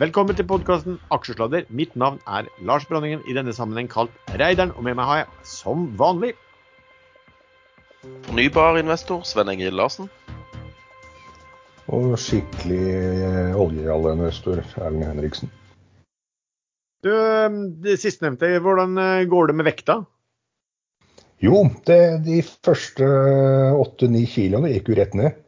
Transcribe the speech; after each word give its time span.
Velkommen 0.00 0.32
til 0.32 0.46
podkasten 0.48 0.94
Aksjesladder. 1.12 1.66
Mitt 1.76 1.92
navn 1.92 2.22
er 2.24 2.46
Lars 2.64 2.86
Branningen, 2.88 3.20
i 3.28 3.34
denne 3.36 3.52
sammenheng 3.52 3.90
kalt 3.92 4.14
Reidaren. 4.32 4.70
Og 4.80 4.86
med 4.86 4.94
meg 4.96 5.04
har 5.04 5.18
jeg, 5.18 5.26
som 5.44 5.82
vanlig, 6.00 6.30
Fornybarinvestor 8.24 9.26
Sven 9.28 9.52
Egil 9.52 9.76
Larsen. 9.76 10.08
Og 11.92 12.16
skikkelig 12.16 12.80
eh, 12.94 13.60
oljerallinvestor 13.60 14.64
Erlend 14.80 15.04
Henriksen. 15.10 15.52
du, 17.04 17.12
det 17.84 18.00
sistnevnte. 18.00 18.54
Hvordan 18.56 18.96
eh, 18.96 19.28
går 19.28 19.52
det 19.52 19.60
med 19.60 19.68
vekta? 19.68 20.00
Jo, 21.44 21.66
det, 21.84 22.00
de 22.24 22.40
første 22.40 23.04
åtte-ni 23.76 24.24
kiloene 24.24 24.72
gikk 24.72 24.94
jo 24.94 25.00
rett 25.02 25.20
ned. 25.26 25.46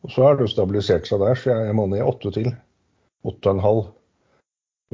Og 0.00 0.16
så 0.16 0.30
har 0.30 0.40
det 0.40 0.48
jo 0.48 0.56
stabilisert 0.56 1.12
seg 1.12 1.20
der, 1.28 1.36
så 1.36 1.60
jeg 1.68 1.76
må 1.76 1.90
ned 1.92 2.08
åtte 2.08 2.32
til. 2.40 2.54
Åtte 3.28 3.50
og 3.50 3.56
en 3.56 3.64
halv. 3.64 3.84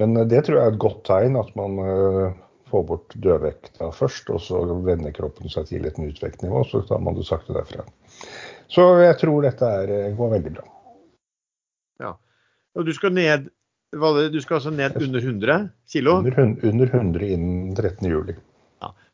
Men 0.01 0.17
eh, 0.17 0.29
det 0.31 0.45
tror 0.47 0.59
jeg 0.59 0.71
er 0.71 0.77
et 0.77 0.83
godt 0.85 1.03
tegn, 1.09 1.39
at 1.41 1.51
man 1.59 1.79
eh, 1.85 2.39
får 2.71 2.87
bort 2.91 3.17
dødvekta 3.17 3.91
først. 3.97 4.33
Og 4.35 4.43
så 4.45 4.63
vender 4.87 5.15
kroppen 5.17 5.53
seg 5.53 5.71
til 5.71 5.87
et 5.89 6.01
nytt 6.01 6.23
vektnivå, 6.23 6.65
så 6.69 6.83
tar 6.89 7.05
man 7.05 7.19
det 7.19 7.27
sakte 7.29 7.57
derfra. 7.57 7.87
Så 8.69 8.85
jeg 9.01 9.17
tror 9.23 9.47
dette 9.47 9.71
er, 9.83 9.95
eh, 9.95 10.17
går 10.17 10.35
veldig 10.37 10.57
bra. 10.59 10.67
Ja. 12.05 12.17
Og 12.77 12.89
du 12.89 12.95
skal 12.97 13.17
ned 13.17 13.49
du 13.89 14.41
skal 14.45 14.59
altså 14.59 14.69
ned 14.69 14.99
under 15.01 15.23
100 15.25 15.55
kilo? 15.89 16.19
Under, 16.21 16.35
under 16.69 16.91
100 16.93 17.25
innen 17.25 17.71
13. 17.73 18.05
juli. 18.11 18.35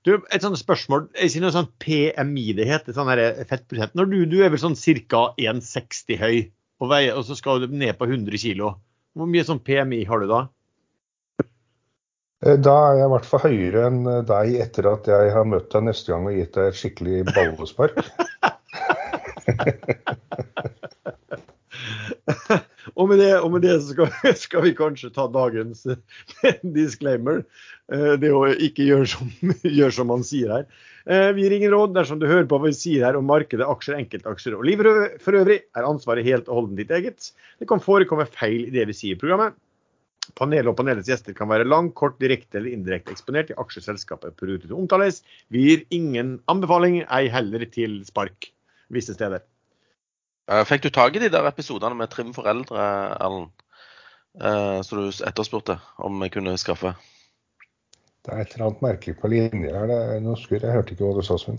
Du, 0.04 0.18
et 0.28 0.44
sånt 0.44 0.58
spørsmål. 0.60 1.06
Jeg 1.16 1.32
sier 1.32 1.44
noe 1.44 1.54
sånn 1.54 1.70
PMI 1.80 2.50
det 2.58 2.66
heter, 2.68 2.92
sånn 2.92 3.08
fettprosent. 3.48 3.94
Når 3.96 4.10
du, 4.10 4.16
du 4.28 4.36
er 4.44 4.50
vel 4.52 4.60
sånn 4.60 4.76
ca. 5.08 5.22
1,60 5.40 6.18
høy 6.20 6.34
og, 6.82 6.90
veier, 6.90 7.14
og 7.16 7.24
så 7.24 7.36
skal 7.38 7.62
du 7.62 7.72
ned 7.72 7.96
på 7.96 8.08
100 8.10 8.42
kilo. 8.42 8.74
Hvor 9.14 9.28
mye 9.30 9.44
sånn 9.46 9.62
PMI 9.62 10.02
har 10.08 10.22
du 10.24 10.26
da? 10.30 10.40
Eh, 12.44 12.56
Da 12.58 12.74
er 12.90 12.98
jeg 13.00 13.06
i 13.08 13.12
hvert 13.14 13.28
fall 13.30 13.44
høyere 13.46 13.86
enn 13.88 14.00
eh, 14.10 14.22
deg 14.28 14.56
etter 14.66 14.90
at 14.90 15.06
jeg 15.10 15.32
har 15.36 15.46
møtt 15.48 15.70
deg 15.74 15.86
neste 15.88 16.12
gang 16.12 16.26
og 16.30 16.34
gitt 16.38 16.54
deg 16.58 16.70
et 16.72 16.80
skikkelig 16.80 17.24
ballespark. 17.32 18.00
Og 22.94 23.08
med 23.10 23.18
det, 23.18 23.32
og 23.40 23.50
med 23.50 23.64
det 23.64 23.72
så 23.82 23.90
skal, 23.94 24.10
skal 24.38 24.62
vi 24.66 24.74
kanskje 24.76 25.08
ta 25.14 25.24
dagens 25.32 25.86
disclaimer. 26.76 27.40
Eh, 27.92 28.12
Det 28.20 28.30
å 28.34 28.44
ikke 28.52 28.86
gjøre 28.86 29.08
som, 29.10 29.30
gjør 29.78 29.94
som 29.96 30.10
man 30.12 30.22
sier 30.26 30.52
her. 30.58 30.66
Eh, 31.06 31.32
Vi 31.36 31.42
gir 31.44 31.52
ingen 31.58 31.70
råd 31.74 31.92
dersom 31.94 32.18
du 32.20 32.26
hører 32.26 32.46
på 32.48 32.56
hva 32.56 32.70
vi 32.70 32.76
sier 32.76 33.04
her 33.04 33.18
om 33.18 33.26
markedet, 33.28 33.66
aksjer, 33.68 33.98
enkeltaksjer 34.00 34.56
og 34.56 34.64
livet 34.64 35.20
for 35.20 35.36
øvrig, 35.36 35.60
er 35.76 35.84
ansvaret 35.88 36.24
helt 36.24 36.48
og 36.48 36.62
holdent 36.62 36.80
ditt 36.80 36.90
eget. 36.96 37.30
Det 37.60 37.68
kan 37.68 37.82
forekomme 37.84 38.24
feil 38.32 38.68
i 38.68 38.72
det 38.72 38.86
vi 38.88 38.96
sier 38.96 39.18
i 39.18 39.20
programmet. 39.20 39.56
Panelet 40.38 40.70
og 40.70 40.78
panelets 40.78 41.10
gjester 41.10 41.34
kan 41.36 41.50
være 41.50 41.66
lang, 41.68 41.90
kort, 41.92 42.16
direkte 42.22 42.56
eller 42.56 42.72
indirekte 42.72 43.12
eksponert 43.12 43.50
i 43.52 43.58
aksjeselskapet 43.60 44.32
produktet 44.40 44.72
omtales. 44.72 45.20
Vi 45.52 45.66
gir 45.66 45.82
ingen 45.92 46.38
anbefaling, 46.48 47.02
ei 47.12 47.28
heller 47.28 47.66
til 47.68 47.98
spark 48.08 48.48
visse 48.88 49.12
steder. 49.12 49.44
Eh, 50.48 50.64
Fikk 50.64 50.86
du 50.86 50.90
tak 50.90 51.16
i 51.16 51.20
de 51.20 51.28
der 51.28 51.44
episodene 51.50 51.96
med 51.96 52.08
Trim 52.12 52.32
foreldre, 52.32 52.88
Erlend? 53.20 53.52
Eh, 54.40 54.80
Så 54.80 54.96
du 54.96 55.24
etterspurte 55.28 55.76
om 55.98 56.16
jeg 56.24 56.32
kunne 56.32 56.56
skaffe? 56.56 56.94
Det 58.24 58.32
er 58.32 58.40
et 58.40 58.54
eller 58.54 58.70
annet 58.70 58.82
merkelig 58.84 59.14
på 59.20 59.28
linjer 59.28 59.74
her. 59.76 59.88
Det 59.90 60.00
er 60.16 60.20
noe 60.24 60.38
skurr. 60.40 60.62
Jeg 60.64 60.72
hørte 60.72 60.94
ikke 60.94 61.04
hva 61.04 61.16
du 61.18 61.26
sa, 61.26 61.36
Sven. 61.40 61.58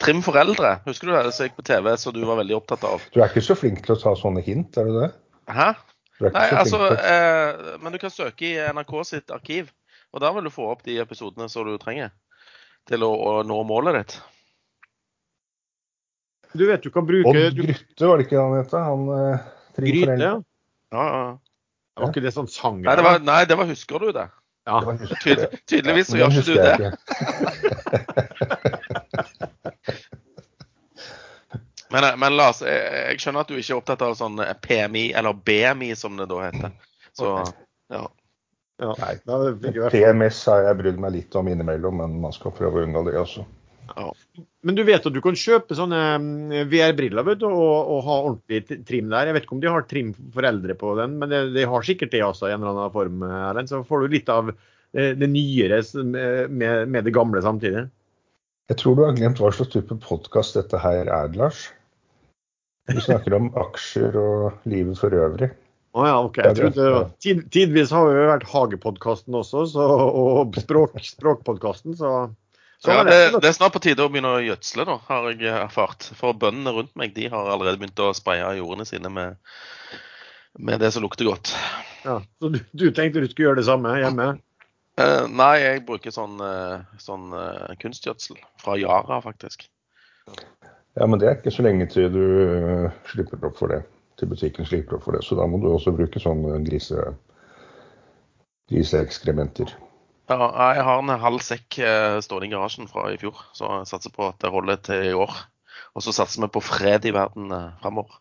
Trim 0.00 0.22
foreldre, 0.24 0.78
husker 0.86 1.10
du 1.10 1.12
det 1.12 1.34
som 1.36 1.46
gikk 1.46 1.58
på 1.58 1.66
TV, 1.68 1.90
som 2.00 2.14
du 2.16 2.22
var 2.24 2.38
veldig 2.40 2.56
opptatt 2.56 2.86
av? 2.88 3.02
Du 3.12 3.20
er 3.20 3.28
ikke 3.28 3.44
så 3.44 3.56
flink 3.58 3.82
til 3.84 3.94
å 3.94 4.00
ta 4.00 4.14
sånne 4.16 4.40
hint, 4.46 4.78
er 4.80 4.88
du 4.88 4.96
det? 4.96 5.10
Hæ? 5.52 5.74
Du 6.20 6.26
Nei, 6.32 6.46
altså, 6.56 6.80
eh, 6.96 7.76
men 7.80 7.92
du 7.92 7.98
kan 8.00 8.12
søke 8.12 8.48
i 8.48 8.56
NRK 8.72 8.94
sitt 9.08 9.32
arkiv, 9.34 9.68
og 10.10 10.24
der 10.24 10.32
vil 10.36 10.48
du 10.48 10.52
få 10.52 10.70
opp 10.72 10.82
de 10.88 10.96
episodene 11.04 11.50
som 11.52 11.68
du 11.68 11.76
trenger 11.80 12.14
til 12.88 13.04
å, 13.04 13.12
å 13.12 13.34
nå 13.44 13.60
målet 13.68 14.00
ditt. 14.00 14.16
Du 16.56 16.64
vet 16.66 16.82
du 16.82 16.90
kan 16.90 17.06
bruke 17.06 17.30
Odd 17.30 17.60
Grytte, 17.60 18.08
var 18.08 18.18
det 18.18 18.26
ikke 18.26 18.40
han 18.40 18.56
het? 18.56 18.72
Han 18.74 19.06
eh, 19.14 19.48
Gryte. 19.76 20.00
Foreldre. 20.00 20.32
ja. 20.32 20.36
Ja, 20.90 21.06
ja. 21.06 21.30
Var 22.00 22.10
ikke 22.10 22.24
det 22.24 22.32
sånn 22.34 22.48
sang? 22.50 22.80
Nei, 22.82 22.96
det 22.96 23.04
var, 23.04 23.20
nei, 23.22 23.42
det 23.46 23.56
var 23.60 23.68
Husker 23.68 24.02
du 24.02 24.10
det? 24.16 24.26
Ja. 24.68 24.96
Tydel, 25.22 25.46
tydeligvis 25.66 26.06
så 26.10 26.16
Men 26.16 26.20
gjør 26.20 26.30
ikke 26.30 26.46
du 26.46 26.54
det. 26.54 26.92
Men, 31.90 32.06
men 32.20 32.36
Lars, 32.38 32.60
jeg, 32.62 32.82
jeg 33.10 33.18
skjønner 33.18 33.42
at 33.42 33.50
du 33.50 33.56
ikke 33.58 33.72
er 33.72 33.80
opptatt 33.80 34.02
av 34.06 34.12
sånn 34.14 34.38
PMI, 34.62 35.10
eller 35.18 35.34
BMI 35.34 35.90
som 35.98 36.14
det 36.20 36.28
da 36.30 36.38
heter. 36.44 36.70
Så 37.18 37.32
ja. 37.90 38.04
ja. 38.80 38.92
Nei. 39.02 39.14
PMS 39.90 40.44
har 40.48 40.62
jeg 40.68 40.78
brydd 40.78 41.00
meg 41.02 41.16
litt 41.18 41.34
om 41.36 41.50
innimellom, 41.50 41.98
men 42.00 42.14
man 42.22 42.32
skal 42.36 42.54
prøve 42.56 42.80
å 42.80 42.86
unngå 42.86 43.02
det 43.10 43.18
også. 43.20 43.42
Men 44.66 44.76
du 44.76 44.82
vet 44.86 45.06
at 45.06 45.14
du 45.14 45.20
kan 45.24 45.38
kjøpe 45.38 45.76
sånne 45.76 46.00
mm, 46.22 46.56
VR-briller 46.70 47.26
vet 47.26 47.40
du, 47.42 47.46
og, 47.48 47.90
og 47.94 48.02
ha 48.06 48.18
ordentlig 48.28 48.82
trim 48.88 49.08
der. 49.12 49.30
Jeg 49.30 49.36
vet 49.36 49.46
ikke 49.46 49.56
om 49.56 49.62
de 49.62 49.72
har 49.72 49.86
trim 49.90 50.12
for 50.34 50.48
eldre 50.48 50.76
på 50.78 50.92
den, 51.00 51.16
men 51.20 51.32
de, 51.32 51.40
de 51.54 51.64
har 51.70 51.86
sikkert 51.86 52.12
det 52.14 52.22
også 52.26 52.48
i 52.48 52.54
en 52.54 52.60
eller 52.60 52.76
annen 52.76 52.94
form. 52.94 53.24
Erlend. 53.26 53.72
Så 53.72 53.82
får 53.88 54.04
du 54.04 54.16
litt 54.16 54.30
av 54.32 54.52
eh, 54.52 55.12
det 55.18 55.30
nyere 55.32 55.82
med, 56.04 56.86
med 56.90 57.08
det 57.08 57.16
gamle 57.16 57.42
samtidig. 57.44 57.86
Jeg 58.70 58.78
tror 58.78 58.96
du 58.96 59.02
har 59.02 59.16
glemt 59.18 59.40
hva 59.42 59.50
slags 59.54 59.72
type 59.72 59.96
podkast 60.04 60.54
dette 60.60 60.78
her 60.78 61.08
er, 61.10 61.32
Lars. 61.38 61.66
Du 62.90 63.00
snakker 63.02 63.34
om 63.36 63.50
aksjer 63.58 64.14
og 64.18 64.68
livet 64.70 64.98
for 64.98 65.14
øvrig. 65.14 65.50
Å 65.90 66.06
ja, 66.06 66.18
OK. 66.22 66.38
Ja, 66.38 66.50
Jeg 66.52 66.58
trodde, 66.60 66.90
tid, 67.22 67.40
tidvis 67.50 67.90
har 67.94 68.06
jo 68.06 68.26
vært 68.30 68.46
Hagepodkasten 68.46 69.34
også, 69.34 69.64
så, 69.72 69.86
og 70.06 70.54
språk, 70.62 70.94
Språkpodkasten, 71.02 71.96
så 71.98 72.12
Ja, 72.86 73.02
det, 73.04 73.16
det. 73.36 73.48
er 73.48 73.52
snart 73.52 73.74
på 73.74 73.82
tide 73.84 74.04
å 74.06 74.08
begynne 74.08 74.30
å 74.38 74.40
gjødsle, 74.40 74.86
da, 74.88 74.96
har 75.10 75.26
jeg 75.34 75.52
erfart. 75.52 76.06
For 76.16 76.32
bøndene 76.32 76.72
rundt 76.72 76.94
meg 76.96 77.12
de 77.16 77.26
har 77.28 77.50
allerede 77.52 77.80
begynt 77.80 78.00
å 78.00 78.12
spraye 78.16 78.54
jordene 78.56 78.86
sine 78.88 79.10
med, 79.12 79.36
med 80.56 80.80
det 80.80 80.88
som 80.94 81.04
lukter 81.04 81.28
godt. 81.28 81.52
Ja, 82.06 82.22
så 82.40 82.52
du, 82.54 82.62
du 82.72 82.86
tenkte 82.96 83.20
du 83.20 83.28
skulle 83.28 83.50
gjøre 83.50 83.60
det 83.60 83.68
samme 83.68 83.92
hjemme? 84.00 84.30
Eh, 85.00 85.26
nei, 85.28 85.52
jeg 85.60 85.84
bruker 85.88 86.14
sånn, 86.14 86.40
eh, 86.44 86.80
sånn 87.00 87.30
eh, 87.36 87.76
kunstgjødsel 87.80 88.40
fra 88.60 88.76
Yara, 88.80 89.20
faktisk. 89.24 89.68
Ja, 90.96 91.06
men 91.06 91.20
det 91.20 91.28
er 91.28 91.38
ikke 91.38 91.52
så 91.54 91.64
lenge 91.64 91.86
til 91.92 92.08
du 92.12 92.24
øh, 92.24 92.88
slipper 93.12 93.44
opp 93.48 93.60
for 93.60 93.72
det. 93.72 93.82
Til 94.20 94.32
butikken 94.32 94.68
slipper 94.68 94.98
opp 94.98 95.04
for 95.06 95.16
det. 95.16 95.22
Så 95.24 95.38
da 95.38 95.46
må 95.48 95.60
du 95.60 95.68
også 95.70 95.94
bruke 95.96 96.20
sånn 96.20 96.42
grise, 96.66 97.12
griseekskrementer. 98.72 99.72
Ja, 100.30 100.46
jeg 100.76 100.86
har 100.86 101.00
en 101.02 101.10
halv 101.24 101.42
sekk 101.42 101.80
eh, 101.82 102.20
stående 102.22 102.46
i 102.46 102.52
garasjen 102.52 102.90
fra 102.90 103.08
i 103.10 103.18
fjor, 103.18 103.38
så 103.56 103.80
jeg 103.80 103.90
satser 103.90 104.14
på 104.14 104.28
at 104.30 104.38
det 104.42 104.52
holder 104.54 104.78
til 104.86 105.08
i 105.08 105.14
år. 105.16 105.34
Og 105.98 106.04
så 106.06 106.14
satser 106.14 106.44
vi 106.44 106.52
på 106.54 106.62
fred 106.62 107.08
i 107.08 107.14
verden 107.14 107.50
framover. 107.50 107.80
fremover. 107.82 108.20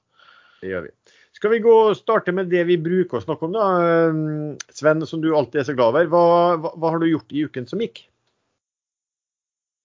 Det 0.60 0.72
gjør 0.72 0.88
vi. 0.88 0.94
Skal 1.40 1.54
vi 1.54 1.62
gå 1.64 1.74
og 1.86 1.96
starte 1.96 2.34
med 2.36 2.50
det 2.52 2.66
vi 2.68 2.76
bruker 2.82 3.20
å 3.20 3.24
snakke 3.24 3.48
om, 3.48 3.54
da? 3.56 3.66
Eh, 3.80 4.74
Sven, 4.76 5.06
som 5.08 5.22
du 5.24 5.30
alltid 5.32 5.62
er 5.62 5.70
så 5.70 5.76
glad 5.78 5.94
over. 5.94 6.10
Hva, 6.12 6.24
hva, 6.60 6.72
hva 6.76 6.94
har 6.96 7.04
du 7.04 7.08
gjort 7.08 7.32
i 7.32 7.46
uken 7.48 7.70
som 7.70 7.84
gikk? 7.84 8.04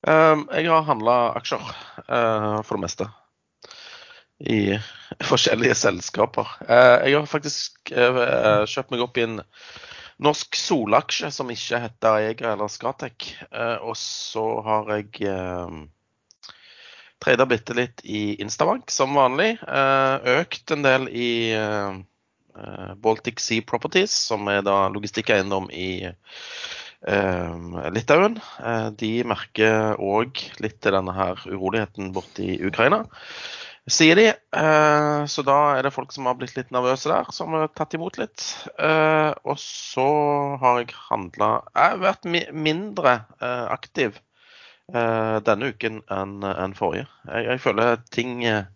Um, 0.05 0.45
jeg 0.53 0.69
har 0.69 0.85
handla 0.85 1.15
aksjer, 1.39 1.63
uh, 2.11 2.59
for 2.67 2.77
det 2.77 2.83
meste. 2.83 3.07
I 4.45 4.77
forskjellige 5.31 5.77
selskaper. 5.81 6.51
Uh, 6.67 7.07
jeg 7.07 7.17
har 7.17 7.31
faktisk 7.31 7.95
uh, 7.95 8.65
kjøpt 8.69 8.93
meg 8.93 9.05
opp 9.07 9.21
i 9.21 9.25
en 9.29 9.39
norsk 10.23 10.57
solaksje 10.59 11.31
som 11.35 11.51
ikke 11.51 11.81
heter 11.85 12.19
Aega 12.21 12.53
eller 12.55 12.71
Scatec. 12.71 13.33
Eh, 13.51 13.77
og 13.83 13.97
så 13.99 14.45
har 14.67 14.93
jeg 14.95 15.29
eh, 15.31 16.55
trada 17.25 17.47
bitte 17.51 17.77
litt 17.77 18.05
i 18.05 18.37
Instabank 18.43 18.95
som 18.95 19.17
vanlig. 19.19 19.55
Eh, 19.63 20.31
økt 20.41 20.75
en 20.75 20.87
del 20.87 21.11
i 21.11 21.31
Baltic 23.03 23.41
Sea 23.43 23.65
Properties, 23.67 24.13
som 24.29 24.47
er 24.47 24.61
da 24.63 24.85
logistikkeiendom 24.95 25.67
i 25.75 26.07
Litauen. 27.91 28.37
De 28.95 29.11
merker 29.27 29.99
òg 29.99 30.39
litt 30.63 30.79
til 30.79 30.95
denne 30.95 31.17
her 31.17 31.43
uroligheten 31.51 32.13
borti 32.15 32.55
Ukraina 32.63 33.03
sier 33.91 34.17
de. 34.17 34.27
Eh, 34.33 35.25
så 35.31 35.45
da 35.47 35.57
er 35.77 35.85
det 35.85 35.95
folk 35.95 36.13
som 36.15 36.29
har 36.29 36.37
blitt 36.39 36.57
litt 36.57 36.73
nervøse 36.75 37.11
der, 37.11 37.31
som 37.37 37.55
har 37.57 37.73
tatt 37.77 37.97
imot 37.97 38.19
litt. 38.21 38.45
Eh, 38.79 39.33
og 39.45 39.59
så 39.61 40.07
har 40.63 40.81
jeg 40.83 40.95
handla 41.09 41.51
Jeg 41.75 41.97
har 41.97 42.05
vært 42.05 42.31
mindre 42.53 43.19
eh, 43.41 43.67
aktiv 43.75 44.21
denne 44.85 45.71
uken 45.73 46.03
enn 46.13 46.75
forrige. 46.77 47.07
Jeg, 47.25 47.57
føler 47.65 48.03
ting 48.13 48.43
Jeg 48.45 48.67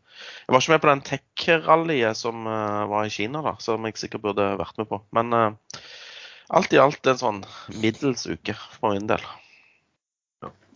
var 0.49 0.63
ikke 0.63 0.73
med 0.73 0.81
på 0.81 0.89
den 0.89 1.03
tech-rallyet 1.05 2.17
som 2.17 2.49
var 2.49 3.05
i 3.05 3.13
Kina, 3.13 3.43
da, 3.45 3.53
som 3.61 3.85
jeg 3.85 4.01
sikkert 4.01 4.25
burde 4.25 4.47
vært 4.57 4.81
med 4.81 4.89
på. 4.89 5.03
Men 5.13 5.37
alt 5.37 6.73
i 6.73 6.81
alt 6.81 7.13
en 7.13 7.21
sånn 7.21 7.43
middels 7.77 8.25
uke 8.25 8.57
for 8.57 8.97
min 8.97 9.11
del. 9.13 9.21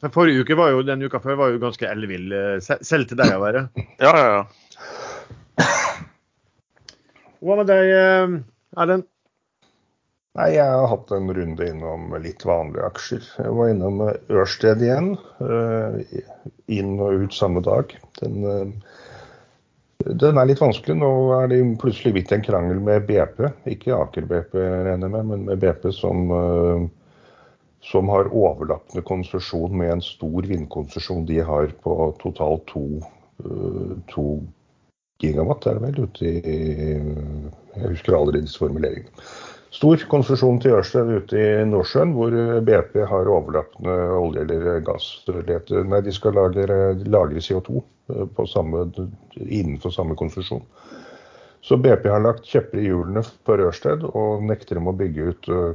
Men 0.03 0.11
Forrige 0.15 0.43
uke 0.43 0.57
var 0.59 0.73
jo, 0.75 0.83
den 0.87 1.03
uka 1.07 1.21
før 1.23 1.37
var 1.39 1.53
jo 1.53 1.61
ganske 1.63 1.87
ellevill, 1.87 2.33
eh, 2.35 2.59
selv 2.83 3.07
til 3.11 3.21
deg 3.21 3.37
å 3.37 3.43
være. 3.43 3.69
Ja, 4.03 4.13
ja, 4.19 4.29
ja. 4.41 5.67
Hva 7.43 7.57
med 7.59 7.67
deg, 7.71 7.91
eh, 7.95 8.37
Erlend? 8.83 9.07
Nei, 10.39 10.47
jeg 10.55 10.65
har 10.65 10.89
hatt 10.89 11.11
en 11.13 11.29
runde 11.37 11.67
innom 11.69 12.15
litt 12.23 12.45
vanlige 12.49 12.87
aksjer. 12.89 13.25
Jeg 13.45 13.53
var 13.53 13.69
innom 13.69 13.99
Ørsted 14.33 14.81
igjen. 14.81 15.11
eh, 15.45 16.23
Inn 16.73 16.95
og 17.05 17.27
ut 17.27 17.35
samme 17.37 17.61
dag. 17.63 17.93
Den, 18.23 18.39
eh, 18.49 20.09
den 20.09 20.39
er 20.41 20.49
litt 20.49 20.63
vanskelig. 20.63 20.97
Nå 21.03 21.11
er 21.37 21.51
det 21.53 21.61
plutselig 21.83 22.15
blitt 22.17 22.33
en 22.33 22.47
krangel 22.47 22.81
med 22.81 23.07
BP. 23.07 23.45
Ikke 23.75 23.93
Aker 23.99 24.25
BP, 24.31 24.57
regner 24.57 25.05
jeg 25.05 25.13
med, 25.19 25.27
men 25.35 25.45
med 25.51 25.61
BP 25.61 25.93
som, 25.93 26.25
eh, 26.33 26.89
som 27.83 28.09
har 28.09 28.31
overlappende 28.31 29.03
konsesjon 29.03 29.77
med 29.79 29.97
en 29.97 30.05
stor 30.05 30.47
vindkonsesjon 30.47 31.27
de 31.27 31.41
har 31.43 31.73
på 31.83 31.97
totalt 32.23 32.67
to, 32.71 32.85
eh, 33.45 33.97
to 34.13 34.27
gigawatt, 35.23 35.67
er 35.67 35.79
det 35.79 35.83
vel, 35.87 36.05
ute 36.07 36.27
i 36.27 36.61
Jeg 37.73 37.89
husker 37.89 38.15
aldri 38.15 38.43
disse 38.43 38.61
formuleringene. 38.61 39.25
Stor 39.73 40.03
konsesjon 40.11 40.59
til 40.61 40.75
Ørsted 40.77 41.09
ute 41.09 41.39
i 41.41 41.65
Nordsjøen, 41.65 42.11
hvor 42.13 42.35
BP 42.61 42.99
har 43.09 43.31
overlappende 43.33 43.95
olje- 44.19 44.43
eller 44.45 44.83
gassleter. 44.85 45.87
Nei, 45.89 46.03
de 46.05 46.13
skal 46.13 46.37
lagre, 46.37 46.93
lagre 47.09 47.41
CO2 47.41 47.81
eh, 48.13 48.43
samme, 48.53 48.85
innenfor 49.41 49.95
samme 49.95 50.15
konsesjon. 50.15 50.61
Så 51.63 51.79
BP 51.81 52.11
har 52.11 52.21
lagt 52.21 52.45
kjepper 52.45 52.83
i 52.83 52.91
hjulene 52.91 53.23
for 53.47 53.63
Ørsted 53.65 54.05
og 54.13 54.45
nekter 54.45 54.77
dem 54.77 54.91
å 54.91 54.97
bygge 54.99 55.33
ut 55.33 55.49
eh, 55.49 55.73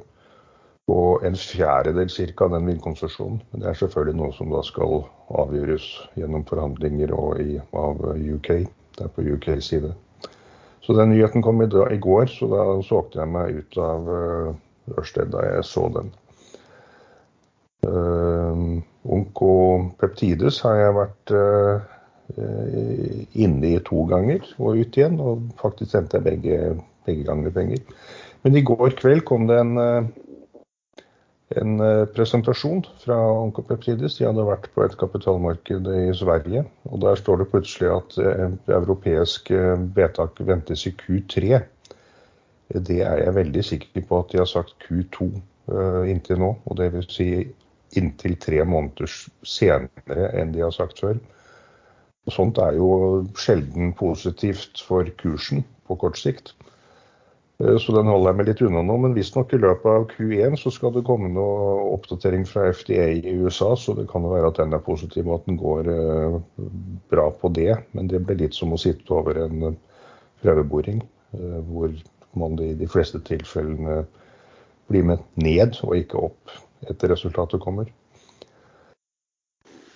på 0.87 1.19
en 1.27 1.35
fjerdedel 1.35 2.09
cirka 2.09 2.45
av 2.47 2.53
den 2.55 2.67
vindkonsesjonen. 2.69 3.41
Men 3.51 3.63
det 3.63 3.69
er 3.69 3.79
selvfølgelig 3.81 4.19
noe 4.21 4.35
som 4.37 4.53
da 4.53 4.61
skal 4.63 5.01
avgjøres 5.35 5.87
gjennom 6.15 6.45
forhandlinger 6.47 7.11
i, 7.43 7.57
av 7.75 8.03
UK. 8.15 8.51
Det 8.95 9.03
er 9.03 9.11
på 9.13 9.25
UKs 9.27 9.67
side. 9.73 9.91
Så 10.85 10.95
den 10.95 11.11
nyheten 11.11 11.43
kom 11.43 11.59
i, 11.61 11.67
i 11.67 11.99
går, 11.99 12.29
så 12.31 12.47
da 12.47 12.63
solgte 12.87 13.19
jeg 13.19 13.33
meg 13.33 13.59
ut 13.59 13.79
av 13.83 14.07
uh, 14.07 14.55
Ørsted 14.95 15.33
da 15.33 15.43
jeg 15.43 15.65
så 15.67 15.89
den. 15.91 16.13
Uh, 17.83 18.79
Onkopeptides 19.17 20.61
har 20.63 20.79
jeg 20.79 20.95
vært 20.95 21.33
uh, 21.35 21.83
inne 23.35 23.73
i 23.73 23.81
to 23.83 24.05
ganger 24.07 24.47
og 24.55 24.79
ut 24.79 24.95
igjen, 24.99 25.19
og 25.19 25.43
faktisk 25.59 25.91
sendte 25.91 26.21
jeg 26.21 26.27
begge, 26.29 26.61
begge 27.07 27.27
ganger 27.27 27.51
penger. 27.55 27.83
Men 28.47 28.55
i 28.55 28.63
går 28.63 28.95
kveld 28.95 29.25
kom 29.27 29.47
det 29.51 29.59
en, 29.59 29.75
en 31.55 31.77
presentasjon 32.11 32.81
fra 32.99 33.17
Onkopeptides. 33.45 34.17
De 34.19 34.25
hadde 34.27 34.45
vært 34.47 34.67
på 34.75 34.83
et 34.83 34.97
kapitalmarked 34.99 35.87
i 35.93 36.09
Sverige, 36.17 36.65
og 36.91 36.99
der 37.05 37.19
står 37.19 37.41
det 37.41 37.49
plutselig 37.53 37.91
at 37.93 38.17
europeisk 38.67 39.53
vedtak 39.95 40.41
ventes 40.43 40.83
i 40.89 40.95
Q3. 40.99 41.61
Det 42.75 42.99
er 42.99 43.23
jeg 43.23 43.37
veldig 43.37 43.63
sikker 43.63 44.03
på 44.09 44.19
at 44.19 44.33
de 44.33 44.41
har 44.41 44.49
sagt 44.51 44.75
Q2 44.83 45.29
inntil 46.11 46.43
nå. 46.43 46.51
Og 46.65 46.77
det 46.79 46.91
vil 46.93 47.07
si 47.11 47.29
inntil 47.95 48.35
tre 48.43 48.63
måneder 48.67 49.07
senere 49.47 50.31
enn 50.35 50.51
de 50.51 50.65
har 50.65 50.75
sagt 50.75 50.99
før. 50.99 51.19
Og 52.27 52.35
sånt 52.35 52.59
er 52.59 52.75
jo 52.75 52.89
sjelden 53.39 53.93
positivt 53.95 54.83
for 54.83 55.07
kursen 55.21 55.63
på 55.87 55.95
kort 55.95 56.19
sikt. 56.19 56.56
Så 57.57 57.89
den 57.89 58.05
holder 58.05 58.29
jeg 58.29 58.37
meg 58.37 58.47
litt 58.51 58.59
unna 58.67 58.83
nå. 58.85 58.95
Men 59.01 59.15
visstnok 59.17 59.53
i 59.55 59.57
løpet 59.57 59.87
av 59.89 60.03
Q1 60.11 60.59
så 60.61 60.69
skal 60.73 60.91
det 60.93 61.05
komme 61.07 61.31
noe 61.33 61.87
oppdatering 61.95 62.43
fra 62.45 62.67
FDA 62.69 63.07
i 63.17 63.33
USA, 63.41 63.71
så 63.73 63.95
det 63.97 64.05
kan 64.11 64.21
jo 64.21 64.35
være 64.35 64.51
at 64.51 64.59
den 64.61 64.77
er 64.77 64.83
positiv 64.85 65.25
og 65.25 65.39
at 65.39 65.47
den 65.49 65.57
går 65.57 65.89
bra 67.09 67.25
på 67.41 67.49
det. 67.57 67.71
Men 67.97 68.11
det 68.11 68.21
blir 68.27 68.37
litt 68.43 68.57
som 68.57 68.75
å 68.75 68.81
sitte 68.81 69.09
over 69.15 69.41
en 69.47 69.71
prøveboring, 70.43 71.01
hvor 71.71 71.95
man 72.37 72.59
i 72.61 72.75
de 72.77 72.89
fleste 72.89 73.23
tilfellene 73.25 74.03
blir 74.91 75.07
med 75.09 75.25
ned 75.41 75.81
og 75.81 75.97
ikke 75.97 76.27
opp 76.29 76.53
etter 76.85 77.09
resultatet 77.09 77.63
kommer. 77.63 77.89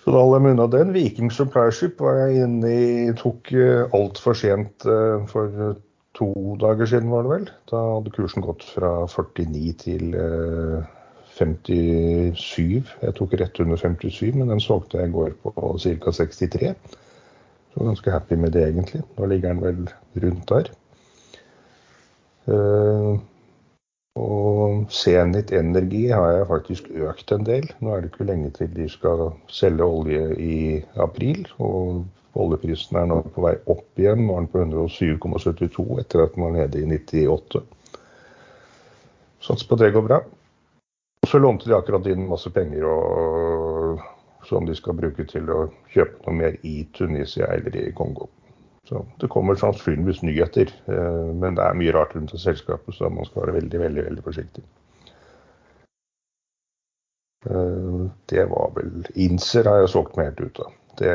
Så 0.01 0.09
da 0.09 0.17
holder 0.17 0.39
jeg 0.39 0.47
meg 0.47 0.55
unna 0.55 0.67
den. 0.73 0.95
Viking 0.97 1.29
Supply 1.29 1.69
Ship 1.69 2.01
var 2.01 2.23
jeg 2.23 2.41
inne 2.47 2.73
i, 2.73 2.89
tok 3.21 3.53
altfor 3.93 4.33
sent 4.33 4.89
for 5.29 5.77
to 6.21 6.55
dager 6.61 6.85
siden, 6.85 7.11
var 7.11 7.25
det 7.25 7.33
vel. 7.33 7.47
Da 7.71 7.83
hadde 7.97 8.13
kursen 8.13 8.45
gått 8.45 8.65
fra 8.75 8.91
49 9.09 9.73
til 9.81 10.17
57. 11.37 12.91
Jeg 13.01 13.15
tok 13.17 13.33
rett 13.41 13.61
under 13.63 13.79
57, 13.81 14.35
men 14.37 14.51
den 14.53 14.61
solgte 14.61 15.01
jeg 15.01 15.09
i 15.09 15.15
går 15.15 15.33
på 15.41 15.51
ca. 15.81 16.13
63. 16.21 16.75
Så 17.71 17.87
ganske 17.87 18.13
happy 18.13 18.37
med 18.37 18.53
det, 18.53 18.67
egentlig. 18.67 19.01
Nå 19.17 19.25
ligger 19.31 19.53
den 19.53 19.63
vel 19.63 19.81
rundt 20.23 20.51
der. 20.51 20.71
Og 24.19 24.85
Zenit 24.91 25.53
Energi 25.55 26.07
har 26.11 26.31
jeg 26.35 26.47
faktisk 26.49 26.89
økt 26.91 27.31
en 27.31 27.45
del. 27.47 27.69
Nå 27.79 27.93
er 27.93 28.01
det 28.01 28.11
ikke 28.11 28.27
lenge 28.27 28.51
til 28.57 28.73
de 28.75 28.89
skal 28.91 29.31
selge 29.47 29.87
olje 29.87 30.25
i 30.35 30.57
april. 30.99 31.47
Og 31.63 32.03
oljeprisen 32.39 32.97
er 32.99 33.07
nå 33.09 33.21
på 33.35 33.43
vei 33.45 33.55
opp 33.71 33.99
igjen. 33.99 34.25
Nå 34.27 34.35
er 34.35 34.45
den 34.45 34.51
på 34.51 34.63
107,72 34.63 35.87
etter 36.01 36.23
at 36.25 36.35
den 36.35 36.45
var 36.45 36.55
nede 36.55 36.81
i 36.81 36.87
98. 36.87 37.63
Sats 39.41 39.65
på 39.67 39.77
at 39.77 39.83
det 39.83 39.93
går 39.95 40.05
bra. 40.07 40.21
Så 41.27 41.39
lånte 41.39 41.69
de 41.69 41.77
akkurat 41.77 42.07
inn 42.09 42.27
masse 42.29 42.49
penger 42.53 42.85
og, 42.89 44.01
som 44.49 44.65
de 44.65 44.75
skal 44.77 44.97
bruke 44.97 45.25
til 45.29 45.49
å 45.53 45.63
kjøpe 45.93 46.23
noe 46.25 46.37
mer 46.37 46.57
i 46.67 46.81
Tunisia 46.97 47.49
eller 47.53 47.75
i 47.77 47.91
Kongo. 47.95 48.29
Så 48.89 49.05
Det 49.21 49.29
kommer 49.29 49.55
sannsynligvis 49.55 50.23
nyheter, 50.25 50.71
men 51.37 51.55
det 51.55 51.63
er 51.63 51.77
mye 51.77 51.93
rart 51.93 52.15
rundt 52.15 52.33
det 52.33 52.41
selskapet, 52.41 52.95
så 52.97 53.09
man 53.13 53.27
skal 53.29 53.45
være 53.45 53.59
veldig, 53.59 53.79
veldig, 53.79 54.05
veldig 54.09 54.23
forsiktig. 54.25 54.63
Det 58.33 58.45
var 58.49 58.73
vel 58.75 59.05
Inser 59.21 59.69
har 59.69 59.81
jeg 59.81 59.93
solgt 59.93 60.17
meg 60.17 60.31
helt 60.31 60.41
ut 60.41 60.63
av. 60.65 60.73
Det, 60.99 61.13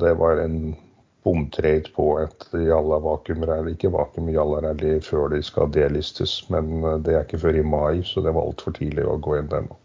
det 0.00 0.14
var 0.20 0.42
en 0.42 0.76
bomtrade 1.24 1.90
på 1.96 2.06
et 2.20 2.46
Jalla 2.52 2.98
vakuumrally. 3.04 3.74
Ikke 3.74 3.92
vakuum 3.92 4.30
Jalla-rally 4.32 4.98
før 5.04 5.32
de 5.34 5.42
skal 5.44 5.72
delistes, 5.74 6.40
men 6.52 6.82
det 7.04 7.14
er 7.14 7.26
ikke 7.26 7.40
før 7.42 7.58
i 7.60 7.64
mai, 7.66 8.02
så 8.06 8.22
det 8.24 8.34
var 8.36 8.48
altfor 8.48 8.76
tidlig 8.78 9.06
å 9.08 9.18
gå 9.24 9.38
inn 9.38 9.50
der 9.52 9.66
nå. 9.66 9.78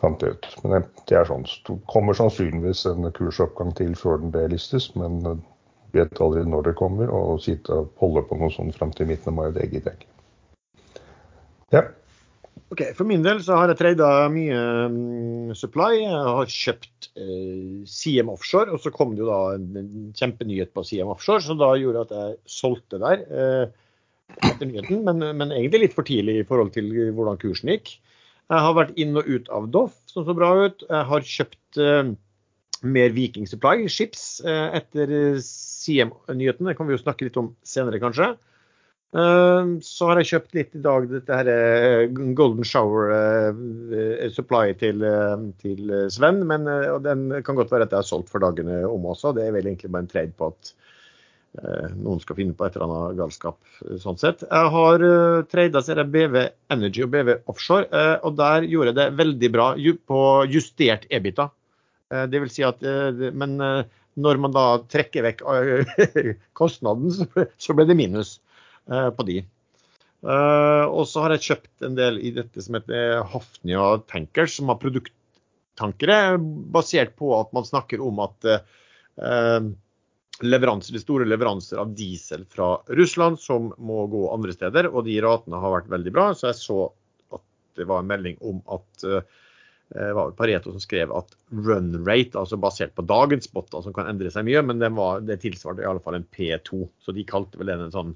Fant 0.00 0.22
jeg 0.22 0.36
ut. 0.36 0.48
Men 0.64 0.86
det 1.08 1.18
er 1.18 1.28
sånn, 1.28 1.46
kommer 1.90 2.16
sannsynligvis 2.16 2.84
en 2.90 3.10
kursoppgang 3.16 3.74
til 3.76 3.96
før 3.98 4.20
den 4.22 4.32
delistes, 4.34 4.90
men 4.98 5.20
vet 5.94 6.20
aldri 6.20 6.44
når 6.48 6.70
det 6.70 6.78
kommer. 6.80 7.12
Og 7.12 7.42
sitte 7.44 7.74
og 7.74 7.92
holde 8.02 8.24
på 8.28 8.38
noe 8.40 8.52
sånt 8.54 8.76
fram 8.78 8.92
til 8.94 9.10
midten 9.10 9.32
av 9.32 9.38
mai, 9.38 9.46
det 9.56 9.70
gidder 9.70 9.94
jeg 9.94 10.02
ikke. 10.02 10.10
Ja. 11.74 11.86
Ok, 12.74 12.80
For 12.98 13.06
min 13.06 13.22
del 13.22 13.38
så 13.44 13.54
har 13.54 13.70
jeg 13.70 13.78
trada 13.78 14.06
mye 14.34 14.54
um, 14.90 15.52
supply. 15.54 16.00
Jeg 16.00 16.22
har 16.26 16.48
kjøpt 16.50 17.06
uh, 17.20 17.84
CM 17.86 18.32
Offshore, 18.32 18.74
og 18.74 18.82
så 18.82 18.90
kom 18.90 19.12
det 19.14 19.22
jo 19.22 19.28
da 19.28 19.36
en 19.54 20.08
kjempenyhet 20.18 20.72
på 20.74 20.82
CM 20.88 21.12
Offshore, 21.12 21.44
så 21.44 21.54
da 21.54 21.68
gjorde 21.78 22.02
at 22.02 22.14
jeg 22.16 22.32
solgte 22.50 22.98
der 22.98 23.22
uh, 23.30 23.68
etter 24.40 24.66
nyheten. 24.66 25.04
Men, 25.06 25.22
men, 25.38 25.54
egentlig 25.54 25.84
litt 25.84 25.94
for 25.94 26.08
tidlig 26.08 26.40
i 26.40 26.48
forhold 26.48 26.72
til 26.74 26.90
hvordan 27.14 27.38
kursen 27.44 27.70
gikk. 27.76 27.94
Jeg 28.50 28.66
har 28.66 28.74
vært 28.74 28.98
inn 28.98 29.14
og 29.22 29.30
ut 29.30 29.46
av 29.54 29.70
Doff, 29.70 29.94
som 30.10 30.26
så 30.26 30.34
bra 30.34 30.50
ut. 30.64 30.82
Jeg 30.88 31.08
har 31.12 31.30
kjøpt 31.30 31.78
uh, 31.78 32.10
mer 32.82 33.14
Viking 33.14 33.46
Supply, 33.46 33.86
Ships, 33.86 34.42
etter 34.42 35.14
CM-nyheten. 35.46 36.66
Det 36.66 36.74
kan 36.74 36.90
vi 36.90 36.98
jo 36.98 37.04
snakke 37.04 37.30
litt 37.30 37.38
om 37.38 37.54
senere, 37.62 38.02
kanskje. 38.02 38.32
Så 39.14 40.08
har 40.08 40.18
jeg 40.18 40.26
kjøpt 40.32 40.56
litt 40.56 40.72
i 40.74 40.80
dag 40.82 41.04
dette 41.06 41.36
her 41.38 42.08
Golden 42.34 42.66
Shower 42.66 43.12
supply 44.34 44.72
til, 44.80 45.04
til 45.62 45.92
Sven. 46.10 46.40
Men 46.50 46.66
den 47.04 47.28
kan 47.46 47.54
godt 47.54 47.70
være 47.70 47.86
at 47.86 47.94
jeg 47.94 48.02
har 48.02 48.08
solgt 48.08 48.32
for 48.32 48.42
dagene 48.42 48.80
om 48.88 49.06
også. 49.12 49.30
Det 49.36 49.46
er 49.46 49.54
vel 49.54 49.70
egentlig 49.70 49.92
bare 49.94 50.06
en 50.06 50.10
trade 50.10 50.34
på 50.34 50.50
at 50.50 50.74
noen 51.94 52.18
skal 52.18 52.40
finne 52.40 52.56
på 52.58 52.66
et 52.66 52.74
eller 52.74 52.90
annet 52.90 53.20
galskap. 53.20 53.60
sånn 54.02 54.18
sett. 54.18 54.42
Jeg 54.48 54.72
har 54.74 55.04
trada 55.52 56.06
BV 56.16 56.40
Energy 56.74 57.04
og 57.06 57.12
BV 57.14 57.36
Offshore, 57.52 57.86
og 58.26 58.34
der 58.40 58.66
gjorde 58.66 58.90
jeg 58.90 58.98
det 58.98 59.10
veldig 59.20 59.52
bra 59.54 59.68
på 60.10 60.22
justert 60.50 61.06
EBITA. 61.06 61.46
Det 62.34 62.42
vil 62.42 62.50
si 62.50 62.66
at, 62.66 62.82
men 63.30 63.54
når 64.14 64.42
man 64.42 64.54
da 64.54 64.64
trekker 64.90 65.26
vekk 65.26 65.44
kostnaden, 66.58 67.14
så 67.58 67.78
ble 67.78 67.86
det 67.86 67.98
minus 67.98 68.40
på 68.88 69.26
de. 69.28 69.42
Og 70.24 71.04
så 71.08 71.24
har 71.24 71.34
jeg 71.34 71.44
kjøpt 71.48 71.84
en 71.84 71.96
del 71.98 72.18
i 72.24 72.30
dette 72.32 72.62
som 72.64 72.78
heter 72.78 73.22
Hafnia 73.28 73.98
Tankers, 74.08 74.54
som 74.56 74.70
har 74.72 74.80
produkttankere, 74.80 76.38
basert 76.72 77.12
på 77.20 77.34
at 77.36 77.52
man 77.56 77.66
snakker 77.68 78.00
om 78.04 78.22
at 78.24 78.48
leveranser, 80.42 80.96
de 80.96 81.02
store 81.02 81.28
leveranser 81.28 81.80
av 81.82 81.92
diesel 81.96 82.44
fra 82.50 82.74
Russland 82.88 83.38
som 83.40 83.72
må 83.76 84.06
gå 84.12 84.26
andre 84.32 84.56
steder, 84.56 84.88
og 84.90 85.04
de 85.06 85.20
ratene 85.22 85.60
har 85.60 85.76
vært 85.76 85.92
veldig 85.92 86.14
bra. 86.16 86.30
Så 86.32 86.48
jeg 86.50 86.60
så 86.62 86.80
at 87.36 87.44
det 87.76 87.88
var 87.90 88.02
en 88.02 88.10
melding 88.10 88.40
om 88.40 88.62
at 88.72 89.08
det 89.94 90.12
var 90.16 90.32
Pareto 90.34 90.72
som 90.72 90.80
skrev 90.82 91.12
at 91.14 91.36
run 91.52 91.92
rate, 92.06 92.38
altså 92.38 92.56
basert 92.58 92.94
på 92.96 93.04
dagens 93.06 93.46
spotter, 93.46 93.82
som 93.84 93.94
kan 93.94 94.08
endre 94.10 94.32
seg 94.32 94.46
mye, 94.48 94.62
men 94.66 94.80
det, 94.80 94.90
var, 94.96 95.20
det 95.22 95.42
tilsvarte 95.44 95.84
i 95.84 95.88
alle 95.88 96.02
fall 96.02 96.16
en 96.18 96.26
P2. 96.34 96.80
Så 97.04 97.14
de 97.14 97.26
kalte 97.28 97.60
vel 97.60 97.70
den 97.70 97.84
en 97.86 97.94
sånn 97.94 98.14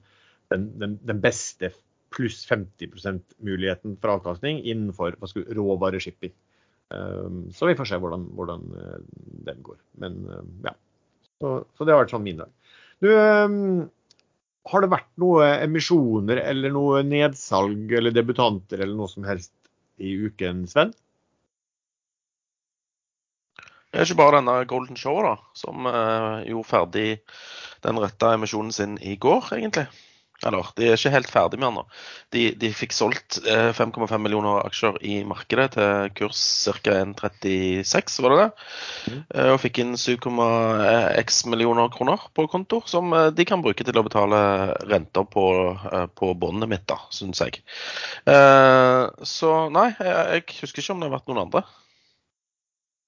den, 0.53 0.69
den, 0.81 0.99
den, 1.05 1.21
beste 1.21 1.73
pluss 2.15 2.47
50% 2.49 3.21
muligheten 3.45 3.97
for 4.01 4.17
avkastning 4.17 4.63
innenfor 4.65 5.17
råvareshipping. 5.55 6.33
Um, 6.89 7.51
så 7.53 7.69
vi 7.69 7.77
får 7.77 7.91
se 7.91 7.99
hvordan, 8.01 8.25
hvordan 8.37 8.63
uh, 8.73 9.01
den 9.49 9.61
går. 9.63 9.77
Men 10.01 10.23
uh, 10.25 10.45
ja. 10.65 10.73
Så, 11.39 11.53
så, 11.77 11.85
det 11.85 11.93
har 11.93 12.01
vært 12.03 12.15
sånn 12.15 12.25
min 12.25 12.41
dag. 12.41 12.55
Du, 13.05 13.11
um, 13.13 13.85
har 14.69 14.83
det 14.85 14.93
vært 14.93 15.11
noe 15.21 15.51
emisjoner 15.67 16.41
eller 16.43 16.73
noe 16.73 17.05
nedsalg 17.07 17.93
eller 17.93 18.17
debutanter 18.17 18.81
eller 18.81 18.97
noe 18.97 19.13
som 19.13 19.29
helst 19.29 19.53
i 20.01 20.15
uken, 20.17 20.65
Sven? 20.71 20.97
Det 23.89 24.01
er 24.01 24.05
ikke 24.05 24.19
bare 24.19 24.41
denne 24.41 24.57
Golden 24.69 24.99
Show 25.01 25.23
da, 25.25 25.39
som 25.57 25.87
gjorde 26.45 26.69
ferdig 26.69 27.07
den 27.87 28.01
retta 28.03 28.35
emisjonen 28.37 28.75
sin 28.77 28.99
i 29.01 29.15
går, 29.17 29.49
egentlig. 29.57 29.87
Eller, 30.47 30.69
de 30.79 30.87
er 30.87 30.95
ikke 30.95 31.11
helt 31.11 31.31
ferdig 31.33 31.59
med 31.59 31.67
den 31.67 31.77
nå. 31.81 31.83
De, 32.35 32.43
de 32.63 32.69
fikk 32.71 32.93
solgt 32.95 33.41
eh, 33.43 33.73
5,5 33.75 34.13
millioner 34.23 34.61
aksjer 34.69 35.01
i 35.03 35.17
markedet 35.27 35.73
til 35.75 36.13
kurs 36.21 36.43
ca. 36.63 36.95
1,36, 36.95 38.21
var 38.23 38.35
det 38.35 38.39
det? 38.45 38.69
Mm. 39.09 39.19
Eh, 39.35 39.51
og 39.57 39.59
fikk 39.65 39.81
inn 39.83 39.97
7,x 39.99 41.41
millioner 41.51 41.91
kroner 41.95 42.29
på 42.39 42.47
konto, 42.53 42.85
som 42.87 43.11
eh, 43.19 43.33
de 43.35 43.49
kan 43.49 43.65
bruke 43.65 43.83
til 43.83 43.99
å 43.99 44.07
betale 44.07 44.41
renter 44.87 45.27
på, 45.27 45.49
eh, 45.75 46.07
på 46.15 46.31
båndet 46.39 46.71
mitt, 46.71 46.87
da, 46.87 47.01
syns 47.15 47.43
jeg. 47.43 47.59
Eh, 48.31 49.03
så 49.27 49.53
nei, 49.75 49.91
jeg, 49.99 50.15
jeg 50.39 50.63
husker 50.63 50.85
ikke 50.85 50.95
om 50.95 51.03
det 51.03 51.11
har 51.11 51.19
vært 51.19 51.33
noen 51.33 51.47
andre. 51.49 51.67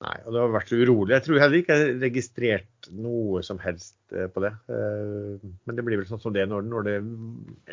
Nei, 0.00 0.16
og 0.24 0.32
det 0.32 0.40
har 0.40 0.52
vært 0.54 0.70
urolig. 0.72 1.12
Jeg 1.12 1.24
tror 1.26 1.42
heller 1.42 1.60
ikke 1.60 1.76
jeg 1.76 1.82
har 1.84 1.98
registrert 2.00 2.86
noe 2.96 3.42
som 3.44 3.58
helst 3.60 3.98
eh, 4.16 4.30
på 4.32 4.40
det. 4.40 4.54
Eh, 4.72 5.48
men 5.68 5.76
det 5.76 5.84
blir 5.84 6.00
vel 6.00 6.08
sånn 6.08 6.22
som 6.22 6.32
det 6.32 6.46
når, 6.48 6.64
når 6.70 6.86
det 6.86 6.94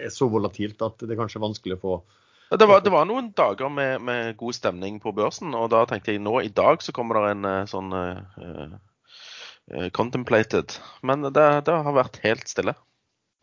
er 0.07 0.11
så 0.11 0.27
volatilt 0.31 0.83
at 0.83 0.99
det 1.05 1.15
er 1.15 1.21
kanskje 1.21 1.43
vanskelig 1.43 1.77
å 1.77 1.83
få 1.85 1.99
det 2.47 2.63
var, 2.63 2.79
det 2.79 2.91
var 2.93 3.03
noen 3.03 3.33
dager 3.35 3.67
med, 3.67 4.01
med, 4.07 4.35
god 4.39 4.55
stemning 4.55 5.01
på 5.03 5.11
børsen, 5.11 5.51
og 5.57 5.67
da 5.73 5.81
tenkte 5.83 6.13
jeg 6.13 6.21
nå 6.23 6.37
i 6.39 6.51
dag 6.55 6.79
så 6.83 6.93
kommer 6.95 7.19
det 7.19 7.31
en 7.33 7.47
eh, 7.49 7.65
sånn 7.67 7.91
uh, 7.91 8.21
uh, 8.39 9.87
contemplated. 9.91 10.77
Men 11.03 11.27
det, 11.27 11.47
det, 11.67 11.75
har 11.75 11.97
vært 11.97 12.21
helt 12.23 12.47
stille. 12.47 12.71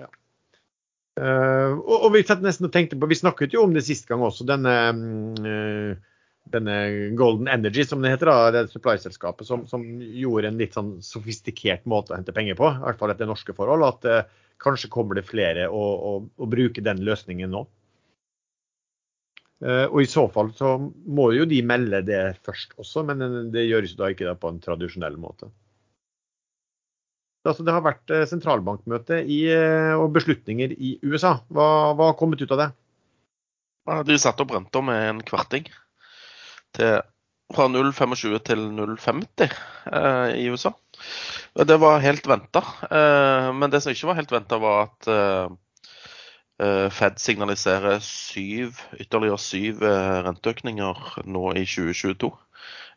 Ja. 0.01 0.09
Uh, 1.21 1.77
og, 1.85 1.99
og, 1.99 2.09
vi 2.17 2.25
satt 2.25 2.41
nesten 2.45 2.71
og 2.71 2.73
tenkte 2.73 2.97
på, 2.97 3.11
vi 3.13 3.21
snakket 3.21 3.53
jo 3.53 3.67
om 3.67 3.77
det 3.77 3.85
sist 3.85 4.09
gang 4.09 4.25
også, 4.25 4.49
denne 4.49 4.73
um, 4.97 6.01
denne 6.53 6.75
Golden 7.17 7.49
Energy, 7.49 7.85
som 7.89 8.03
det 8.05 8.13
heter, 8.13 8.29
da, 8.29 8.51
det 8.53 8.73
supply-selskapet, 8.73 9.47
som, 9.49 9.65
som, 9.71 9.85
gjorde 10.01 10.51
en 10.51 10.61
litt 10.61 10.77
sånn 10.77 10.97
sofistikert 11.05 11.87
måte 11.89 12.13
å 12.13 12.19
hente 12.19 12.35
penger 12.37 12.59
på, 12.59 12.69
i 12.69 12.85
hvert 12.85 13.01
fall 13.01 13.15
etter 13.15 13.29
norske 13.29 13.57
forhold, 13.57 13.87
at 13.89 14.11
eh, 14.11 14.27
kanskje 14.63 14.93
kommer 14.93 15.19
det 15.19 15.27
flere 15.29 15.71
å, 15.73 15.81
å, 15.81 16.13
å 16.37 16.51
bruke 16.51 16.85
den 16.85 17.03
løsningen 17.07 17.53
nå. 17.55 17.65
Eh, 19.65 19.87
og 19.89 20.03
i 20.03 20.09
så 20.11 20.27
fall 20.33 20.53
så 20.57 20.77
må 20.79 21.31
jo 21.37 21.47
de 21.49 21.63
melde 21.65 22.03
det 22.05 22.23
først 22.45 22.77
også, 22.81 23.07
men 23.09 23.53
det 23.55 23.69
gjøres 23.69 23.95
jo 23.95 24.03
da 24.03 24.11
ikke 24.13 24.37
på 24.41 24.53
en 24.53 24.61
tradisjonell 24.65 25.17
måte. 25.21 25.49
Altså, 27.45 27.65
det 27.65 27.75
har 27.77 27.85
vært 27.85 28.13
eh, 28.13 28.27
sentralbankmøte 28.29 29.21
i, 29.29 29.45
eh, 29.53 29.93
og 29.97 30.13
beslutninger 30.17 30.73
i 30.77 30.97
USA. 31.05 31.39
Hva, 31.53 31.93
har 32.01 32.19
kommet 32.21 32.41
ut 32.41 32.53
av 32.57 32.61
det? 32.61 32.71
De 34.09 34.17
satte 34.21 34.41
opp 34.45 34.55
renta 34.55 34.81
med 34.81 35.11
en 35.11 35.19
kvarting 35.25 35.67
til, 36.77 37.03
fra 37.55 37.67
0,25 37.71 38.39
til 38.47 38.63
0,50 38.77 39.45
eh, 39.93 40.31
i 40.41 40.47
USA. 40.51 40.73
Det 41.55 41.77
var 41.81 42.03
helt 42.03 42.27
venta. 42.27 42.65
Eh, 42.91 43.51
men 43.55 43.71
det 43.71 43.83
som 43.85 43.95
ikke 43.95 44.11
var 44.11 44.19
helt 44.21 44.33
venta, 44.35 44.59
var 44.63 44.87
at 44.87 45.11
eh, 45.13 45.53
eh, 46.65 46.89
Fed 46.95 47.21
signaliserer 47.23 48.01
syv, 48.05 48.81
ytterligere 48.99 49.39
syv 49.39 49.85
eh, 49.87 50.17
renteøkninger 50.29 51.05
nå 51.27 51.45
i 51.55 51.67
2022. 51.69 52.33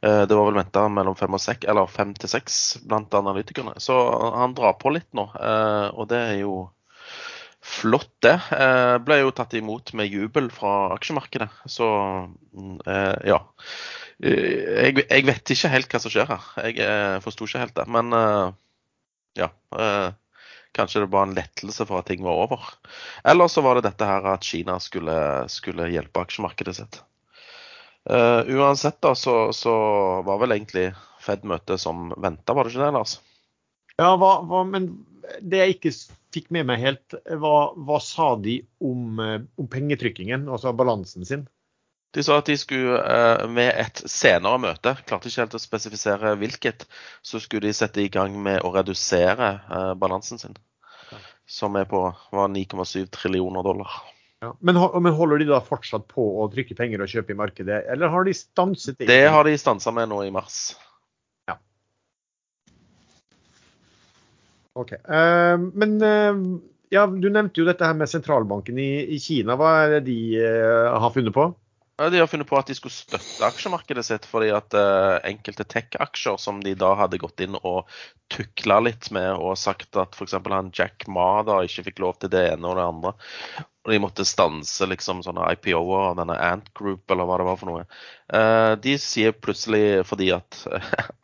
Eh, 0.06 0.24
det 0.30 0.38
var 0.38 0.50
vel 0.50 0.62
venta 0.62 0.88
mellom 0.90 1.18
fem, 1.20 1.38
og 1.38 1.44
sek, 1.44 1.68
eller 1.70 1.92
fem 1.92 2.16
til 2.18 2.32
seks 2.32 2.80
blant 2.88 3.14
analytikerne. 3.18 3.78
Så 3.84 3.98
han 4.38 4.58
drar 4.58 4.80
på 4.82 4.96
litt 4.96 5.10
nå, 5.18 5.30
og 5.34 6.10
det 6.10 6.24
er 6.32 6.42
jo 6.46 6.66
Flott, 7.68 8.14
det. 8.24 8.38
Eh, 8.56 8.96
ble 9.04 9.20
jo 9.20 9.34
tatt 9.36 9.52
imot 9.60 9.92
med 9.98 10.08
jubel 10.08 10.48
fra 10.56 10.94
aksjemarkedet. 10.96 11.50
Så 11.68 11.88
eh, 12.88 13.18
ja. 13.28 13.42
Eh, 14.24 14.86
jeg, 14.88 15.04
jeg, 15.04 15.26
vet 15.28 15.52
ikke 15.54 15.74
helt 15.74 15.92
hva 15.92 16.02
som 16.02 16.14
skjer 16.14 16.32
her. 16.32 16.48
Jeg 16.72 17.26
forsto 17.26 17.50
ikke 17.50 17.66
helt 17.66 17.76
det. 17.76 17.86
Men 17.92 18.16
ja. 19.38 19.52
Kanskje 20.78 21.04
det 21.04 21.12
var 21.12 21.28
en 21.28 21.36
lettelse 21.36 21.86
for 21.90 22.00
at 22.00 22.08
ting 22.08 22.24
var 22.24 22.40
over. 22.46 22.64
Eller 23.28 23.52
så 23.52 23.64
var 23.66 23.78
det 23.78 23.90
dette 23.90 24.08
her 24.08 24.26
at 24.32 24.48
Kina 24.48 24.80
skulle, 24.84 25.20
skulle 25.52 25.92
hjelpe 25.92 26.24
aksjemarkedet 26.24 26.78
sitt. 26.80 27.02
Uh, 28.08 28.48
uansett 28.56 29.02
da, 29.04 29.12
så, 29.20 29.50
så, 29.52 29.74
var 30.24 30.38
vel 30.40 30.54
egentlig 30.56 30.86
Fed-møtet 31.20 31.82
som 31.82 32.14
venta, 32.16 32.54
var 32.56 32.64
det 32.64 32.72
ikke 32.72 32.86
det, 32.86 32.92
Lars? 32.96 33.18
Ja, 34.00 34.14
hva, 34.16 34.38
hva, 34.48 34.62
men 34.64 34.86
det 35.42 35.60
jeg 35.60 35.76
ikke 35.76 35.92
fikk 36.38 36.50
med 36.54 36.68
meg 36.70 36.82
helt, 36.84 37.18
hva, 37.42 37.74
hva 37.76 38.00
sa 38.04 38.36
de 38.40 38.60
om, 38.84 39.22
eh, 39.24 39.40
om, 39.58 39.70
pengetrykkingen, 39.72 40.48
altså 40.50 40.74
balansen 40.78 41.26
sin? 41.28 41.48
De 42.16 42.24
sa 42.24 42.40
at 42.40 42.50
de 42.50 42.56
skulle 42.58 42.98
eh, 42.98 43.46
med 43.52 43.74
et 43.76 44.02
senere 44.10 44.62
møte, 44.64 44.96
klarte 45.10 45.30
ikke 45.30 45.44
helt 45.44 45.58
å 45.58 45.62
spesifisere 45.62 46.36
hvilket, 46.40 46.88
så 47.26 47.42
skulle 47.44 47.68
de 47.68 47.76
sette 47.76 48.04
i 48.04 48.12
gang 48.14 48.38
med 48.44 48.64
å 48.64 48.72
redusere 48.76 49.58
eh, 49.60 49.94
balansen 50.00 50.42
sin. 50.42 50.56
Som 51.48 51.78
er 51.80 51.88
på 51.88 52.02
9,7 52.34 53.08
trillioner 53.14 53.64
dollar. 53.64 54.02
Ja. 54.44 54.52
Men, 54.60 54.78
men, 55.02 55.14
holder 55.18 55.40
de 55.42 55.48
da 55.50 55.62
fortsatt 55.66 56.06
på 56.12 56.24
å 56.44 56.48
trykke 56.52 56.76
penger 56.78 57.02
og 57.02 57.10
kjøpe 57.10 57.34
i 57.34 57.38
markedet, 57.40 57.80
eller 57.90 58.12
har 58.14 58.28
de 58.28 58.36
stanset 58.38 59.00
det? 59.00 59.08
Det 59.10 59.24
har 59.34 59.48
de 59.48 59.56
stansa 59.58 59.94
med 59.96 60.12
nå 60.12 60.20
i 60.28 60.34
mars. 60.34 60.76
Ok. 64.78 64.94
Uh, 65.10 65.58
men 65.74 65.98
uh, 66.04 66.42
ja, 66.94 67.08
du 67.08 67.30
nevnte 67.30 67.62
jo 67.62 67.68
dette 67.68 67.88
her 67.88 67.98
med 67.98 68.10
sentralbanken 68.12 68.80
i, 68.80 68.92
i 69.16 69.22
Kina. 69.22 69.58
Hva 69.60 69.72
er 69.84 69.98
det 69.98 70.04
de 70.12 70.20
uh, 70.42 70.98
har 71.02 71.14
funnet 71.16 71.36
på? 71.36 71.50
De 71.98 72.20
har 72.22 72.30
funnet 72.30 72.46
på 72.46 72.54
at 72.60 72.68
de 72.70 72.76
skulle 72.78 72.94
støtte 72.94 73.42
aksjemarkedet 73.42 74.04
sitt 74.06 74.26
fordi 74.30 74.52
at 74.54 74.76
enkelte 75.26 75.66
tech-aksjer 75.66 76.36
som 76.38 76.60
de 76.62 76.76
da 76.78 76.92
hadde 77.00 77.18
gått 77.18 77.42
inn 77.42 77.58
og 77.58 77.90
tukla 78.30 78.78
litt 78.86 79.08
med 79.16 79.32
og 79.34 79.56
sagt 79.58 79.98
at 79.98 80.14
f.eks. 80.14 80.36
han 80.38 80.70
Jack 80.78 81.08
Ma 81.10 81.42
da 81.48 81.56
ikke 81.66 81.88
fikk 81.88 82.04
lov 82.06 82.20
til 82.22 82.30
det 82.36 82.44
ene 82.52 82.70
og 82.70 82.78
det 82.78 82.86
andre, 82.86 83.16
og 83.88 83.94
de 83.94 84.02
måtte 84.04 84.26
stanse 84.28 84.84
liksom 84.92 85.22
sånne 85.24 85.46
IPO-er, 85.56 86.18
denne 86.20 86.36
Ant 86.44 86.66
Group 86.76 87.08
eller 87.14 87.24
hva 87.24 87.38
det 87.40 87.46
var 87.48 87.60
for 87.62 87.70
noe. 87.70 87.84
Eh, 88.36 88.72
de 88.84 88.98
sier 89.00 89.32
plutselig 89.32 90.02
fordi 90.10 90.28
at 90.36 90.58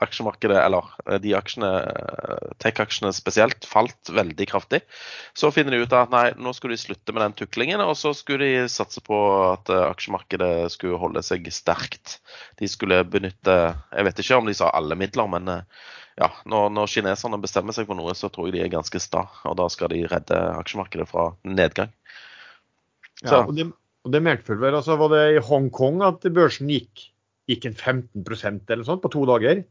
aksjemarkedet, 0.05 0.61
eller 0.61 0.87
eh, 1.03 1.19
de 1.19 1.33
aksjene, 1.35 1.71
eh, 1.91 2.53
tech-aksjene 2.63 3.11
spesielt, 3.17 3.67
falt 3.67 4.13
veldig 4.15 4.47
kraftig. 4.47 4.79
Så 5.35 5.51
finner 5.51 5.75
de 5.75 5.81
ut 5.83 5.95
at 5.99 6.13
nei, 6.15 6.29
nå 6.39 6.53
skulle 6.55 6.77
de 6.77 6.85
slutte 6.85 7.11
med 7.11 7.25
den 7.25 7.35
tuklingen, 7.43 7.83
og 7.83 7.97
så 7.99 8.13
skulle 8.15 8.47
de 8.47 8.69
satse 8.71 9.03
på 9.03 9.19
at 9.49 9.73
aksjemarkedet 9.81 10.71
skulle 10.71 11.01
holde 11.01 11.25
seg 11.27 11.51
sterkt. 11.51 12.21
De 12.63 12.71
skulle 12.71 13.03
benytte 13.03 13.57
Jeg 13.73 14.07
vet 14.07 14.23
ikke 14.23 14.39
om 14.39 14.47
de 14.47 14.55
sa 14.55 14.71
alle 14.71 14.95
midler, 14.95 15.27
men 15.35 15.57
ja, 16.15 16.29
når, 16.47 16.69
når 16.71 16.91
kineserne 16.93 17.39
bestemmer 17.41 17.75
seg 17.75 17.89
for 17.89 17.97
noe, 17.97 18.13
så 18.15 18.29
tror 18.31 18.47
jeg 18.47 18.55
de 18.55 18.63
er 18.63 18.71
ganske 18.71 18.99
sta. 19.01 19.25
Og 19.49 19.57
da 19.59 19.67
skal 19.73 19.91
de 19.91 20.05
redde 20.07 20.39
aksjemarkedet 20.61 21.09
fra 21.09 21.31
nedgang. 21.43 21.91
Ja, 23.23 23.43
og 23.45 23.55
det, 23.55 23.69
og 24.03 24.11
det 24.11 24.19
medførte 24.23 24.59
vel 24.59 24.75
altså 24.75 24.97
Var 24.99 25.13
det 25.13 25.23
i 25.37 25.43
Hongkong 25.47 26.01
at 26.03 26.25
børsen 26.35 26.71
gikk, 26.71 27.05
gikk 27.47 27.69
en 27.69 27.77
15% 27.77 28.73
eller 28.73 28.87
sånt 28.87 29.03
på 29.03 29.11
to 29.13 29.23
dager? 29.29 29.63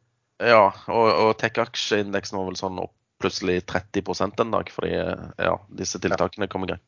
Ja, 0.43 0.65
og, 0.91 1.09
og 1.11 1.33
tech-aksjeindeksen 1.43 2.39
var 2.39 2.49
vel 2.49 2.59
sånn 2.59 2.81
opp 2.83 2.95
plutselig 3.23 3.61
30% 3.71 4.41
en 4.43 4.55
dag 4.57 4.71
fordi 4.75 4.97
ja, 4.97 5.53
disse 5.79 6.01
tiltakene 6.03 6.49
kom 6.51 6.67
i 6.67 6.73
gang. 6.73 6.81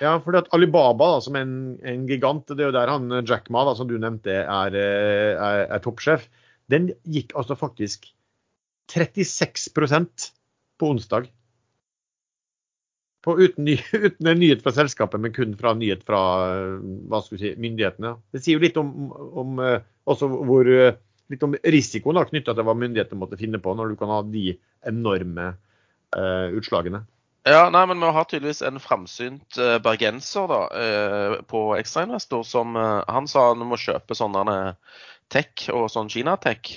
Ja, 0.00 0.14
fordi 0.22 0.40
at 0.40 0.52
Alibaba 0.56 1.10
da, 1.16 1.24
som 1.24 1.36
en, 1.36 1.54
en 1.84 2.06
gigant, 2.08 2.46
det 2.48 2.62
er 2.62 2.70
jo 2.70 2.76
der 2.76 2.92
han 2.92 3.10
Jack 3.28 3.50
Ma 3.52 3.66
da, 3.68 3.74
som 3.76 3.90
du 3.90 3.96
nevnte 4.00 4.38
er, 4.44 4.76
er, 4.78 5.64
er 5.66 5.82
toppsjef, 5.84 6.28
den 6.72 6.92
gikk 7.10 7.34
altså 7.36 7.56
faktisk 7.58 8.08
36% 8.90 10.30
på 10.80 10.94
onsdag. 10.94 11.28
På, 13.24 13.36
uten, 13.40 13.68
uten, 13.92 14.26
en 14.26 14.40
nyhet 14.40 14.62
fra 14.64 14.72
selskapet, 14.72 15.20
men 15.20 15.34
kun 15.36 15.56
fra 15.60 15.74
nyhet 15.76 16.04
fra 16.08 16.20
vi 17.30 17.40
si, 17.40 17.54
myndighetene. 17.60 18.14
Det 18.32 18.42
sier 18.42 18.56
jo 18.56 18.64
litt 18.64 18.80
om, 18.80 19.10
om 19.12 19.60
eh, 19.64 19.80
hvor, 20.04 20.70
eh, 20.72 20.96
litt 21.30 21.44
om 21.46 21.56
risikoen 21.60 22.20
knytta 22.30 22.56
til 22.56 22.66
hva 22.66 22.76
myndighetene 22.76 23.20
måtte 23.20 23.38
finne 23.40 23.60
på 23.62 23.74
når 23.76 23.92
du 23.92 24.00
kan 24.00 24.12
ha 24.12 24.20
de 24.26 24.54
enorme 24.88 25.52
uh, 26.16 26.48
utslagene. 26.56 27.04
Ja, 27.48 27.68
nei, 27.72 27.86
men 27.88 28.00
Vi 28.00 28.08
har 28.12 28.26
tydeligvis 28.28 28.62
en 28.66 28.80
framsynt 28.82 29.60
uh, 29.60 29.76
bergenser 29.84 30.48
da, 30.50 30.60
uh, 30.72 31.36
på 31.48 31.62
ekstrainvestor 31.76 32.42
som 32.44 32.76
han 32.76 33.28
sa 33.30 33.50
han 33.52 33.64
må 33.68 33.78
kjøpe 33.80 34.16
sånne 34.16 34.74
tech 35.30 35.68
og 35.70 35.86
sånn 35.92 36.10
Kina-tech. 36.10 36.72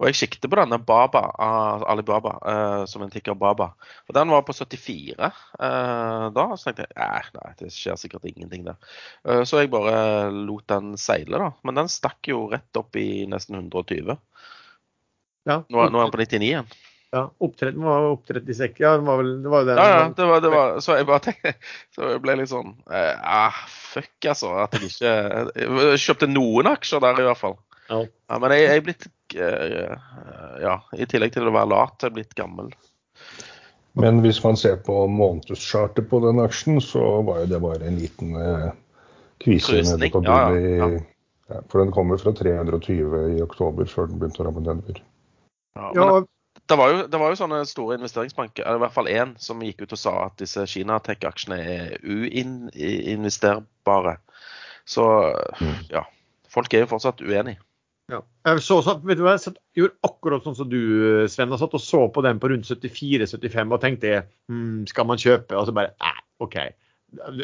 Og 0.00 0.08
jeg 0.08 0.18
kikket 0.22 0.48
på 0.50 0.58
denne 0.58 0.78
Baba, 0.82 1.24
uh, 1.36 1.84
Alibaba, 1.92 2.34
uh, 2.42 2.84
som 2.90 3.04
en 3.04 3.12
tikker 3.12 3.36
Baba. 3.38 3.72
Og 4.08 4.16
den 4.16 4.32
var 4.32 4.44
på 4.46 4.54
74 4.56 5.16
uh, 5.18 6.26
da. 6.34 6.46
Så 6.56 6.70
tenkte 6.70 6.86
jeg 6.88 6.96
nei, 6.98 7.24
nei, 7.38 7.52
det 7.60 7.72
skjer 7.74 7.98
sikkert 8.00 8.28
ingenting 8.30 8.66
der. 8.68 8.78
Uh, 9.26 9.42
så 9.48 9.62
jeg 9.62 9.72
bare 9.72 10.30
lot 10.32 10.66
den 10.72 10.94
seile, 11.00 11.38
da. 11.38 11.50
Men 11.66 11.82
den 11.82 11.92
stakk 11.92 12.30
jo 12.30 12.46
rett 12.52 12.80
opp 12.80 12.96
i 12.98 13.24
nesten 13.30 13.60
120. 13.60 14.16
Ja, 15.48 15.62
Nå, 15.66 15.86
nå 15.90 15.98
er 15.98 16.06
den 16.06 16.14
på 16.14 16.22
99 16.22 16.46
igjen. 16.46 16.68
ja, 17.12 17.24
opptrett, 17.42 17.74
den 17.74 17.82
var 17.84 18.06
opp 18.12 18.28
36. 18.28 18.78
Ja, 18.80 18.92
det 18.96 19.06
var 19.08 19.18
vel, 19.18 19.32
det 19.42 19.50
var 19.52 19.66
den. 19.66 19.80
Ja, 19.80 19.88
ja, 19.90 20.04
det 20.16 20.28
var, 20.30 20.40
det 20.44 20.52
var, 20.54 20.76
så 20.84 20.96
jeg 20.96 21.08
bare 21.10 21.24
tenkte 21.26 21.54
Så 21.96 22.12
jeg 22.14 22.22
ble 22.24 22.36
litt 22.38 22.52
sånn 22.52 22.70
eh, 22.94 23.18
ah, 23.20 23.58
Fuck, 23.68 24.14
altså. 24.30 24.54
At 24.62 24.78
jeg 24.78 24.88
ikke 24.92 25.12
jeg 25.58 26.00
kjøpte 26.06 26.30
noen 26.30 26.70
aksjer 26.72 27.02
der, 27.04 27.20
i 27.20 27.26
hvert 27.26 27.42
fall. 27.42 27.58
Ja. 27.92 28.02
Ja, 28.32 28.38
men 28.40 28.54
jeg 28.54 28.64
jeg 28.64 28.80
er 28.80 28.84
blitt 28.86 29.06
eh, 29.36 29.96
Ja, 30.62 30.78
i 30.96 31.08
tillegg 31.08 31.34
til 31.34 31.48
å 31.48 31.54
være 31.54 31.72
lat, 31.74 31.98
jeg 32.00 32.10
er 32.10 32.16
blitt 32.16 32.34
gammel. 32.38 32.72
Men 34.00 34.22
hvis 34.24 34.40
man 34.44 34.56
ser 34.56 34.78
på 34.86 35.02
månedschartet 35.12 36.08
på 36.08 36.22
den 36.24 36.40
aksjen, 36.40 36.80
så 36.80 37.02
var 37.26 37.42
jo 37.42 37.50
det 37.50 37.60
bare 37.60 37.88
en 37.88 37.98
liten 38.00 38.36
eh, 38.40 38.70
kvise 39.44 39.82
nede 39.84 40.08
på 40.14 40.22
ja, 40.24 40.38
ja, 40.56 40.76
ja. 40.80 41.00
ja, 41.52 41.58
For 41.68 41.82
den 41.82 41.92
kommer 41.92 42.20
fra 42.20 42.32
320 42.38 43.34
i 43.36 43.42
oktober, 43.44 43.90
før 43.90 44.08
den 44.08 44.22
begynte 44.22 44.44
å 44.44 44.46
ramme 44.48 44.64
Denver. 44.64 45.02
Ja, 45.76 46.06
det 46.70 46.78
var, 46.78 46.92
jo, 46.92 47.04
det 47.10 47.20
var 47.20 47.32
jo 47.32 47.36
sånne 47.36 47.58
store 47.68 47.98
investeringsbanker, 47.98 48.64
eller 48.64 48.80
i 48.80 48.82
hvert 48.86 48.94
fall 48.94 49.10
én, 49.12 49.34
som 49.40 49.60
gikk 49.64 49.84
ut 49.84 49.94
og 49.96 50.00
sa 50.00 50.14
at 50.28 50.38
disse 50.40 50.64
Kina-tech-aksjene 50.72 51.58
er 51.60 51.92
uinvesterbare. 52.06 54.16
Så 54.88 55.04
ja. 55.92 56.06
Folk 56.52 56.74
er 56.74 56.84
jo 56.84 56.90
fortsatt 56.90 57.22
uenige. 57.24 57.60
Ja. 58.12 58.20
Jeg 58.48 58.62
så, 58.66 58.78
vet 59.06 59.18
du 59.18 59.24
hva, 59.24 59.36
jeg 59.38 59.44
satt, 59.46 59.58
gjorde 59.78 59.96
akkurat 60.04 60.44
sånn 60.44 60.56
som 60.58 60.68
du, 60.68 60.78
Sven. 61.32 61.52
Jeg 61.54 61.62
satt 61.62 61.76
og 61.78 61.82
så 61.82 62.04
på 62.12 62.24
den 62.26 62.40
på 62.42 62.50
rundt 62.52 62.68
74-75 62.68 63.72
og 63.72 63.82
tenkte 63.82 64.14
hm, 64.50 64.82
skal 64.90 65.08
man 65.08 65.20
kjøpe? 65.22 65.56
Og 65.56 65.68
så 65.68 65.74
bare 65.76 65.94
nei, 66.02 66.16
OK. 66.44 66.58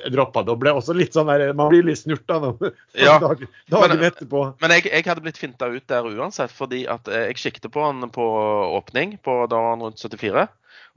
Droppa 0.08 0.42
det 0.44 0.52
og 0.54 0.60
ble 0.62 0.72
også 0.78 0.94
litt 0.96 1.12
sånn 1.12 1.28
der 1.28 1.50
Man 1.56 1.68
blir 1.72 1.84
litt 1.84 2.00
snurta 2.00 2.38
nå. 2.40 2.54
Ja, 2.96 3.18
dagen, 3.20 3.50
dagen 3.68 3.96
men- 3.96 4.06
etterpå. 4.10 4.44
Men 4.62 4.76
jeg, 4.76 4.86
jeg 4.88 5.06
hadde 5.08 5.24
blitt 5.24 5.40
finta 5.40 5.68
ut 5.72 5.88
der 5.92 6.08
uansett, 6.08 6.52
fordi 6.54 6.84
at 6.90 7.08
eh, 7.12 7.28
jeg 7.30 7.42
siktet 7.42 7.72
på 7.74 7.84
den 7.84 8.12
på 8.14 8.28
åpning, 8.78 9.18
på, 9.24 9.42
da 9.50 9.60
var 9.64 9.76
den 9.76 9.88
rundt 9.88 10.00
74, 10.04 10.46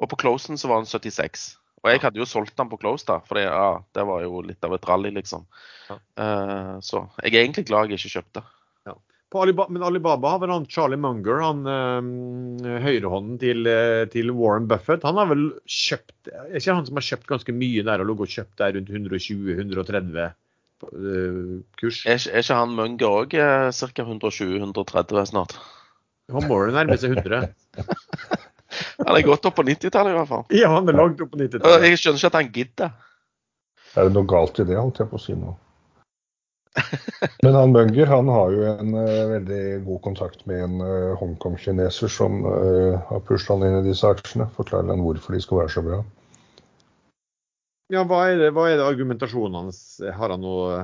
og 0.02 0.12
på 0.12 0.22
closen 0.24 0.60
så 0.60 0.72
var 0.72 0.84
den 0.84 0.92
76. 0.92 1.50
Og 1.82 1.90
jeg 1.90 2.02
hadde 2.04 2.22
jo 2.22 2.28
solgt 2.30 2.56
den 2.60 2.70
på 2.70 2.78
close, 2.82 3.08
da, 3.08 3.20
for 3.26 3.40
ja, 3.42 3.82
det 3.98 4.04
var 4.06 4.22
jo 4.24 4.44
litt 4.46 4.64
av 4.68 4.76
et 4.78 4.84
rally, 4.88 5.10
liksom. 5.16 5.48
Ja. 5.90 5.96
Uh, 6.16 6.74
så 6.86 7.08
jeg 7.24 7.34
er 7.34 7.42
egentlig 7.42 7.66
glad 7.72 7.90
jeg 7.90 7.98
ikke 8.00 8.20
kjøpte. 8.20 8.44
På 9.32 9.42
Alibaba, 9.46 9.72
men 9.72 9.84
Alibaba 9.88 10.34
har 10.34 10.42
vel 10.44 10.52
han 10.52 10.66
Charlie 10.68 11.00
Munger, 11.00 11.40
han 11.40 11.64
øh, 11.72 12.78
høyrehånden 12.84 13.38
til, 13.40 13.68
øh, 13.68 14.04
til 14.12 14.32
Warren 14.36 14.68
Buffett, 14.68 15.06
han 15.08 15.16
har 15.16 15.30
vel 15.30 15.46
kjøpt 15.64 16.32
Er 16.34 16.58
ikke 16.60 16.76
han 16.76 16.88
som 16.90 17.00
har 17.00 17.08
kjøpt 17.08 17.30
ganske 17.30 17.56
mye 17.56 17.86
der 17.88 18.04
og 18.04 18.10
ligget 18.10 18.28
og 18.28 18.36
kjøpt 18.36 18.58
der 18.60 18.76
rundt 18.76 18.92
120-130 18.92 20.26
øh, 20.92 21.62
kurs? 21.80 22.02
Er, 22.04 22.20
er 22.20 22.44
ikke 22.44 22.60
han 22.60 22.76
Munger 22.76 23.08
òg 23.22 23.38
eh, 23.40 23.72
ca. 23.72 24.04
120-130 24.04 25.24
snart? 25.32 25.56
Han 26.32 26.48
må 26.52 26.60
vel 26.66 26.76
nærme 26.76 27.00
seg 27.00 27.16
100. 27.16 27.48
Han 29.02 29.18
er 29.18 29.26
godt 29.26 29.48
opp 29.50 29.58
på 29.58 29.66
90-tallet 29.68 30.14
i 30.14 30.16
hvert 30.16 30.30
fall. 30.30 30.44
Ja, 30.56 30.70
han 30.72 30.88
er 30.88 30.96
langt 30.96 31.20
opp 31.24 31.34
på 31.34 31.40
90-tallet. 31.42 31.88
Jeg 31.90 32.00
skjønner 32.00 32.22
ikke 32.22 32.30
at 32.30 32.38
han 32.38 32.52
gidder. 32.56 32.94
Er 34.00 34.08
det 34.08 34.16
noe 34.16 34.30
galt 34.32 34.62
i 34.64 34.66
det, 34.68 34.78
holdt 34.80 35.02
jeg 35.02 35.10
på 35.12 35.20
å 35.20 35.24
si 35.24 35.36
nå? 35.36 35.56
Men 37.44 37.56
han 37.56 37.72
Munger 37.72 38.06
han 38.06 38.30
har 38.32 38.54
jo 38.56 38.64
en 38.70 38.96
uh, 38.96 39.30
veldig 39.34 39.64
god 39.86 40.02
kontakt 40.06 40.46
med 40.50 40.64
en 40.64 40.80
uh, 40.84 41.18
Hongkong-kineser 41.20 42.12
som 42.12 42.46
uh, 42.46 42.96
har 43.10 43.24
pushet 43.28 43.52
han 43.54 43.68
inn 43.68 43.82
i 43.82 43.90
disse 43.90 44.08
aksjene. 44.08 44.48
Forklarer 44.56 44.94
han 44.94 45.04
hvorfor 45.04 45.36
de 45.36 45.44
skal 45.44 45.64
være 45.64 45.76
så 45.76 45.84
bra. 45.86 46.02
Ja, 47.92 48.06
hva 48.08 48.24
er, 48.30 48.40
det, 48.40 48.54
hva 48.56 48.70
er 48.72 48.80
det 48.80 48.88
argumentasjonen 48.88 49.66
hans? 49.66 49.84
Har 50.16 50.32
han 50.32 50.44
noe 50.46 50.82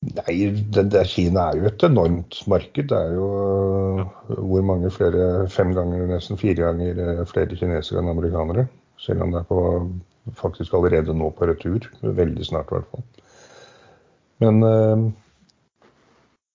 Nei, 0.00 0.34
det, 0.72 0.86
det, 0.94 1.02
Kina 1.12 1.50
er 1.50 1.58
jo 1.60 1.66
et 1.68 1.82
enormt 1.84 2.38
marked. 2.48 2.86
Det 2.88 2.96
er 2.96 3.18
jo 3.18 3.26
ja. 3.98 4.06
hvor 4.32 4.62
mange 4.64 4.88
flere 4.94 5.48
Fem 5.52 5.74
ganger, 5.76 6.06
nesten 6.08 6.40
fire 6.40 6.70
ganger 6.70 7.20
flere 7.28 7.58
kinesere 7.58 8.00
enn 8.00 8.08
amerikanere. 8.08 8.64
Selv 9.02 9.26
om 9.26 9.34
det 9.34 9.42
er 9.42 9.50
på, 9.50 9.58
faktisk 10.40 10.78
allerede 10.78 11.12
nå 11.16 11.28
på 11.36 11.50
retur. 11.50 11.90
Veldig 12.00 12.48
snart, 12.48 12.72
i 12.72 12.78
hvert 12.78 12.88
fall. 12.94 13.04
Men 14.40 14.62
øh, 14.64 15.04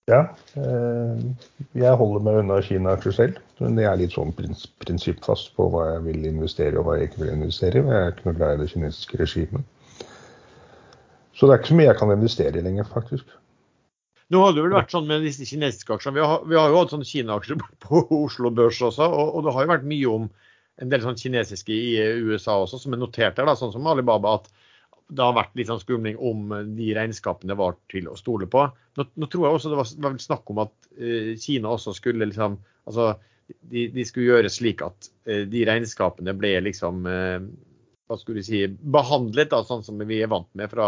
ja. 0.09 0.21
øh, 0.57 1.21
jeg 1.77 1.99
holder 2.01 2.25
meg 2.25 2.41
unna 2.41 2.59
Kina-aksjer 2.65 3.15
selv. 3.19 3.39
Men 3.61 3.79
jeg 3.79 3.87
er 3.91 4.01
litt 4.01 4.15
sånn 4.15 4.33
prins, 4.35 4.65
prinsippfast 4.83 5.53
på 5.55 5.69
hva 5.71 5.85
jeg 5.93 6.03
vil 6.09 6.27
investere 6.27 6.81
og 6.81 6.89
hva 6.89 6.97
jeg 6.99 7.11
ikke 7.11 7.23
vil 7.23 7.33
investere 7.37 7.79
i. 7.79 7.87
Jeg 7.87 8.01
er 8.01 8.13
ikke 8.13 8.27
noe 8.29 8.37
glad 8.39 8.57
i 8.57 8.63
det 8.63 8.69
kinesiske 8.73 9.21
regimet. 9.21 9.71
Så 11.35 11.47
det 11.47 11.53
er 11.55 11.61
ikke 11.61 11.73
så 11.73 11.79
mye 11.79 11.89
jeg 11.89 11.99
kan 11.99 12.13
investere 12.15 12.59
i 12.59 12.63
lenger, 12.63 12.87
faktisk. 12.87 13.33
Nå 14.33 14.41
har 14.41 14.55
det 14.55 14.63
vel 14.65 14.73
vært 14.73 14.93
sånn 14.93 15.05
med 15.05 15.21
disse 15.25 15.45
kinesiske 15.45 15.93
aksjene. 15.93 16.17
Vi 16.17 16.25
har, 16.25 16.45
vi 16.49 16.57
har 16.57 16.71
jo 16.71 16.79
hatt 16.79 16.93
sånne 16.93 17.07
Kina-aksjer 17.07 17.59
på 17.85 18.01
Oslo 18.23 18.49
Børs 18.55 18.81
også, 18.81 19.05
og, 19.05 19.35
og 19.37 19.45
det 19.45 19.53
har 19.53 19.65
jo 19.65 19.73
vært 19.75 19.89
mye 19.89 20.13
om 20.15 20.29
en 20.81 20.91
del 20.91 21.03
sånn 21.03 21.19
kinesiske 21.19 21.71
i 21.71 21.99
USA 22.25 22.57
også, 22.63 22.79
som 22.81 22.95
er 22.95 23.03
notert 23.03 23.37
der, 23.37 23.47
da, 23.47 23.55
sånn 23.59 23.73
som 23.75 23.85
Alibaba, 23.87 24.39
at 24.39 24.49
det 25.07 25.21
har 25.21 25.35
vært 25.37 25.53
litt 25.57 25.69
sånn 25.69 25.81
skumling 25.83 26.17
om 26.17 26.49
de 26.77 26.89
regnskapene 26.97 27.57
var 27.57 27.77
til 27.91 28.09
å 28.09 28.17
stole 28.17 28.47
på. 28.49 28.65
Nå, 28.97 29.05
nå 29.13 29.29
tror 29.29 29.47
jeg 29.47 29.59
også 29.59 29.71
det 29.71 29.79
var, 29.79 29.91
var 30.07 30.17
snakk 30.23 30.51
om 30.53 30.63
at 30.65 30.89
eh, 30.97 31.35
Kina 31.41 31.75
også 31.75 31.93
skulle 31.97 32.29
liksom 32.29 32.57
altså 32.89 33.13
de, 33.45 33.87
de 33.93 34.05
skulle 34.07 34.31
gjøre 34.31 34.51
slik 34.51 34.81
at 34.85 35.09
eh, 35.29 35.43
de 35.49 35.65
regnskapene 35.67 36.33
ble 36.37 36.55
liksom 36.65 37.05
eh, 37.09 37.37
hva 38.05 38.17
skulle 38.21 38.41
vi 38.41 38.47
si, 38.47 38.63
behandlet 38.69 39.51
da, 39.53 39.63
sånn 39.65 39.83
som 39.85 40.01
vi 40.01 40.21
er 40.21 40.31
vant 40.31 40.49
med 40.57 40.69
fra, 40.71 40.87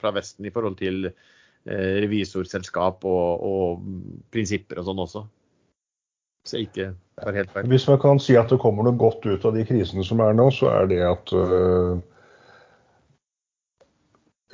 fra 0.00 0.12
Vesten 0.14 0.48
i 0.48 0.52
forhold 0.54 0.78
til 0.80 1.10
eh, 1.10 1.98
revisorselskap 2.02 3.06
og, 3.06 3.44
og 3.48 4.22
prinsipper 4.34 4.80
og 4.80 4.88
sånn 4.88 5.04
også. 5.04 5.24
Så 6.48 6.58
jeg 6.58 6.68
ikke 6.70 6.88
tar 7.20 7.36
helt 7.36 7.52
feil. 7.54 7.68
Hvis 7.70 7.86
man 7.90 8.00
kan 8.02 8.22
si 8.22 8.38
at 8.38 8.50
det 8.50 8.60
kommer 8.62 8.86
noe 8.86 8.98
godt 8.98 9.26
ut 9.28 9.44
av 9.46 9.54
de 9.54 9.66
krisene 9.68 10.06
som 10.06 10.22
er 10.24 10.34
nå, 10.38 10.48
så 10.54 10.70
er 10.72 10.90
det 10.90 11.02
at 11.04 11.34
øh, 11.36 11.98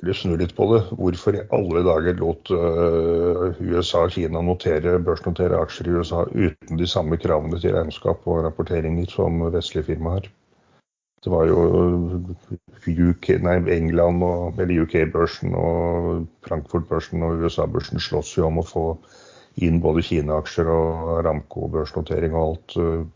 Eller 0.02 0.16
snu 0.18 0.34
litt 0.36 0.54
på 0.56 0.66
det. 0.72 0.80
Hvorfor 0.98 1.36
i 1.38 1.42
alle 1.54 1.82
dager 1.86 2.16
lot 2.18 2.50
øh, 2.50 3.60
USA 3.62 4.04
og 4.08 4.14
Kina 4.16 4.42
notere, 4.42 4.96
børsnotere 5.06 5.60
aksjer 5.62 5.90
i 5.90 5.98
USA 5.98 6.24
uten 6.34 6.80
de 6.80 6.88
samme 6.90 7.18
kravene 7.22 7.60
til 7.62 7.76
regnskap 7.76 8.26
og 8.26 8.42
rapporteringer 8.48 9.06
som 9.12 9.38
vestlige 9.54 9.92
firmaer 9.92 10.18
har? 10.18 10.32
Det 11.24 11.32
var 11.32 11.46
jo 11.48 11.60
UK, 12.84 13.30
nei, 13.40 13.56
England 13.72 14.24
og 14.26 14.58
eller 14.60 14.82
UK-børsen 14.82 15.54
og 15.56 16.26
Frankfurt-børsen 16.44 17.22
og 17.24 17.46
USA-børsen 17.46 18.02
slåss 18.02 18.34
jo 18.36 18.50
om 18.50 18.60
å 18.60 18.66
få 18.68 18.82
inn 19.64 19.78
både 19.80 20.02
Kina-aksjer 20.04 20.68
og 20.68 21.22
Ramco-børsnotering 21.24 22.34
og 22.34 22.48
alt 22.48 22.76
øh, 22.82 23.06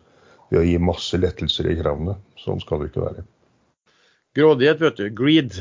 ved 0.48 0.60
å 0.62 0.64
gi 0.64 0.78
masse 0.80 1.20
lettelser 1.20 1.68
i 1.68 1.76
kravene. 1.82 2.14
Sånn 2.40 2.62
skal 2.62 2.80
det 2.80 2.92
ikke 2.92 3.04
være. 3.04 3.26
Grådighet, 4.38 4.80
vet 4.86 5.02
du. 5.02 5.10
Greed. 5.18 5.60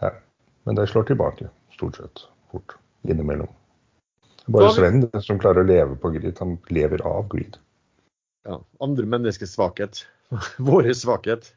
Ja. 0.00 0.12
Men 0.64 0.74
det 0.78 0.86
slår 0.90 1.02
tilbake, 1.08 1.48
stort 1.72 1.96
sett. 1.96 2.26
Fort. 2.52 2.76
Innimellom. 3.02 3.48
Bare 4.46 4.72
Sven 4.74 5.04
som 5.22 5.38
klarer 5.38 5.62
å 5.62 5.68
leve 5.68 5.96
på 6.00 6.10
greed. 6.14 6.36
Han 6.40 6.58
lever 6.68 7.02
av 7.06 7.28
greed. 7.32 7.56
Ja, 8.48 8.60
andre 8.80 9.06
menneskers 9.06 9.54
svakhet. 9.54 10.04
Vår 10.58 10.92
svakhet. 10.96 11.52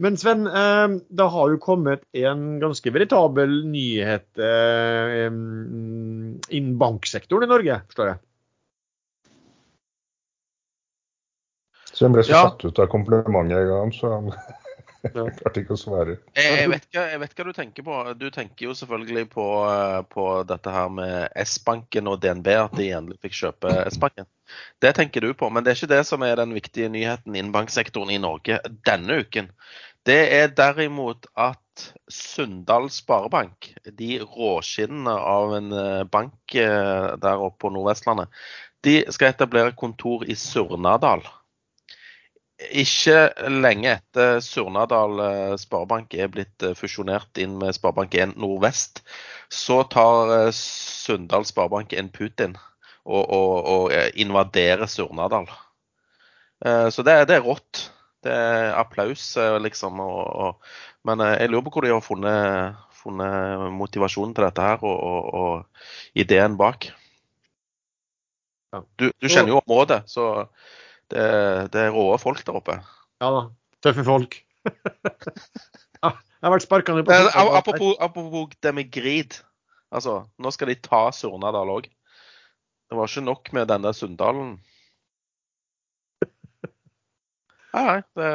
Men 0.00 0.16
Sven, 0.16 0.46
eh, 0.46 0.88
det 1.08 1.26
har 1.28 1.50
jo 1.52 1.58
kommet 1.60 2.06
en 2.16 2.44
ganske 2.62 2.92
veritabel 2.92 3.58
nyhet 3.68 4.40
eh, 4.40 5.26
innen 5.28 6.78
banksektoren 6.80 7.44
i 7.44 7.50
Norge, 7.50 7.80
forstår 7.90 8.12
jeg. 8.14 8.20
Sven 11.92 12.14
ble 12.16 12.24
så 12.24 12.32
Ja. 12.32 12.42
satt 12.48 12.64
ut 12.64 12.78
av 12.80 12.88
komplimentet 12.88 13.58
jeg 13.58 13.68
ga 13.68 13.80
ham, 13.82 13.92
så 13.92 14.14
han 15.14 15.30
klarte 15.36 15.62
ikke 15.62 15.76
å 15.76 15.80
svare. 15.80 16.16
Jeg, 16.36 16.56
jeg, 16.58 16.70
vet 16.72 16.86
hva, 16.92 17.04
jeg 17.12 17.20
vet 17.22 17.36
hva 17.36 17.46
du 17.46 17.52
tenker 17.56 17.86
på. 17.86 17.98
Du 18.20 18.26
tenker 18.34 18.66
jo 18.66 18.74
selvfølgelig 18.76 19.26
på, 19.32 19.46
eh, 19.70 20.00
på 20.12 20.26
dette 20.48 20.74
her 20.74 20.92
med 20.92 21.40
S-banken 21.44 22.10
og 22.10 22.20
DNB, 22.22 22.50
at 22.66 22.76
de 22.76 22.90
endelig 22.96 23.20
fikk 23.24 23.38
kjøpe 23.38 23.74
S-banken. 23.92 24.28
Det 24.82 24.92
tenker 24.98 25.24
du 25.24 25.32
på, 25.38 25.48
men 25.48 25.64
det 25.64 25.72
er 25.72 25.80
ikke 25.80 25.94
det 25.94 26.02
som 26.08 26.24
er 26.26 26.40
den 26.40 26.52
viktige 26.56 26.90
nyheten 26.92 27.36
innen 27.36 27.54
banksektoren 27.54 28.12
i 28.12 28.20
Norge 28.20 28.58
denne 28.88 29.20
uken. 29.22 29.52
Det 30.08 30.20
er 30.32 30.52
derimot 30.56 31.28
at 31.38 31.58
Sunndal 32.10 32.88
Sparebank, 32.92 33.70
de 33.96 34.18
råskinnene 34.24 35.12
av 35.12 35.54
en 35.56 35.72
eh, 35.72 36.04
bank 36.08 36.56
eh, 36.56 37.12
der 37.20 37.44
oppe 37.44 37.64
på 37.64 37.72
Nordvestlandet, 37.72 38.32
de 38.84 39.02
skal 39.12 39.34
etablere 39.34 39.76
kontor 39.76 40.24
i 40.28 40.36
Surnadal. 40.36 41.24
Ikke 42.68 43.48
lenge 43.50 43.94
etter 43.96 44.40
Surnadal 44.44 45.20
eh, 45.24 45.54
Sparebank 45.60 46.14
er 46.14 46.30
blitt 46.32 46.64
eh, 46.66 46.76
fusjonert 46.78 47.40
inn 47.40 47.56
med 47.60 47.74
Sparebank1 47.76 48.36
Nordvest, 48.40 49.02
så 49.52 49.80
tar 49.90 50.32
eh, 50.36 50.50
Sunndal 50.56 51.46
Sparebank 51.48 51.94
en 51.96 52.10
Putin 52.12 52.56
og, 53.04 53.24
og, 53.24 53.54
og 53.64 54.18
invaderer 54.20 54.86
Surnadal. 54.90 55.48
Så 56.60 57.00
det, 57.00 57.14
det 57.30 57.38
er 57.38 57.46
rått. 57.46 57.86
Det 58.20 58.34
er 58.36 58.74
applaus, 58.76 59.22
liksom. 59.64 60.02
Og, 60.04 60.58
men 61.08 61.22
jeg 61.24 61.48
lurer 61.48 61.64
på 61.64 61.72
hvor 61.72 61.86
de 61.86 61.92
har 61.94 62.04
funnet, 62.04 62.82
funnet 63.00 63.64
motivasjonen 63.72 64.34
til 64.36 64.44
dette 64.44 64.66
her, 64.66 64.84
og 64.84 65.64
ideen 66.12 66.58
bak. 66.60 66.90
Du, 69.00 69.08
du 69.08 69.26
kjenner 69.32 69.54
jo 69.54 69.62
området, 69.62 70.02
så 70.12 70.28
det, 71.10 71.26
det 71.74 71.86
er 71.86 71.94
råe 71.94 72.18
folk 72.22 72.42
der 72.46 72.58
oppe. 72.60 72.78
Ja 73.20 73.30
da. 73.34 73.42
Tøffe 73.84 74.04
folk. 74.06 74.36
jeg 76.04 76.10
har 76.44 76.52
vært 76.54 76.66
sparka 76.66 76.96
ned 76.96 77.06
på 77.08 77.14
det, 77.14 77.30
apropos, 77.34 77.94
apropos 78.00 78.56
det 78.62 78.74
med 78.76 78.90
grid. 78.92 79.38
Altså, 79.90 80.20
nå 80.38 80.52
skal 80.54 80.70
de 80.70 80.78
ta 80.84 81.08
Surnadal 81.14 81.72
òg. 81.72 81.88
Det 82.90 82.98
var 82.98 83.10
ikke 83.10 83.26
nok 83.26 83.52
med 83.54 83.70
denne 83.70 83.92
Sunndalen. 83.94 84.56
Nei, 87.74 87.84
nei, 87.86 88.00
det, 88.18 88.30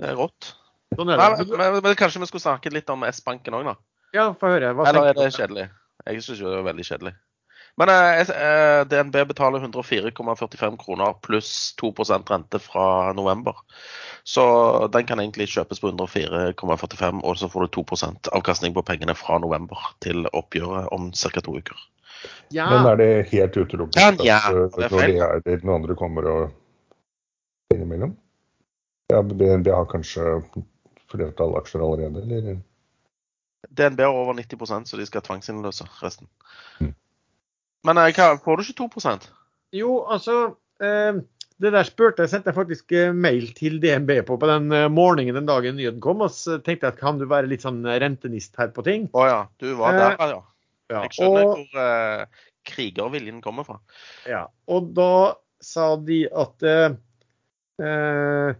det 0.00 0.10
er 0.10 0.18
rått. 0.18 0.50
Sånn 0.94 1.10
er 1.10 1.20
det. 1.20 1.28
men, 1.48 1.54
men, 1.56 1.78
men 1.86 1.96
kanskje 1.98 2.20
vi 2.22 2.28
skulle 2.28 2.44
snakke 2.44 2.72
litt 2.72 2.90
om 2.92 3.06
S-banken 3.08 3.56
òg, 3.56 3.70
da? 3.70 3.74
Ja, 4.14 4.26
få 4.38 4.52
høre. 4.52 4.74
Eller 4.86 5.10
er 5.10 5.16
det 5.16 5.30
kjedelig? 5.34 5.64
Jeg 6.04 6.22
syns 6.26 6.42
jo 6.42 6.52
det 6.52 6.58
er 6.60 6.66
veldig 6.68 6.84
kjedelig. 6.86 7.14
Men 7.76 7.88
eh, 7.88 8.20
eh, 8.30 8.86
DNB 8.86 9.16
betaler 9.28 9.60
104,45 9.60 10.76
kroner 10.84 11.12
pluss 11.12 11.74
2% 11.82 12.30
rente 12.30 12.58
fra 12.58 13.12
november. 13.12 13.56
Så 14.22 14.44
den 14.92 15.06
kan 15.06 15.20
egentlig 15.20 15.48
kjøpes 15.52 15.82
på 15.82 15.90
104,45, 15.90 17.20
og 17.24 17.38
så 17.38 17.48
får 17.50 17.66
du 17.66 17.80
2% 17.82 18.30
avkastning 18.32 18.74
på 18.74 18.84
pengene 18.86 19.16
fra 19.18 19.40
november 19.42 19.90
til 20.04 20.28
oppgjøret 20.32 20.92
om 20.94 21.10
ca. 21.12 21.40
to 21.40 21.58
uker. 21.58 21.88
Ja, 22.54 22.70
Men 22.70 22.86
er 22.92 22.96
det 22.96 23.26
helt 23.32 23.56
utelukket 23.56 24.00
Ja, 24.00 24.12
ja, 24.24 24.38
det 24.48 24.84
er 24.86 24.92
når 24.94 25.10
de 25.10 25.50
er 25.52 25.58
den 25.60 25.70
andre 25.74 25.96
kommer 25.98 26.28
og 26.30 27.74
innimellom? 27.74 28.14
Ja, 29.12 29.20
DNB 29.20 29.68
har 29.68 29.84
kanskje 29.90 30.38
flertall 31.12 31.56
aksjer 31.58 31.82
allerede, 31.84 32.22
eller? 32.22 32.62
DNB 33.68 34.00
har 34.00 34.14
over 34.14 34.38
90% 34.38 34.88
så 34.88 34.96
de 34.96 35.06
skal 35.06 35.24
tvangsinnløse 35.26 35.84
resten. 36.00 36.30
Mm. 36.80 36.94
Men 37.84 38.00
eh, 38.00 38.10
hva, 38.16 38.34
får 38.40 38.56
du 38.60 38.64
ikke 38.66 38.88
2 39.02 39.14
Jo, 39.76 39.98
altså 40.08 40.56
eh, 40.80 41.20
Det 41.60 41.70
der 41.74 41.86
spurte 41.86 42.24
jeg, 42.24 42.32
sendte 42.32 42.50
jeg 42.50 42.56
faktisk 42.58 42.92
eh, 42.96 43.12
mail 43.12 43.50
til 43.56 43.76
DNB 43.82 44.16
på 44.26 44.38
på 44.40 44.48
den 44.50 44.72
eh, 44.72 44.88
morgenen 44.90 45.36
den 45.38 45.46
dagen 45.50 45.76
nyheten 45.78 46.00
kom. 46.04 46.24
Og 46.24 46.32
så 46.34 46.58
tenkte 46.58 46.88
jeg 46.88 46.96
at 46.96 47.00
kan 47.02 47.20
du 47.20 47.28
være 47.30 47.50
litt 47.50 47.62
sånn 47.66 47.84
rentenist 47.84 48.56
her 48.60 48.72
på 48.74 48.84
ting? 48.86 49.06
Å 49.12 49.28
ja, 49.28 49.38
du 49.62 49.70
var 49.78 49.94
Eh, 49.94 50.02
der, 50.02 50.34
ja. 50.34 50.42
Ja, 50.92 51.00
Jeg 51.06 51.14
skjønner 51.16 51.46
og, 51.46 51.62
hvor 51.62 51.80
eh, 51.80 52.42
krigerviljen 52.68 53.38
kommer 53.44 53.64
fra. 53.64 53.78
ja, 54.28 54.42
og 54.68 54.90
da 54.96 55.12
sa 55.64 55.94
de 55.96 56.18
at 56.28 56.66
eh, 56.68 56.92
eh, 57.80 58.50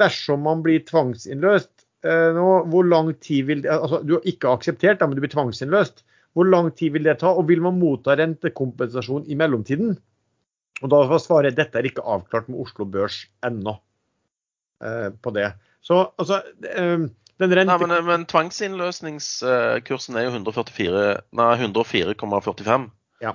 dersom 0.00 0.42
man 0.48 0.64
blir 0.64 0.82
tvangsinnløst 0.88 1.84
eh, 2.06 2.30
nå, 2.34 2.46
hvor 2.72 2.88
lang 2.88 3.12
tid 3.22 3.46
vil 3.50 3.62
det, 3.62 3.70
altså 3.70 4.00
Du 4.02 4.16
har 4.16 4.26
ikke 4.26 4.50
akseptert, 4.56 4.98
da, 4.98 5.06
men 5.06 5.18
du 5.18 5.22
blir 5.22 5.32
tvangsinnløst. 5.34 6.02
Hvor 6.36 6.46
lang 6.46 6.70
tid 6.76 6.94
vil 6.94 7.06
det 7.06 7.18
ta, 7.22 7.32
og 7.34 7.48
vil 7.48 7.62
man 7.64 7.78
motta 7.80 8.14
rentekompensasjon 8.18 9.26
i 9.26 9.38
mellomtiden? 9.38 9.96
Og 10.80 10.92
da 10.92 11.00
var 11.10 11.20
svaret 11.20 11.58
dette 11.58 11.78
er 11.78 11.88
ikke 11.88 12.04
avklart 12.06 12.48
med 12.48 12.60
Oslo 12.62 12.86
Børs 12.88 13.24
ennå. 13.46 13.76
Eh, 14.84 15.10
på 15.22 15.32
det. 15.36 15.50
Så 15.84 16.06
altså 16.20 16.40
eh, 16.64 17.08
den 17.40 17.54
rente... 17.56 17.72
Nei, 17.72 17.88
men, 17.88 18.06
men 18.06 18.26
tvangsinnløsningskursen 18.30 20.16
er 20.16 20.28
jo 20.28 20.32
144 20.36 21.04
Nei, 21.36 21.50
104,45. 21.56 22.86
Ja. 23.24 23.34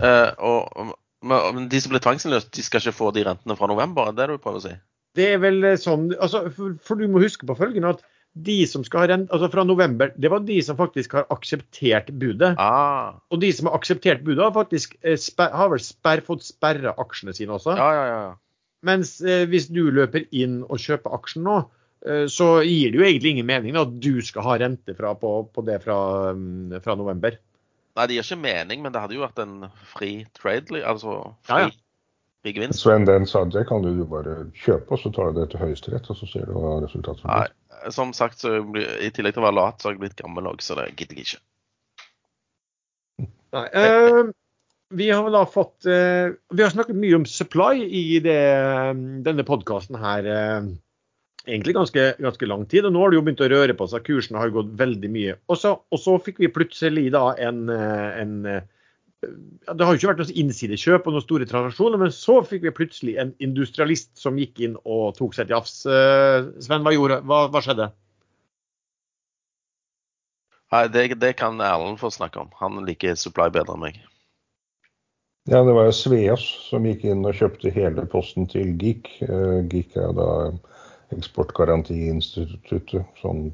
Eh, 0.00 0.30
og 0.38 0.94
men 1.26 1.68
de 1.72 1.80
som 1.80 1.90
blir 1.92 2.02
tvangsinnløst, 2.04 2.52
de 2.54 2.62
skal 2.64 2.82
ikke 2.82 2.94
få 2.94 3.10
de 3.16 3.24
rentene 3.26 3.56
fra 3.58 3.68
november? 3.70 4.12
Det 4.12 4.24
Er 4.24 4.32
det 4.32 4.38
du 4.38 4.44
prøver 4.44 4.60
å 4.60 4.66
si? 4.66 4.74
Det 5.16 5.30
er 5.32 5.40
vel 5.42 5.64
eh, 5.64 5.78
sånn 5.80 6.10
altså, 6.20 6.46
for, 6.52 6.76
for 6.84 7.00
du 7.00 7.08
må 7.10 7.22
huske 7.22 7.48
på 7.48 7.56
følgende 7.58 7.94
at 7.96 8.04
de 8.36 8.56
som 8.68 8.84
skal 8.84 9.02
ha 9.02 9.08
rent, 9.12 9.30
altså 9.32 9.48
fra 9.52 9.64
november, 9.64 10.10
det 10.20 10.30
var 10.32 10.42
de 10.44 10.58
som 10.64 10.76
faktisk 10.76 11.14
har 11.16 11.24
akseptert 11.32 12.10
budet. 12.20 12.52
Ah, 12.60 13.16
Og 13.32 13.40
de 13.40 13.48
som 13.56 13.70
har 13.70 13.78
akseptert 13.78 14.24
budet, 14.26 14.42
har 14.44 14.52
faktisk 14.52 14.96
eh, 15.02 15.16
sper, 15.20 15.54
har 15.56 15.70
vel 15.72 15.80
sper, 15.80 16.20
fått 16.26 16.44
sperra 16.44 16.92
aksjene 17.00 17.32
sine 17.36 17.56
også. 17.56 17.76
ja, 17.78 17.88
ja, 17.96 18.04
ja. 18.12 18.34
Mens 18.86 19.16
eh, 19.24 19.46
hvis 19.48 19.70
du 19.72 19.86
løper 19.90 20.26
inn 20.36 20.60
og 20.68 20.78
kjøper 20.78 21.14
aksjen 21.16 21.46
nå, 21.48 21.56
eh, 22.06 22.26
så 22.30 22.60
gir 22.62 22.92
det 22.92 23.00
jo 23.00 23.06
egentlig 23.08 23.32
ingen 23.34 23.48
mening 23.48 23.74
da, 23.74 23.86
at 23.88 23.96
du 24.04 24.20
skal 24.22 24.44
ha 24.46 24.58
rente 24.60 24.94
fra, 24.98 25.14
på, 25.16 25.32
på 25.50 25.64
det 25.66 25.80
fra, 25.86 25.96
mm, 26.36 26.76
fra 26.84 26.94
november. 27.00 27.40
Nei, 27.96 28.04
det 28.06 28.18
gir 28.18 28.28
ikke 28.28 28.42
mening, 28.44 28.84
men 28.84 28.92
det 28.92 29.00
hadde 29.00 29.16
jo 29.16 29.24
vært 29.24 29.40
en 29.40 29.70
fri 29.94 30.12
trade, 30.36 30.84
altså 30.84 31.32
fri, 31.48 31.64
ja. 31.64 31.72
fri 31.72 31.82
gevinst. 32.54 32.80
Så 32.82 32.92
en 32.94 33.04
den 33.08 33.26
sa 33.26 33.44
det 33.44 33.66
kan 33.68 33.82
du 33.82 34.04
bare 34.06 34.46
kjøpe, 34.54 34.92
og 34.94 35.00
så 35.02 35.12
tar 35.14 35.32
du 35.32 35.40
det 35.40 35.50
til 35.50 35.60
Høyesterett, 35.64 36.10
og 36.12 36.16
så 36.20 36.28
ser 36.30 36.46
du 36.46 36.54
hva 36.54 36.76
resultatet 36.84 37.24
Nei, 37.26 37.90
som 37.90 38.12
sagt, 38.16 38.38
så 38.38 38.60
blir- 38.62 39.00
i 39.02 39.10
tillegg 39.10 39.34
til 39.34 39.42
å 39.42 39.48
være 39.48 39.58
lat, 39.58 39.80
så 39.80 39.88
har 39.88 39.96
jeg 39.96 40.04
blitt 40.04 40.16
gammel 40.22 40.46
òg, 40.52 40.62
så 40.62 40.78
det 40.78 40.90
gidder 40.96 41.16
jeg 41.16 41.26
ikke. 41.26 41.42
Nei, 43.56 43.66
eh, 43.72 44.22
vi 44.94 45.10
har 45.10 45.22
vel 45.26 45.32
da 45.34 45.44
fått 45.48 45.86
eh, 45.90 46.34
Vi 46.52 46.62
har 46.62 46.70
snakket 46.70 46.98
mye 46.98 47.16
om 47.18 47.24
supply 47.26 47.80
i 47.82 48.18
det, 48.22 48.40
denne 49.26 49.44
podkasten 49.46 49.96
her. 49.98 50.26
Eh, 50.26 50.68
egentlig 51.46 51.74
ganske, 51.76 52.04
ganske 52.22 52.48
lang 52.50 52.66
tid. 52.70 52.84
Og 52.86 52.92
nå 52.94 53.02
har 53.02 53.10
det 53.10 53.18
jo 53.20 53.24
begynt 53.26 53.44
å 53.46 53.50
røre 53.50 53.76
på 53.78 53.88
seg. 53.90 54.04
Kursen 54.06 54.38
har 54.38 54.50
jo 54.50 54.60
gått 54.60 54.72
veldig 54.78 55.10
mye. 55.14 55.36
Og 55.48 55.58
så, 55.62 55.76
og 55.78 56.02
så 56.02 56.16
fikk 56.22 56.42
vi 56.42 56.52
plutselig 56.52 57.08
da 57.14 57.28
en, 57.48 57.68
eh, 57.72 58.20
en 58.22 58.34
eh, 58.50 58.64
Det 59.24 59.82
har 59.82 59.94
jo 59.94 59.98
ikke 59.98 60.10
vært 60.10 60.20
noe 60.20 60.34
innsidekjøp 60.42 61.06
og 61.08 61.14
noen 61.14 61.24
store 61.24 61.46
transaksjoner, 61.48 62.00
men 62.02 62.12
så 62.14 62.36
fikk 62.44 62.66
vi 62.66 62.74
plutselig 62.76 63.14
en 63.20 63.32
industrialist 63.42 64.10
som 64.20 64.36
gikk 64.38 64.60
inn 64.66 64.76
og 64.84 65.16
tok 65.16 65.34
seg 65.34 65.48
til 65.48 65.56
jafs. 65.56 65.78
Eh, 65.88 66.50
Sven, 66.62 66.84
hva, 66.84 66.92
gjorde, 66.94 67.22
hva, 67.26 67.46
hva 67.52 67.62
skjedde? 67.64 67.88
Nei, 70.74 70.84
det, 70.92 71.08
det 71.22 71.32
kan 71.40 71.62
Erlend 71.62 71.98
få 72.02 72.10
snakke 72.12 72.42
om. 72.42 72.52
Han 72.60 72.84
liker 72.86 73.16
supply 73.18 73.48
bedre 73.54 73.74
enn 73.76 73.84
meg. 73.86 73.98
Ja, 75.46 75.62
det 75.62 75.76
var 75.76 75.86
jo 75.86 75.94
Sveas 75.94 76.42
som 76.66 76.86
gikk 76.88 77.04
inn 77.06 77.22
og 77.26 77.36
kjøpte 77.38 77.70
hele 77.70 78.02
posten 78.10 78.48
til 78.50 78.74
GIK. 78.80 79.12
Eh, 79.26 79.60
GIK 79.70 79.96
er 80.02 80.16
da 80.18 80.30
Eksportgarantiinstituttet. 81.14 83.06
Sånn 83.22 83.52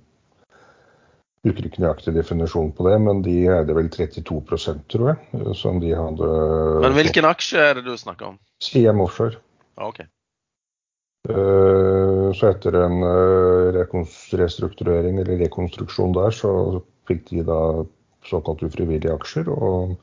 Bruker 1.43 1.67
ikke 1.67 1.83
nøyaktig 1.83 2.13
definisjon 2.15 2.69
på 2.77 2.85
det, 2.87 2.99
men 3.03 3.23
de 3.25 3.33
eide 3.51 3.75
vel 3.75 3.89
32% 3.91 4.85
tror 4.93 5.09
jeg. 5.11 5.17
eh, 5.41 5.53
Som 5.59 5.81
de 5.83 5.91
hadde 5.99 6.29
Men 6.85 6.95
hvilken 6.95 7.27
aksje 7.27 7.59
er 7.71 7.75
det 7.81 7.85
du 7.89 7.97
snakker 7.99 8.29
om? 8.33 8.37
CM 8.63 9.01
Offshore. 9.03 9.41
Ja, 9.79 9.89
OK. 9.89 10.05
Eh, 11.29 12.29
Så 12.39 12.49
etter 12.49 12.79
en 12.85 13.03
eh, 13.07 13.83
restrukturering 14.39 15.19
eller 15.19 15.43
rekonstruksjon 15.43 16.15
der, 16.17 16.31
så 16.35 16.83
fikk 17.11 17.29
de 17.31 17.43
da 17.47 17.59
såkalt 18.27 18.63
ufrivillige 18.63 19.13
aksjer. 19.15 19.51
Og 19.51 19.97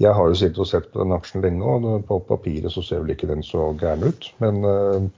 jeg 0.00 0.14
har 0.14 0.28
jo 0.32 0.34
sittet 0.38 0.58
og 0.64 0.68
sett 0.70 0.88
på 0.92 1.02
den 1.02 1.12
aksjen 1.12 1.44
lenge, 1.44 1.62
og 1.64 2.04
på 2.08 2.18
papiret 2.28 2.72
så 2.72 2.82
ser 2.82 3.04
vel 3.04 3.12
ikke 3.14 3.28
den 3.30 3.42
så 3.44 3.68
gæren 3.80 4.08
ut. 4.08 4.32
Men 4.40 4.64
eh, 4.64 5.08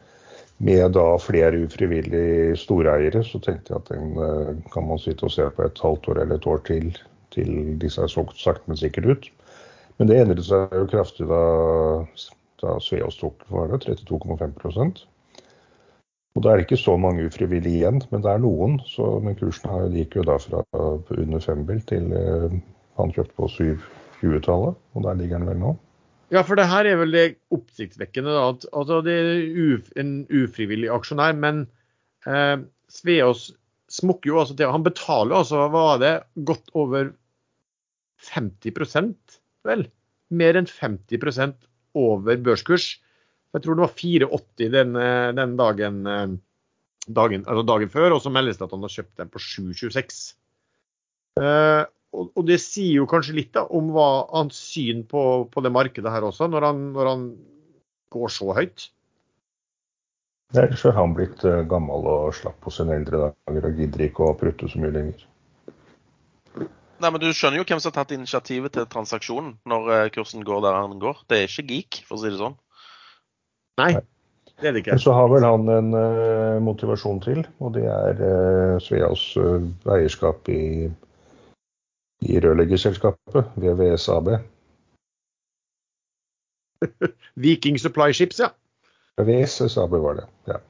med 0.60 0.92
da 0.96 1.04
flere 1.20 1.62
ufrivillig 1.64 2.56
storeiere, 2.60 3.22
så 3.24 3.40
tenkte 3.40 3.74
jeg 3.74 3.80
at 3.80 3.92
den 3.92 4.18
eh, 4.20 4.50
kan 4.74 4.88
man 4.88 5.00
sitte 5.00 5.28
og 5.28 5.34
se 5.34 5.46
på 5.56 5.66
et 5.66 5.84
halvt 5.84 6.10
år 6.12 6.24
eller 6.24 6.40
et 6.40 6.50
år 6.50 6.60
til, 6.68 6.90
til 7.34 7.54
disse 7.80 8.02
er 8.02 8.12
solgt 8.12 8.40
sakte, 8.40 8.66
men 8.68 8.80
sikkert 8.80 9.08
ut. 9.08 9.30
Men 9.98 10.10
det 10.10 10.20
endret 10.20 10.44
seg 10.46 10.76
jo 10.76 10.88
kraftig 10.88 11.28
da, 11.28 11.40
da 12.62 12.76
Sveaas 12.80 13.18
tok 13.20 13.44
var 13.52 13.72
det 13.72 13.82
32,5% 13.88 15.04
og 16.38 16.44
da 16.44 16.52
er 16.52 16.60
det 16.60 16.68
ikke 16.68 16.78
så 16.78 16.96
mange 16.96 17.26
ufrivillige 17.26 17.80
igjen, 17.80 18.02
men 18.10 18.22
det 18.22 18.30
er 18.30 18.42
noen. 18.42 18.78
Så, 18.86 19.06
men 19.22 19.36
kursen 19.38 19.70
her 19.72 19.88
gikk 19.94 20.16
jo 20.20 20.26
da 20.28 20.36
fra 20.38 20.62
under 21.16 21.42
fembil 21.42 21.80
til 21.90 22.12
eh, 22.14 22.54
han 23.00 23.14
kjøpte 23.16 23.34
på 23.36 23.48
720-tallet, 23.56 24.78
og 24.94 25.06
der 25.06 25.18
ligger 25.18 25.40
den 25.40 25.50
vel 25.50 25.58
nå. 25.60 25.74
Ja, 26.30 26.44
for 26.46 26.58
det 26.58 26.68
her 26.70 26.86
er 26.86 26.98
vel 27.00 27.14
det 27.14 27.24
oppsiktsvekkende. 27.54 28.34
at 28.38 28.66
altså, 28.72 29.00
Det 29.02 29.14
er 29.14 29.40
uf, 29.58 29.90
en 29.98 30.26
ufrivillig 30.30 30.90
aksjonær, 30.94 31.34
men 31.34 31.64
eh, 32.26 32.62
Sveås 32.90 33.50
smukker 33.90 34.30
jo 34.30 34.38
altså 34.38 34.54
til 34.54 34.70
Han 34.70 34.86
betaler 34.86 35.40
altså, 35.40 35.64
hva 35.66 35.70
var 35.74 36.02
det, 36.02 36.14
godt 36.46 36.70
over 36.78 37.10
50% 38.30 39.40
vel? 39.66 39.88
Mer 40.30 40.60
enn 40.60 40.70
50% 40.70 41.66
over 41.98 42.38
børskurs. 42.38 42.92
Jeg 43.50 43.64
tror 43.64 43.74
det 43.74 43.82
var 43.82 43.96
4,80 43.98 44.70
den, 44.76 44.94
eh, 44.96 45.30
den 45.34 45.56
dagen, 45.58 46.06
eh, 46.06 46.36
dagen, 47.10 47.42
altså 47.46 47.66
dagen 47.66 47.90
før, 47.90 48.14
og 48.14 48.22
så 48.22 48.30
meldes 48.30 48.60
det 48.60 48.68
at 48.68 48.76
han 48.76 48.86
har 48.86 48.94
kjøpt 48.94 49.16
den 49.18 49.32
på 49.34 49.42
7,26. 49.42 50.20
Eh, 51.40 51.82
og, 52.10 52.30
og 52.34 52.46
det 52.48 52.58
sier 52.62 53.00
jo 53.00 53.08
kanskje 53.10 53.36
litt 53.36 53.52
da, 53.54 53.66
om 53.70 53.92
hva 53.94 54.08
hans 54.32 54.58
syn 54.72 55.04
på, 55.08 55.22
på 55.52 55.62
det 55.64 55.72
markedet 55.74 56.10
her 56.10 56.26
også, 56.26 56.48
når 56.50 56.66
han, 56.66 56.86
når 56.96 57.10
han 57.12 57.26
går 58.10 58.32
så 58.34 58.50
høyt. 58.56 58.88
Ellers 60.58 60.82
har 60.82 60.96
han 60.98 61.14
blitt 61.14 61.44
eh, 61.46 61.62
gammel 61.70 62.06
og 62.10 62.32
slapp 62.34 62.58
på 62.64 62.72
sine 62.74 62.96
eldre 62.98 63.28
dager 63.28 63.68
og 63.68 63.76
gidder 63.78 64.08
ikke 64.08 64.26
å 64.26 64.38
prutte 64.38 64.66
så 64.70 64.80
mye 64.82 64.94
lenger. 64.96 65.26
Nei, 67.00 67.08
men 67.08 67.20
Du 67.22 67.30
skjønner 67.32 67.60
jo 67.60 67.66
hvem 67.68 67.80
som 67.80 67.92
har 67.92 68.02
tatt 68.02 68.16
initiativet 68.16 68.74
til 68.74 68.88
transaksjonen 68.90 69.54
når 69.70 69.92
eh, 69.94 70.08
kursen 70.16 70.42
går 70.44 70.64
der 70.66 70.80
han 70.80 70.98
går. 71.00 71.22
Det 71.30 71.38
er 71.38 71.46
ikke 71.46 71.68
geek, 71.70 72.00
for 72.08 72.18
å 72.18 72.24
si 72.24 72.32
det 72.32 72.40
sånn. 72.42 72.58
Nei, 73.80 73.94
det 74.60 74.68
er 74.68 74.74
det 74.74 74.82
ikke. 74.82 74.96
Men 74.98 75.04
så 75.06 75.14
har 75.16 75.30
vel 75.32 75.46
han 75.46 75.70
en 75.72 75.94
uh, 75.94 76.58
motivasjon 76.66 77.22
til, 77.24 77.40
og 77.62 77.72
det 77.78 77.86
er 77.88 78.20
uh, 78.20 78.74
Sveas 78.84 79.22
uh, 79.40 79.62
eierskap 79.94 80.50
i, 80.52 80.90
i 82.20 82.40
rørleggerselskapet, 82.40 83.52
VVS 83.56 84.09
AB. 84.12 84.30
Viking 87.44 87.80
Supply 87.80 88.12
Ships, 88.12 88.40
ja. 88.40 88.52
VVS 89.20 89.76
AB 89.78 89.98
var 90.00 90.20
det, 90.20 90.26
ja. 90.48 90.61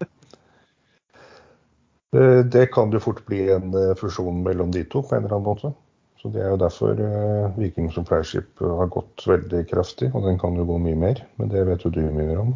Det 2.52 2.66
kan 2.74 2.90
jo 2.90 2.98
fort 2.98 3.22
bli 3.26 3.44
en 3.54 3.74
eh, 3.78 3.94
fusjon 3.94 4.42
mellom 4.42 4.72
de 4.74 4.82
to 4.90 5.02
på 5.06 5.14
en 5.14 5.22
eller 5.22 5.36
annen 5.36 5.46
måte. 5.46 5.70
Så 6.18 6.28
Det 6.28 6.42
er 6.42 6.50
jo 6.50 6.58
derfor 6.60 6.98
eh, 7.00 7.58
Viking 7.58 7.92
Supply 7.94 8.24
Ship 8.26 8.58
har 8.60 8.90
gått 8.92 9.22
veldig 9.26 9.62
kraftig, 9.70 10.10
og 10.14 10.26
den 10.26 10.38
kan 10.38 10.58
jo 10.58 10.66
gå 10.68 10.78
mye 10.82 10.98
mer. 10.98 11.22
Men 11.38 11.52
det 11.52 11.62
vet 11.68 11.86
jo 11.86 11.92
du 11.94 12.02
mye 12.02 12.26
mer 12.26 12.42
om. 12.42 12.50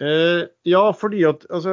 Eh, 0.00 0.48
ja, 0.64 0.80
fordi 0.96 1.20
at 1.28 1.42
altså, 1.52 1.68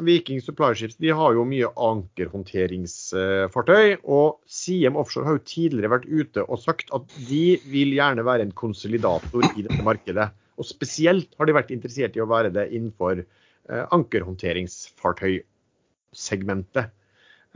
Viking 0.00 0.40
Supply 0.40 0.72
Ships 0.78 0.96
de 1.02 1.10
har 1.12 1.34
jo 1.36 1.44
mye 1.48 1.68
ankerhåndteringsfartøy. 1.88 3.96
Og 4.08 4.38
Siem 4.48 4.96
Offshore 4.96 5.26
har 5.28 5.34
jo 5.36 5.48
tidligere 5.52 5.94
vært 5.98 6.08
ute 6.08 6.40
og 6.46 6.58
sagt 6.62 6.88
at 6.96 7.04
de 7.28 7.60
vil 7.68 7.92
gjerne 7.98 8.24
være 8.24 8.42
en 8.46 8.56
konsolidator 8.56 9.42
i 9.52 9.62
dette 9.66 9.82
markedet. 9.84 10.28
Og 10.56 10.64
spesielt 10.64 11.28
har 11.36 11.44
de 11.44 11.52
vært 11.58 11.74
interessert 11.74 12.16
i 12.16 12.22
å 12.24 12.30
være 12.30 12.50
det 12.54 12.72
innenfor 12.72 13.14
eh, 13.20 13.84
ankerhåndteringsfartøysegmentet. 13.92 16.86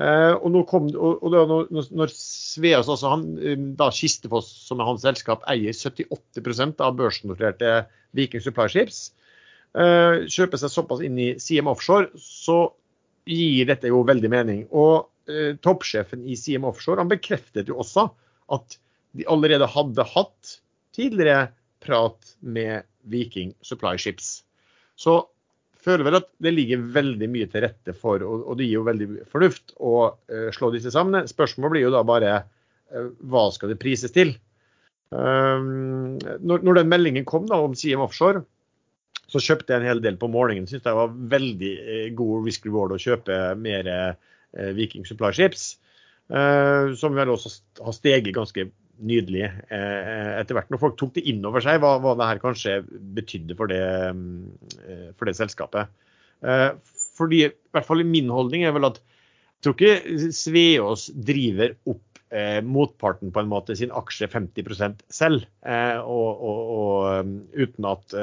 Eh, 0.00 0.32
og 0.32 0.50
nå 0.52 0.64
kom, 0.68 0.86
og, 0.92 1.22
og 1.24 1.30
da, 1.32 1.44
når, 1.48 1.68
når 1.92 2.08
Sveas, 2.12 2.88
altså 2.88 3.08
han, 3.14 3.38
eh, 3.40 3.56
da 3.80 3.90
Kistefoss, 3.96 4.48
som 4.68 4.80
er 4.80 4.86
hans 4.88 5.02
selskap, 5.08 5.40
eier 5.48 5.72
78% 5.72 6.80
av 6.84 6.96
børsnoterte 7.00 7.68
Viking 8.16 8.42
Supply 8.44 8.68
Ships, 8.72 8.98
eh, 9.78 10.26
kjøper 10.30 10.60
seg 10.60 10.72
såpass 10.72 11.02
inn 11.04 11.18
i 11.20 11.30
CM 11.42 11.70
Offshore, 11.70 12.10
så 12.18 12.72
gir 13.28 13.68
dette 13.68 13.90
jo 13.90 14.02
veldig 14.06 14.30
mening. 14.32 14.62
Og 14.70 15.10
eh, 15.30 15.56
toppsjefen 15.62 16.24
i 16.26 16.38
CM 16.38 16.66
Offshore 16.68 17.02
han 17.02 17.10
bekreftet 17.10 17.70
jo 17.70 17.78
også 17.82 18.08
at 18.54 18.78
de 19.16 19.26
allerede 19.30 19.68
hadde 19.70 20.06
hatt 20.12 20.56
tidligere 20.94 21.50
prat 21.82 22.34
med 22.40 22.86
Viking 23.10 23.54
Supply 23.64 23.96
Ships. 23.98 24.40
Så 25.00 25.22
føler 25.80 26.04
vel 26.06 26.18
at 26.20 26.28
det 26.44 26.52
ligger 26.52 26.82
veldig 26.92 27.28
mye 27.32 27.48
til 27.50 27.64
rette 27.64 27.94
for, 27.96 28.22
og, 28.22 28.52
det 28.58 28.66
gir 28.68 28.80
jo 28.82 28.86
veldig 28.88 29.08
fornuft, 29.30 29.74
å 29.80 30.12
eh, 30.28 30.50
slå 30.54 30.74
disse 30.74 30.92
sammen. 30.94 31.28
Spørsmålet 31.30 31.76
blir 31.76 31.86
jo 31.88 31.94
da 31.94 32.04
bare 32.06 32.40
hva 32.90 33.44
skal 33.54 33.70
det 33.70 33.78
prises 33.78 34.10
til? 34.10 34.32
Når 35.14 36.74
den 36.74 36.88
meldingen 36.90 37.22
kom 37.22 37.44
da 37.46 37.60
om 37.62 37.76
CM 37.78 38.02
Offshore, 38.02 38.42
så 39.30 39.42
kjøpte 39.42 39.72
jeg 39.72 39.82
en 39.82 39.88
hel 39.88 40.02
del 40.02 40.18
på 40.20 40.30
morgenen. 40.32 40.66
Syns 40.70 40.84
det 40.84 40.96
var 40.96 41.14
veldig 41.34 41.72
eh, 41.78 42.08
god 42.18 42.48
risk 42.48 42.66
reward 42.66 42.96
å 42.96 43.00
kjøpe 43.00 43.38
mer 43.60 43.88
eh, 43.90 44.70
Viking 44.76 45.06
Supply 45.06 45.30
Ships. 45.36 45.72
eh, 46.30 46.94
som 46.98 47.14
vel 47.14 47.30
også 47.30 47.52
har 47.84 47.94
steget 47.94 48.34
ganske 48.34 48.70
nydelig 49.00 49.46
eh, 49.46 50.32
etter 50.40 50.56
hvert. 50.56 50.70
Når 50.72 50.82
folk 50.82 50.98
tok 51.00 51.14
det 51.16 51.24
inn 51.30 51.44
over 51.48 51.64
seg 51.64 51.80
hva, 51.82 51.94
hva 52.02 52.16
det 52.18 52.28
her 52.28 52.42
kanskje 52.42 52.80
betydde 53.16 53.56
for 53.58 53.70
det, 53.70 53.80
eh, 53.80 55.06
for 55.16 55.30
det 55.30 55.36
selskapet. 55.38 55.90
Eh, 56.44 56.70
fordi, 57.16 57.44
i 57.46 57.74
hvert 57.74 57.88
fall 57.88 58.02
i 58.02 58.08
min 58.08 58.30
holdning 58.32 58.66
er 58.66 58.74
vel 58.76 58.90
at 58.90 59.00
jeg 59.00 59.66
tror 59.66 59.74
ikke 59.76 60.30
Sveås 60.32 61.10
driver 61.12 61.76
opp 61.90 62.06
motparten 62.62 63.32
på 63.34 63.42
en 63.42 63.48
måte 63.50 63.74
sin 63.74 63.90
aksje 63.90 64.28
50 64.30 65.00
selv, 65.10 65.48
og, 65.66 66.44
og, 66.46 66.60
og 66.76 67.32
uten 67.58 67.88
at 67.90 68.14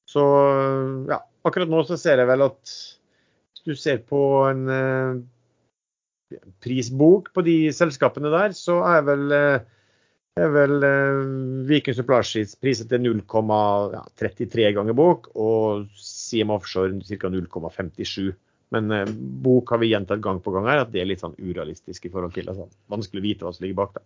Så 0.07 0.25
ja, 1.11 1.21
akkurat 1.47 1.71
nå 1.71 1.83
så 1.87 1.99
ser 1.99 2.21
jeg 2.23 2.29
vel 2.29 2.45
at 2.47 2.75
hvis 3.57 3.65
du 3.67 3.75
ser 3.79 4.03
på 4.07 4.21
en 4.51 4.69
eh, 4.71 5.23
prisbok 6.63 7.33
på 7.35 7.45
de 7.47 7.57
selskapene 7.75 8.31
der, 8.33 8.55
så 8.57 8.79
er 8.87 9.03
vel, 9.07 9.27
eh, 9.35 9.59
er 10.39 10.55
vel 10.55 10.87
eh, 10.87 11.21
Viking 11.69 11.97
Supply 11.99 12.23
priset 12.63 12.91
til 12.93 13.07
0,33 13.09 14.73
ganger 14.79 14.97
bok, 14.99 15.31
og 15.35 15.87
Siem 15.99 16.55
Offshore 16.55 17.01
ca. 17.03 17.33
0,57. 17.33 18.35
Men 18.74 18.90
eh, 18.90 19.09
bok 19.46 19.70
har 19.74 19.83
vi 19.83 19.92
gjentatt 19.92 20.22
gang 20.24 20.40
på 20.42 20.55
gang 20.55 20.68
her 20.70 20.85
at 20.85 20.92
det 20.92 21.02
er 21.02 21.11
litt 21.11 21.22
sånn 21.22 21.37
urealistisk 21.38 22.09
i 22.09 22.12
forhold 22.12 22.35
til. 22.37 22.48
Altså. 22.50 22.68
Vanskelig 22.92 23.22
å 23.22 23.26
vite 23.26 23.46
hva 23.46 23.55
som 23.55 23.66
ligger 23.66 23.81
bak 23.83 23.98
det. 23.98 24.05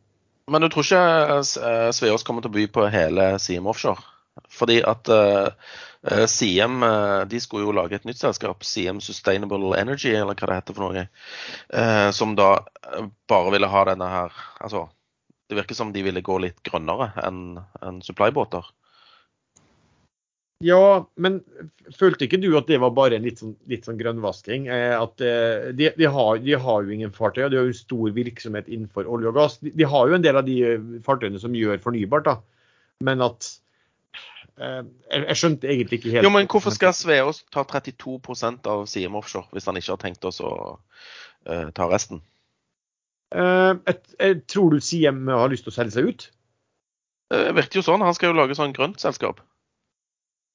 Men 0.51 0.65
du 0.65 0.71
tror 0.73 0.87
ikke 0.87 1.05
eh, 1.39 1.91
Sveås 1.95 2.27
kommer 2.27 2.45
til 2.45 2.53
å 2.53 2.59
by 2.59 2.67
på 2.75 2.89
hele 2.93 3.33
Siem 3.43 3.69
Offshore? 3.71 4.03
Fordi 4.51 4.81
at 4.87 5.09
eh, 5.09 5.49
eh, 6.11 6.27
Siem 6.31 6.83
eh, 6.83 7.21
de 7.31 7.41
skulle 7.43 7.67
jo 7.69 7.75
lage 7.77 7.99
et 7.99 8.07
nytt 8.09 8.21
selskap, 8.21 8.65
Siem 8.67 9.01
Sustainable 9.05 9.75
Energy, 9.79 10.13
eller 10.15 10.39
hva 10.39 10.49
det 10.51 10.59
heter 10.61 10.77
for 10.77 10.87
noe, 10.87 11.07
eh, 11.75 12.09
som 12.17 12.35
da 12.39 12.53
eh, 12.87 13.11
bare 13.31 13.55
ville 13.55 13.71
ha 13.71 13.85
denne 13.91 14.11
her 14.11 14.35
Altså, 14.61 14.87
det 15.51 15.59
virker 15.59 15.75
som 15.75 15.93
de 15.93 16.03
ville 16.07 16.23
gå 16.25 16.39
litt 16.43 16.63
grønnere 16.67 17.11
enn 17.25 17.59
en 17.83 18.03
supply-båter. 18.07 18.67
Ja, 20.61 21.07
men 21.17 21.39
følte 21.97 22.27
ikke 22.27 22.39
du 22.41 22.51
at 22.59 22.69
det 22.69 22.77
var 22.83 22.93
bare 22.93 23.17
en 23.17 23.25
litt 23.25 23.41
sånn, 23.41 23.55
litt 23.71 23.87
sånn 23.89 23.97
grønnvasking? 23.97 24.67
Eh, 24.69 24.93
at 24.93 25.23
eh, 25.25 25.71
de, 25.73 25.89
de, 25.97 26.09
har, 26.13 26.37
de 26.45 26.59
har 26.61 26.85
jo 26.85 26.93
ingen 26.93 27.15
fartøy, 27.17 27.47
og 27.47 27.55
de 27.55 27.61
har 27.63 27.71
jo 27.71 27.79
stor 27.79 28.13
virksomhet 28.13 28.69
innenfor 28.69 29.09
olje 29.09 29.31
og 29.33 29.39
gass. 29.39 29.57
De, 29.65 29.73
de 29.73 29.89
har 29.89 30.11
jo 30.11 30.19
en 30.19 30.27
del 30.27 30.37
av 30.37 30.45
de 30.45 30.59
eh, 30.69 30.85
fartøyene 31.07 31.41
som 31.41 31.57
gjør 31.57 31.81
fornybart, 31.81 32.29
da. 32.29 32.37
Men 33.09 33.25
at 33.25 33.49
eh, 34.61 34.83
jeg, 35.09 35.39
skjønte 35.41 35.73
egentlig 35.73 36.03
ikke 36.03 36.13
helt 36.19 36.29
Jo, 36.29 36.35
men 36.37 36.51
hvorfor 36.53 36.77
skal 36.77 36.93
Sveås 36.93 37.41
ta 37.57 37.65
32% 37.65 38.69
av 38.69 38.85
Siem 38.93 39.17
Offshore 39.17 39.49
hvis 39.57 39.71
han 39.71 39.81
ikke 39.81 39.95
har 39.95 40.05
tenkt 40.05 40.29
oss 40.29 40.43
å 40.45 40.53
eh, 41.49 41.71
ta 41.73 41.89
resten? 41.89 42.21
Eh, 43.33 43.73
jeg, 43.89 44.03
jeg 44.21 44.43
tror 44.53 44.77
du 44.77 44.85
Siem 44.85 45.25
har 45.33 45.49
lyst 45.49 45.65
til 45.65 45.73
å 45.73 45.79
selge 45.81 45.97
seg 45.97 46.13
ut? 46.13 46.29
Det 47.33 47.47
virker 47.57 47.81
jo 47.81 47.87
sånn. 47.87 48.05
Han 48.05 48.13
skal 48.13 48.35
jo 48.35 48.43
lage 48.43 48.59
sånn 48.59 48.77
grønt 48.77 49.01
selskap. 49.01 49.41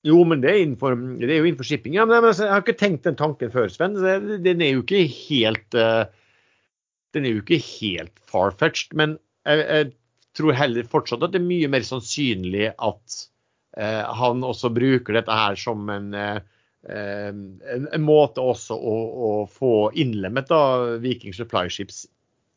Jo, 0.06 0.20
men 0.28 0.44
det 0.44 0.52
er, 0.52 0.62
innenfor, 0.62 0.96
det 1.18 1.32
er 1.32 1.40
jo 1.42 1.48
innenfor 1.50 1.68
shipping. 1.68 1.96
Ja, 1.98 2.06
men 2.06 2.20
jeg, 2.20 2.38
jeg 2.44 2.54
har 2.54 2.62
ikke 2.62 2.78
tenkt 2.78 3.08
den 3.08 3.18
tanken 3.18 3.54
før, 3.54 3.72
Sven. 3.74 3.98
Den 4.46 4.62
er 4.62 4.76
jo 4.76 4.84
ikke 4.84 5.06
helt 5.10 5.78
eh, 5.82 6.04
Den 7.16 7.26
er 7.26 7.34
jo 7.34 7.42
ikke 7.42 7.62
helt 7.64 8.20
far-fetched. 8.30 8.94
Men 9.00 9.18
jeg, 9.50 9.64
jeg 9.66 9.92
tror 10.38 10.58
heller 10.58 10.92
fortsatt 10.92 11.24
at 11.26 11.34
det 11.34 11.42
er 11.42 11.48
mye 11.48 11.72
mer 11.74 11.86
sannsynlig 11.88 12.70
at 12.74 13.22
eh, 13.80 14.04
han 14.20 14.46
også 14.46 14.74
bruker 14.76 15.18
dette 15.18 15.40
her 15.42 15.58
som 15.58 15.90
en, 15.90 16.12
eh, 16.14 16.38
en, 16.86 17.88
en 17.90 18.06
måte 18.06 18.44
også 18.44 18.78
å, 18.78 18.96
å 19.30 19.32
få 19.50 19.74
innlemmet 19.98 20.52
da, 20.52 20.62
Viking 21.02 21.34
Supply 21.34 21.66
Ships 21.74 22.04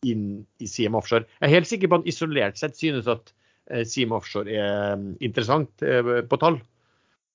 inn 0.07 0.43
i 0.63 0.69
Siem 0.69 0.97
Offshore. 0.99 1.27
Jeg 1.41 1.49
er 1.49 1.57
helt 1.57 1.71
sikker 1.71 1.91
på 1.91 2.01
at 2.03 2.11
isolert 2.11 2.61
sett 2.61 2.77
synes 2.79 3.09
at 3.11 3.33
eh, 3.71 3.85
Siem 3.89 4.13
Offshore 4.15 4.53
er 4.53 5.07
interessant 5.25 5.87
eh, 5.87 6.19
på 6.29 6.41
tall. 6.43 6.61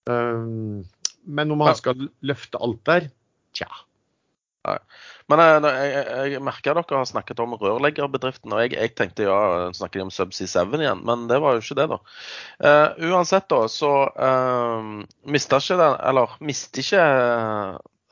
Um, 0.10 0.84
men 1.24 1.52
om 1.56 1.64
han 1.64 1.78
skal 1.80 2.10
løfte 2.26 2.60
alt 2.60 2.82
der, 2.90 3.10
tja. 3.56 3.70
Men 5.28 5.42
eh, 5.44 5.66
jeg, 5.68 5.88
jeg, 5.92 6.28
jeg 6.34 6.44
merker 6.44 6.78
dere 6.78 7.00
har 7.00 7.08
snakket 7.08 7.42
om 7.44 7.56
rørleggerbedriften, 7.60 8.54
og 8.56 8.62
jeg, 8.64 8.74
jeg 8.78 8.94
tenkte 8.96 9.26
ja, 9.28 9.40
snakker 9.76 10.00
de 10.00 10.06
om 10.08 10.14
Subsea 10.14 10.48
7 10.48 10.78
igjen, 10.80 11.04
men 11.08 11.26
det 11.32 11.40
var 11.44 11.58
jo 11.58 11.64
ikke 11.64 11.78
det, 11.82 11.88
da. 11.92 12.00
Uh, 12.64 13.10
uansett, 13.12 13.50
da, 13.52 13.66
så 13.72 13.92
uh, 14.16 15.04
mista 15.28 15.60
ikke 15.60 15.80
den, 15.82 15.98
eller 16.12 16.38
mister 16.44 16.84
ikke 16.84 17.08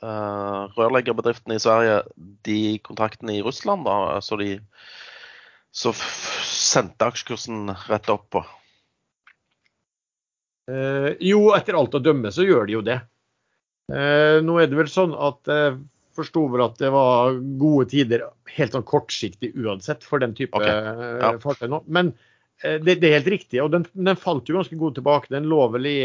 uh, 0.04 0.74
rørleggerbedriften 0.76 1.56
i 1.56 1.60
Sverige 1.62 2.02
de 2.48 2.60
kontraktene 2.84 3.38
i 3.38 3.44
Russland, 3.44 3.88
da, 3.88 4.20
så 4.24 4.40
de 4.40 4.58
så 5.72 5.94
sendte 5.96 7.08
aksjekursen 7.08 7.72
rett 7.88 8.12
opp 8.12 8.28
på. 8.36 8.44
Eh, 10.70 11.08
jo, 11.26 11.48
etter 11.56 11.78
alt 11.78 11.96
å 11.98 12.02
dømme 12.02 12.30
så 12.34 12.46
gjør 12.46 12.68
de 12.68 12.76
jo 12.76 12.84
det. 12.86 13.00
Eh, 13.92 14.38
nå 14.44 14.58
er 14.60 14.70
det 14.70 14.78
vel 14.78 14.90
sånn 14.90 15.14
at 15.18 15.50
jeg 15.50 15.80
forsto 16.16 16.44
vel 16.52 16.64
at 16.66 16.76
det 16.80 16.90
var 16.92 17.38
gode 17.60 17.88
tider 17.92 18.26
helt 18.56 18.76
sånn 18.76 18.86
kortsiktig 18.88 19.52
uansett 19.56 20.04
for 20.04 20.22
den 20.22 20.34
type 20.36 20.58
Ok, 20.58 20.66
eh, 20.68 21.18
ja. 21.22 21.32
fartøy 21.42 21.68
nå. 21.72 21.82
Men 21.92 22.12
eh, 22.62 22.78
det, 22.82 22.98
det 23.02 23.10
er 23.10 23.18
helt 23.20 23.32
riktig. 23.32 23.62
Og 23.64 23.72
den, 23.74 23.86
den 23.92 24.20
falt 24.20 24.48
jo 24.48 24.58
ganske 24.58 24.78
god 24.78 24.98
tilbake. 24.98 25.32
Den 25.32 25.48
lå 25.50 25.64
vel 25.74 25.88
i 25.88 25.98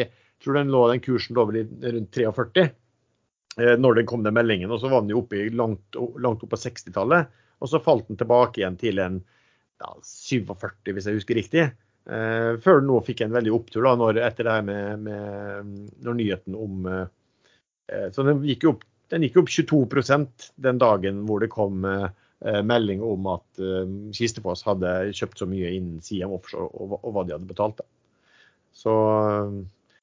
tror 0.44 0.60
den, 0.60 0.72
lå, 0.74 0.84
den 0.92 1.04
kursen 1.04 1.38
lå 1.38 1.48
vel 1.50 1.62
i 1.62 1.66
rundt 1.96 2.14
43 2.14 2.68
eh, 2.68 3.74
når 3.80 4.00
den 4.00 4.10
kom 4.10 4.24
den 4.26 4.38
meldingen. 4.38 4.72
Og 4.72 4.82
så 4.82 4.92
var 4.92 5.04
den 5.04 5.14
jo 5.16 5.24
oppe 5.24 5.42
i 5.42 5.50
langt, 5.50 6.00
langt 6.22 6.46
opp 6.46 6.54
på 6.54 6.62
60-tallet. 6.62 7.34
Og 7.58 7.72
så 7.72 7.82
falt 7.84 8.08
den 8.10 8.20
tilbake 8.20 8.62
igjen 8.62 8.78
til 8.80 9.02
en 9.02 9.20
ja, 9.82 9.92
47, 10.06 10.94
hvis 10.94 11.10
jeg 11.10 11.20
husker 11.20 11.38
riktig. 11.38 11.68
Eh, 12.08 12.54
før 12.64 12.80
nå 12.88 13.02
fikk 13.04 13.26
en 13.26 13.34
veldig 13.36 13.52
opptur 13.52 13.84
da, 13.84 13.92
når, 14.00 14.22
etter 14.24 14.48
det 14.48 14.54
her 14.56 14.64
med, 14.64 15.02
med 15.04 15.72
når 16.06 16.16
nyheten 16.16 16.56
om 16.56 16.86
eh, 16.88 18.06
Så 18.16 18.24
den 18.24 18.46
gikk 18.48 18.64
jo 18.64 18.72
opp, 18.78 18.86
gikk 19.12 19.40
opp 19.42 19.50
22% 19.52 20.46
den 20.64 20.78
dagen 20.80 21.26
hvor 21.28 21.42
det 21.44 21.50
kom 21.52 21.84
eh, 21.84 22.06
melding 22.64 23.02
om 23.04 23.28
at 23.34 23.60
eh, 23.60 23.90
Kistefoss 24.16 24.64
hadde 24.64 24.94
kjøpt 25.20 25.42
så 25.42 25.48
mye 25.52 25.74
innen 25.76 25.98
Siam 26.06 26.32
Offshore, 26.38 26.70
og, 26.72 26.94
og, 27.02 27.10
hva 27.12 27.26
de 27.28 27.36
hadde 27.36 27.50
betalt. 27.50 27.82
da. 27.82 27.90
Så 28.78 28.94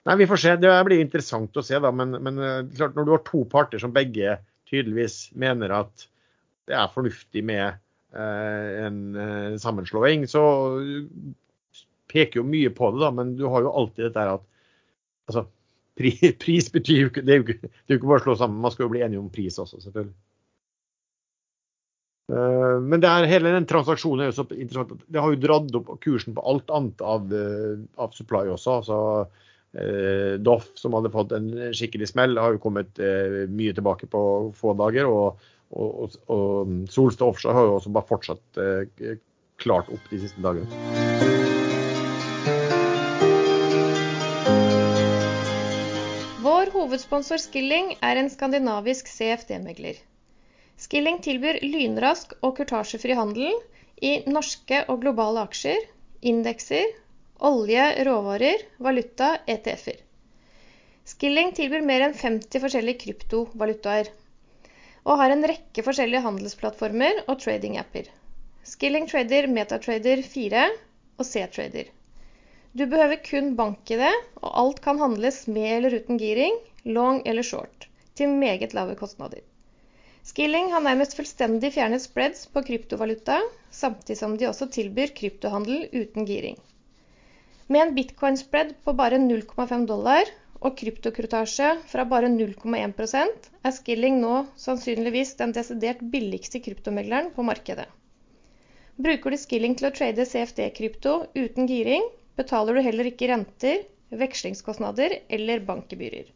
Nei, 0.05 0.19
vi 0.21 0.27
får 0.29 0.40
se. 0.43 0.53
Det 0.61 0.73
blir 0.85 1.01
interessant 1.01 1.57
å 1.57 1.62
se, 1.64 1.79
da. 1.81 1.88
Men, 1.88 2.19
men 2.21 2.37
klart, 2.75 2.93
når 2.99 3.07
du 3.07 3.12
har 3.14 3.23
to 3.25 3.38
parter 3.49 3.81
som 3.81 3.95
begge 3.95 4.35
tydeligvis 4.69 5.31
mener 5.40 5.73
at 5.73 6.05
det 6.69 6.77
er 6.77 6.93
fornuftig 6.93 7.40
med 7.49 7.81
en 8.12 8.99
sammenslåing, 9.59 10.27
så 10.29 10.43
peker 12.14 12.40
jo 12.40 12.46
mye 12.48 12.72
på 12.74 12.92
det, 12.94 13.03
da, 13.03 13.11
men 13.14 13.35
du 13.38 13.46
har 13.50 13.66
jo 13.66 13.74
alltid 13.83 14.09
dette 14.09 14.27
at 14.37 14.44
altså, 15.31 15.46
pris 16.44 16.70
betyr 16.74 17.00
jo 17.05 17.11
ikke 17.12 17.24
det, 17.24 17.35
er 17.35 17.42
jo 17.42 17.48
ikke 17.48 17.72
er 17.72 17.98
ikke 17.98 18.11
bare 18.11 18.22
å 18.22 18.29
slå 18.29 18.38
sammen, 18.40 18.62
man 18.62 18.74
skal 18.74 18.88
jo 18.88 18.94
bli 18.94 19.05
enige 19.07 19.22
om 19.22 19.33
pris 19.33 19.59
også, 19.62 19.83
selvfølgelig. 19.85 20.14
Eh, 22.33 22.77
men 22.81 23.03
det 23.05 23.11
er, 23.11 23.29
hele 23.29 23.53
den 23.53 23.66
transaksjonen 23.68 24.24
er 24.24 24.31
jo 24.31 24.38
så 24.38 24.46
interessant. 24.50 24.94
Det 25.12 25.20
har 25.20 25.33
jo 25.33 25.40
dratt 25.42 25.74
opp 25.81 25.90
kursen 26.05 26.37
på 26.37 26.44
alt 26.50 26.72
annet 26.72 27.05
av, 27.05 27.27
eh, 27.37 27.83
av 28.00 28.16
supply 28.16 28.46
også. 28.55 28.79
altså 28.81 28.98
eh, 29.77 30.40
Doff, 30.40 30.70
som 30.81 30.96
hadde 30.96 31.12
fått 31.14 31.35
en 31.37 31.50
skikkelig 31.77 32.11
smell, 32.14 32.38
har 32.40 32.57
jo 32.57 32.64
kommet 32.64 32.98
eh, 32.98 33.44
mye 33.50 33.77
tilbake 33.77 34.09
på 34.11 34.24
få 34.57 34.77
dager. 34.81 35.11
Og, 35.11 35.46
og, 35.74 35.88
og, 36.07 36.18
og 36.33 36.77
Solstad 36.92 37.29
Offshore 37.29 37.57
har 37.59 37.68
jo 37.68 37.79
også 37.79 37.94
bare 37.94 38.12
fortsatt 38.12 38.62
eh, 38.64 39.16
klart 39.62 39.92
opp 39.92 40.12
de 40.12 40.24
siste 40.24 40.44
dagene. 40.44 41.43
Hovedsponsor 46.85 47.40
Skilling 47.40 47.94
er 48.05 48.18
en 48.20 48.27
skandinavisk 48.29 49.09
CFD-megler. 49.09 49.97
Skilling 50.77 51.20
tilbyr 51.25 51.62
lynrask 51.62 52.35
og 52.44 52.59
kurtasjefri 52.59 53.14
handel 53.16 53.55
i 54.05 54.18
norske 54.29 54.83
og 54.92 55.01
globale 55.05 55.47
aksjer, 55.47 55.87
indekser, 56.20 56.90
olje, 57.40 57.87
råvarer, 58.05 58.66
valuta, 58.85 59.31
ETF-er. 59.55 60.03
Skilling 61.09 61.55
tilbyr 61.57 61.87
mer 61.88 62.05
enn 62.05 62.18
50 62.20 62.61
forskjellige 62.66 63.01
kryptovalutaer, 63.07 64.12
og 65.09 65.20
har 65.23 65.33
en 65.33 65.49
rekke 65.49 65.85
forskjellige 65.88 66.25
handelsplattformer 66.27 67.25
og 67.25 67.40
trading-apper. 67.40 68.12
Skilling 68.64 69.09
trader 69.09 69.49
Metatrader 69.49 70.20
4 70.37 70.68
og 71.16 71.29
C-trader. 71.33 71.88
Du 72.75 72.89
behøver 72.91 73.21
kun 73.23 73.53
bank-ID, 73.55 74.01
og 74.43 74.55
alt 74.61 74.81
kan 74.83 74.99
handles 74.99 75.45
med 75.47 75.69
eller 75.77 75.95
uten 75.95 76.19
giring, 76.19 76.57
long 76.83 77.21
eller 77.23 77.47
short, 77.47 77.87
til 78.19 78.33
meget 78.35 78.75
lave 78.75 78.97
kostnader. 78.99 79.45
Skilling 80.27 80.73
har 80.73 80.83
nærmest 80.83 81.15
fullstendig 81.15 81.71
fjernet 81.77 82.03
spreads 82.03 82.49
på 82.51 82.65
kryptovaluta, 82.67 83.37
samtidig 83.71 84.17
som 84.19 84.35
de 84.41 84.49
også 84.49 84.67
tilbyr 84.75 85.13
kryptohandel 85.15 85.85
uten 85.93 86.27
giring. 86.27 86.59
Med 87.69 87.81
en 87.85 87.95
bitcoin-spread 87.95 88.75
på 88.83 88.97
bare 88.99 89.23
0,5 89.23 89.87
dollar 89.93 90.35
og 90.59 90.75
kryptokrutasje 90.81 91.71
fra 91.93 92.09
bare 92.09 92.33
0,1% 92.33 93.49
er 93.63 93.77
Skilling 93.79 94.19
nå 94.25 94.35
sannsynligvis 94.65 95.37
den 95.39 95.55
desidert 95.55 96.03
billigste 96.11 96.59
kryptomegleren 96.65 97.31
på 97.39 97.47
markedet. 97.47 97.87
Bruker 98.99 99.31
du 99.31 99.39
Skilling 99.39 99.79
til 99.79 99.93
å 99.93 99.95
trade 99.95 100.27
CFD-krypto 100.27 101.17
uten 101.39 101.71
giring, 101.71 102.03
betaler 102.38 102.77
du 102.77 102.85
heller 102.87 103.11
ikke 103.11 103.29
renter, 103.31 103.85
vekslingskostnader 104.14 105.18
eller 105.29 105.62
bankgebyrer. 105.66 106.31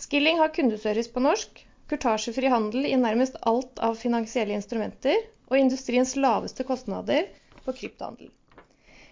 Skilling 0.00 0.38
har 0.40 0.52
kundeservice 0.56 1.12
på 1.12 1.22
norsk, 1.24 1.64
kurtasjefri 1.90 2.50
handel 2.52 2.86
i 2.88 2.96
nærmest 2.96 3.36
alt 3.50 3.80
av 3.82 3.98
finansielle 4.00 4.54
instrumenter 4.56 5.16
og 5.50 5.58
industriens 5.58 6.14
laveste 6.16 6.64
kostnader 6.68 7.26
på 7.64 7.74
kryptohandel. 7.80 8.30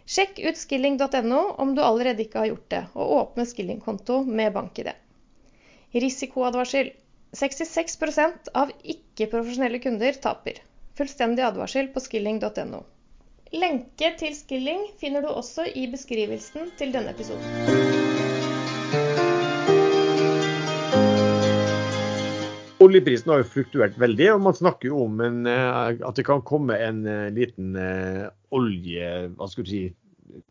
Sjekk 0.09 0.39
ut 0.41 0.57
skilling.no 0.57 1.41
om 1.61 1.75
du 1.77 1.83
allerede 1.85 2.25
ikke 2.25 2.41
har 2.41 2.49
gjort 2.53 2.71
det, 2.73 2.85
og 2.95 3.13
åpne 3.19 3.45
Skilling-konto 3.51 4.23
med 4.25 4.55
bank-ID. 4.55 4.89
Risikoadvarsel. 5.93 6.95
66% 7.37 8.49
av 8.57 8.71
ikke-profesjonelle 8.81 9.83
kunder 9.85 10.17
taper. 10.25 10.63
Fullstendig 10.97 11.45
advarsel 11.45 11.91
på 11.93 12.01
skilling.no. 12.01 12.81
Lenke 13.57 14.11
til 14.21 14.35
Skilling 14.37 14.83
finner 15.01 15.25
du 15.25 15.31
også 15.33 15.65
i 15.73 15.87
beskrivelsen 15.89 16.69
til 16.77 16.91
denne 16.93 17.15
episoden. 17.15 17.47
Oljeprisen 22.85 23.33
har 23.33 23.41
jo 23.41 23.49
fluktuert 23.49 23.97
veldig, 23.99 24.27
og 24.35 24.43
man 24.45 24.57
snakker 24.57 24.93
jo 24.93 25.01
om 25.07 25.23
en, 25.25 25.41
eh, 25.49 25.97
at 25.97 26.21
det 26.21 26.27
kan 26.29 26.45
komme 26.47 26.77
en 26.77 27.01
eh, 27.09 27.31
liten 27.35 27.73
uh, 27.75 28.29
olje... 28.55 29.09
Hva 29.35 29.49
skal 29.51 29.67
du 29.67 29.73
si? 29.73 29.81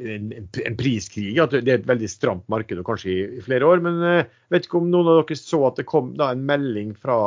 En, 0.02 0.34
en, 0.34 0.76
priskrig. 0.76 1.38
At 1.40 1.54
det 1.54 1.70
er 1.70 1.80
et 1.80 1.88
veldig 1.88 2.10
stramt 2.12 2.50
marked, 2.52 2.82
og 2.82 2.90
kanskje 2.90 3.14
i, 3.14 3.20
i 3.38 3.44
flere 3.46 3.70
år. 3.70 3.84
Men 3.86 4.02
jeg 4.04 4.26
vet 4.52 4.68
ikke 4.68 4.82
om 4.82 4.90
noen 4.92 5.14
av 5.14 5.22
dere 5.22 5.38
så 5.40 5.62
at 5.70 5.80
det 5.80 5.88
kom 5.88 6.16
da, 6.18 6.34
en 6.34 6.44
melding 6.50 6.98
fra 6.98 7.20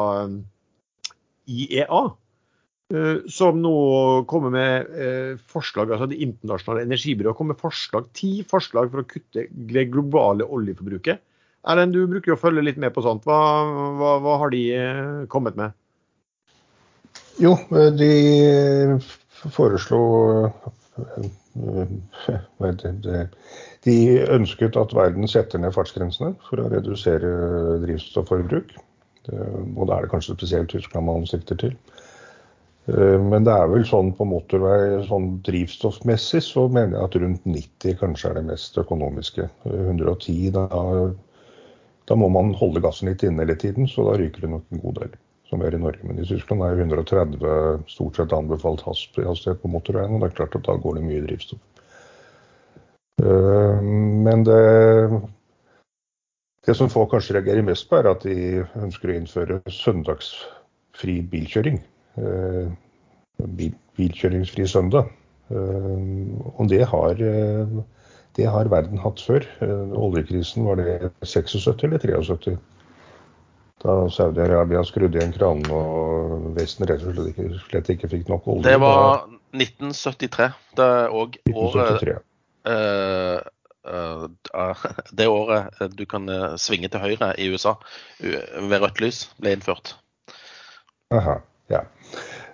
IEA. 1.48 2.02
Uh, 2.90 3.22
som 3.30 3.60
nå 3.62 3.74
kommer 4.30 4.50
med 4.50 5.40
forslag, 5.46 5.92
altså 5.94 6.08
Det 6.10 6.18
internasjonale 6.24 6.88
energibyrået 6.88 7.38
kommer 7.38 7.54
med 7.54 7.62
forslag, 7.62 8.08
ti 8.18 8.40
forslag 8.50 8.90
for 8.90 9.04
å 9.04 9.10
kutte 9.10 9.46
det 9.50 9.90
globale 9.92 10.48
oljeforbruket. 10.48 11.22
Erlend, 11.68 11.92
du 11.92 12.06
bruker 12.08 12.32
jo 12.32 12.38
å 12.38 12.40
følge 12.40 12.64
litt 12.64 12.78
med 12.80 12.94
på 12.96 13.02
sånt. 13.04 13.26
Hva, 13.28 13.38
hva, 13.98 14.14
hva 14.24 14.36
har 14.40 14.52
de 14.54 14.62
eh, 14.72 15.16
kommet 15.32 15.58
med? 15.60 15.76
Jo, 17.40 17.52
eh, 17.76 17.90
de 17.96 18.12
foreslo 19.52 20.00
eh, 20.96 21.36
De 23.84 23.96
ønsket 24.36 24.78
at 24.80 24.94
verden 24.96 25.28
setter 25.28 25.60
ned 25.60 25.74
fartsgrensene 25.76 26.32
for 26.48 26.62
å 26.62 26.68
redusere 26.72 27.30
drivstofforbruk. 27.84 28.72
Og 29.30 29.82
da 29.88 29.96
er 29.96 30.04
det 30.04 30.12
kanskje 30.12 30.36
spesielt 30.38 30.72
Tyskland 30.72 31.08
man 31.08 31.26
sikter 31.28 31.58
til. 31.60 31.74
Men 32.88 33.44
det 33.46 33.52
er 33.52 33.68
vel 33.70 33.84
sånn 33.86 34.08
på 34.16 34.24
motorvei 34.26 35.02
sånn 35.06 35.26
drivstoffmessig 35.46 36.40
så 36.42 36.64
mener 36.72 36.96
jeg 36.96 37.06
at 37.06 37.18
rundt 37.22 37.44
90 37.46 37.98
kanskje 38.00 38.30
er 38.30 38.38
det 38.40 38.46
mest 38.48 38.78
økonomiske. 38.80 39.46
110 39.68 40.54
da 40.56 40.64
da 42.10 42.16
må 42.18 42.26
man 42.34 42.54
holde 42.58 42.82
gassen 42.82 43.06
litt 43.06 43.22
inne 43.22 43.44
hele 43.44 43.54
tiden, 43.54 43.86
så 43.86 44.02
da 44.08 44.16
ryker 44.18 44.42
det 44.42 44.50
nok 44.50 44.64
en 44.74 44.82
god 44.82 44.96
del. 44.98 45.12
Som 45.50 45.62
er 45.66 45.74
i 45.74 45.78
Norge. 45.82 46.02
Men 46.06 46.18
i 46.18 46.26
Tyskland 46.26 46.62
er 46.66 46.78
130 46.78 47.84
stort 47.90 48.18
sett 48.18 48.34
anbefalt 48.34 48.82
hastighet 48.86 49.62
på 49.62 49.70
motorveien, 49.70 50.16
og 50.16 50.24
det 50.24 50.30
er 50.30 50.36
klart 50.40 50.56
at 50.58 50.66
da 50.66 50.74
går 50.78 50.98
det 50.98 51.04
mye 51.06 51.22
drivstoff. 51.26 51.62
Eh, 53.22 53.82
men 54.26 54.44
det, 54.46 54.58
det 56.66 56.76
som 56.78 56.90
folk 56.90 57.12
kanskje 57.14 57.38
reagerer 57.38 57.66
mest 57.66 57.86
på, 57.90 57.98
er 57.98 58.10
at 58.10 58.26
de 58.26 58.64
ønsker 58.82 59.10
å 59.10 59.16
innføre 59.18 59.60
søndagsfri 59.74 61.20
bilkjøring. 61.30 61.78
Eh, 62.20 62.68
bilkjøringsfri 63.96 64.66
søndag. 64.68 65.08
Eh, 65.50 66.02
og 66.54 66.68
det 66.68 66.84
har 66.88 67.16
det 68.36 68.46
har 68.46 68.70
verden 68.70 69.00
hatt 69.02 69.20
før. 69.20 69.46
Eh, 69.64 69.94
oljekrisen 69.98 70.66
var 70.68 70.78
det 70.80 71.10
76 71.24 71.84
eller 71.84 71.98
73? 71.98 72.58
Da 73.80 73.94
Saudi-Arabia 74.12 74.82
skrudde 74.84 75.18
igjen 75.18 75.32
kranene 75.32 75.72
og 75.72 76.50
Vesten 76.58 76.84
rett 76.88 77.00
og 77.00 77.16
slett 77.16 77.30
ikke, 77.32 77.46
slett 77.64 77.88
ikke 77.94 78.10
fikk 78.12 78.28
nok 78.28 78.48
olje. 78.52 78.66
Det 78.68 78.76
var 78.82 79.24
1973. 79.56 80.50
Det 80.76 80.88
er 80.98 81.16
òg 81.16 81.40
året 81.54 82.04
uh, 82.68 83.40
Det 85.16 85.26
året 85.32 85.80
du 85.96 86.04
kan 86.06 86.28
svinge 86.60 86.90
til 86.92 87.00
høyre 87.00 87.32
i 87.40 87.48
USA 87.48 87.72
ved 88.20 88.76
rødt 88.84 89.00
lys, 89.00 89.22
ble 89.40 89.56
innført. 89.56 89.94
Aha, 91.16 91.40
ja. 91.72 91.80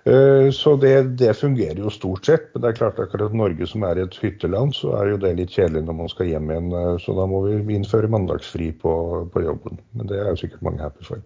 Eh, 0.07 0.51
så 0.51 0.75
det, 0.75 1.03
det, 1.19 1.33
fungerer 1.33 1.79
jo 1.81 1.89
stort 1.91 2.25
sett. 2.25 2.49
Men 2.53 2.63
det 2.63 2.69
er 2.69 2.79
klart 2.79 2.99
akkurat 3.03 3.33
Norge 3.35 3.67
som 3.67 3.83
er 3.83 3.99
et 3.99 4.19
hytteland, 4.21 4.75
så 4.77 4.93
er 5.01 5.11
jo 5.11 5.21
det 5.23 5.33
litt 5.39 5.55
kjedelig 5.55 5.83
når 5.87 5.97
man 6.01 6.11
skal 6.13 6.29
hjem 6.31 6.51
igjen. 6.53 6.69
Eh, 6.71 6.93
så 7.03 7.15
da 7.17 7.25
må 7.27 7.41
vi 7.47 7.75
innføre 7.75 8.11
mandagsfri 8.13 8.71
på, 8.83 8.93
på 9.33 9.43
jobben. 9.43 9.81
Men 9.97 10.11
det 10.11 10.21
er 10.21 10.31
jo 10.31 10.39
sikkert 10.43 10.63
mange 10.69 10.85
happy 10.85 11.07
for. 11.07 11.25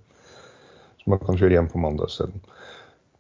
Så 1.02 1.14
man 1.14 1.22
kan 1.22 1.38
kjøre 1.38 1.60
hjem 1.60 1.70
på 1.70 1.82
mandag 1.84 2.10
isteden. 2.10 2.42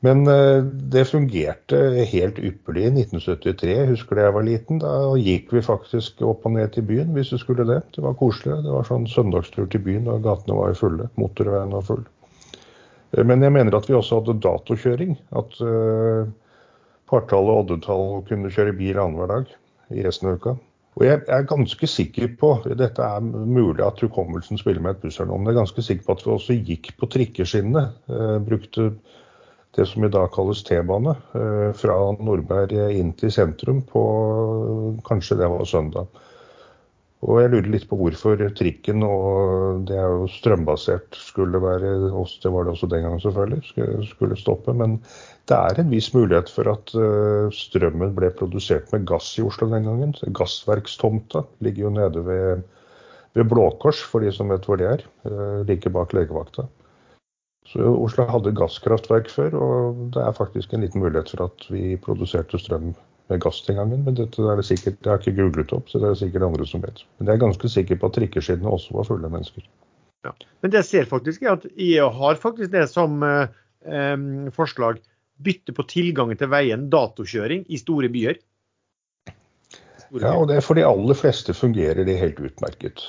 Men 0.02 0.24
eh, 0.34 0.64
det 0.94 1.04
fungerte 1.12 1.82
helt 2.10 2.40
ypperlig 2.42 2.88
i 2.88 2.94
1973. 3.04 3.76
Jeg 3.76 3.92
husker 3.92 4.18
da 4.18 4.26
jeg 4.26 4.36
var 4.40 4.48
liten. 4.48 4.82
Da 4.82 4.96
gikk 5.22 5.54
vi 5.54 5.62
faktisk 5.66 6.24
opp 6.26 6.48
og 6.50 6.56
ned 6.56 6.74
til 6.74 6.88
byen 6.90 7.14
hvis 7.14 7.36
du 7.36 7.38
skulle 7.38 7.68
det. 7.70 7.84
Det 7.94 8.02
var 8.02 8.18
koselig. 8.18 8.64
Det 8.66 8.74
var 8.74 8.90
sånn 8.90 9.06
søndagstur 9.10 9.70
til 9.70 9.86
byen 9.86 10.10
da 10.10 10.18
gatene 10.26 10.58
var 10.58 10.74
fulle. 10.80 11.12
Motorveien 11.22 11.78
var 11.78 11.86
full. 11.86 12.02
Men 13.18 13.44
jeg 13.44 13.52
mener 13.52 13.76
at 13.76 13.90
vi 13.90 13.96
også 13.98 14.22
hadde 14.22 14.40
datokjøring. 14.44 15.16
At 15.36 15.58
uh, 15.64 16.30
partall 17.12 17.50
og 17.52 17.64
oddetall 17.66 18.22
kunne 18.28 18.52
kjøre 18.54 18.76
bil 18.78 19.00
annenhver 19.00 19.32
dag 19.32 19.56
i 19.92 20.06
resten 20.06 20.32
av 20.32 20.40
uka. 20.40 20.56
Og 21.00 21.06
jeg 21.08 21.22
er 21.32 21.48
ganske 21.48 21.88
sikker 21.88 22.34
på 22.40 22.52
dette 22.76 23.04
er 23.04 23.24
mulig 23.24 23.84
at 23.84 24.00
hukommelsen 24.04 24.60
spiller 24.60 24.84
med 24.84 24.98
et 24.98 25.06
pussel 25.06 25.30
nå, 25.30 25.38
men 25.38 25.48
jeg 25.48 25.56
er 25.56 25.62
ganske 25.62 25.86
sikker 25.88 26.08
på 26.08 26.16
at 26.18 26.26
vi 26.26 26.32
også 26.34 26.58
gikk 26.68 26.92
på 27.00 27.08
trikkeskinnene. 27.12 27.86
Uh, 28.12 28.38
brukte 28.44 28.92
det 29.76 29.86
som 29.88 30.04
i 30.04 30.12
dag 30.12 30.28
kalles 30.36 30.64
T-bane, 30.68 31.16
uh, 31.36 31.70
fra 31.80 31.96
Nordberg 32.20 32.76
inn 32.96 33.14
til 33.20 33.32
sentrum 33.32 33.84
på 33.88 34.04
kanskje 35.08 35.40
det 35.40 35.52
var 35.52 35.68
søndag. 35.68 36.12
Og 37.22 37.38
jeg 37.38 37.52
lurer 37.54 37.68
litt 37.70 37.84
på 37.86 37.98
hvorfor 38.00 38.40
trikken, 38.58 39.04
og 39.06 39.84
det 39.86 39.94
er 39.94 40.08
jo 40.10 40.30
strømbasert, 40.32 41.14
skulle 41.14 41.62
være 41.62 41.92
Det 42.10 42.50
var 42.50 42.66
det 42.66 42.74
også 42.74 42.90
den 42.90 43.06
gangen, 43.06 43.22
selvfølgelig, 43.22 44.08
skulle 44.10 44.38
stoppe. 44.40 44.74
Men 44.74 44.98
det 45.46 45.58
er 45.58 45.82
en 45.82 45.92
viss 45.94 46.10
mulighet 46.16 46.50
for 46.50 46.72
at 46.72 46.94
eh, 46.98 47.54
strømmen 47.54 48.16
ble 48.18 48.32
produsert 48.34 48.90
med 48.94 49.06
gass 49.06 49.36
i 49.38 49.46
Oslo 49.46 49.70
den 49.70 49.86
gangen. 49.86 50.16
Gassverkstomta 50.34 51.46
ligger 51.62 51.86
jo 51.86 51.94
nede 52.00 52.26
ved, 52.26 52.66
ved 53.38 53.50
Blåkors, 53.54 54.02
for 54.02 54.26
de 54.26 54.34
som 54.34 54.50
vet 54.50 54.66
hvor 54.66 54.82
det 54.82 54.90
er. 54.90 55.06
Eh, 55.30 55.62
like 55.70 55.94
bak 55.94 56.18
legevakta. 56.18 56.66
Så 57.70 57.86
Oslo 58.02 58.26
hadde 58.26 58.58
gasskraftverk 58.58 59.30
før, 59.30 59.62
og 59.62 60.04
det 60.16 60.26
er 60.26 60.34
faktisk 60.34 60.74
en 60.74 60.82
liten 60.82 61.06
mulighet 61.06 61.30
for 61.36 61.46
at 61.52 61.70
vi 61.70 61.94
produserte 62.02 62.58
strøm 62.58 62.96
med 63.32 63.42
gass 63.44 63.62
den 63.68 63.80
gangen. 63.80 64.04
Men 64.08 64.18
dette 64.20 64.44
er 64.44 64.60
det 64.60 64.68
sikkert, 64.68 65.00
jeg 65.00 65.12
har 65.12 65.22
ikke 65.22 65.38
googlet 65.40 65.74
opp, 65.78 65.90
så 65.90 66.02
det 66.02 66.10
er 66.10 66.16
det 66.16 66.22
sikkert 66.26 66.48
andre 66.50 66.68
som 66.70 66.84
vet. 66.84 67.06
Men 67.18 67.32
jeg 67.32 67.40
er 67.40 67.46
ganske 67.46 67.72
sikker 67.76 68.02
på 68.02 68.12
at 68.12 68.20
trikkeskinnene 68.20 68.76
også 68.76 68.98
var 68.98 69.08
fulle 69.08 69.30
av 69.30 69.36
mennesker. 69.38 69.66
Ja. 70.28 70.36
Men 70.62 70.74
det 70.74 70.84
jeg 70.84 70.90
ser 70.90 71.10
faktisk 71.10 71.46
er 71.46 71.56
at 71.56 71.66
IEA 71.72 72.10
har 72.14 72.38
faktisk 72.42 72.74
det 72.76 72.86
som 72.92 73.24
eh, 73.26 74.52
forslag. 74.56 75.02
Bytte 75.42 75.74
på 75.74 75.88
tilgangen 75.90 76.38
til 76.38 76.52
veien, 76.52 76.90
datokjøring 76.94 77.66
i 77.74 77.80
store 77.82 78.12
byer. 78.14 78.38
Store 80.04 80.22
ja, 80.22 80.36
og 80.36 80.52
det 80.52 80.60
for 80.62 80.78
de 80.78 80.86
aller 80.86 81.18
fleste 81.18 81.56
fungerer 81.58 82.06
det 82.06 82.20
helt 82.20 82.44
utmerket. 82.44 83.02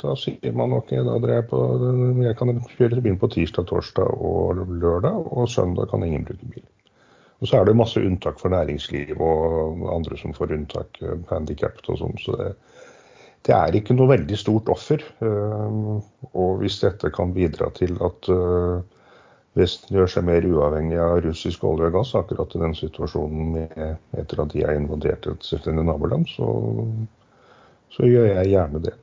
Da 0.00 0.16
sier 0.16 0.54
man 0.56 0.72
ok, 0.72 0.94
da 1.04 1.18
drar 1.20 1.34
jeg 1.36 1.46
på 1.50 1.58
Jeg 2.24 2.36
kan 2.38 2.60
kjøre 2.72 3.02
bil 3.04 3.18
på 3.20 3.28
tirsdag, 3.36 3.68
torsdag 3.68 4.08
og 4.16 4.64
lørdag, 4.80 5.28
og 5.28 5.50
søndag 5.52 5.92
kan 5.92 6.02
ingen 6.06 6.24
bruke 6.26 6.48
bil. 6.48 6.64
Og 7.40 7.48
så 7.48 7.56
er 7.56 7.68
det 7.68 7.76
masse 7.76 8.00
unntak 8.04 8.40
for 8.40 8.52
næringsliv 8.52 9.20
og 9.20 9.86
andre 9.94 10.18
som 10.20 10.36
får 10.36 10.54
unntak, 10.58 11.00
eh, 11.02 11.18
handikappet 11.32 11.88
og 11.88 12.00
sånn. 12.02 12.18
Så 12.20 12.36
det, 12.36 12.50
det, 13.48 13.54
er 13.56 13.76
ikke 13.76 13.96
noe 13.96 14.12
veldig 14.12 14.38
stort 14.38 14.68
offer. 14.72 15.04
Eh, 15.24 15.78
og 16.30 16.60
hvis 16.60 16.80
dette 16.84 17.12
kan 17.16 17.32
bidra 17.36 17.72
til 17.80 17.96
at 18.04 18.32
eh, 18.32 18.98
Vesten 19.58 19.96
gjør 19.96 20.06
seg 20.06 20.22
mer 20.28 20.44
uavhengig 20.46 20.98
av 21.02 21.16
russisk 21.24 21.64
olje 21.66 21.88
og 21.88 21.96
gass 21.96 22.12
akkurat 22.14 22.52
i 22.54 22.60
den 22.62 22.74
situasjonen 22.78 23.48
med, 23.56 23.72
etter 24.14 24.44
at 24.44 24.52
de 24.52 24.62
er 24.62 24.76
invadert 24.78 25.26
et 25.26 25.42
selvstendig 25.42 25.82
naboland, 25.88 26.28
så, 26.30 26.46
så 27.90 28.06
gjør 28.06 28.28
jeg 28.30 28.52
gjerne 28.52 28.82
det. 28.84 28.94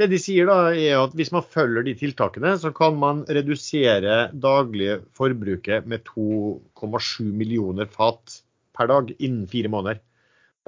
Det 0.00 0.06
de 0.08 0.18
sier 0.20 0.48
da 0.48 0.70
er 0.72 0.96
at 0.96 1.16
Hvis 1.18 1.32
man 1.34 1.44
følger 1.44 1.84
de 1.84 1.92
tiltakene, 1.98 2.54
så 2.56 2.72
kan 2.72 2.96
man 3.00 3.24
redusere 3.28 4.30
daglige 4.32 5.00
forbruket 5.16 5.88
med 5.90 6.06
2,7 6.08 7.26
millioner 7.36 7.90
fat 7.90 8.40
per 8.76 8.88
dag 8.88 9.12
innen 9.18 9.44
fire 9.50 9.68
måneder. 9.72 10.00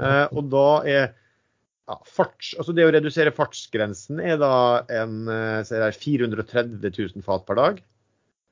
Eh, 0.03 0.27
og 0.37 0.51
da 0.53 0.67
er 0.89 1.03
ja, 1.07 1.97
farts, 2.05 2.53
altså 2.59 2.75
Det 2.77 2.85
å 2.87 2.93
redusere 2.93 3.33
fartsgrensen 3.35 4.21
er 4.21 4.37
da 4.41 4.53
en, 5.01 5.25
er 5.29 5.97
430 5.97 6.85
000 6.85 7.25
fat 7.25 7.49
per 7.49 7.59
dag. 7.59 7.81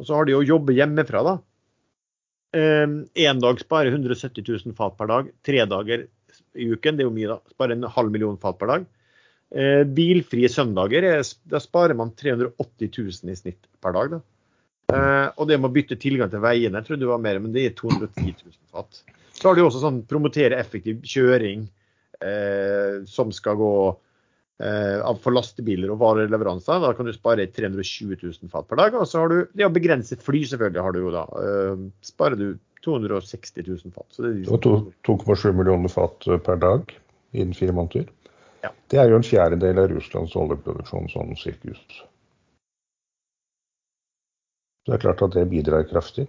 Og 0.01 0.09
så 0.09 0.17
har 0.17 0.29
de 0.29 0.39
å 0.39 0.45
jobbe 0.47 0.77
hjemmefra, 0.77 1.23
da. 1.27 1.35
Én 2.57 3.05
eh, 3.15 3.37
dag 3.45 3.61
sparer 3.61 3.93
170 3.93 4.49
000 4.49 4.79
fat 4.79 4.97
per 4.97 5.13
dag. 5.13 5.29
Tre 5.47 5.67
dager 5.69 6.09
i 6.57 6.71
uken, 6.73 6.97
det 6.97 7.05
er 7.05 7.11
jo 7.11 7.15
mye, 7.15 7.37
da. 7.37 7.53
Sparer 7.53 7.77
en 7.77 7.93
halv 7.99 8.17
million 8.17 8.41
fat 8.41 8.57
per 8.59 8.73
dag. 8.73 8.89
Eh, 9.51 9.83
bilfrie 9.83 10.47
søndager, 10.47 11.09
da 11.51 11.59
sparer 11.59 11.97
man 11.99 12.13
380 12.15 12.91
000 12.95 13.33
i 13.33 13.39
snitt 13.39 13.65
per 13.83 13.97
dag. 13.97 14.13
Da. 14.13 14.21
Eh, 14.91 15.27
og 15.37 15.49
det 15.51 15.59
med 15.59 15.71
å 15.71 15.75
bytte 15.75 15.99
tilgang 15.99 16.31
til 16.31 16.43
veiene, 16.45 16.79
jeg 16.79 16.87
trodde 16.87 17.05
det 17.05 17.11
var 17.11 17.25
mer, 17.25 17.41
men 17.43 17.55
det 17.55 17.67
er 17.67 17.75
210 17.79 18.31
000 18.31 18.55
fatt. 18.71 19.03
Så 19.35 19.49
har 19.49 19.57
du 19.57 19.65
også 19.65 19.83
sånn 19.83 20.05
promotere 20.07 20.59
effektiv 20.61 21.03
kjøring 21.03 21.65
eh, 22.23 23.03
som 23.11 23.33
skal 23.35 23.59
gå 23.59 23.75
eh, 24.63 25.03
for 25.25 25.35
lastebiler 25.35 25.91
og 25.95 25.99
vareleveranser. 26.03 26.83
Da 26.85 26.93
kan 26.95 27.09
du 27.09 27.15
spare 27.17 27.49
320 27.51 28.21
000 28.21 28.53
fat 28.53 28.69
per 28.71 28.83
dag. 28.83 28.99
Og 29.01 29.09
så 29.09 29.25
har 29.25 29.33
du 29.33 29.39
det 29.57 29.67
å 29.67 29.73
begrense 29.75 30.19
fly, 30.21 30.45
selvfølgelig 30.53 30.87
har 30.87 30.95
du 30.95 31.03
jo 31.03 31.15
da. 31.17 31.27
Eh, 31.43 31.87
sparer 32.07 32.39
du 32.39 32.49
260 32.87 33.67
000 33.67 33.97
fat. 33.97 34.07
Så 34.15 34.25
det 34.29 34.47
er 34.47 34.63
2,7 35.09 35.51
millioner 35.57 35.91
fat 35.93 36.31
per 36.47 36.61
dag 36.61 36.95
innen 37.33 37.57
fire 37.57 37.75
måneder. 37.77 38.07
Ja. 38.65 38.73
Det 38.93 39.01
er 39.01 39.09
jo 39.09 39.19
en 39.21 39.27
fjerdedel 39.27 39.79
av 39.81 39.91
Russlands 39.93 40.37
oljeproduksjon 40.37 41.09
sånn 41.13 41.37
sirkus. 41.41 41.81
Det 44.87 44.97
er 44.97 45.03
klart 45.03 45.23
at 45.25 45.37
det 45.37 45.47
bidrar 45.51 45.87
kraftig. 45.89 46.27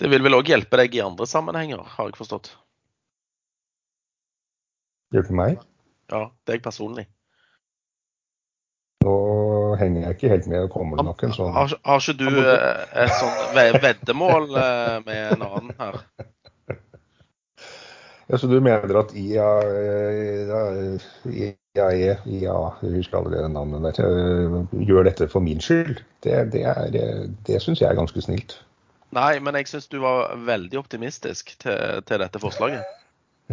Det 0.00 0.08
vil 0.10 0.22
vel 0.24 0.38
òg 0.38 0.48
hjelpe 0.48 0.78
deg 0.80 0.94
i 0.96 1.02
andre 1.04 1.26
sammenhenger, 1.28 1.82
har 1.96 2.08
jeg 2.08 2.18
forstått? 2.18 2.52
Hjelpe 5.12 5.36
meg? 5.36 5.58
Ja, 6.12 6.26
deg 6.48 6.64
personlig. 6.64 7.04
Nå 9.02 9.14
henger 9.80 10.06
jeg 10.06 10.16
ikke 10.16 10.30
helt 10.32 10.48
med. 10.50 10.64
Det 10.64 10.72
kommer 10.72 11.02
nok 11.04 11.22
en 11.26 11.34
sånn 11.34 11.52
Har, 11.56 11.72
har 11.88 12.02
ikke 12.02 12.14
du 12.20 12.28
eh, 12.38 12.82
et 13.02 13.14
sånn 13.18 13.56
veddemål 13.82 14.48
eh, 14.60 14.98
med 15.06 15.22
en 15.34 15.46
annen 15.48 15.72
her? 15.80 15.98
Ja, 18.32 18.38
så 18.38 18.46
du 18.48 18.60
mener 18.64 18.96
at 18.96 19.10
IA, 19.12 19.48
IAE, 21.28 22.14
IA, 22.24 22.54
jeg 22.80 22.92
husker 22.94 23.18
allerede 23.18 23.48
navnet 23.52 23.82
der, 23.84 24.06
eh, 24.08 24.54
gjør 24.88 25.04
dette 25.04 25.28
for 25.28 25.44
min 25.44 25.60
skyld? 25.60 26.00
Det, 26.24 26.52
det, 26.54 26.62
er, 26.64 27.28
det 27.46 27.58
syns 27.60 27.82
jeg 27.82 27.90
er 27.90 27.98
ganske 27.98 28.22
snilt. 28.24 28.54
Nei, 29.12 29.36
men 29.44 29.54
jeg 29.60 29.68
syns 29.68 29.88
du 29.92 29.98
var 30.00 30.32
veldig 30.48 30.78
optimistisk 30.80 31.52
til, 31.60 32.00
til 32.08 32.20
dette 32.24 32.40
forslaget. 32.40 32.80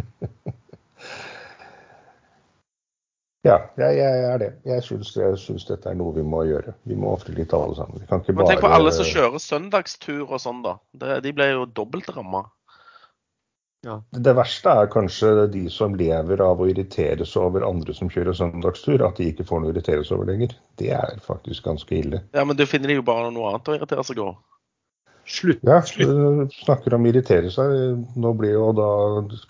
ja, 3.48 3.58
jeg, 3.76 3.98
jeg, 3.98 4.24
er 4.30 4.38
det. 4.40 4.50
Jeg 4.64 4.82
syns, 4.86 5.12
dette 5.68 5.92
er 5.92 5.98
noe 6.00 6.14
vi 6.16 6.24
må 6.24 6.40
gjøre. 6.48 6.72
Vi 6.88 6.96
må 6.96 7.12
ofre 7.18 7.36
litt 7.36 7.52
alle 7.52 7.76
sammen. 7.76 8.00
Vi 8.00 8.08
kan 8.08 8.24
ikke 8.24 8.32
men. 8.38 8.48
Tenk 8.48 8.64
på 8.64 8.72
alle 8.78 8.96
som 8.96 9.04
kjører 9.04 9.36
søndagstur 9.44 10.24
og 10.24 10.40
sånn, 10.40 10.64
da. 10.64 10.78
De 11.20 11.36
ble 11.36 11.52
jo 11.52 11.68
dobbelt 11.68 12.08
ramma. 12.16 12.46
Ja. 13.86 13.96
Det 14.12 14.32
verste 14.36 14.72
er 14.76 14.90
kanskje 14.92 15.46
de 15.54 15.62
som 15.72 15.94
lever 15.96 16.42
av 16.44 16.60
å 16.60 16.66
irritere 16.68 17.24
seg 17.24 17.46
over 17.46 17.64
andre 17.64 17.94
som 17.96 18.10
kjører 18.12 18.36
søndagstur, 18.36 19.00
at 19.06 19.16
de 19.16 19.30
ikke 19.30 19.46
får 19.48 19.62
noe 19.62 19.70
å 19.70 19.74
irritere 19.74 20.04
seg 20.04 20.18
over 20.18 20.28
lenger. 20.28 20.52
Det 20.80 20.90
er 20.92 21.22
faktisk 21.24 21.64
ganske 21.64 21.96
ille. 21.96 22.20
Ja, 22.36 22.44
Men 22.44 22.58
du 22.60 22.66
finner 22.68 22.92
jo 22.92 23.06
bare 23.06 23.30
noe 23.32 23.54
annet 23.54 23.70
å 23.72 23.78
irritere 23.78 24.04
seg 24.04 24.20
over. 24.20 24.36
Slutt. 25.30 25.62
Ja, 25.64 25.78
slutt. 25.86 26.52
snakker 26.64 26.96
om 26.96 27.06
å 27.06 27.10
irritere 27.12 27.52
seg. 27.54 27.72
Nå 28.20 28.34
ble 28.36 28.52
jo 28.52 28.68
da 28.76 28.90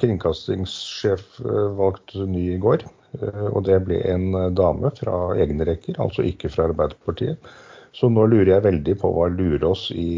kringkastingssjef 0.02 1.40
eh, 1.42 1.66
valgt 1.78 2.14
ny 2.14 2.50
i 2.54 2.60
går. 2.62 2.86
Eh, 3.18 3.46
og 3.48 3.64
det 3.66 3.80
ble 3.86 3.98
en 4.12 4.30
eh, 4.34 4.50
dame 4.54 4.92
fra 4.98 5.18
egne 5.40 5.66
rekker, 5.66 5.98
altså 5.98 6.26
ikke 6.28 6.52
fra 6.52 6.68
Arbeiderpartiet. 6.70 7.52
Så 7.96 8.06
nå 8.12 8.28
lurer 8.30 8.52
jeg 8.54 8.66
veldig 8.68 8.98
på 9.00 9.10
hva 9.10 9.30
Lurås 9.32 9.88
i 9.90 10.10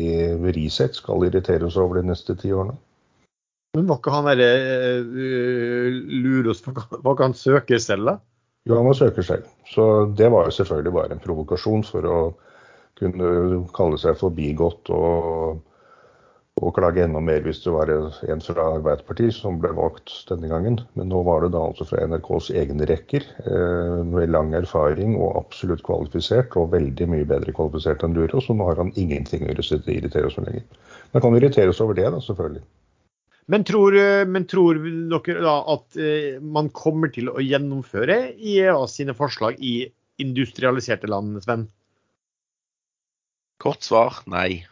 Resett 0.53 0.99
skal 0.99 1.25
irritere 1.25 1.71
oss 1.71 1.79
over 1.81 2.03
de 2.03 2.11
neste 2.11 2.37
ti 2.37 2.53
årene. 2.53 2.77
Men 3.73 3.89
var 3.89 4.03
ikke 4.03 4.13
han 4.13 4.27
derre 4.29 4.49
uh, 5.09 6.01
Luros 6.21 6.61
Var 6.67 7.15
ikke 7.15 7.25
han 7.25 7.37
søker 7.39 7.81
selv, 7.81 8.11
da? 8.11 8.19
Jo, 8.69 8.77
han 8.77 8.87
var 8.87 8.99
søker 8.99 9.25
selv. 9.25 9.47
Så 9.73 9.85
det 10.19 10.29
var 10.31 10.47
jo 10.47 10.57
selvfølgelig 10.59 10.93
bare 10.95 11.15
en 11.17 11.23
provokasjon 11.23 11.85
for 11.89 12.07
å 12.07 12.19
kunne 13.01 13.63
kalle 13.75 13.97
seg 13.99 14.19
forbigått 14.21 14.91
og, 14.95 15.63
og 16.61 16.75
klage 16.77 17.03
enda 17.07 17.23
mer 17.25 17.41
hvis 17.47 17.63
det 17.65 17.73
var 17.75 17.91
en 17.91 18.45
fra 18.45 18.67
Arbeiderpartiet 18.77 19.35
som 19.35 19.57
ble 19.63 19.73
valgt 19.75 20.13
denne 20.29 20.53
gangen. 20.53 20.77
Men 21.01 21.11
nå 21.11 21.25
var 21.27 21.43
det 21.43 21.55
da 21.57 21.65
altså 21.71 21.89
fra 21.89 22.05
NRKs 22.13 22.53
egne 22.61 22.87
rekker, 22.93 23.27
eh, 23.47 23.97
med 24.13 24.31
lang 24.31 24.53
erfaring 24.61 25.17
og 25.17 25.41
absolutt 25.41 25.83
kvalifisert, 25.89 26.55
og 26.61 26.71
veldig 26.77 27.09
mye 27.17 27.27
bedre 27.33 27.57
kvalifisert 27.57 28.05
enn 28.05 28.15
Luros, 28.21 28.53
og 28.53 28.61
nå 28.61 28.69
har 28.69 28.85
han 28.85 28.95
ingenting 29.01 29.49
å 29.49 29.57
irritere 29.57 30.29
oss 30.29 30.39
lenger. 30.39 30.69
Man 31.17 31.25
kan 31.25 31.41
irritere 31.41 31.73
oss 31.73 31.83
over 31.83 31.99
det, 31.99 32.07
da, 32.13 32.23
selvfølgelig. 32.23 32.63
Men 33.51 33.65
tror, 33.65 33.97
eh, 33.99 34.25
men 34.27 34.47
tror, 34.47 34.79
dere 35.11 35.43
da 35.43 35.55
at 35.75 35.97
eh, 35.99 36.39
man 36.41 36.71
kommer 36.71 37.11
til 37.13 37.31
å 37.33 37.43
gjennomføre 37.43 38.35
IEA 38.39 38.77
sine 38.91 39.17
forslag 39.19 39.59
i 39.59 39.89
industrialiserte 40.23 41.11
land, 41.11 41.41
Sven? 41.43 41.67
Kort 43.63 43.83
svar 43.87 44.23
nei. 44.31 44.63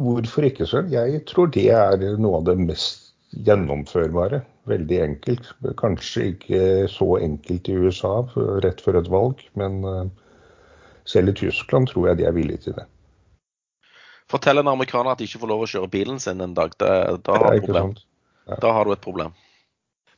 Hvorfor 0.00 0.46
ikke, 0.48 0.68
Sven? 0.68 0.92
Jeg 0.92 1.24
tror 1.28 1.50
det 1.52 1.68
er 1.76 2.04
noe 2.20 2.40
av 2.40 2.46
det 2.48 2.56
mest 2.60 3.10
gjennomførbare. 3.36 4.42
Veldig 4.68 5.00
enkelt. 5.04 5.50
Kanskje 5.80 6.30
ikke 6.34 6.62
så 6.92 7.14
enkelt 7.20 7.68
i 7.68 7.76
USA 7.76 8.14
rett 8.64 8.80
før 8.84 9.00
et 9.00 9.10
valg, 9.12 9.44
men 9.60 9.80
eh, 9.88 10.06
selv 11.08 11.32
i 11.32 11.38
Tyskland 11.40 11.88
tror 11.90 12.10
jeg 12.10 12.20
de 12.20 12.28
er 12.28 12.36
villige 12.36 12.68
til 12.68 12.76
det. 12.76 12.88
Fortell 14.30 14.62
en 14.62 14.70
amerikaner 14.70 15.12
at 15.12 15.20
de 15.20 15.26
ikke 15.26 15.42
får 15.42 15.50
lov 15.50 15.64
å 15.64 15.70
kjøre 15.70 15.90
bilen 15.90 16.20
sin 16.22 16.42
en 16.44 16.54
dag. 16.54 16.74
Det, 16.78 16.90
da, 17.26 17.38
har 17.42 17.56
det. 17.58 17.86
Ja. 18.46 18.58
da 18.62 18.74
har 18.76 18.86
du 18.86 18.94
et 18.94 19.02
problem. 19.02 19.34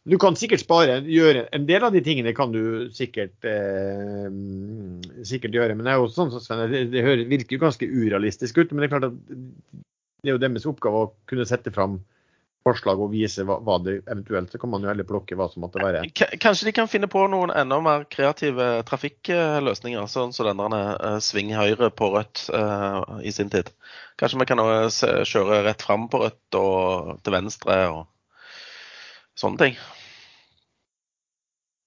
Du 0.02 0.16
kan 0.18 0.34
sikkert 0.34 0.64
spare, 0.64 0.96
gjøre 1.06 1.44
En 1.54 1.66
del 1.68 1.84
av 1.86 1.94
de 1.94 2.00
tingene 2.02 2.32
kan 2.34 2.50
du 2.50 2.90
sikkert, 2.94 3.36
eh, 3.46 4.26
sikkert 5.28 5.54
gjøre. 5.54 5.76
Men 5.78 5.86
det 5.86 5.94
er 5.94 6.00
jo 6.02 6.10
sånn 6.10 6.32
som 6.34 6.42
Sven, 6.42 6.64
det, 6.72 6.88
det 6.90 7.04
hører, 7.06 7.24
virker 7.30 7.56
jo 7.56 7.62
ganske 7.62 7.86
urealistisk 7.86 8.58
ut. 8.58 8.72
Men 8.72 8.82
det 8.82 8.90
er 8.90 8.94
klart 8.96 9.08
at 9.12 9.20
det 10.22 10.30
er 10.30 10.36
jo 10.36 10.42
deres 10.42 10.66
oppgave 10.68 11.04
å 11.06 11.12
kunne 11.30 11.46
sette 11.48 11.72
fram 11.74 12.00
forslag 12.66 13.00
og 13.02 13.10
vise 13.12 13.44
hva, 13.46 13.58
hva 13.64 13.78
det 13.82 13.98
eventuelt 14.02 14.52
Så 14.52 14.60
kan 14.62 14.70
man 14.72 14.84
jo 14.84 14.90
heller 14.90 15.06
plukke 15.08 15.36
hva 15.38 15.48
som 15.50 15.64
måtte 15.64 15.82
være. 15.82 16.04
Kanskje 16.14 16.68
de 16.68 16.74
kan 16.76 16.90
finne 16.90 17.08
på 17.10 17.24
noen 17.30 17.52
enda 17.54 17.78
mer 17.84 18.06
kreative 18.12 18.68
trafikkløsninger, 18.88 20.06
sånn 20.10 20.34
som 20.36 20.50
den 20.50 20.62
der 20.62 20.94
eh, 20.94 21.18
sving 21.24 21.52
høyre 21.56 21.90
på 21.94 22.12
rødt 22.14 22.46
uh, 22.54 23.18
i 23.22 23.32
sin 23.34 23.50
tid. 23.52 23.72
Kanskje 24.20 24.42
vi 24.42 24.48
kan 24.50 24.62
kjøre 24.62 25.62
rett 25.66 25.82
fram 25.82 26.08
på 26.12 26.22
rødt 26.22 26.58
og 26.58 27.18
til 27.24 27.34
venstre 27.34 27.78
og 27.90 28.04
sånne 29.38 29.64
ting. 29.64 29.80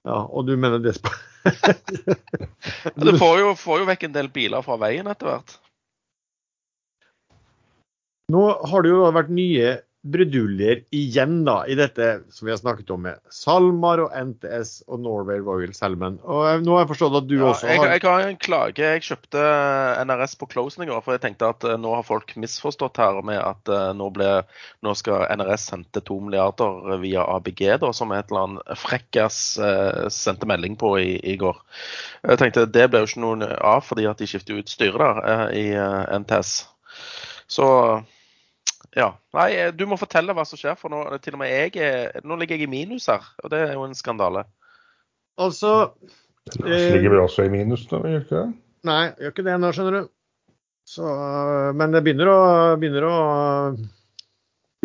Ja, 0.06 0.22
og 0.26 0.46
du 0.46 0.54
mener 0.58 0.82
det 0.84 0.98
Du 2.96 3.18
får 3.18 3.40
jo, 3.40 3.54
får 3.58 3.82
jo 3.82 3.88
vekk 3.90 4.08
en 4.08 4.18
del 4.18 4.30
biler 4.34 4.66
fra 4.66 4.78
veien 4.82 5.08
etter 5.10 5.30
hvert. 5.30 5.56
Nå 8.34 8.42
har 8.70 8.86
det 8.86 8.90
jo 8.90 9.04
vært 9.14 9.34
nye 9.34 9.76
bruduljer 10.06 10.84
igjen 10.94 11.40
da, 11.48 11.64
i 11.66 11.76
dette 11.78 12.20
som 12.30 12.46
vi 12.46 12.52
har 12.54 12.60
snakket 12.60 12.92
om 12.94 13.02
med 13.08 13.18
SalMar 13.34 14.04
og 14.04 14.14
NTS 14.14 14.84
og 14.86 15.02
Norway 15.02 15.42
Royal 15.42 15.74
Salmon. 15.74 16.20
Og 16.22 16.44
eh, 16.46 16.60
nå 16.62 16.76
har 16.76 16.84
jeg 16.84 16.92
forstått 16.92 17.18
at 17.24 17.28
du 17.30 17.36
Ja, 17.40 17.48
også 17.50 17.72
har 17.72 17.90
jeg 17.90 18.04
har 18.06 18.28
en 18.28 18.38
klage. 18.38 18.86
Jeg 18.86 19.06
kjøpte 19.08 19.42
NRS 20.06 20.38
på 20.42 20.50
closen 20.52 20.86
i 20.86 20.90
går, 20.92 21.02
for 21.02 21.18
jeg 21.18 21.24
tenkte 21.26 21.50
at 21.50 21.66
eh, 21.66 21.78
nå 21.82 21.96
har 21.98 22.06
folk 22.06 22.36
misforstått 22.38 23.02
her 23.02 23.18
med 23.26 23.42
at 23.42 23.74
eh, 23.74 23.90
nå, 23.98 24.12
ble, 24.14 24.30
nå 24.86 24.96
skal 25.00 25.26
NRS 25.40 25.68
sendte 25.74 26.06
to 26.06 26.20
milliarder 26.22 27.02
via 27.02 27.26
ABG, 27.40 27.66
da, 27.82 27.90
som 27.96 28.14
et 28.14 28.30
eller 28.30 28.46
annet 28.46 28.80
frekkas 28.80 29.42
sendte 30.14 30.48
melding 30.50 30.76
på 30.80 30.96
i, 31.02 31.16
i 31.26 31.34
går. 31.42 31.58
Jeg 32.30 32.42
tenkte 32.42 32.70
det 32.70 32.90
ble 32.92 33.02
jo 33.02 33.10
ikke 33.10 33.24
noe 33.24 33.54
av 33.58 33.82
fordi 33.86 34.06
at 34.10 34.22
de 34.22 34.30
skifter 34.30 34.60
ut 34.60 34.70
styret 34.70 35.02
der 35.26 35.56
i 35.58 35.66
NTS. 36.22 36.60
Så 37.50 37.66
ja. 38.96 39.10
Nei, 39.36 39.50
eh, 39.60 39.72
du 39.76 39.86
må 39.90 40.00
fortelle 40.00 40.36
hva 40.36 40.46
som 40.48 40.60
skjer, 40.60 40.78
for 40.80 40.94
nå, 40.94 41.04
til 41.24 41.38
og 41.38 41.42
med 41.44 41.52
jeg 41.52 41.76
er, 41.84 42.22
nå 42.24 42.38
ligger 42.40 42.60
jeg 42.60 42.70
i 42.70 42.72
minus 42.72 43.10
her. 43.12 43.26
Og 43.44 43.52
det 43.54 43.64
er 43.66 43.74
jo 43.76 43.88
en 43.88 43.98
skandale. 43.98 44.46
Altså 45.42 45.74
eh, 46.64 46.94
ligger 46.96 47.12
vi 47.12 47.24
også 47.24 47.48
i 47.48 47.52
minus 47.52 47.88
nå, 47.92 48.06
gjør 48.08 48.24
ikke 48.24 48.38
det? 48.38 48.46
Nei, 48.88 49.02
gjør 49.20 49.36
ikke 49.36 49.48
det 49.50 49.58
nå, 49.60 49.74
skjønner 49.76 50.00
du. 50.00 50.12
Så, 50.86 51.12
men 51.74 51.96
det 51.96 52.04
begynner 52.06 52.30
å, 52.30 52.42
begynner 52.78 53.08
å 53.10 53.16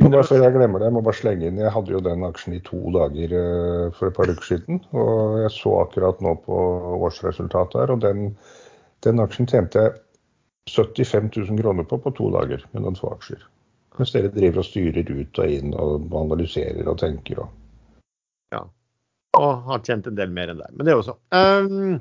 bare 0.01 0.25
før 0.25 0.41
jeg 0.43 0.55
glemmer 0.55 0.81
det, 0.81 0.89
jeg 0.89 0.97
må 0.97 1.03
bare 1.05 1.19
slenge 1.19 1.47
inn. 1.47 1.61
Jeg 1.61 1.73
hadde 1.75 1.93
jo 1.93 2.01
den 2.05 2.25
aksjen 2.25 2.57
i 2.57 2.63
to 2.67 2.81
dager 2.95 3.35
eh, 3.37 3.87
for 3.97 4.09
et 4.09 4.17
par 4.17 4.33
uker 4.33 4.47
siden. 4.47 4.81
Og 4.97 5.39
jeg 5.43 5.53
så 5.55 5.75
akkurat 5.83 6.23
nå 6.25 6.35
på 6.47 6.61
årsresultatet 6.97 7.83
her, 7.83 7.93
og 7.95 8.03
den, 8.05 8.31
den 9.07 9.23
aksjen 9.23 9.51
tjente 9.51 9.85
jeg 9.85 9.99
75 10.71 11.31
000 11.37 11.61
kroner 11.61 11.89
på 11.89 11.99
på 12.01 12.15
to 12.17 12.31
dager 12.33 12.65
med 12.73 12.85
noen 12.87 12.99
få 12.99 13.13
aksjer. 13.13 13.43
Mens 13.99 14.13
dere 14.15 14.31
driver 14.33 14.63
og 14.63 14.69
styrer 14.69 15.11
ut 15.11 15.41
og 15.43 15.57
inn 15.57 15.75
og 15.75 16.15
analyserer 16.21 16.87
og 16.89 17.01
tenker 17.01 17.43
og 17.45 17.57
og 19.39 19.63
har 19.69 19.83
tjent 19.87 20.09
en 20.11 20.19
del 20.19 20.33
mer 20.35 20.51
enn 20.53 20.59
deg. 20.59 20.73
Men 20.75 20.87
det 20.87 20.93
er 20.93 20.99
jo 20.99 21.07
så. 21.07 21.17
Um, 21.31 22.01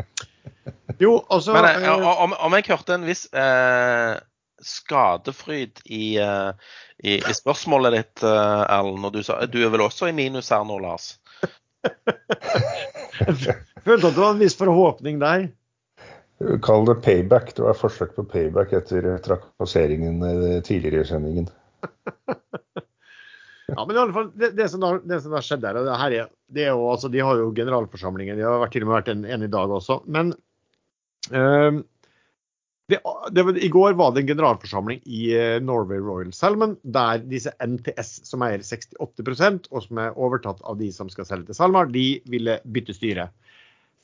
jo, 1.01 1.11
også 1.29 1.53
Men 1.55 1.67
eh, 1.69 1.85
øh, 1.91 2.07
om, 2.25 2.33
om 2.33 2.55
jeg 2.57 2.67
hørte 2.71 2.97
en 2.97 3.05
viss 3.07 3.27
eh, 3.33 4.15
skadefryd 4.65 5.83
i, 5.85 6.17
eh, 6.23 6.73
i, 7.03 7.19
i 7.19 7.35
spørsmålet 7.37 7.95
ditt, 7.95 8.25
eh, 8.25 8.63
Erlend, 8.65 9.05
og 9.05 9.13
du 9.13 9.21
sa 9.23 9.39
du 9.45 9.61
er 9.61 9.71
vel 9.73 9.85
også 9.85 10.09
i 10.09 10.15
minus 10.17 10.49
her 10.53 10.65
nå, 10.67 10.79
Lars? 10.83 11.13
følte 13.85 14.09
at 14.09 14.15
det 14.15 14.19
var 14.19 14.33
en 14.33 14.41
viss 14.41 14.57
forhåpning 14.57 15.21
der. 15.21 15.47
Kall 16.63 16.85
det 16.87 17.01
payback. 17.03 17.53
Det 17.55 17.63
var 17.63 17.75
et 17.75 17.81
forsøk 17.81 18.15
på 18.15 18.25
payback 18.31 18.73
etter 18.75 19.11
trakasseringen 19.23 20.23
eh, 20.23 20.59
tidligere 20.65 21.05
i 21.05 21.09
sendingen. 21.13 21.49
Ja, 23.69 23.83
men 23.85 23.93
i 23.93 23.99
alle 24.01 24.13
fall, 24.15 24.31
det, 24.33 24.47
det, 24.57 24.65
som, 24.71 24.81
da 24.81 25.41
skjedde 25.45 25.69
her, 25.69 25.77
det 26.09 26.17
er, 26.17 26.29
det 26.49 26.63
er 26.63 26.71
jo, 26.71 26.87
altså, 26.89 27.05
de 27.13 27.19
har 27.21 27.37
jo 27.37 27.51
generalforsamlingen, 27.53 28.39
de 28.39 28.47
har 28.47 28.71
til 28.73 28.81
og 28.81 28.89
med 28.89 28.95
vært 28.95 29.11
en, 29.13 29.21
en 29.29 29.45
i 29.45 29.49
dag 29.51 29.69
også. 29.75 29.99
Men 30.09 30.31
det, 32.89 33.43
I 33.61 33.69
går 33.69 33.93
var 33.99 34.13
det 34.13 34.23
en 34.23 34.31
generalforsamling 34.31 35.01
i 35.05 35.29
eh, 35.37 35.59
Norway 35.61 36.01
Royal 36.01 36.31
Salmon, 36.33 36.75
der 36.83 37.21
disse 37.21 37.53
NTS, 37.61 38.23
som 38.25 38.41
eier 38.45 38.63
68% 38.65 39.69
og 39.69 39.85
som 39.85 40.01
er 40.01 40.17
overtatt 40.17 40.63
av 40.65 40.79
de 40.79 40.89
som 40.93 41.11
skal 41.13 41.27
selge 41.29 41.51
til 41.51 41.59
SalMar, 41.59 41.91
de 41.93 42.07
ville 42.31 42.57
bytte 42.65 42.95
styre. 42.97 43.27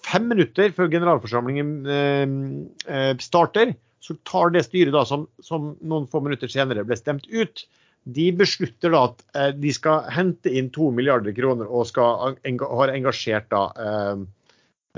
Fem 0.06 0.28
minutter 0.30 0.70
før 0.76 0.92
generalforsamlingen 0.94 1.72
eh, 1.90 3.16
starter, 3.24 3.74
så 4.06 4.16
tar 4.28 4.54
det 4.54 4.66
styret 4.68 4.94
da, 4.94 5.02
som, 5.08 5.26
som 5.44 5.74
noen 5.82 6.06
få 6.12 6.22
minutter 6.22 6.52
senere 6.52 6.86
ble 6.86 6.98
stemt 7.00 7.26
ut, 7.32 7.66
de 8.06 8.28
beslutter 8.38 8.94
da 8.94 9.08
at 9.10 9.24
eh, 9.34 9.52
de 9.58 9.72
skal 9.74 10.06
hente 10.14 10.52
inn 10.54 10.70
to 10.74 10.92
milliarder 10.94 11.34
kroner 11.34 11.70
og 11.70 11.88
skal, 11.90 12.38
har 12.46 12.94
engasjert 12.94 13.50
da, 13.50 13.64
eh, 13.82 14.26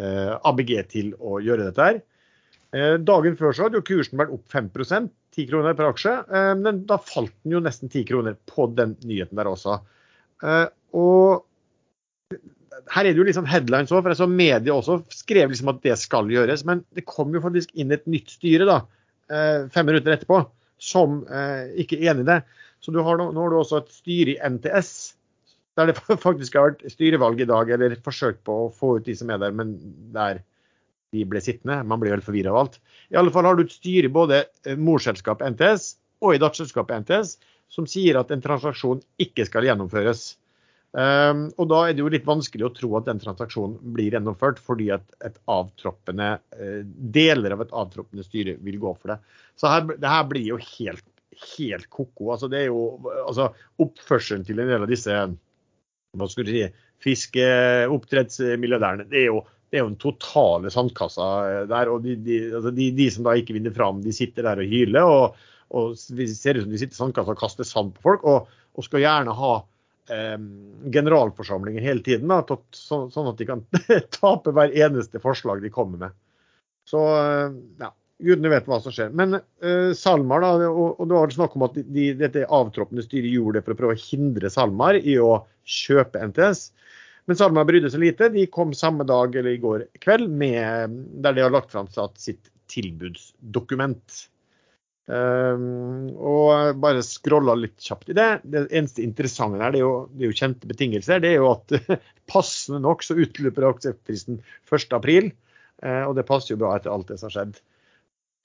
eh, 0.04 0.34
ABG 0.52 0.74
til 0.92 1.14
å 1.16 1.40
gjøre 1.44 1.70
dette 1.70 1.88
her. 1.88 2.02
Eh, 2.76 2.98
dagen 3.00 3.40
før 3.40 3.56
så 3.56 3.68
hadde 3.68 3.80
jo 3.80 3.88
kursen 3.88 4.20
vært 4.20 4.34
opp 4.36 4.44
5% 4.52 5.14
10 5.38 5.48
kroner 5.52 5.78
per 5.78 5.92
aksje. 5.92 6.14
Eh, 6.28 6.54
men 6.60 6.84
da 6.90 7.00
falt 7.00 7.34
den 7.46 7.56
jo 7.56 7.64
nesten 7.64 7.92
10 7.92 8.08
kroner 8.10 8.36
på 8.50 8.68
den 8.76 8.98
nyheten 9.08 9.40
der 9.40 9.50
også. 9.54 9.80
Eh, 10.44 10.66
og 10.98 11.46
her 12.94 13.08
er 13.08 13.14
det 13.14 13.22
jo 13.22 13.26
liksom 13.28 13.48
headlines 13.50 13.92
òg, 13.92 14.04
for 14.04 14.14
jeg 14.14 14.20
så 14.20 14.28
media 14.30 14.76
også 14.76 15.00
skrev 15.14 15.52
liksom 15.52 15.72
at 15.72 15.82
det 15.86 15.96
skal 16.02 16.30
gjøres. 16.32 16.66
Men 16.68 16.84
det 16.96 17.08
kom 17.08 17.34
jo 17.36 17.44
faktisk 17.44 17.74
inn 17.78 17.94
et 17.96 18.08
nytt 18.10 18.36
styre 18.36 18.68
da, 18.70 18.82
fem 19.28 19.86
minutter 19.90 20.14
etterpå 20.14 20.40
som 20.78 21.22
eh, 21.26 21.74
ikke 21.82 22.00
er 22.00 22.14
enig 22.14 22.26
i 22.26 22.32
det. 22.32 22.42
Så 22.84 22.94
har 22.94 23.20
nå, 23.20 23.32
nå 23.34 23.44
har 23.44 23.54
du 23.54 23.60
også 23.60 23.82
et 23.82 23.94
styre 23.96 24.36
i 24.36 24.52
NTS, 24.56 24.92
der 25.78 25.92
det 25.92 25.98
faktisk 26.28 26.58
har 26.58 26.72
vært 26.72 26.86
styrevalg 26.94 27.42
i 27.42 27.50
dag, 27.50 27.72
eller 27.74 27.98
forsøk 28.06 28.44
på 28.48 28.60
å 28.66 28.72
få 28.74 28.98
ut 28.98 29.08
de 29.08 29.18
som 29.18 29.34
er 29.34 29.42
der, 29.42 29.56
men 29.58 29.76
der 30.16 30.44
de 31.16 31.24
ble 31.28 31.42
sittende. 31.42 31.82
Man 31.88 32.02
blir 32.02 32.14
vel 32.14 32.26
forvirra 32.26 32.54
av 32.54 32.62
alt. 32.62 32.82
I 33.14 33.20
alle 33.20 33.32
fall 33.34 33.48
har 33.48 33.58
du 33.58 33.64
et 33.66 33.76
styre 33.76 34.10
i 34.10 34.14
både 34.14 34.44
eh, 34.68 34.80
morselskapet 34.80 35.56
NTS 35.56 35.94
og 36.26 36.36
i 36.36 36.42
datterselskapet 36.42 37.06
NTS 37.06 37.38
som 37.72 37.88
sier 37.90 38.20
at 38.20 38.30
en 38.32 38.44
transaksjon 38.44 39.02
ikke 39.22 39.46
skal 39.48 39.68
gjennomføres. 39.68 40.36
Um, 40.96 41.50
og 41.60 41.68
da 41.70 41.82
er 41.84 41.94
det 41.94 42.02
jo 42.02 42.10
litt 42.10 42.26
vanskelig 42.28 42.66
å 42.66 42.74
tro 42.74 42.98
at 42.98 43.06
den 43.10 43.20
transaksjonen 43.22 43.94
blir 43.94 44.14
gjennomført, 44.16 44.60
fordi 44.64 44.88
at 44.96 45.04
et 45.28 45.36
avtroppende, 45.52 46.40
uh, 46.56 46.82
deler 47.18 47.52
av 47.54 47.62
et 47.66 47.74
avtroppende 47.76 48.24
styre 48.26 48.54
vil 48.64 48.80
gå 48.82 48.92
for 48.96 49.08
det. 49.14 49.20
Så 49.60 49.66
her, 49.72 49.82
det 49.92 50.10
her 50.10 50.26
blir 50.32 50.46
jo 50.48 50.58
helt, 50.64 51.06
helt 51.58 51.88
ko-ko. 51.94 52.24
Altså, 52.34 52.48
det 52.52 52.60
er 52.64 52.68
jo 52.72 52.82
altså, 53.26 53.46
oppførselen 53.84 54.44
til 54.48 54.60
en 54.64 54.72
del 54.72 54.84
av 54.88 54.92
disse 54.92 55.14
hva 56.18 56.26
skal 56.32 56.46
du 56.48 56.52
si, 56.56 56.66
fiskeoppdrettsmilliardærene. 57.04 59.06
Det 59.12 59.20
er 59.26 59.30
jo 59.30 59.40
det 59.68 59.76
er 59.78 59.84
jo 59.84 59.92
en 59.92 60.00
totale 60.00 60.70
sandkassa 60.72 61.28
der. 61.68 61.86
og 61.92 62.00
de, 62.06 62.16
de, 62.24 62.56
altså 62.56 62.72
de, 62.72 62.88
de 62.96 63.08
som 63.12 63.28
da 63.28 63.36
ikke 63.36 63.52
vinner 63.58 63.74
fram, 63.76 64.00
de 64.00 64.16
sitter 64.16 64.48
der 64.48 64.56
og 64.64 64.70
hyler. 64.72 65.04
og, 65.04 65.36
og 65.76 66.00
ser 66.00 66.56
ut 66.56 66.64
som 66.64 66.72
de 66.72 66.80
sitter 66.80 66.96
i 66.96 67.02
sandkassa 67.02 67.36
og 67.36 67.42
kaster 67.42 67.68
sand 67.68 67.92
på 67.98 68.06
folk, 68.06 68.24
og, 68.24 68.48
og 68.78 68.82
skal 68.88 69.04
gjerne 69.04 69.34
ha 69.36 69.54
eh, 70.14 70.38
generalforsamlinger 70.94 71.84
hele 71.84 72.04
tiden, 72.06 72.32
da, 72.32 72.58
sånn 72.76 73.32
at 73.32 73.38
de 73.40 73.48
kan 73.50 73.64
tape 74.20 74.54
hver 74.56 74.76
eneste 74.76 75.22
forslag 75.24 75.64
de 75.64 75.74
kommer 75.74 76.08
med. 76.08 76.18
Så 76.88 77.04
eh, 77.18 77.56
ja, 77.84 77.92
gudene 78.24 78.52
vet 78.52 78.68
hva 78.70 78.80
som 78.82 78.94
skjer. 78.94 79.12
Men 79.16 79.40
uh, 79.40 79.92
SalMar, 79.98 80.44
da, 80.44 80.70
og, 80.70 80.98
og 80.98 81.10
det 81.10 81.18
var 81.18 81.36
snakk 81.36 81.58
om 81.58 81.68
at 81.68 81.78
de, 81.78 82.08
dette 82.18 82.48
avtroppende 82.48 83.06
styret 83.06 83.34
gjorde 83.34 83.60
det 83.60 83.68
for 83.68 83.76
å 83.76 83.80
prøve 83.82 83.98
å 83.98 84.06
hindre 84.08 84.52
SalMar 84.54 85.00
i 85.00 85.18
å 85.22 85.44
kjøpe 85.68 86.24
NTS. 86.32 86.64
Men 87.28 87.40
SalMar 87.40 87.68
brydde 87.68 87.92
seg 87.92 88.06
lite. 88.06 88.32
De 88.34 88.46
kom 88.50 88.72
samme 88.78 89.06
dag 89.08 89.36
eller 89.36 89.58
i 89.58 89.62
går 89.62 89.86
kveld 90.04 90.32
med, 90.32 90.96
der 91.24 91.36
de 91.36 91.44
har 91.44 91.54
lagt 91.54 91.74
fram 91.76 91.90
sitt 91.92 92.50
tilbudsdokument. 92.72 94.24
Um, 95.08 96.10
og 96.20 96.82
bare 96.84 97.00
scrolla 97.06 97.56
litt 97.56 97.80
kjapt 97.80 98.12
i 98.12 98.18
det. 98.18 98.28
Det 98.44 98.66
eneste 98.68 99.06
interessante 99.06 99.60
der, 99.62 99.72
det 99.72 99.80
er 99.80 99.86
jo, 99.86 99.94
det 100.12 100.26
er 100.26 100.34
jo 100.34 100.40
kjente 100.42 100.70
betingelser. 100.70 101.24
Det 101.24 101.32
er 101.32 101.40
jo 101.40 101.54
at 101.54 101.76
passende 102.34 102.82
nok 102.84 103.06
så 103.06 103.16
utløper 103.16 103.70
aksjeprisen 103.70 104.42
1.4. 104.68 105.32
Uh, 105.84 106.04
og 106.10 106.18
det 106.18 106.28
passer 106.28 106.56
jo 106.56 106.62
bra 106.64 106.76
etter 106.76 106.92
alt 106.92 107.12
det 107.12 107.20
som 107.22 107.30
har 107.30 107.38
skjedd. 107.38 107.62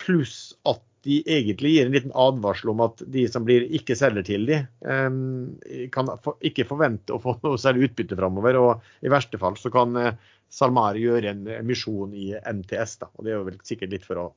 Pluss 0.03 0.39
at 0.69 0.83
de 1.03 1.17
egentlig 1.27 1.73
gir 1.73 1.89
en 1.89 1.97
liten 1.97 2.13
advarsel 2.15 2.71
om 2.71 2.85
at 2.85 3.01
de 3.11 3.25
som 3.27 3.43
blir 3.43 3.65
ikke 3.75 3.97
selger 3.99 4.23
til 4.27 4.45
de, 4.47 4.61
um, 4.87 5.57
kan 5.91 6.13
ikke 6.47 6.69
forvente 6.69 7.11
å 7.11 7.19
få 7.23 7.35
noe 7.43 7.59
særlig 7.59 7.89
utbytte 7.89 8.19
framover. 8.21 8.61
Og 8.61 9.03
i 9.03 9.11
verste 9.11 9.41
fall 9.43 9.59
så 9.59 9.73
kan 9.75 9.99
uh, 9.99 10.15
SalMar 10.53 11.01
gjøre 11.01 11.35
en 11.35 11.43
emisjon 11.57 12.15
i 12.15 12.31
NTS. 12.39 13.01
Da. 13.03 13.11
Og 13.17 13.27
det 13.27 13.35
er 13.35 13.41
jo 13.41 13.49
vel 13.51 13.59
sikkert 13.67 13.97
litt 13.97 14.07
for 14.07 14.23
å 14.23 14.29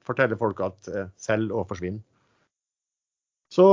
ja, 0.00 0.06
fortelle 0.06 0.38
folk 0.40 0.62
at 0.64 0.90
uh, 0.92 1.04
selg 1.20 1.52
og 1.54 1.68
forsvinn. 1.70 2.00
Så, 3.50 3.66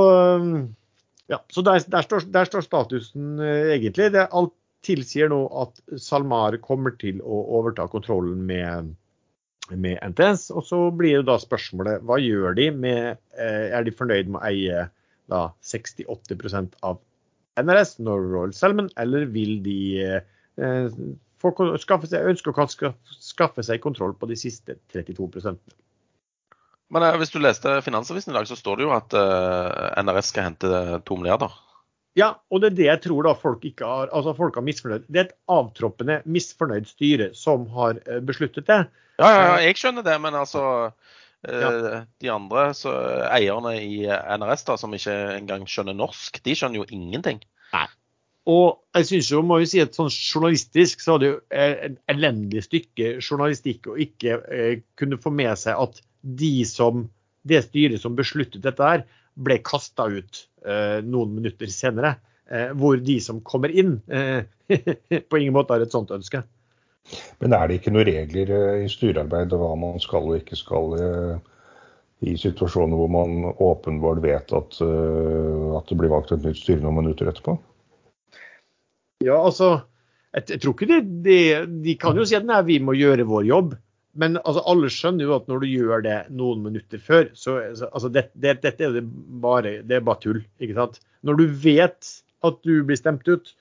ja, 1.30 1.38
så 1.54 1.62
der, 1.62 1.84
der, 1.86 2.02
står, 2.02 2.24
der, 2.34 2.48
står, 2.48 2.64
statusen 2.66 3.38
egentlig. 3.40 4.08
Det 4.10 4.24
alt 4.26 4.56
tilsier 4.82 5.30
nå 5.30 5.44
at 5.60 5.78
SalMar 6.02 6.56
kommer 6.64 6.96
til 6.98 7.20
å 7.22 7.38
overta 7.60 7.86
kontrollen 7.90 8.40
med, 8.46 8.90
med 9.70 10.02
NTS. 10.02 10.48
Og 10.50 10.66
så 10.66 10.80
blir 10.90 11.20
jo 11.20 11.28
da 11.28 11.38
spørsmålet 11.38 12.02
hva 12.10 12.18
gjør 12.18 12.58
de 12.58 12.72
med 12.74 13.22
Er 13.38 13.86
de 13.86 13.94
fornøyd 13.94 14.32
med 14.32 14.40
å 14.40 14.46
eie 14.50 14.88
da 15.30 15.44
68% 15.62 16.74
av 16.82 16.98
NRS, 17.58 17.98
Norway 17.98 18.32
Royal 18.32 18.52
Salmon, 18.54 18.90
eller 18.96 19.26
vil 19.34 19.58
de 19.62 19.78
eh, 20.04 21.00
få, 21.42 21.52
skaffe 21.82 22.10
seg, 22.10 22.28
ønske 22.30 22.52
å 22.52 22.68
skaffe 23.18 23.64
seg 23.66 23.82
kontroll 23.82 24.14
på 24.18 24.28
de 24.30 24.38
siste 24.38 24.78
32 24.94 25.28
Men 26.94 27.04
eh, 27.04 27.16
hvis 27.20 27.32
du 27.34 27.40
leste 27.42 27.78
Finansavisen 27.84 28.32
i 28.32 28.38
dag, 28.38 28.48
så 28.48 28.56
står 28.58 28.80
det 28.80 28.86
jo 28.86 28.94
at 28.96 29.16
eh, 29.16 30.04
NRS 30.04 30.32
skal 30.32 30.48
hente 30.50 31.00
to 31.08 31.18
milliarder. 31.20 31.52
Ja, 32.18 32.32
og 32.50 32.62
det 32.62 32.72
er 32.72 32.78
det 32.78 32.88
jeg 32.88 33.02
tror 33.04 33.28
da 33.28 33.34
folk 33.38 33.62
ikke 33.68 33.86
har 33.86 34.08
altså 34.16 34.34
folk 34.34 34.56
har 34.58 34.64
misfornøyd. 34.66 35.06
Det 35.06 35.20
er 35.20 35.28
et 35.28 35.36
avtroppende 35.52 36.18
misfornøyd 36.26 36.88
styre 36.90 37.30
som 37.38 37.68
har 37.76 38.00
eh, 38.06 38.22
besluttet 38.24 38.66
det. 38.70 38.82
Ja, 39.20 39.28
ja, 39.28 39.44
ja 39.52 39.54
jeg 39.68 39.78
skjønner 39.78 40.06
det, 40.06 40.18
men 40.22 40.38
altså 40.38 40.64
ja. 41.46 41.68
De 42.18 42.30
andre 42.34 42.64
så, 42.74 42.90
eierne 43.30 43.76
i 43.78 44.00
NRS 44.10 44.64
da, 44.66 44.74
som 44.80 44.94
ikke 44.96 45.14
engang 45.36 45.68
skjønner 45.70 45.94
norsk, 45.94 46.40
de 46.42 46.54
skjønner 46.58 46.80
jo 46.80 46.86
ingenting. 46.90 47.38
Nei. 47.70 47.84
Og 48.48 48.80
jeg 48.96 49.06
synes 49.06 49.30
jo, 49.30 49.44
må 49.46 49.60
jo 49.62 49.68
si 49.70 49.78
at 49.84 49.94
sånn 49.94 50.10
journalistisk 50.10 51.04
så 51.04 51.14
er 51.14 51.22
det 51.22 51.28
jo 51.28 51.38
et 51.52 51.98
elendig 52.10 52.64
stykke 52.64 53.12
journalistikk 53.20 53.86
å 53.92 53.94
ikke 54.00 54.38
eh, 54.50 54.80
kunne 54.98 55.20
få 55.20 55.30
med 55.30 55.52
seg 55.60 55.78
at 55.78 56.02
de 56.22 56.52
som, 56.68 57.06
det 57.48 57.62
styret 57.68 58.02
som 58.02 58.16
besluttet 58.18 58.64
dette 58.64 58.84
her, 58.84 59.04
ble 59.38 59.58
kasta 59.62 60.08
ut 60.10 60.44
eh, 60.66 60.98
noen 61.06 61.36
minutter 61.36 61.70
senere. 61.72 62.16
Eh, 62.48 62.70
hvor 62.78 62.96
de 62.96 63.18
som 63.20 63.42
kommer 63.44 63.70
inn, 63.70 63.98
eh, 64.08 64.48
på 65.28 65.40
ingen 65.40 65.56
måte 65.56 65.76
har 65.76 65.84
et 65.84 65.94
sånt 65.94 66.12
ønske. 66.14 66.42
Men 67.40 67.54
er 67.56 67.68
det 67.68 67.78
ikke 67.78 67.92
noen 67.94 68.08
regler 68.08 68.50
eh, 68.56 68.84
i 68.84 68.90
styrearbeid 68.92 69.54
hva 69.56 69.72
man 69.80 70.00
skal 70.02 70.28
og 70.28 70.40
ikke 70.40 70.58
skal 70.58 70.96
eh, 70.98 71.38
i 72.28 72.34
situasjoner 72.40 72.98
hvor 72.98 73.10
man 73.12 73.52
åpenbart 73.52 74.20
vet 74.24 74.54
at, 74.56 74.80
eh, 74.84 75.76
at, 75.78 75.88
det 75.88 75.98
blir 76.00 76.12
valgt 76.12 76.34
et 76.34 76.44
nytt 76.44 76.60
styre 76.60 76.82
noen 76.82 77.00
minutter 77.02 77.30
etterpå? 77.30 77.56
Ja, 79.24 79.38
altså 79.38 79.70
jeg, 80.34 80.44
jeg 80.54 80.62
tror 80.62 80.74
ikke 80.74 80.90
det, 80.90 81.00
det, 81.24 81.40
De 81.84 81.94
kan 81.98 82.18
jo 82.18 82.26
si 82.28 82.36
at 82.38 82.46
nei, 82.46 82.60
vi 82.68 82.78
må 82.84 82.94
gjøre 82.98 83.26
vår 83.28 83.46
jobb. 83.48 83.76
Men 84.18 84.38
altså, 84.44 84.62
alle 84.70 84.90
skjønner 84.92 85.28
jo 85.28 85.34
at 85.36 85.50
når 85.50 85.62
du 85.62 85.68
gjør 85.70 86.04
det 86.06 86.16
noen 86.34 86.62
minutter 86.64 87.02
før, 87.02 87.28
så 87.38 87.58
altså, 87.68 88.08
det, 88.12 88.28
det, 88.34 88.58
dette 88.64 88.86
er 88.86 88.96
jo 88.98 89.04
bare, 89.42 89.78
det 89.86 89.98
er 89.98 90.06
bare 90.06 90.22
tull. 90.22 90.40
ikke 90.62 90.78
sant? 90.78 90.98
Når 91.26 91.38
du 91.38 91.44
vet 91.64 92.14
at 92.46 92.62
du 92.64 92.72
blir 92.86 92.98
stemt 92.98 93.28
ut, 93.28 93.52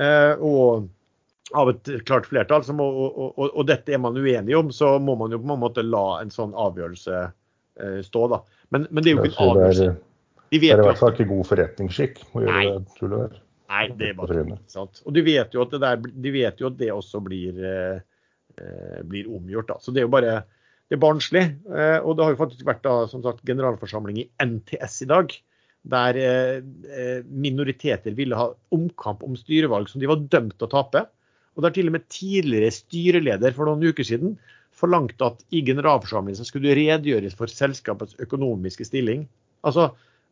eh, 0.00 0.34
og 0.38 0.88
av 1.56 1.72
et 1.72 1.90
klart 2.08 2.28
flertall, 2.28 2.64
må, 2.76 2.86
og, 2.86 3.18
og, 3.30 3.44
og, 3.48 3.62
dette 3.68 3.94
er 3.96 4.00
man 4.02 4.16
uenig 4.16 4.56
om, 4.56 4.72
så 4.74 4.96
må 5.00 5.16
man 5.18 5.32
jo 5.32 5.40
på 5.40 5.48
en 5.54 5.62
måte 5.62 5.84
la 5.84 6.20
en 6.20 6.32
sånn 6.32 6.52
avgjørelse 6.56 7.22
eh, 7.24 8.00
stå. 8.04 8.26
da. 8.34 8.42
Men, 8.74 8.86
men, 8.90 9.04
det 9.04 9.12
er 9.12 9.16
jo 9.16 9.30
ikke 9.30 9.44
en 9.44 9.54
avgjørelse. 9.54 9.90
De 10.48 10.60
det 10.62 10.70
er 10.72 10.80
i 10.80 10.86
hvert 10.86 11.00
fall 11.00 11.12
ikke 11.12 11.28
god 11.28 11.44
forretningsskikk 11.50 12.20
å 12.32 12.42
gjøre 12.44 12.56
Nei. 12.56 12.66
det 12.72 13.00
tullet 13.00 13.24
der. 13.24 13.40
Nei, 13.68 13.82
det 14.00 14.06
er 14.08 14.14
bare 14.16 14.44
sant? 14.72 15.02
Og 15.04 15.12
de 15.12 15.24
vet 15.26 15.52
jo 15.52 15.60
at 15.60 15.74
det, 15.74 15.80
der, 15.82 15.98
de 16.24 16.30
vet 16.32 16.62
jo 16.62 16.70
at 16.70 16.78
det 16.80 16.88
også 16.94 17.20
blir, 17.24 17.58
eh, 17.68 17.98
blir 19.08 19.28
omgjort. 19.30 19.68
da. 19.68 19.76
Så 19.80 19.92
det 19.94 20.02
er 20.02 20.08
jo 20.08 20.14
bare 20.14 20.38
det 20.88 20.96
er 20.96 21.02
barnslig. 21.02 21.44
Eh, 21.68 21.98
og 22.00 22.16
det 22.16 22.24
har 22.24 22.32
jo 22.32 22.40
faktisk 22.40 22.66
vært 22.68 22.84
da, 22.86 22.94
som 23.10 23.22
sagt, 23.24 23.44
generalforsamling 23.48 24.22
i 24.22 24.28
NTS 24.40 25.02
i 25.04 25.10
dag 25.10 25.34
der 25.88 26.18
eh, 26.20 26.58
eh, 26.90 27.20
minoriteter 27.28 28.16
ville 28.16 28.36
ha 28.36 28.50
omkamp 28.74 29.22
om 29.24 29.36
styrevalg 29.38 29.88
som 29.88 30.02
de 30.02 30.10
var 30.10 30.24
dømt 30.32 30.56
til 30.58 30.68
å 30.68 30.72
tape. 30.72 31.04
Og 31.56 31.64
der 31.64 31.74
til 31.74 31.90
og 31.90 31.96
med 31.96 32.06
tidligere 32.12 32.72
styreleder 32.74 33.54
for 33.56 33.68
noen 33.68 33.84
uker 33.88 34.06
siden 34.06 34.36
forlangte 34.78 35.26
at 35.26 35.40
i 35.54 35.62
generalforsamlingen 35.66 36.46
skulle 36.46 36.70
det 36.70 36.78
redegjøres 36.78 37.36
for 37.38 37.50
selskapets 37.50 38.18
økonomiske 38.22 38.86
stilling. 38.88 39.26
Altså, 39.66 39.90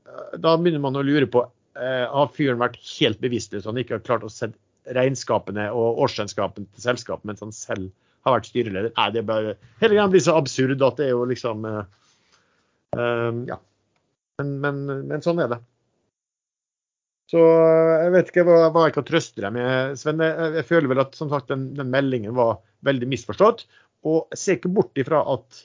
eh, 0.09 0.39
Da 0.41 0.57
begynner 0.57 0.83
man 0.83 0.97
å 0.97 1.05
lure 1.05 1.29
på 1.29 1.45
eh, 1.77 2.07
har 2.09 2.33
fyren 2.33 2.63
vært 2.63 2.81
helt 2.97 3.21
bevisstløs 3.21 3.69
han 3.69 3.77
ikke 3.77 3.99
har 3.99 4.07
klart 4.09 4.25
å 4.25 4.33
se 4.33 4.51
regnskapene 4.97 5.71
og 5.75 5.99
årsregnskapene 6.07 6.69
til 6.73 6.85
selskapet 6.85 7.27
mens 7.27 7.43
han 7.43 7.53
selv 7.53 7.91
har 8.27 8.37
vært 8.37 8.51
styreleder. 8.51 8.93
Nei, 8.97 9.07
det 9.15 9.23
er 9.23 9.29
bare, 9.29 9.55
Hele 9.83 9.95
greia 9.95 10.11
blir 10.11 10.25
så 10.25 10.37
absurd 10.39 10.83
at 10.83 10.99
det 11.01 11.09
er 11.09 11.15
jo 11.15 11.25
liksom 11.31 11.65
eh, 11.71 11.81
Ja. 13.53 13.63
Men, 14.37 14.53
men, 14.61 14.83
men 15.09 15.25
sånn 15.25 15.41
er 15.41 15.49
det. 15.55 15.61
Så 17.33 17.41
eh, 17.41 18.05
jeg 18.05 18.13
vet 18.17 18.33
ikke 18.33 18.47
hva, 18.49 18.59
hva 18.75 18.87
jeg 18.89 18.97
kan 18.99 19.09
trøste 19.09 19.45
deg 19.45 19.57
med, 19.57 19.97
Sven. 20.01 20.23
Jeg, 20.23 20.53
jeg 20.59 20.69
føler 20.69 20.93
vel 20.93 21.03
at 21.07 21.17
som 21.19 21.33
sagt, 21.33 21.49
den, 21.53 21.71
den, 21.79 21.91
meldingen 21.95 22.37
var 22.37 22.61
veldig 22.87 23.09
misforstått. 23.15 23.65
Og 24.07 24.27
jeg 24.35 24.43
ser 24.43 24.59
ikke 24.59 24.75
bort 24.77 25.01
ifra 25.01 25.23
at 25.33 25.65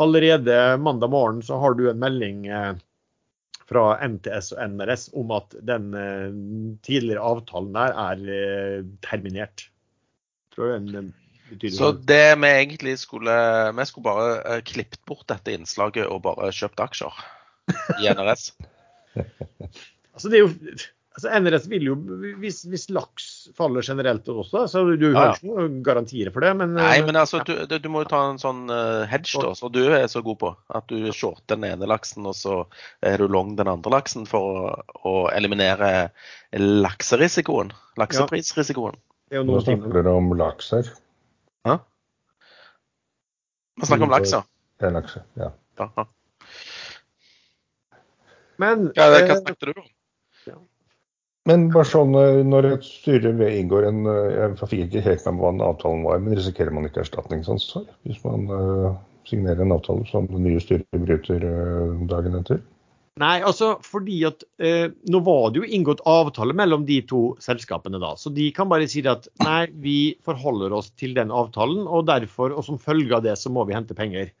allerede 0.00 0.56
mandag 0.80 1.12
morgen 1.12 1.40
så 1.44 1.58
har 1.60 1.76
du 1.76 1.86
en 1.90 2.00
melding 2.00 2.46
fra 3.70 3.84
NTS 4.02 4.54
og 4.54 4.62
NRS 4.72 5.04
om 5.20 5.32
at 5.36 5.54
den 5.68 5.92
tidligere 6.86 7.22
avtalen 7.22 7.76
der 7.76 7.94
er 7.94 8.86
terminert. 9.04 9.68
Tror 10.54 10.72
jeg 10.72 10.80
den, 10.80 10.94
den 10.96 11.10
så 11.74 11.90
det 11.92 12.36
vi 12.40 12.48
egentlig 12.50 12.94
skulle 13.00 13.34
Vi 13.76 13.86
skulle 13.88 14.06
bare 14.06 14.30
uh, 14.44 14.62
klippet 14.66 15.00
bort 15.08 15.26
dette 15.30 15.54
innslaget 15.56 16.06
og 16.06 16.22
bare 16.28 16.52
kjøpt 16.54 16.82
aksjer 16.86 17.20
i 18.00 18.10
NRS? 18.14 18.52
Altså, 20.10 20.28
det 20.28 20.40
er 20.40 20.42
jo 20.42 20.80
altså 21.20 21.40
NRS 21.40 21.66
vil 21.70 21.86
jo, 21.90 21.96
hvis, 22.40 22.62
hvis, 22.70 22.86
laks 22.94 23.26
faller 23.56 23.84
generelt 23.84 24.28
også, 24.28 24.64
så 24.70 24.82
du 24.88 25.10
har 25.12 25.14
ja, 25.14 25.24
ja. 25.30 25.34
ikke 25.36 25.50
noen 25.50 25.76
garantier 25.86 26.30
for 26.34 26.44
det. 26.44 26.52
Men, 26.60 26.74
Nei, 26.78 27.00
men 27.06 27.18
altså, 27.18 27.42
du, 27.46 27.54
du, 27.70 27.88
må 27.92 28.04
jo 28.04 28.10
ta 28.12 28.22
en 28.30 28.40
sånn 28.40 28.64
uh, 28.72 29.04
hedge, 29.10 29.40
da, 29.42 29.52
som 29.58 29.72
du 29.74 29.82
er 29.88 30.06
så 30.12 30.22
god 30.26 30.40
på. 30.40 30.52
At 30.76 30.88
du 30.92 31.10
shorter 31.12 31.56
den 31.56 31.68
ene 31.68 31.88
laksen, 31.90 32.26
og 32.30 32.36
så 32.38 32.62
er 33.04 33.20
du 33.20 33.28
long 33.30 33.54
den 33.58 33.70
andre 33.70 33.94
laksen 33.98 34.26
for 34.30 34.62
å, 34.62 34.72
å 35.08 35.14
eliminere 35.34 36.10
lakserisikoen. 36.56 37.74
Lakseprisrisikoen. 38.00 38.98
Ja. 39.30 39.44
Nå 39.46 39.60
snakker 39.62 40.00
dere 40.00 40.16
om 40.18 40.32
laks 40.38 40.72
her. 40.74 40.88
Ja? 41.68 41.78
Man 43.80 43.86
snakker 43.86 44.08
om 44.08 44.14
laks, 44.16 44.32
ja. 44.32 44.42
er 44.80 44.94
laks, 44.96 45.16
ja. 45.40 45.52
Aha. 45.80 46.06
Men 48.60 48.90
ja, 48.96 49.08
Hva 49.08 49.20
eh, 49.22 49.36
snakket 49.40 49.70
du 49.70 49.72
om? 49.80 49.88
Men 51.48 51.70
bare 51.72 51.88
sånn, 51.88 52.12
eh, 52.20 52.40
når 52.46 52.68
et 52.74 52.84
styre 52.84 53.32
inngår 53.48 53.86
en 53.88 54.02
eh, 54.10 54.34
Jeg 54.36 54.58
fikk 54.60 54.82
ikke 54.86 55.04
helt 55.06 55.24
med 55.24 55.36
meg 55.36 55.44
hva 55.44 55.52
den 55.54 55.62
avtalen 55.64 56.02
var, 56.04 56.20
men 56.24 56.36
risikerer 56.36 56.76
man 56.76 56.88
ikke 56.88 57.04
erstatningsansvar 57.04 57.86
hvis 58.08 58.20
man 58.26 58.44
uh, 58.52 58.90
signerer 59.28 59.64
en 59.64 59.74
avtale 59.76 60.04
som 60.10 60.28
det 60.28 60.42
nye 60.44 60.60
styret 60.62 61.00
bryter 61.06 61.46
uh, 61.46 61.96
dagen 62.10 62.36
etter? 62.42 62.60
Nei, 63.20 63.36
altså 63.44 63.74
fordi 63.84 64.22
at 64.28 64.44
eh, 64.64 64.88
nå 65.12 65.20
var 65.26 65.50
det 65.52 65.60
jo 65.60 65.68
inngått 65.76 66.00
avtale 66.08 66.54
mellom 66.56 66.86
de 66.88 67.00
to 67.10 67.22
selskapene 67.42 68.00
da. 68.00 68.14
Så 68.16 68.32
de 68.32 68.46
kan 68.56 68.70
bare 68.70 68.88
si 68.88 69.02
at 69.08 69.28
nei, 69.44 69.66
vi 69.84 69.96
forholder 70.24 70.72
oss 70.78 70.88
til 70.96 71.12
den 71.18 71.32
avtalen, 71.34 71.84
og 71.84 72.08
derfor, 72.08 72.56
og 72.56 72.64
som 72.64 72.80
følge 72.80 73.18
av 73.18 73.26
det, 73.26 73.36
så 73.36 73.52
må 73.52 73.66
vi 73.68 73.76
hente 73.76 73.98
penger. 73.98 74.32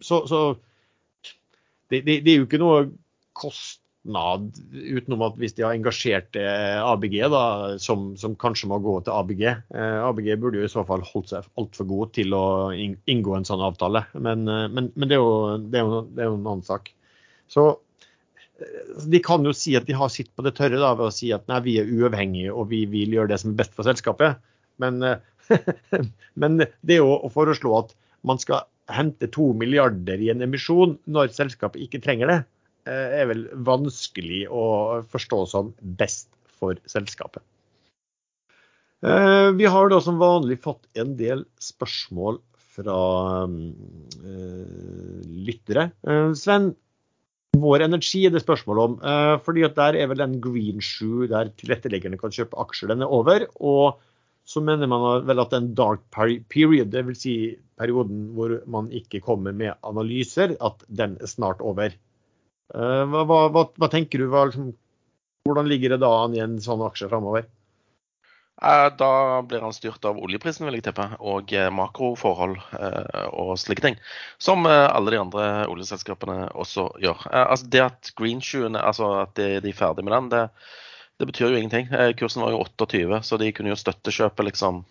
så, 0.00 0.22
så 0.24 0.38
det, 1.92 2.00
det, 2.06 2.22
det, 2.24 2.32
er 2.32 2.38
jo 2.40 2.46
ikke 2.46 2.60
noe 2.62 2.84
kostnad 3.36 4.48
utenom 4.72 5.24
at 5.26 5.36
hvis 5.40 5.54
de 5.58 5.66
har 5.66 5.76
engasjert 5.76 6.38
eh, 6.40 6.78
ABG, 6.80 7.18
da, 7.32 7.44
som, 7.82 8.12
som, 8.20 8.36
kanskje 8.40 8.70
må 8.70 8.80
gå 8.82 8.96
til 9.04 9.12
ABG. 9.12 9.44
Eh, 9.76 9.98
ABG 10.06 10.32
burde 10.40 10.62
jo 10.62 10.68
i 10.68 10.72
så 10.72 10.86
fall 10.88 11.04
holdt 11.06 11.34
seg 11.34 11.50
altfor 11.60 11.88
god 11.90 12.14
til 12.16 12.36
å 12.36 12.46
inngå 12.72 13.36
en 13.36 13.48
sånn 13.48 13.64
avtale. 13.64 14.06
Men, 14.16 14.48
eh, 14.48 14.66
men, 14.72 14.90
men 14.96 15.12
det, 15.12 15.18
er 15.18 15.22
jo, 15.22 15.36
det, 15.60 15.82
er 15.82 15.84
jo, 15.84 16.02
det, 16.08 16.24
er 16.24 16.30
jo, 16.30 16.40
en 16.40 16.48
annen 16.48 16.66
sak. 16.66 16.92
Så 17.52 17.66
de 19.10 19.18
kan 19.24 19.44
jo 19.44 19.52
si 19.56 19.74
at 19.76 19.88
de 19.88 19.96
har 19.98 20.10
sitt 20.12 20.30
på 20.36 20.44
det 20.46 20.54
tørre 20.56 20.78
da, 20.80 20.92
ved 20.96 21.08
å 21.10 21.14
si 21.14 21.32
at 21.34 21.44
nei, 21.50 21.60
vi 21.64 21.76
er 21.82 21.90
uavhengige 21.90 22.54
og 22.54 22.70
vi 22.70 22.84
vil 22.90 23.16
gjøre 23.16 23.32
det 23.34 23.40
som 23.42 23.52
er 23.52 23.60
best 23.60 23.76
for 23.76 23.88
selskapet. 23.88 24.40
Men, 24.82 25.02
men 26.40 26.64
det 26.86 27.00
å 27.02 27.30
foreslå 27.32 27.74
at 27.80 27.94
man 28.26 28.40
skal 28.40 28.64
hente 28.92 29.28
to 29.34 29.50
milliarder 29.58 30.20
i 30.22 30.30
en 30.32 30.44
emisjon 30.44 30.96
når 31.10 31.34
selskapet 31.34 31.82
ikke 31.84 32.02
trenger 32.04 32.30
det, 32.30 32.38
Eh, 32.82 33.12
er 33.20 33.28
vel 33.30 33.44
vanskelig 33.62 34.48
å 34.50 34.62
forstå 35.12 35.40
som 35.46 35.70
best 36.00 36.32
for 36.58 36.78
selskapet. 36.90 37.42
Eh, 39.06 39.50
vi 39.54 39.68
har 39.70 39.90
da 39.90 40.00
som 40.02 40.18
vanlig 40.18 40.58
fått 40.64 40.88
en 40.98 41.14
del 41.18 41.44
spørsmål 41.62 42.40
fra 42.74 42.98
eh, 43.46 45.22
lyttere. 45.46 45.90
Sven, 46.38 46.72
vår 47.58 47.84
energi 47.84 48.24
er 48.26 48.32
det 48.34 48.42
spørsmål 48.42 48.78
om. 48.82 48.94
fordi 49.44 49.64
at 49.66 49.74
Der 49.76 49.98
er 50.00 50.06
vel 50.08 50.18
den 50.18 50.40
green 50.40 50.80
shoe 50.80 51.28
der 51.28 51.50
tilretteleggerne 51.56 52.18
kan 52.18 52.30
kjøpe 52.30 52.58
aksjer, 52.58 52.88
den 52.88 53.02
er 53.02 53.12
over. 53.12 53.46
Og 53.60 54.00
så 54.44 54.60
mener 54.60 54.86
man 54.90 55.26
vel 55.26 55.40
at 55.40 55.52
en 55.52 55.74
dark 55.74 56.00
period, 56.10 56.90
dvs. 56.90 57.20
Si 57.22 57.34
perioden 57.78 58.32
hvor 58.36 58.60
man 58.66 58.90
ikke 58.90 59.20
kommer 59.20 59.52
med 59.52 59.74
analyser, 59.82 60.56
at 60.60 60.84
den 60.88 61.18
er 61.20 61.30
snart 61.30 61.60
over. 61.60 61.94
Eh, 62.74 63.04
hva, 63.12 63.24
hva, 63.52 63.66
hva 63.78 63.90
tenker 63.92 64.22
du? 64.22 64.28
Hva, 64.32 64.46
liksom, 64.48 64.72
hvordan 65.46 65.68
ligger 65.70 65.94
det 65.94 66.02
da 66.02 66.12
an 66.24 66.36
i 66.36 66.42
en 66.42 66.58
sånn 66.62 66.82
aksje 66.86 67.10
framover? 67.10 67.46
Eh, 68.62 68.96
Da 68.96 69.42
blir 69.42 69.60
han 69.60 69.72
styrt 69.72 70.04
av 70.04 70.18
oljeprisen, 70.20 70.66
vil 70.66 70.76
jeg 70.78 70.86
tippe, 70.86 71.06
og 71.20 71.52
eh, 71.56 71.70
makroforhold 71.72 72.58
eh, 72.78 73.26
og 73.32 73.56
slike 73.60 73.84
ting. 73.84 73.98
Som 74.38 74.66
alle 74.68 75.14
de 75.14 75.20
andre 75.20 75.48
oljeselskapene 75.72 76.50
også 76.52 76.88
gjør. 77.02 77.26
Altså 77.32 77.68
Det 77.72 77.84
at 77.86 78.12
greenshoen, 78.18 78.76
altså 78.76 79.12
at 79.24 79.34
de, 79.38 79.48
er 79.62 79.78
ferdig 79.78 80.04
med 80.06 80.16
den, 80.16 80.30
det, 80.34 80.44
det 81.18 81.30
betyr 81.30 81.50
jo 81.50 81.60
ingenting. 81.62 81.90
Kursen 82.18 82.44
var 82.44 82.54
jo 82.54 82.62
28, 82.66 83.22
så 83.26 83.38
de 83.40 83.52
kunne 83.56 83.72
jo 83.72 83.78
støttekjøpe, 83.78 84.46
liksom. 84.50 84.84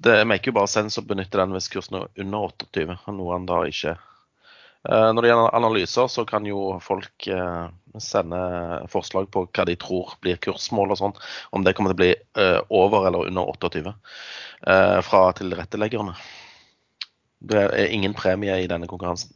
Det 0.00 0.22
maker 0.24 0.48
jo 0.48 0.56
bare 0.56 0.70
sens 0.72 0.96
å 0.96 1.04
benytte 1.04 1.36
den 1.36 1.52
hvis 1.52 1.68
kursen 1.68 1.98
er 1.98 2.06
under 2.22 2.46
28, 2.48 2.96
noe 3.12 3.34
han 3.34 3.48
da 3.48 3.64
ikke 3.68 3.98
Når 4.88 5.20
det 5.22 5.28
gjelder 5.28 5.54
analyser, 5.58 6.06
så 6.08 6.22
kan 6.24 6.46
jo 6.48 6.78
folk 6.80 7.26
eh, 7.28 7.66
sende 8.00 8.38
forslag 8.88 9.26
på 9.34 9.42
hva 9.52 9.66
de 9.68 9.74
tror 9.80 10.14
blir 10.24 10.38
kursmål 10.40 10.94
og 10.94 11.00
sånn. 11.02 11.16
Om 11.52 11.66
det 11.66 11.74
kommer 11.76 11.92
til 11.92 11.98
å 11.98 12.00
bli 12.00 12.12
eh, 12.44 12.60
over 12.72 13.08
eller 13.10 13.28
under 13.28 13.50
28 13.52 13.92
eh, 13.92 15.00
fra 15.04 15.20
tilretteleggerne. 15.36 16.14
Det 17.52 17.60
er 17.76 17.92
ingen 17.92 18.14
premie 18.16 18.56
i 18.62 18.68
denne 18.68 18.88
konkurransen. 18.88 19.32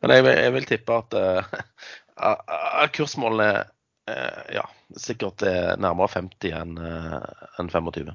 Men 0.00 0.14
jeg, 0.16 0.24
vil- 0.26 0.38
jeg 0.40 0.52
vil 0.56 0.68
tippe 0.68 0.96
at, 1.02 1.16
uh, 2.28 2.86
kursmålene 2.96 3.48
uh, 4.10 4.42
ja, 4.56 4.64
sikkert 4.96 5.44
er 5.48 5.76
nærmere 5.80 6.08
50 6.16 6.54
enn 6.60 6.78
uh, 6.80 7.20
enn 7.60 7.72
25. 7.72 8.12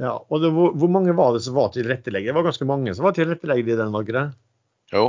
Ja, 0.00 0.16
og 0.18 0.40
det, 0.42 0.50
hvor, 0.54 0.72
hvor 0.74 0.90
mange 0.90 1.14
var 1.16 1.34
det 1.36 1.44
som 1.44 1.54
var 1.54 1.70
tilrettelegger? 1.74 2.32
Det 2.32 2.38
var 2.38 2.48
ganske 2.48 2.66
mange 2.66 2.94
som 2.96 3.06
var 3.06 3.14
tilrettelegger 3.14 3.74
i 3.74 3.78
den, 3.78 3.92
var 3.94 4.06
ikke 4.06 4.16
det? 4.16 4.26
Jo. 4.94 5.04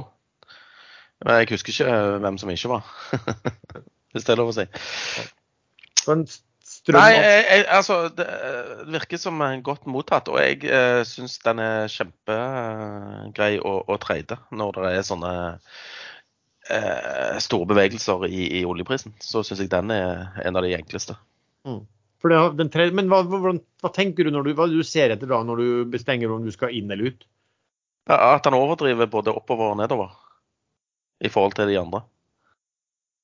Men 1.23 1.39
jeg 1.39 1.55
husker 1.55 1.73
ikke 1.73 1.95
hvem 2.21 2.37
som 2.37 2.51
ikke 2.53 2.73
var. 2.75 2.91
Hvis 4.13 4.27
det 4.27 4.35
er 4.35 4.39
lov 4.39 4.51
å 4.51 4.55
si. 4.55 4.67
Men 6.05 6.21
strøm 6.29 6.99
Nei, 7.01 7.15
jeg, 7.15 7.41
jeg, 7.49 7.65
altså, 7.79 7.97
det 8.13 8.27
eh, 8.29 8.85
virker 8.93 9.21
som 9.21 9.41
en 9.41 9.63
godt 9.65 9.89
mottatt, 9.89 10.29
og 10.29 10.37
jeg 10.41 10.61
eh, 10.69 11.01
syns 11.07 11.39
den 11.43 11.61
er 11.63 11.89
kjempegrei 11.91 13.55
å, 13.57 13.77
å 13.89 13.97
trade 14.01 14.37
når 14.53 14.77
det 14.77 14.93
er 14.99 15.07
sånne 15.09 15.33
eh, 16.69 17.41
store 17.41 17.69
bevegelser 17.73 18.27
i, 18.29 18.45
i 18.61 18.63
oljeprisen. 18.69 19.17
Så 19.23 19.41
syns 19.41 19.65
jeg 19.65 19.73
den 19.73 19.93
er 19.97 20.29
en 20.45 20.61
av 20.61 20.67
de 20.67 20.77
enkleste. 20.77 21.17
For 21.65 21.81
det, 22.31 22.57
den 22.57 22.69
tre, 22.73 22.87
men 22.95 23.07
hva, 23.11 23.21
hva, 23.27 23.53
hva 23.83 23.91
tenker 23.93 24.23
du 24.27 24.31
når 24.33 24.43
du, 24.47 24.53
hva 24.57 24.67
du 24.71 24.79
ser 24.87 25.13
etter 25.13 25.27
da 25.29 25.41
når 25.45 25.61
du 25.61 25.67
bestenger 25.93 26.31
om 26.31 26.45
du 26.45 26.51
skal 26.53 26.73
inn 26.75 26.91
eller 26.91 27.11
ut? 27.13 27.25
Ja, 28.09 28.35
At 28.35 28.45
han 28.45 28.53
overdriver 28.57 29.09
både 29.09 29.33
oppover 29.33 29.73
og 29.73 29.79
nedover 29.81 30.13
i 31.25 31.29
forhold 31.31 31.55
til 31.57 31.67
de 31.71 31.77
andre. 31.81 32.03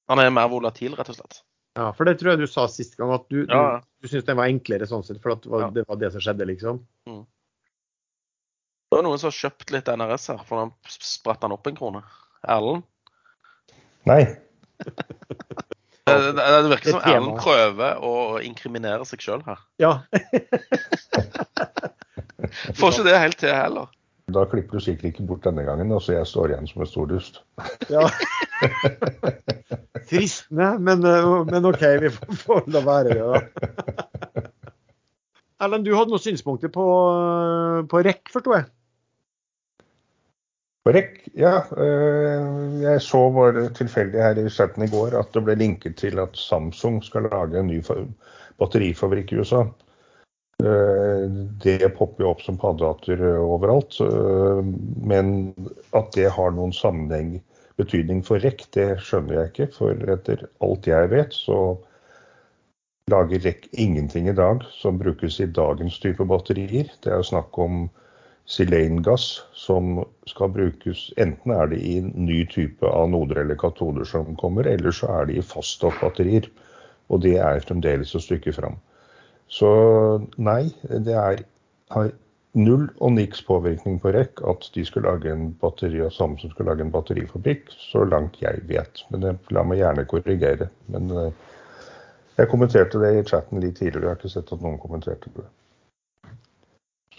Han 0.10 0.20
er 0.20 0.32
mer 0.34 0.50
volatil, 0.52 0.96
rett 0.98 1.12
og 1.14 1.18
slett. 1.20 1.42
Ja, 1.78 1.92
for 1.96 2.04
det 2.10 2.18
tror 2.20 2.34
jeg 2.34 2.42
du 2.42 2.48
sa 2.52 2.66
sist 2.68 2.98
gang, 3.00 3.14
at 3.16 3.28
du, 3.32 3.46
Ja, 3.48 3.80
du, 3.80 3.86
du 4.04 4.10
syns 4.12 4.26
den 4.28 4.36
var 4.40 4.50
enklere 4.52 4.88
sånn 4.90 5.06
sett, 5.08 5.22
for 5.24 5.36
at 5.38 5.46
det 5.46 5.52
var, 5.54 5.62
Ja. 5.68 5.70
det 5.76 5.86
var 5.88 6.00
det 6.02 6.10
som 6.16 6.24
skjedde, 6.24 6.48
liksom. 6.50 6.82
Det 8.92 8.98
var 8.98 9.06
noen 9.08 9.22
som 9.22 9.30
har 9.32 9.38
kjøpt 9.38 9.72
litt 9.72 9.88
NRS 9.88 10.26
her, 10.34 10.42
for 10.50 10.66
da 10.66 10.92
spratt 10.92 11.46
han 11.48 11.54
opp 11.56 11.70
en 11.70 11.78
krone. 11.80 12.02
Erlend? 12.44 12.84
Nei. 14.10 14.24
Det, 16.18 16.34
det, 16.38 16.44
det 16.66 16.72
virker 16.74 16.90
som 16.92 17.00
er. 17.00 17.06
Erlend 17.16 17.40
prøver 17.42 17.92
å 18.06 18.14
inkriminere 18.44 19.04
seg 19.08 19.20
sjøl 19.24 19.42
her. 19.48 19.60
Ja. 19.82 19.94
Får 22.78 22.94
ikke 22.94 23.08
det 23.08 23.22
helt 23.22 23.40
til 23.42 23.54
heller. 23.56 23.88
Da 24.32 24.46
klipper 24.48 24.80
du 24.80 24.84
sikkert 24.84 25.06
ikke 25.12 25.26
bort 25.28 25.46
denne 25.46 25.64
gangen, 25.68 25.92
og 25.92 26.02
så 26.04 26.14
jeg 26.16 26.28
står 26.30 26.48
igjen 26.54 26.68
som 26.70 26.82
en 26.84 26.90
stor 26.90 27.06
dust. 27.10 27.42
ja. 27.92 28.06
Fristende, 30.12 30.68
men, 30.80 31.06
eh, 31.08 31.46
men 31.48 31.66
OK, 31.68 31.82
vi 32.04 32.10
får, 32.14 32.28
får 32.44 32.62
la 32.74 32.82
være 32.86 33.10
det, 33.16 33.22
da. 33.22 33.40
Erlend, 35.62 35.86
du 35.86 35.92
hadde 35.94 36.10
noen 36.10 36.24
synspunkter 36.24 36.70
på, 36.74 36.86
på 37.90 37.96
REC, 38.06 38.22
forsto 38.34 38.50
jeg? 38.56 38.66
REC, 40.86 41.30
ja. 41.38 41.62
øh, 41.78 42.82
Jeg 42.82 43.02
så 43.02 43.30
bare 43.32 43.70
tilfeldig 43.70 44.22
her 44.22 44.46
i 44.46 44.50
chatten 44.50 44.84
i 44.84 44.90
går 44.90 45.14
at 45.20 45.30
det 45.34 45.44
ble 45.46 45.56
linket 45.56 45.96
til 45.96 46.20
at 46.20 46.38
Samsung 46.38 47.04
skal 47.04 47.28
lage 47.30 47.60
en 47.60 47.68
ny 47.68 47.84
batterifabrikk 48.60 49.32
i 49.32 49.38
USA. 49.40 49.62
Øh, 50.64 51.30
Det 51.64 51.94
popper 51.98 52.26
jo 52.26 52.30
opp 52.30 52.42
som 52.42 52.58
paddehatter 52.58 53.38
overalt. 53.38 54.02
øh, 54.02 54.66
Men 55.06 55.54
at 55.94 56.10
det 56.16 56.32
har 56.32 56.50
noen 56.50 56.74
sammenheng, 56.74 57.44
betydning 57.78 58.26
for 58.26 58.36
REC, 58.42 58.66
det 58.74 59.00
skjønner 59.00 59.34
jeg 59.40 59.46
ikke. 59.52 59.70
For 59.78 60.12
etter 60.14 60.46
alt 60.62 60.88
jeg 60.88 61.10
vet, 61.10 61.34
så 61.34 61.78
lager 63.08 63.40
REC 63.46 63.70
ingenting 63.74 64.28
i 64.30 64.34
dag 64.34 64.62
som 64.72 65.00
brukes 65.00 65.40
i 65.40 65.46
dagens 65.46 66.00
type 66.00 66.26
batterier. 66.26 66.90
Det 67.04 67.12
er 67.12 67.16
jo 67.22 67.24
snakk 67.24 67.58
om 67.58 67.90
silengass 68.52 69.42
som 69.56 70.02
skal 70.28 70.52
brukes 70.52 71.06
Enten 71.22 71.54
er 71.56 71.70
det 71.72 71.80
i 71.80 72.00
ny 72.02 72.42
type 72.52 72.88
anoder 72.88 73.44
eller 73.44 73.60
katoder 73.60 74.08
som 74.08 74.36
kommer, 74.40 74.68
eller 74.68 74.92
så 74.96 75.08
er 75.20 75.30
det 75.30 75.38
i 75.40 75.46
faststoffbatterier. 75.46 76.50
Og 77.12 77.24
det 77.24 77.38
er 77.44 77.64
fremdeles 77.64 78.16
et 78.16 78.26
stykke 78.26 78.54
fram. 78.56 78.76
Så 79.52 79.70
nei, 80.40 80.72
det 80.84 81.16
er, 81.16 81.44
har 81.92 82.12
null 82.56 82.88
og 83.00 83.14
niks 83.16 83.44
påvirkning 83.48 84.00
på 84.04 84.12
REC 84.16 84.42
at 84.48 84.68
de 84.76 84.84
skulle 84.88 85.12
lage 85.12 85.32
en 85.32 85.52
batteri 85.60 86.02
og 86.04 86.12
som 86.16 86.38
skulle 86.40 86.68
lage 86.70 86.84
en 86.86 86.92
batterifabrikk, 86.92 87.72
så 87.76 88.04
langt 88.08 88.40
jeg 88.44 88.64
vet. 88.68 89.04
Men 89.12 89.28
jeg, 89.28 89.40
la 89.56 89.64
meg 89.68 89.80
gjerne 89.80 90.08
korrigere. 90.08 90.68
Men 90.92 91.12
eh, 91.12 91.32
jeg 92.40 92.52
kommenterte 92.52 93.00
det 93.00 93.14
i 93.16 93.24
chatten 93.28 93.64
litt 93.64 93.80
tidligere, 93.80 94.06
jeg 94.08 94.14
har 94.14 94.20
ikke 94.20 94.34
sett 94.36 94.52
at 94.56 94.64
noen 94.64 94.80
kommenterte 94.82 95.32
det. 95.36 95.48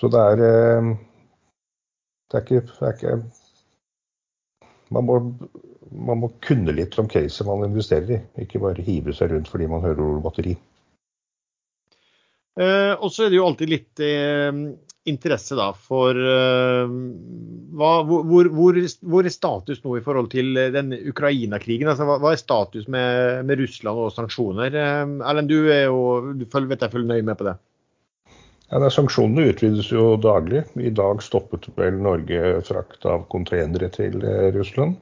Så 0.00 0.08
det 0.12 0.24
er 0.32 0.44
eh, 0.48 0.92
Det 2.32 2.38
er 2.38 2.44
ikke, 2.46 2.60
det 2.64 2.86
er 2.88 2.94
ikke 2.96 3.16
man, 4.92 5.04
må, 5.04 5.18
man 5.92 6.22
må 6.22 6.30
kunne 6.44 6.72
litt 6.76 6.96
om 7.00 7.10
caset 7.10 7.48
man 7.48 7.66
investerer 7.66 8.14
i, 8.16 8.20
ikke 8.44 8.62
bare 8.62 8.84
hive 8.84 9.12
seg 9.16 9.34
rundt 9.34 9.50
fordi 9.52 9.68
man 9.68 9.84
hører 9.84 10.04
ordet 10.06 10.24
batteri. 10.24 10.54
Eh, 12.60 12.94
og 12.96 13.12
så 13.12 13.26
er 13.26 13.32
det 13.32 13.38
jo 13.38 13.44
alltid 13.48 13.70
litt 13.72 14.00
eh, 14.04 14.48
interesse 15.08 15.56
da 15.56 15.70
for 15.76 16.16
eh, 16.16 16.96
hva, 17.76 17.92
hvor, 18.08 18.48
hvor, 18.52 18.80
hvor 19.00 19.28
er 19.28 19.32
status 19.32 19.80
nå 19.84 19.96
i 19.96 20.04
forhold 20.04 20.28
til 20.34 20.60
den 20.74 20.92
Ukraina-krigen? 21.12 21.88
Altså, 21.88 22.08
hva, 22.08 22.18
hva 22.22 22.34
er 22.34 22.40
status 22.40 22.88
med, 22.92 23.42
med 23.48 23.60
Russland 23.60 24.04
og 24.04 24.12
sanksjoner? 24.16 24.72
Eh, 24.72 25.04
Erlend, 25.28 25.52
du 25.52 25.72
er 25.72 25.86
jo, 25.88 26.32
du 26.36 26.44
følger, 26.48 26.74
vet 26.74 26.86
jeg 26.86 26.96
følger 26.96 27.12
nøye 27.14 27.28
med 27.28 27.40
på 27.40 27.48
det. 27.48 27.56
Ja, 28.72 28.78
er 28.80 28.92
Sanksjonene 28.94 29.50
utvides 29.50 29.90
jo 29.92 30.14
daglig. 30.16 30.62
I 30.80 30.90
dag 30.96 31.20
stoppet 31.20 31.66
vel 31.76 31.98
Norge 32.00 32.54
frakt 32.64 33.04
av 33.04 33.26
containere 33.28 33.90
til 33.92 34.22
eh, 34.24 34.48
Russland. 34.54 34.96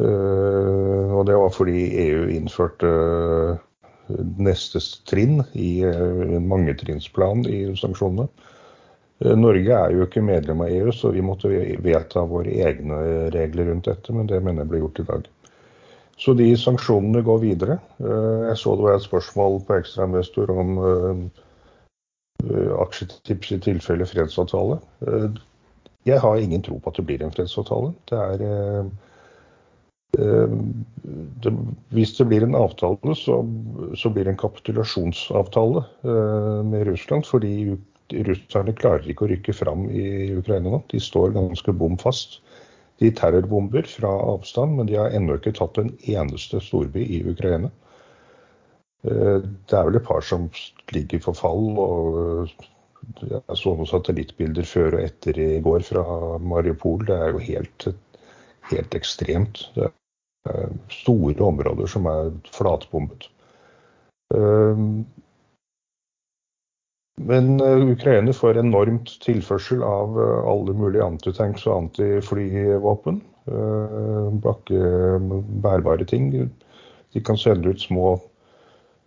Uh, 0.00 1.12
og 1.14 1.28
det 1.28 1.36
var 1.38 1.52
fordi 1.54 1.82
EU 2.02 2.24
innførte 2.32 2.88
eh, 2.88 4.16
neste 4.42 4.80
trinn 5.06 5.44
i 5.52 5.84
en 5.86 6.48
mangetrinnsplan 6.50 7.44
i 7.46 7.60
sanksjonene. 7.78 8.26
Norge 9.38 9.76
er 9.76 9.94
jo 9.94 10.08
ikke 10.08 10.24
medlem 10.24 10.64
av 10.64 10.72
EU, 10.72 10.90
så 10.90 11.12
vi 11.14 11.22
måtte 11.22 11.52
vedta 11.84 12.24
våre 12.26 12.50
egne 12.66 12.98
regler 13.36 13.70
rundt 13.70 13.86
dette, 13.86 14.16
men 14.16 14.26
det 14.26 14.40
mener 14.42 14.64
jeg 14.64 14.72
ble 14.72 14.82
gjort 14.82 15.04
i 15.04 15.06
dag. 15.12 15.30
Så 16.18 16.34
de 16.36 16.48
sanksjonene 16.58 17.22
går 17.24 17.38
videre. 17.44 17.78
Jeg 18.02 18.58
så 18.58 18.74
det 18.74 18.88
var 18.88 18.98
et 18.98 19.06
spørsmål 19.06 19.60
på 19.68 19.78
ekstrainvestor 19.78 20.50
om 20.52 20.74
aksjetips 22.84 23.52
i 23.56 23.60
tilfelle 23.70 24.06
fredsavtale. 24.06 24.80
Eh, 25.06 25.42
Jeg 26.04 26.20
har 26.20 26.36
ingen 26.36 26.62
tro 26.62 26.76
på 26.78 26.90
at 26.90 26.98
det 27.00 27.06
blir 27.08 27.22
en 27.24 27.32
fredsavtale. 27.32 27.94
Det 28.10 28.18
er 28.20 28.42
eh, 28.44 28.88
eh, 30.18 30.56
det, 31.40 31.52
Hvis 31.96 32.12
det 32.18 32.26
blir 32.28 32.44
en 32.44 32.54
avtale, 32.58 33.14
så, 33.16 33.38
så 33.96 34.10
blir 34.12 34.24
det 34.24 34.34
en 34.34 34.42
kapitulasjonsavtale 34.42 35.84
eh, 36.04 36.60
med 36.68 36.86
Russland. 36.90 37.24
Fordi 37.24 37.76
russerne 38.28 38.76
klarer 38.76 39.08
ikke 39.08 39.24
å 39.24 39.30
rykke 39.32 39.56
fram 39.56 39.88
i 39.90 40.34
Ukraina 40.36 40.74
nå. 40.74 40.82
De 40.92 41.00
står 41.00 41.32
ganske 41.38 41.72
bom 41.72 41.96
fast. 41.98 42.42
De 43.00 43.08
terrorbomber 43.10 43.88
fra 43.90 44.12
avstand, 44.34 44.76
men 44.76 44.86
de 44.86 45.00
har 45.00 45.10
ennå 45.16 45.40
ikke 45.40 45.56
tatt 45.56 45.80
en 45.80 45.90
eneste 46.04 46.60
storby 46.62 47.02
i 47.16 47.24
Ukraina. 47.26 47.72
Eh, 49.04 49.40
Det 49.68 49.76
er 49.78 49.84
vel 49.88 49.96
et 50.00 50.06
par 50.06 50.24
som 50.24 50.48
ligger 50.92 51.20
for 51.24 51.36
fall. 51.36 51.66
og 51.78 52.46
eh, 52.46 52.54
Jeg 53.28 53.58
så 53.60 53.74
noen 53.74 53.90
satellittbilder 53.90 54.64
før 54.68 54.96
og 54.98 55.04
etter 55.04 55.38
i 55.38 55.60
går 55.64 55.84
fra 55.84 56.04
Mariupol. 56.40 57.04
Det 57.08 57.18
er 57.18 57.34
jo 57.34 57.42
helt, 57.50 57.88
helt 58.70 58.96
ekstremt. 58.96 59.66
Det 59.74 59.90
er 60.48 60.72
store 60.92 61.36
områder 61.44 61.86
som 61.90 62.08
er 62.08 62.32
flatbombet. 62.56 63.28
Eh, 64.34 64.88
Men 67.24 67.60
eh, 67.62 67.84
Ukraina 67.92 68.32
får 68.34 68.58
enormt 68.58 69.12
tilførsel 69.22 69.84
av 69.86 70.16
eh, 70.18 70.48
alle 70.50 70.72
mulige 70.74 71.04
antitanks 71.04 71.66
og 71.68 71.76
antiflyvåpen. 71.84 73.22
Bakke, 74.40 74.78
bærbare 75.62 76.06
ting. 76.08 76.30
De 77.12 77.20
kan 77.20 77.36
sende 77.36 77.68
ut 77.68 77.82
små, 77.82 78.14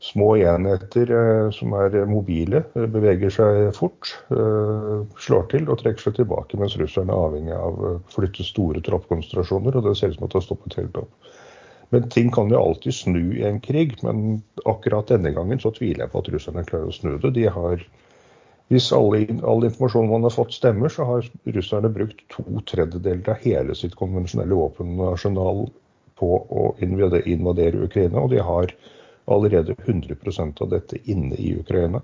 små 0.03 0.35
enheter 0.37 1.09
som 1.55 1.73
er 1.73 1.95
mobile, 2.09 2.61
beveger 2.75 3.33
seg 3.33 3.59
fort, 3.75 4.11
slår 4.29 5.47
til 5.53 5.65
og 5.65 5.79
trekker 5.81 6.05
seg 6.07 6.19
tilbake, 6.19 6.59
mens 6.61 6.77
russerne 6.77 7.13
er 7.13 7.29
avhengig 7.29 7.55
av 7.57 7.81
å 7.81 7.93
flytte 8.13 8.45
store 8.45 8.83
troppkonsentrasjoner, 8.85 9.77
og 9.79 9.87
det 9.87 9.95
ser 9.97 10.13
ut 10.13 10.19
som 10.19 10.27
at 10.27 10.35
det 10.35 10.41
har 10.41 10.45
stoppet 10.45 10.77
helt 10.77 11.01
opp. 11.01 11.31
Men 11.95 12.09
ting 12.11 12.29
kan 12.35 12.51
jo 12.51 12.59
alltid 12.59 12.93
snu 12.93 13.21
i 13.39 13.45
en 13.47 13.61
krig, 13.63 13.95
men 14.03 14.41
akkurat 14.67 15.07
denne 15.09 15.31
gangen 15.33 15.61
så 15.63 15.71
tviler 15.73 16.05
jeg 16.05 16.13
på 16.13 16.21
at 16.21 16.29
russerne 16.35 16.65
klarer 16.67 16.91
å 16.91 16.95
snu 16.95 17.15
det. 17.23 17.33
De 17.37 17.47
har 17.47 17.85
hvis 18.67 18.89
alle, 18.91 19.21
all 19.47 19.63
informasjon 19.63 20.09
man 20.11 20.27
har 20.27 20.33
fått 20.35 20.57
stemmer, 20.57 20.91
så 20.91 21.05
har 21.07 21.27
russerne 21.55 21.91
brukt 21.93 22.19
to 22.33 22.43
tredjedeler 22.67 23.31
av 23.31 23.39
hele 23.45 23.75
sitt 23.79 23.95
konvensjonelle 23.95 24.57
våpenarsenal 24.59 25.69
på 26.19 26.29
å 26.51 26.65
invadere 26.83 27.85
Ukraina, 27.85 28.25
og 28.25 28.33
de 28.33 28.43
har 28.43 28.73
allerede 29.27 29.75
100% 29.85 30.61
av 30.61 30.69
dette 30.69 30.99
inne 31.11 31.35
i 31.35 31.55
Ukraina. 31.59 32.01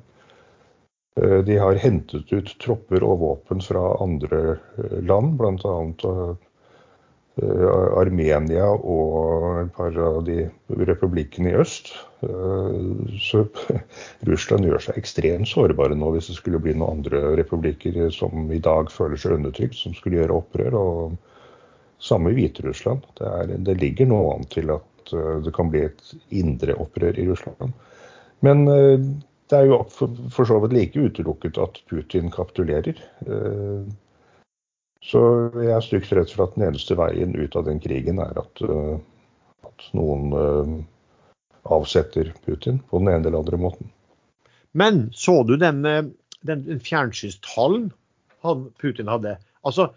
Eh, 1.21 1.37
de 1.37 1.57
har 1.57 1.75
hentet 1.75 2.33
ut 2.33 2.55
tropper 2.61 3.03
og 3.05 3.19
våpen 3.21 3.61
fra 3.61 3.83
andre 4.03 4.57
eh, 4.77 4.97
land, 5.05 5.37
bl.a. 5.37 5.75
Eh, 7.33 7.67
Armenia 7.97 8.67
og 8.69 9.63
et 9.63 9.71
par 9.73 9.95
av 9.97 10.19
de 10.27 10.43
republikkene 10.85 11.49
i 11.49 11.55
øst. 11.57 11.89
Så 13.25 13.41
Russland 14.29 14.67
gjør 14.67 14.83
seg 14.85 14.99
ekstremt 15.01 15.49
sårbare 15.49 15.97
nå 15.97 16.11
hvis 16.13 16.29
det 16.29 16.37
skulle 16.37 16.61
bli 16.61 16.75
noen 16.77 16.99
andre 16.99 17.33
republikker 17.39 17.97
som 18.13 18.53
i 18.53 18.61
dag 18.61 18.93
føler 18.93 19.17
seg 19.17 19.39
undertrykt, 19.39 19.79
som 19.81 19.97
skulle 19.97 20.21
gjøre 20.21 20.37
opprør. 20.37 20.77
og 20.77 21.17
Samme 22.03 22.33
i 22.33 22.37
Hviterussland. 22.37 23.09
Det, 23.17 23.57
det 23.65 23.79
ligger 23.81 24.11
nå 24.11 24.21
an 24.35 24.45
til 24.53 24.69
at 24.75 24.85
eh, 25.13 25.35
det 25.43 25.53
kan 25.55 25.71
bli 25.73 25.83
et 25.87 26.13
indre 26.29 26.77
opprør 26.79 27.19
i 27.19 27.27
Russland. 27.27 27.73
Men 28.43 28.65
det 28.67 29.55
er 29.55 29.69
jo 29.69 29.77
for 29.87 30.47
så 30.47 30.57
vidt 30.59 30.73
like 30.75 30.99
utelukket 30.99 31.59
at 31.63 31.77
Putin 31.87 32.27
kapitulerer. 32.31 32.97
Så 34.99 35.21
jeg 35.55 35.71
er 35.71 35.85
stygt 35.85 36.11
redd 36.11 36.31
for 36.33 36.43
at 36.43 36.57
den 36.57 36.65
eneste 36.67 36.97
veien 36.99 37.31
ut 37.39 37.55
av 37.55 37.69
den 37.69 37.79
krigen 37.79 38.19
er 38.19 38.35
at, 38.41 38.63
at 39.63 39.87
noen 39.95 40.35
avsetter 41.63 42.33
Putin 42.43 42.81
på 42.89 42.99
den 42.99 43.13
ene 43.13 43.27
eller 43.27 43.39
andre 43.39 43.61
måten. 43.63 43.91
Men 44.73 45.09
så 45.13 45.43
du 45.43 45.57
den, 45.57 45.85
eh, 45.85 46.03
den, 46.41 46.79
fjernsynstallen 46.79 47.91
Putin 48.81 49.07
hadde? 49.07 49.37
Altså, 49.63 49.93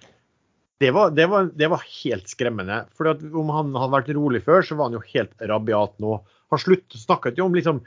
det 0.79 0.91
var, 0.93 1.13
det, 1.17 1.27
var, 1.27 1.51
det 1.57 1.69
var, 1.73 1.85
helt 2.03 2.29
skremmende. 2.29 2.83
For 2.97 3.09
Om 3.09 3.53
han 3.55 3.77
hadde 3.77 3.95
vært 3.95 4.11
rolig 4.17 4.43
før, 4.45 4.65
så 4.65 4.77
var 4.77 4.91
han 4.91 4.99
jo 4.99 5.07
helt 5.15 5.33
rabiat 5.41 5.95
nå. 6.05 6.19
Han 6.53 6.61
snakket 6.93 7.41
jo 7.41 7.47
om 7.49 7.57
liksom 7.57 7.81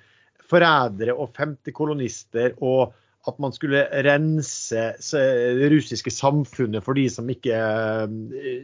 forrædere 0.50 1.14
og 1.14 1.36
femte 1.38 1.74
kolonister 1.76 2.56
og 2.58 2.96
at 3.28 3.40
man 3.42 3.54
skulle 3.54 3.84
rense 4.06 4.84
det 5.04 5.70
russiske 5.74 6.12
samfunnet 6.14 6.86
for 6.86 6.98
de 6.98 7.06
som 7.12 7.28
ikke, 7.30 7.58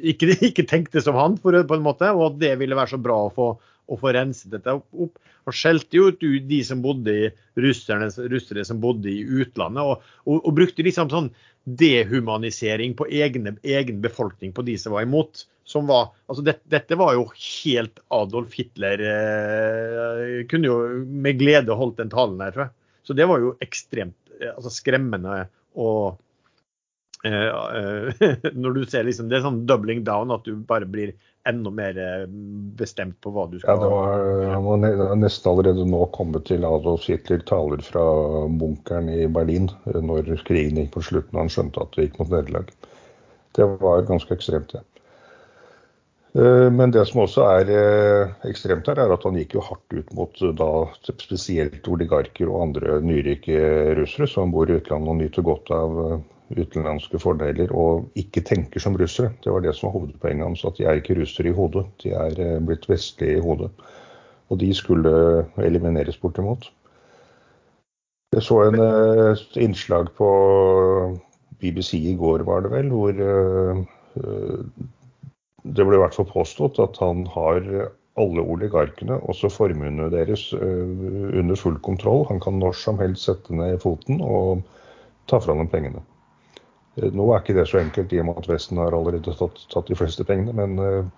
ikke, 0.02 0.32
ikke 0.50 0.68
tenkte 0.70 1.04
som 1.04 1.18
han, 1.20 1.38
på 1.38 1.54
en 1.54 1.86
måte, 1.86 2.10
og 2.16 2.32
at 2.32 2.40
det 2.42 2.54
ville 2.62 2.78
være 2.78 2.96
så 2.96 3.02
bra 3.02 3.20
å 3.26 3.34
få, 3.36 3.50
å 3.88 3.98
få 4.02 4.14
renset 4.16 4.54
dette 4.54 4.76
opp. 4.76 5.20
Og 5.46 5.56
skjelte 5.56 6.00
jo 6.00 6.12
ut 6.12 6.22
de 6.50 6.62
som 6.66 6.82
bodde 6.84 7.14
i 7.14 7.32
russerne, 7.62 8.10
russere 8.32 8.66
som 8.66 8.82
bodde 8.82 9.12
i 9.12 9.24
utlandet, 9.24 9.84
og, 9.84 10.16
og, 10.26 10.40
og 10.42 10.56
brukte 10.58 10.86
liksom 10.86 11.12
sånn 11.14 11.30
dehumanisering 11.66 12.94
på 12.98 13.08
egne, 13.10 13.56
egen 13.66 14.02
befolkning, 14.04 14.54
på 14.54 14.66
de 14.66 14.78
som 14.82 14.96
var 14.98 15.06
imot. 15.06 15.46
Som 15.66 15.88
var, 15.90 16.12
altså 16.30 16.44
det, 16.46 16.60
dette 16.70 16.98
var 16.98 17.16
jo 17.18 17.24
helt 17.34 17.98
Adolf 18.14 18.54
Hitler 18.54 19.02
eh, 19.02 20.44
Kunne 20.46 20.70
jo 20.70 20.76
med 21.10 21.40
glede 21.40 21.74
holdt 21.74 21.98
den 21.98 22.12
talen 22.14 22.38
her, 22.44 22.54
tror 22.54 22.68
jeg. 22.68 22.76
Så 23.06 23.16
det 23.18 23.26
var 23.30 23.42
jo 23.42 23.56
ekstremt 23.66 24.14
Eh, 24.42 24.52
altså 24.52 24.72
skremmende 24.74 25.46
og 25.80 26.18
eh, 27.26 27.34
eh, 27.34 28.36
når 28.62 28.78
du 28.78 28.84
ser 28.90 29.08
liksom, 29.08 29.30
Det 29.30 29.40
er 29.40 29.46
sånn 29.46 29.64
doubling 29.70 30.04
down, 30.08 30.34
at 30.36 30.46
du 30.48 30.56
bare 30.68 30.88
blir 30.90 31.16
enda 31.50 31.72
mer 31.74 32.00
bestemt 32.80 33.20
på 33.22 33.34
hva 33.36 33.46
du 33.52 33.60
skal 33.60 33.76
Ja, 33.76 33.82
det 33.84 33.92
var, 33.92 34.26
Han 34.54 34.86
har 34.88 35.16
nesten 35.20 35.52
allerede 35.52 35.86
nå 35.90 36.02
kommet 36.16 36.48
til 36.50 36.66
Adolf 36.68 37.06
Hitler 37.10 37.44
taler 37.46 37.84
fra 37.86 38.06
bunkeren 38.50 39.12
i 39.14 39.28
Berlin 39.30 39.70
når 39.86 40.34
krigen 40.48 40.82
gikk 40.82 40.96
på 40.98 41.06
slutten 41.12 41.38
og 41.38 41.46
han 41.46 41.54
skjønte 41.54 41.86
at 41.86 41.96
det 41.96 42.08
gikk 42.08 42.20
mot 42.24 42.34
nederlag. 42.34 42.74
Det 43.56 43.70
var 43.80 44.08
ganske 44.10 44.36
ekstremt, 44.36 44.74
det. 44.74 44.82
Ja. 44.82 44.96
Eh, 46.36 46.72
men 46.72 46.92
det 46.92 47.06
som 47.08 47.22
også 47.24 47.46
er 47.48 47.70
eh, 47.72 48.32
ekstremt 48.50 48.90
her, 48.92 49.00
er 49.00 49.14
at 49.16 49.24
han 49.24 49.38
gikk 49.40 49.56
jo 49.56 49.64
hardt 49.64 49.96
ut 49.96 50.10
mot 50.18 50.42
eh, 50.44 50.52
da, 50.60 50.70
spesielt 51.08 51.88
oligarker 51.88 52.52
og 52.52 52.64
andre 52.66 52.98
nyrike 53.04 53.60
russere 54.02 54.28
som 54.28 54.52
bor 54.52 54.68
i 54.68 54.76
utlandet 54.76 55.14
og 55.14 55.22
nyter 55.22 55.46
godt 55.48 55.72
av 55.72 56.02
utenlandske 56.54 57.20
fordeler 57.20 57.72
og 57.74 58.10
ikke 58.20 58.44
tenker 58.46 58.80
som 58.84 58.98
russere. 59.00 59.32
Det 59.44 59.52
var 59.52 59.64
det 59.66 59.76
som 59.76 59.90
var 59.90 60.00
hovedpoenget 60.00 60.46
hans, 60.46 60.66
at 60.66 60.78
de 60.78 60.86
er 60.86 61.02
ikke 61.02 61.18
russere 61.20 61.50
i 61.50 61.56
hodet, 61.56 61.86
de 62.04 62.14
er 62.14 62.60
blitt 62.66 62.90
vestlige 62.90 63.40
i 63.40 63.44
hodet. 63.44 63.72
Og 64.50 64.60
de 64.62 64.74
skulle 64.78 65.12
elimineres 65.58 66.18
bortimot. 66.22 66.70
Jeg 68.36 68.44
så 68.44 68.60
en 68.68 68.78
innslag 69.58 70.12
på 70.18 70.30
BBC 71.62 71.94
i 71.98 72.16
går, 72.20 72.44
var 72.46 72.62
det 72.62 72.72
vel, 72.72 72.90
hvor 72.94 73.12
det 75.66 75.86
ble 75.86 75.98
i 75.98 76.02
hvert 76.04 76.18
fall 76.18 76.30
påstått 76.30 76.82
at 76.84 77.00
han 77.02 77.26
har 77.34 77.62
alle 78.16 78.42
oligarkene, 78.42 79.18
også 79.28 79.50
formuene 79.52 80.10
deres, 80.12 80.48
eh, 80.54 81.40
under 81.40 81.56
full 81.60 81.78
kontroll. 81.84 82.26
Han 82.30 82.40
kan 82.40 82.60
når 82.60 82.78
som 82.80 83.00
helst 83.00 83.28
sette 83.28 83.56
ned 83.56 83.80
foten 83.84 84.22
og 84.24 84.64
ta 85.28 85.40
fra 85.40 85.56
dem 85.58 85.68
pengene. 85.68 86.04
Eh, 87.02 87.12
nå 87.12 87.28
er 87.30 87.44
ikke 87.44 87.58
det 87.58 87.68
så 87.70 87.82
enkelt 87.82 88.14
i 88.16 88.22
og 88.24 88.30
med 88.30 88.42
at 88.42 88.50
Vesten 88.52 88.82
har 88.82 88.96
allerede 88.96 89.36
tatt, 89.36 89.62
tatt 89.74 89.92
de 89.92 89.98
fleste 90.00 90.26
pengene, 90.28 90.56
men 90.56 90.82
eh, 90.82 91.14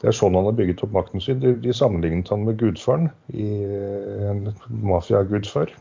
det 0.00 0.10
er 0.10 0.16
sånn 0.16 0.38
han 0.38 0.48
har 0.48 0.56
bygget 0.56 0.82
opp 0.86 0.94
makten 0.96 1.22
sin. 1.22 1.42
De, 1.42 1.52
de 1.60 1.76
sammenlignet 1.76 2.32
han 2.32 2.46
med 2.46 2.58
gudfaren, 2.62 3.10
i 3.36 3.50
en 4.30 4.46
mafiagudfar 4.80 5.74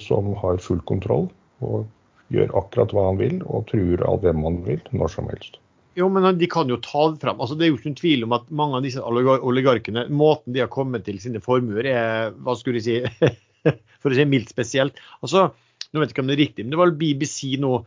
som 0.00 0.30
har 0.40 0.62
full 0.64 0.80
kontroll 0.88 1.26
og 1.60 1.84
gjør 2.32 2.54
akkurat 2.56 2.94
hva 2.96 3.04
han 3.10 3.20
vil 3.20 3.42
og 3.44 3.66
truer 3.68 4.00
av 4.08 4.22
hvem 4.24 4.40
han 4.46 4.62
vil, 4.64 4.80
når 4.96 5.12
som 5.12 5.28
helst. 5.28 5.58
Jo, 5.98 6.06
men 6.12 6.24
de 6.38 6.46
kan 6.50 6.70
jo 6.70 6.78
ta 6.80 7.08
det 7.10 7.20
fram. 7.24 7.40
Altså, 7.42 7.56
det 7.58 7.66
er 7.66 7.72
jo 7.72 7.78
ikke 7.78 7.90
noen 7.90 8.00
tvil 8.00 8.24
om 8.24 8.34
at 8.36 8.50
mange 8.54 8.78
av 8.78 8.84
disse 8.86 9.02
oligarkene, 9.02 10.04
måten 10.14 10.54
de 10.54 10.62
har 10.62 10.70
kommet 10.70 11.04
til 11.08 11.18
sine 11.22 11.42
formuer, 11.42 11.88
er 11.90 12.36
hva 12.44 12.54
skulle 12.58 12.80
jeg 12.80 13.10
si, 13.10 13.30
for 14.02 14.14
å 14.14 14.18
si 14.18 14.28
mildt 14.28 14.52
spesielt. 14.54 15.00
Altså, 15.24 15.48
nå 15.90 16.00
vet 16.00 16.12
jeg 16.12 16.16
ikke 16.16 16.24
om 16.24 16.30
det 16.30 16.36
er 16.36 16.44
riktig, 16.44 16.66
men 16.66 16.74
det 16.74 16.80
var 16.80 16.94
BBC 17.00 17.56
nå 17.60 17.80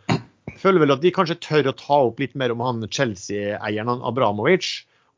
føler 0.61 0.83
vel 0.83 0.95
at 0.95 1.03
de 1.03 1.13
kanskje 1.15 1.39
tør 1.43 1.71
å 1.71 1.77
ta 1.77 1.99
opp 2.07 2.21
litt 2.21 2.37
mer 2.39 2.53
om 2.53 2.63
han 2.65 2.85
Chelsea-eieren 2.87 4.05
Abramovic. 4.07 4.69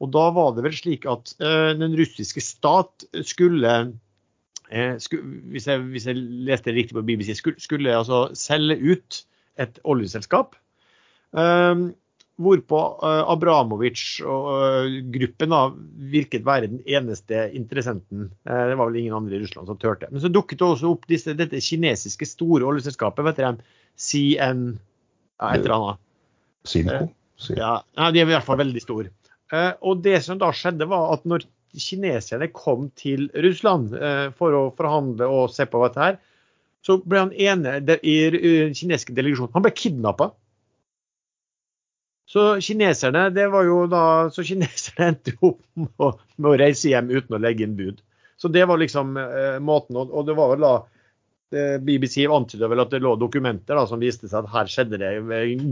Og 0.04 0.12
da 0.16 0.28
var 0.36 0.56
det 0.56 0.66
vel 0.66 0.76
slik 0.76 1.06
at 1.10 1.36
uh, 1.44 1.72
den 1.80 1.96
russiske 2.00 2.42
stat 2.44 3.06
skulle, 3.24 3.74
uh, 4.74 4.96
skulle 5.04 5.38
hvis, 5.54 5.70
jeg, 5.70 5.84
hvis, 5.94 6.08
jeg, 6.10 6.24
leste 6.50 6.76
riktig 6.76 6.98
på 6.98 7.06
BBC, 7.08 7.36
skulle, 7.40 7.62
skulle 7.64 7.96
altså 7.96 8.26
selge 8.38 8.80
ut 8.82 9.24
et 9.62 9.78
oljeselskap. 9.86 10.58
Um, 11.32 11.92
Hvorpå 12.42 12.78
eh, 13.06 13.24
Abramovic 13.30 14.00
og 14.26 14.48
eh, 14.66 14.96
gruppen 15.14 15.52
da, 15.54 15.60
virket 16.14 16.46
være 16.48 16.72
den 16.72 16.80
eneste 16.90 17.44
interessenten. 17.54 18.32
Eh, 18.48 18.64
det 18.72 18.78
var 18.80 18.90
vel 18.90 19.04
ingen 19.04 19.14
andre 19.20 19.38
i 19.38 19.42
Russland 19.44 19.70
som 19.70 19.78
turte. 19.78 20.10
Men 20.10 20.24
så 20.24 20.32
dukket 20.34 20.58
det 20.58 20.66
også 20.66 20.96
opp 20.96 21.06
disse, 21.10 21.36
dette 21.38 21.62
kinesiske 21.62 22.26
store 22.26 22.66
oljeselskapet. 22.72 23.28
vet 23.28 23.38
dere, 23.38 23.78
CN 23.94 24.66
ja, 25.42 25.50
et 25.54 25.64
eller 25.64 25.76
annet. 25.78 26.04
Sinco? 26.68 27.02
Ja, 27.58 27.74
de 27.98 28.22
er 28.22 28.24
i 28.24 28.32
hvert 28.32 28.48
fall 28.48 28.62
veldig 28.62 28.84
store. 28.84 29.12
Og 29.84 30.00
det 30.06 30.20
som 30.26 30.40
da 30.42 30.50
skjedde, 30.56 30.88
var 30.90 31.12
at 31.14 31.26
når 31.30 31.44
kineserne 31.78 32.48
kom 32.54 32.88
til 32.98 33.28
Russland 33.44 33.92
for 34.38 34.56
å 34.56 34.62
forhandle 34.78 35.28
og 35.30 35.52
se 35.54 35.66
på 35.70 35.82
dette 35.84 36.02
her, 36.02 36.22
så 36.84 36.98
ble 37.00 37.26
han 37.26 37.36
ene 37.36 37.78
i 38.04 38.16
den 38.34 38.74
kinesiske 38.76 39.16
delegasjonen 39.16 39.54
han 39.56 39.66
ble 39.66 39.74
kidnappa. 39.76 40.32
Så 42.34 42.46
kineserne 42.64 43.28
det 43.36 43.46
var 43.54 43.68
jo 43.68 43.84
da, 43.92 44.30
så 44.34 44.46
kineserne 44.48 45.08
endte 45.12 45.36
opp 45.42 45.62
med 45.78 45.92
å, 46.02 46.14
med 46.38 46.50
å, 46.50 46.58
reise 46.60 46.90
hjem 46.92 47.12
uten 47.12 47.38
å 47.38 47.42
legge 47.42 47.68
inn 47.68 47.78
bud. 47.78 48.02
Så 48.40 48.50
det 48.52 48.66
var 48.68 48.82
liksom 48.82 49.18
eh, 49.20 49.60
måten. 49.64 50.00
Og, 50.00 50.12
og, 50.12 50.26
det 50.28 50.36
var 50.40 50.54
vel 50.54 50.66
da 50.66 50.74
eh, 50.80 50.93
BBC 51.54 52.26
antyda 52.26 52.68
vel 52.72 52.82
at 52.84 52.92
det 52.94 53.04
lå 53.04 53.14
dokumenter 53.22 53.78
da, 53.78 53.86
som 53.90 54.02
viste 54.02 54.30
seg 54.30 54.44
at 54.44 54.54
her 54.54 54.70
skjedde 54.72 55.00
det 55.02 55.12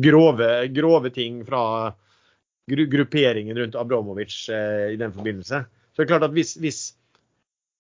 grove, 0.03 0.49
grove 0.75 1.11
ting 1.15 1.41
fra 1.47 1.63
gru, 2.71 2.86
grupperingen 2.86 3.57
rundt 3.57 3.77
Abramovic 3.79 4.49
eh, 4.49 4.91
i 4.93 4.99
den 4.99 5.13
forbindelse. 5.13 5.63
Så 5.91 6.01
det 6.01 6.07
er 6.07 6.11
klart 6.13 6.27
at 6.29 6.36
hvis, 6.36 6.55
hvis 6.61 6.82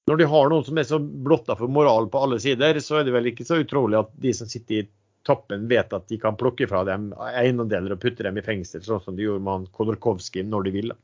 når 0.09 0.17
de 0.17 0.31
har 0.31 0.49
noen 0.51 0.65
som 0.65 0.79
er 0.81 0.87
så 0.89 0.99
blotta 0.99 1.55
for 1.59 1.71
moral 1.71 2.09
på 2.11 2.23
alle 2.25 2.39
sider, 2.41 2.79
så 2.83 2.99
er 2.99 3.07
det 3.07 3.13
vel 3.15 3.29
ikke 3.31 3.47
så 3.47 3.61
utrolig 3.61 4.01
at 4.01 4.11
de 4.23 4.33
som 4.35 4.49
sitter 4.49 4.81
i 4.81 4.87
toppen 5.27 5.67
vet 5.69 5.93
at 5.93 6.07
de 6.09 6.17
kan 6.17 6.37
plukke 6.37 6.65
fra 6.69 6.81
dem 6.87 7.11
eiendeler 7.29 7.93
og 7.93 8.01
putte 8.01 8.25
dem 8.25 8.39
i 8.41 8.43
fengsel, 8.45 8.81
sånn 8.83 9.03
som 9.05 9.17
de 9.17 9.27
gjorde 9.27 9.45
med 9.45 9.69
Khodorkovskij 9.77 10.47
når 10.49 10.67
de 10.67 10.75
ville. 10.79 10.97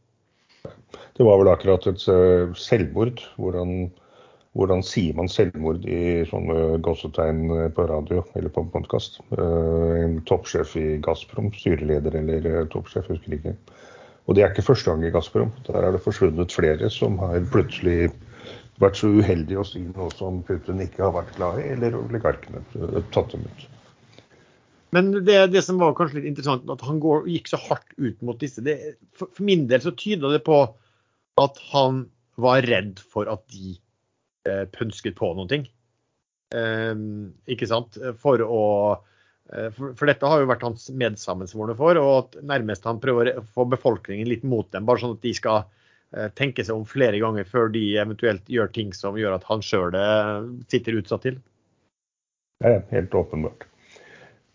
Det 1.17 1.25
var 1.25 1.37
vel 1.39 1.51
akkurat 1.51 1.85
et 1.87 2.03
uh, 2.09 2.89
hvor 2.93 3.11
Hvordan, 3.37 3.91
hvordan, 4.57 4.81
sier 4.85 5.15
man 5.17 5.29
selvmord 5.29 5.85
i 5.85 6.25
sånne 6.29 6.79
gåsetegn 6.85 7.43
eh, 7.53 7.67
på 7.73 7.85
radio 7.89 8.23
eller 8.37 8.53
på 8.53 8.65
podkast? 8.73 9.19
Uh, 9.31 9.93
en 10.01 10.17
toppsjef 10.29 10.73
i 10.81 10.87
Gazprom, 11.05 11.51
styreleder 11.53 12.17
eller 12.17 12.47
uh, 12.49 12.63
toppsjef, 12.73 13.09
husker 13.11 13.37
ikke. 13.37 13.53
Og 14.27 14.35
det 14.35 14.43
er 14.43 14.51
ikke 14.51 14.65
første 14.71 14.89
gang 14.89 15.05
i 15.05 15.13
Gazprom. 15.13 15.53
Der 15.69 15.77
er 15.79 15.93
det 15.93 16.03
forsvunnet 16.03 16.55
flere 16.55 16.89
som 16.93 17.19
har 17.21 17.37
plutselig 17.53 18.09
vært 18.81 18.99
så 18.99 19.09
uheldige 19.13 19.61
å 19.61 19.65
si 19.65 19.81
noe 19.85 20.09
som 20.17 20.41
Putin 20.45 20.81
ikke 20.83 21.05
har 21.05 21.15
vært 21.15 21.33
glad 21.37 21.61
i, 21.61 21.69
eller 21.77 21.97
oligarkene 21.97 22.61
tatt 23.13 23.33
dem 23.33 23.45
ut. 23.47 23.65
Men 24.95 25.11
det, 25.11 25.39
det, 25.51 25.63
som 25.65 25.79
var 25.81 25.95
kanskje 25.97 26.21
litt 26.21 26.29
interessant, 26.31 26.67
at 26.71 26.83
han 26.87 26.99
går, 27.03 27.25
gikk 27.31 27.49
så 27.51 27.59
hardt 27.59 27.89
ut 27.99 28.21
mot 28.25 28.37
disse. 28.39 28.63
Det, 28.63 28.77
for, 29.17 29.29
for, 29.29 29.43
min 29.47 29.65
del 29.69 29.83
så 29.83 29.93
tyda 29.97 30.31
det 30.31 30.43
på 30.47 30.61
at 31.41 31.59
han 31.73 32.05
var 32.41 32.63
redd 32.65 33.01
for 33.01 33.29
at 33.29 33.43
de 33.53 33.75
eh, 33.75 33.81
pønsket 34.75 35.17
på 35.17 35.33
noen 35.37 35.49
Eh, 36.55 36.93
ikke 37.51 37.67
sant? 37.67 37.97
For 38.21 38.43
å 38.43 38.63
eh, 39.51 39.69
for, 39.75 39.95
for, 39.97 40.07
dette 40.07 40.29
har 40.31 40.43
jo 40.43 40.51
vært 40.51 40.63
hans 40.67 40.87
medsammensvorne 40.95 41.75
for, 41.79 41.99
og 41.99 42.13
at 42.21 42.37
nærmest 42.53 42.87
han 42.87 43.01
prøver 43.03 43.33
å 43.35 43.45
få 43.55 43.67
befolkningen 43.73 44.29
litt 44.29 44.45
mot 44.47 44.69
dem. 44.71 44.87
Bare 44.87 45.03
sånn 45.03 45.17
at 45.17 45.25
de 45.25 45.33
skal 45.35 45.65
eh, 46.15 46.29
tenke 46.39 46.63
seg 46.63 46.79
om 46.79 46.87
flere 46.87 47.19
ganger 47.23 47.47
før 47.49 47.71
de 47.73 47.83
eventuelt 47.99 48.47
gjør 48.51 48.71
ting 48.75 48.95
som 48.95 49.19
gjør 49.19 49.39
at 49.39 49.47
han 49.49 49.63
sjøl 49.65 49.97
eh, 49.97 50.35
sitter 50.71 51.01
utsatt 51.01 51.27
til. 51.27 51.41
Ja, 52.63 52.79
helt 52.89 53.13
åpenbart. 53.13 53.67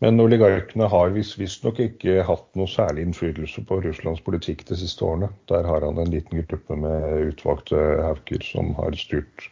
Men 0.03 0.19
oligarkene 0.19 0.89
har 0.91 1.13
visstnok 1.15 1.77
ikke 1.79 2.25
hatt 2.27 2.49
noe 2.59 2.67
særlig 2.67 3.05
innflytelse 3.07 3.63
på 3.69 3.77
Russlands 3.85 4.25
politikk 4.27 4.65
de 4.67 4.75
siste 4.81 5.05
årene. 5.07 5.29
Der 5.47 5.69
har 5.69 5.85
han 5.87 6.01
en 6.03 6.11
liten 6.11 6.41
gruppe 6.49 6.75
med 6.75 7.29
utvalgte 7.29 7.79
hauker 8.03 8.43
som 8.43 8.73
har 8.81 8.97
styrt 8.99 9.47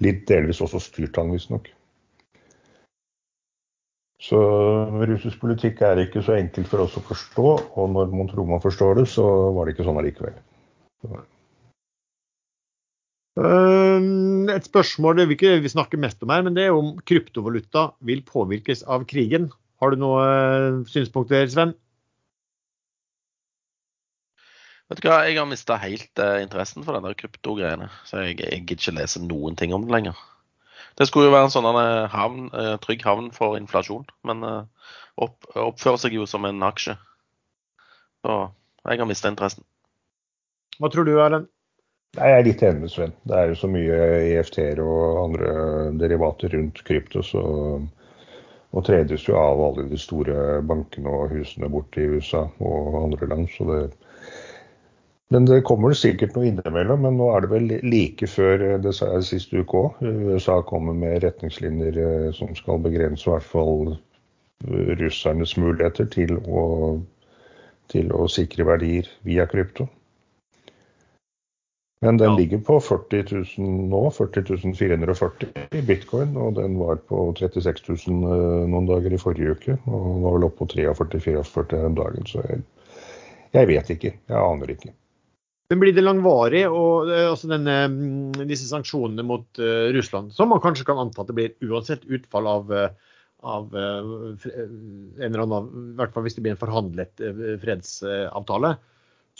Litt 0.00 0.24
delvis 0.28 0.62
også 0.64 0.80
styrt 0.82 1.18
han, 1.20 1.32
visstnok. 1.34 1.68
Så 4.20 4.38
russisk 5.08 5.40
politikk 5.40 5.80
er 5.84 6.02
ikke 6.02 6.20
så 6.24 6.36
enkelt 6.36 6.68
for 6.68 6.84
oss 6.84 6.96
å 7.00 7.04
forstå, 7.04 7.52
og 7.80 7.92
når 7.94 8.10
man 8.12 8.28
tror 8.28 8.48
man 8.48 8.60
forstår 8.60 9.00
det, 9.00 9.06
så 9.08 9.24
var 9.56 9.64
det 9.64 9.74
ikke 9.74 9.86
sånn 9.88 10.00
allikevel. 10.00 10.36
Et 13.40 14.66
spørsmål 14.68 15.16
det 15.16 15.26
vil 15.30 15.38
ikke 15.38 15.54
vi 15.64 15.72
snakker 15.72 16.02
mest 16.02 16.20
om 16.24 16.32
her, 16.34 16.44
men 16.44 16.56
det 16.56 16.66
er 16.68 16.76
om 16.76 16.92
kryptovaluta 17.08 17.90
vil 18.04 18.20
påvirkes 18.28 18.84
av 18.84 19.06
krigen. 19.08 19.48
Har 19.80 19.94
du 19.94 20.02
noen 20.02 20.82
synspunkter, 20.90 21.48
Sven? 21.48 21.72
Vet 24.90 25.02
du 25.02 25.06
hva, 25.06 25.20
Jeg 25.28 25.38
har 25.38 25.46
mista 25.46 25.76
helt 25.78 26.22
uh, 26.22 26.40
interessen 26.42 26.84
for 26.86 26.98
den 26.98 27.14
kryptogreiene. 27.18 27.90
Så 28.08 28.24
jeg, 28.24 28.40
jeg 28.42 28.64
gidder 28.64 28.82
ikke 28.82 28.96
lese 28.98 29.22
noen 29.22 29.58
ting 29.58 29.74
om 29.76 29.86
det 29.86 29.94
lenger. 29.94 30.18
Det 30.98 31.06
skulle 31.06 31.28
jo 31.28 31.34
være 31.36 31.46
en 31.46 31.54
sånn 31.54 31.68
uh, 31.70 32.10
havn, 32.10 32.48
uh, 32.50 32.74
trygg 32.82 33.04
havn 33.06 33.30
for 33.34 33.54
inflasjon, 33.60 34.08
men 34.26 34.42
opp, 34.44 35.46
oppfører 35.54 36.02
seg 36.02 36.18
jo 36.18 36.26
som 36.28 36.48
en 36.48 36.66
aksje. 36.66 36.96
Så 38.26 38.42
jeg 38.90 39.00
har 39.00 39.08
mista 39.08 39.30
interessen. 39.30 39.64
Hva 40.80 40.90
tror 40.90 41.06
du, 41.06 41.14
Erlend? 41.20 41.48
Jeg 42.18 42.34
er 42.34 42.42
litt 42.42 42.62
enig 42.66 42.82
med 42.82 42.90
Sven. 42.90 43.12
Det 43.28 43.36
er 43.38 43.52
jo 43.52 43.56
så 43.60 43.68
mye 43.70 43.96
EFT-er 44.34 44.80
og 44.82 45.20
andre 45.22 45.50
derivater 46.00 46.50
rundt 46.56 46.82
krypto, 46.88 47.22
så 47.22 47.44
og 48.70 48.86
tredes 48.86 49.24
jo 49.26 49.34
av 49.38 49.60
alle 49.64 49.88
de 49.90 49.98
store 49.98 50.60
bankene 50.66 51.10
og 51.10 51.32
husene 51.34 51.70
borte 51.70 52.02
i 52.02 52.10
USA 52.14 52.44
og 52.62 52.98
andre 53.02 53.26
land. 53.32 53.48
så 53.50 53.66
det 53.70 53.80
men 55.30 55.46
det 55.46 55.60
kommer 55.68 55.94
sikkert 55.94 56.34
noe 56.34 56.48
innimellom. 56.50 57.04
Men 57.06 57.18
nå 57.20 57.30
er 57.34 57.44
det 57.44 57.52
vel 57.52 57.72
like 57.86 58.26
før 58.30 58.64
det 58.82 58.94
sa 58.96 59.12
jeg 59.14 59.28
sist 59.28 59.54
uke 59.54 59.84
òg. 59.84 60.02
USA 60.02 60.60
kommer 60.66 60.96
med 60.96 61.22
retningslinjer 61.24 62.00
eh, 62.02 62.28
som 62.36 62.50
skal 62.58 62.82
begrense 62.82 63.28
i 63.28 63.34
hvert 63.34 63.50
fall 63.52 63.94
russernes 65.00 65.54
muligheter 65.56 66.08
til 66.12 66.36
å, 66.44 66.64
til 67.88 68.12
å 68.12 68.26
sikre 68.28 68.66
verdier 68.68 69.08
via 69.24 69.46
krypto. 69.48 69.88
Men 72.00 72.16
den 72.16 72.30
ja. 72.30 72.36
ligger 72.36 72.58
på 72.64 72.78
40 72.80 73.24
000 73.58 73.88
nå, 73.92 74.02
40 74.16 74.74
440 74.74 75.50
i 75.76 75.82
bitcoin. 75.84 76.32
Og 76.36 76.54
den 76.56 76.78
var 76.80 76.96
på 76.96 77.26
36 77.36 77.88
000 78.08 78.24
eh, 78.24 78.68
noen 78.72 78.88
dager 78.88 79.12
i 79.12 79.20
forrige 79.20 79.56
uke. 79.56 79.76
Og 79.84 80.06
den 80.06 80.22
var 80.24 80.38
vel 80.38 80.48
oppe 80.48 80.64
på 80.64 80.70
43-44 80.72 81.82
om 81.90 81.98
dagen. 81.98 82.30
Så 82.30 82.44
jeg, 82.46 82.64
jeg, 83.52 83.68
vet 83.68 83.92
ikke. 83.96 84.14
Jeg 84.16 84.40
aner 84.40 84.72
ikke. 84.72 84.94
Men 85.70 85.80
blir 85.82 85.94
det 85.94 86.02
langvarig, 86.02 86.64
og 86.66 87.10
eh, 87.12 87.28
altså 87.30 87.50
denne, 87.52 87.76
mm, 87.92 88.42
disse 88.50 88.66
sanksjonene 88.66 89.22
mot 89.26 89.62
uh, 89.62 89.88
Russland, 89.94 90.34
som 90.34 90.50
man 90.50 90.62
kanskje 90.62 90.86
kan 90.88 90.98
anta 90.98 91.22
at 91.22 91.30
det 91.30 91.36
blir 91.38 91.70
uansett 91.70 92.02
utfall 92.10 92.48
av, 92.50 92.72
av 93.46 93.76
uh, 93.76 94.48
en 94.50 95.28
eller 95.28 95.44
annen, 95.44 95.70
i 95.92 95.98
hvert 96.00 96.16
fall 96.16 96.26
hvis 96.26 96.38
det 96.38 96.42
blir 96.46 96.56
en 96.56 96.62
forhandlet 96.64 97.22
fredsavtale, 97.62 98.74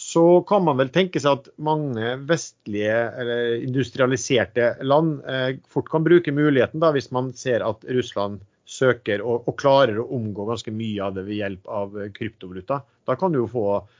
så 0.00 0.40
kan 0.48 0.64
man 0.64 0.78
vel 0.80 0.88
tenke 0.92 1.20
seg 1.20 1.40
at 1.40 1.48
mange 1.60 2.14
vestlige 2.28 3.00
eller 3.20 3.58
industrialiserte 3.60 4.70
land 4.86 5.18
eh, 5.28 5.58
fort 5.68 5.90
kan 5.92 6.06
bruke 6.06 6.32
muligheten, 6.32 6.80
da, 6.80 6.88
hvis 6.94 7.10
man 7.12 7.32
ser 7.36 7.64
at 7.66 7.84
Russland 7.84 8.40
søker 8.64 9.20
og, 9.20 9.48
og, 9.48 9.56
klarer 9.60 9.98
å 10.00 10.06
omgå 10.16 10.46
ganske 10.48 10.72
mye 10.72 11.02
av 11.04 11.18
det 11.18 11.26
ved 11.26 11.40
hjelp 11.40 11.68
av 11.68 11.98
kryptovaluta. 12.16 12.80
Da 13.04 13.16
kan 13.20 13.34
du 13.34 13.42
jo 13.42 13.50
få, 13.50 13.66
eh, 13.76 13.99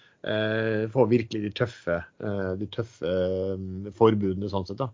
få 0.92 1.06
virkelig 1.08 1.42
de 1.46 1.52
tøffe, 1.62 2.00
eh, 2.20 2.52
de 2.60 2.68
tøffe 2.72 3.08
eh, 3.08 3.92
forbudene 3.96 4.50
sånn 4.52 4.66
sett. 4.68 4.80
da. 4.82 4.90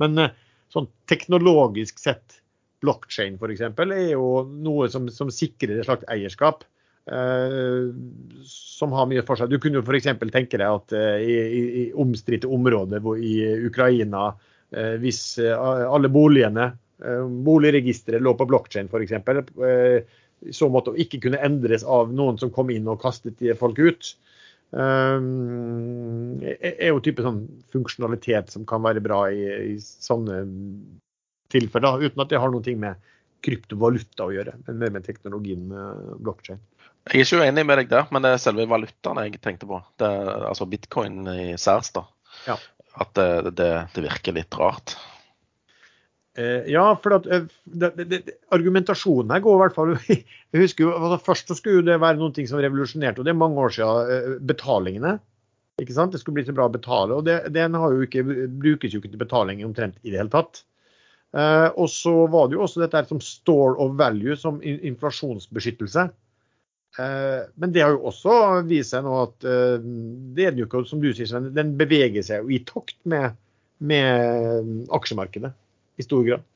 Men 0.00 0.18
eh, 0.18 0.36
sånn 0.72 0.88
teknologisk 1.10 2.00
sett, 2.00 2.40
blokkjede 2.80 3.36
f.eks., 3.36 3.64
er 3.84 4.12
jo 4.14 4.46
noe 4.48 4.88
som, 4.88 5.10
som 5.12 5.28
sikrer 5.34 5.80
et 5.80 5.88
slags 5.88 6.06
eierskap. 6.08 6.64
Eh, 7.10 7.94
som 8.46 8.92
har 8.92 9.08
mye 9.10 9.24
for 9.26 9.40
seg. 9.40 9.50
Du 9.50 9.58
kunne 9.58 9.80
jo 9.80 9.84
f.eks. 9.84 10.06
tenke 10.30 10.60
deg 10.60 10.66
at 10.66 10.94
eh, 10.94 11.24
i, 11.24 11.62
i, 11.82 11.84
omstridte 11.98 12.50
områder 12.50 13.02
i 13.18 13.34
Ukraina, 13.66 14.28
eh, 14.70 14.94
hvis 15.02 15.40
alle 15.40 16.12
boligene, 16.12 16.72
boligregisteret 17.00 18.20
lå 18.20 18.34
på 18.36 18.44
blokkjede 18.44 18.92
f.eks., 18.92 20.10
i 20.40 20.52
så 20.56 20.68
måte 20.72 20.92
ikke 21.00 21.18
kunne 21.24 21.40
endres 21.44 21.82
av 21.84 22.12
noen 22.16 22.36
som 22.40 22.52
kom 22.52 22.70
inn 22.72 22.86
og 22.88 23.00
kastet 23.00 23.40
folk 23.60 23.80
ut, 23.80 24.10
er 24.78 25.18
jo 26.90 27.00
type 27.02 27.22
sånn 27.24 27.40
funksjonalitet 27.74 28.52
som 28.54 28.62
kan 28.68 28.84
være 28.84 29.02
bra 29.02 29.24
i, 29.34 29.42
i 29.72 29.74
sånne 29.80 30.44
tilfeller, 31.50 32.04
uten 32.06 32.22
at 32.22 32.30
det 32.30 32.38
har 32.38 32.50
noe 32.52 32.74
med 32.78 32.94
kryptovaluta 33.42 34.28
å 34.28 34.34
gjøre, 34.34 34.52
men 34.66 34.78
mer 34.78 34.90
med 34.94 35.06
teknologien 35.06 35.64
blokkjede. 36.20 36.60
Jeg 37.08 37.16
er 37.16 37.24
ikke 37.24 37.40
uenig 37.40 37.64
med 37.66 37.78
deg 37.80 37.88
der, 37.90 38.04
men 38.12 38.22
det 38.22 38.34
er 38.34 38.42
selve 38.42 38.66
valutaen 38.68 39.18
jeg 39.24 39.40
tenkte 39.42 39.66
på. 39.66 39.80
Det 39.98 40.06
er, 40.06 40.44
altså 40.50 40.68
bitcoin 40.68 41.24
i 41.32 41.56
særs, 41.58 41.88
da. 41.96 42.04
Ja. 42.44 42.56
At 43.00 43.14
det, 43.16 43.54
det, 43.56 43.70
det, 43.94 44.02
virker 44.04 44.36
litt 44.36 44.54
rart. 44.60 44.94
Eh, 46.38 46.68
ja, 46.70 46.84
for 47.02 47.16
at, 47.16 47.26
det, 47.26 47.90
det, 48.06 48.20
argumentasjonen 48.54 49.32
her 49.34 49.42
går 49.42 49.56
i 49.56 49.60
hvert 49.64 49.74
fall 49.74 49.90
Jeg 50.06 50.60
husker 50.62 50.84
jo, 50.84 50.92
altså 50.94 51.18
Først 51.26 51.50
så 51.50 51.56
skulle 51.58 51.82
det 51.88 51.96
være 51.98 52.20
noe 52.20 52.46
som 52.46 52.62
revolusjonerte, 52.62 53.18
og 53.18 53.26
det 53.26 53.32
er 53.34 53.40
mange 53.40 53.58
år 53.58 53.74
siden. 53.74 54.14
Eh, 54.14 54.38
betalingene. 54.52 55.16
ikke 55.82 55.96
sant? 55.96 56.14
Det 56.14 56.22
skulle 56.22 56.38
bli 56.38 56.46
så 56.46 56.54
bra 56.54 56.68
å 56.70 56.74
betale. 56.74 57.18
og 57.18 57.26
det, 57.26 57.42
Den 57.54 57.74
jo 57.74 58.06
ikke, 58.06 58.24
brukes 58.62 58.94
jo 58.94 59.02
ikke 59.02 59.12
til 59.12 59.22
betaling 59.22 59.64
omtrent 59.66 59.98
i 60.02 60.12
det 60.12 60.20
hele 60.22 60.32
tatt. 60.32 60.62
Eh, 61.34 61.68
og 61.78 61.90
så 61.90 62.14
var 62.30 62.48
det 62.48 62.58
jo 62.58 62.64
også 62.66 62.82
dette 62.84 63.04
som 63.10 63.22
store 63.22 63.78
of 63.82 63.96
value, 63.98 64.36
som 64.38 64.58
inflasjonsbeskyttelse. 64.62 66.08
Eh, 66.98 67.40
men 67.62 67.74
det 67.74 67.82
har 67.84 67.94
jo 67.94 68.06
også 68.10 68.36
vist 68.66 68.94
seg 68.94 69.06
nå 69.06 69.16
at 69.22 69.46
eh, 69.46 69.82
det 70.34 70.46
er 70.46 70.58
jo 70.58 70.66
ikke 70.66 70.82
som 70.90 71.02
du 71.02 71.10
sier, 71.10 71.28
Sven, 71.30 71.52
den 71.54 71.76
beveger 71.78 72.22
seg 72.26 72.42
jo 72.42 72.54
i 72.54 72.62
takt 72.66 72.98
med, 73.10 73.38
med 73.78 74.90
aksjemarkedet 74.94 75.52
i 76.00 76.06
stor 76.06 76.24
grad. 76.26 76.46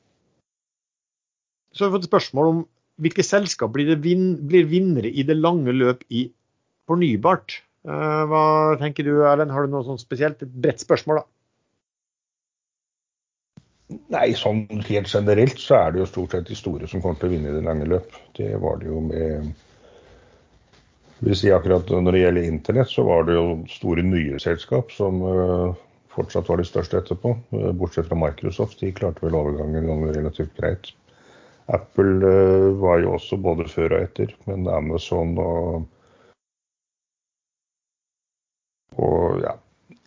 Så 1.75 1.85
har 1.85 1.91
vi 1.91 1.97
fått 1.99 2.07
et 2.07 2.11
spørsmål 2.11 2.51
om 2.51 2.63
hvilke 3.03 3.25
selskap 3.27 3.73
blir, 3.75 3.91
vin, 3.99 4.35
blir 4.47 4.67
vinnere 4.71 5.11
i 5.11 5.25
det 5.27 5.35
lange 5.37 5.73
løp 5.75 6.05
i 6.09 6.29
fornybart. 6.89 7.59
Eh, 7.85 8.21
hva 8.31 8.43
tenker 8.81 9.07
du, 9.07 9.17
Erlend? 9.27 9.53
Har 9.53 9.65
du 9.65 9.73
noe 9.73 9.85
sånt 9.87 10.03
spesielt? 10.03 10.41
Et 10.41 10.59
bredt 10.63 10.83
spørsmål, 10.83 11.21
da. 11.21 11.29
Nei, 14.15 14.31
sånn 14.33 14.63
helt 14.87 15.11
generelt 15.11 15.59
så 15.61 15.77
er 15.77 15.93
det 15.93 16.01
jo 16.01 16.07
stort 16.09 16.33
sett 16.33 16.47
de 16.49 16.57
store 16.57 16.87
som 16.89 17.03
kommer 17.03 17.19
til 17.19 17.29
å 17.29 17.35
vinne 17.35 17.51
i 17.51 17.53
det 17.53 17.65
lange 17.67 17.85
løp. 17.89 18.15
Det 18.37 18.55
var 18.63 18.79
det 18.81 18.89
jo 18.89 19.01
med 19.05 19.51
vil 21.23 21.37
si 21.37 21.51
akkurat 21.53 21.89
Når 21.89 22.11
det 22.11 22.21
gjelder 22.21 22.47
internett, 22.49 22.89
så 22.91 23.05
var 23.07 23.27
det 23.27 23.37
jo 23.37 23.45
store 23.71 24.03
nye 24.05 24.39
selskap 24.41 24.91
som 24.91 25.21
uh, 25.23 25.75
fortsatt 26.15 26.49
var 26.49 26.61
de 26.61 26.67
største 26.67 26.99
etterpå. 27.01 27.35
Uh, 27.53 27.71
bortsett 27.77 28.09
fra 28.09 28.19
Microsoft. 28.19 28.79
De 28.81 28.93
klarte 28.95 29.25
vel 29.25 29.37
overgangen 29.37 30.07
relativt 30.15 30.55
greit. 30.57 30.93
Apple 31.65 32.21
eh, 32.29 32.71
var 32.77 32.99
jo 33.01 33.15
også 33.15 33.37
både 33.41 33.65
før 33.69 33.97
og 33.97 34.03
etter, 34.05 34.33
men 34.45 34.67
Amazon 34.69 35.33
og 35.41 35.85
og 39.01 39.41
ja. 39.43 39.55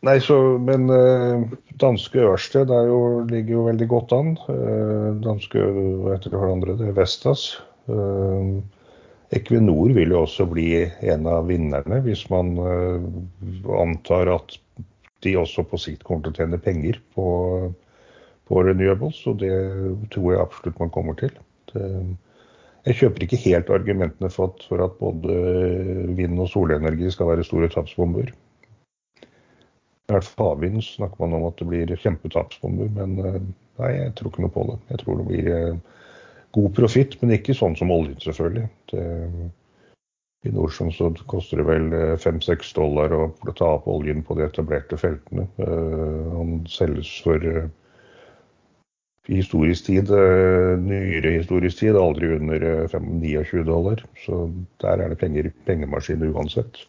Nei, 0.06 0.14
så, 0.22 0.36
men 0.62 0.86
eh, 0.94 1.42
danske 1.82 2.22
Ørsted 2.22 2.70
jo, 2.70 2.98
ligger 3.28 3.56
jo 3.56 3.64
veldig 3.66 3.88
godt 3.90 4.14
an. 4.14 4.30
Eh, 4.52 5.08
danske 5.24 5.60
hva 5.60 6.14
heter 6.14 6.30
det 6.30 6.38
for 6.38 6.52
andre? 6.52 6.76
Det 6.78 6.86
er 6.88 6.96
Vestas. 6.96 7.48
Eh, 7.90 8.52
Equinor 9.34 9.90
vil 9.96 10.14
jo 10.14 10.22
også 10.22 10.46
bli 10.48 10.70
en 10.86 11.26
av 11.28 11.50
vinnerne, 11.50 11.98
hvis 12.06 12.22
man 12.30 12.54
eh, 12.62 13.08
antar 13.82 14.30
at 14.38 14.56
de 15.24 15.34
også 15.38 15.64
på 15.66 15.80
sikt 15.80 16.04
kommer 16.06 16.26
til 16.26 16.34
å 16.34 16.38
tjene 16.38 16.60
penger 16.62 17.00
på, 17.14 17.26
på 18.48 18.64
renewables. 18.64 19.20
Og 19.30 19.40
det 19.42 19.52
tror 20.14 20.32
jeg 20.32 20.42
absolutt 20.42 20.82
man 20.82 20.94
kommer 20.94 21.18
til. 21.18 21.34
Det, 21.72 21.84
jeg 22.88 23.00
kjøper 23.02 23.24
ikke 23.24 23.40
helt 23.42 23.70
argumentene 23.74 24.30
for 24.32 24.52
at, 24.52 24.62
for 24.70 24.84
at 24.84 24.94
både 25.00 25.34
vind- 26.16 26.40
og 26.40 26.48
solenergi 26.48 27.10
skal 27.12 27.32
være 27.32 27.44
store 27.44 27.68
tapsbomber. 27.72 28.30
I 30.08 30.14
hvert 30.14 30.24
fall 30.24 30.54
havvind 30.54 30.80
snakker 30.86 31.20
man 31.20 31.36
om 31.36 31.48
at 31.50 31.58
det 31.60 31.66
blir 31.68 31.90
kjempetapsbomber, 32.00 32.88
men 32.96 33.18
eh, 33.20 33.42
nei, 33.82 33.90
jeg 33.98 34.14
tror 34.16 34.32
ikke 34.32 34.44
noe 34.46 34.54
på 34.54 34.64
det. 34.70 34.78
Jeg 34.94 35.02
tror 35.02 35.18
det 35.18 35.26
blir 35.28 35.50
eh, 35.52 35.98
god 36.56 36.70
profitt, 36.78 37.18
men 37.20 37.34
ikke 37.36 37.56
sånn 37.58 37.76
som 37.76 37.92
oljen, 37.92 38.16
selvfølgelig. 38.24 38.70
Det, 38.94 39.04
I 40.46 40.52
Nordsjøen 40.54 40.92
så 40.94 41.10
koster 41.30 41.60
det 41.60 41.66
vel 41.66 41.88
eh, 41.96 42.14
fem-seks 42.20 42.70
dollar 42.76 43.14
å 43.16 43.24
ta 43.58 43.72
opp 43.78 43.88
oljen 43.90 44.22
på 44.26 44.36
de 44.38 44.46
etablerte 44.46 44.98
feltene. 45.00 45.48
Han 45.58 46.60
selges 46.70 47.10
for 47.24 47.42
historisk 49.28 49.88
tid, 49.90 50.12
nyere 50.84 51.34
historisk 51.34 51.82
tid, 51.82 51.98
aldri 51.98 52.30
under 52.38 52.62
29 52.88 53.66
dollar. 53.66 54.04
Så 54.22 54.46
der 54.80 55.02
er 55.02 55.12
det 55.12 55.18
penger, 55.20 55.50
pengemaskiner 55.66 56.30
uansett. 56.32 56.80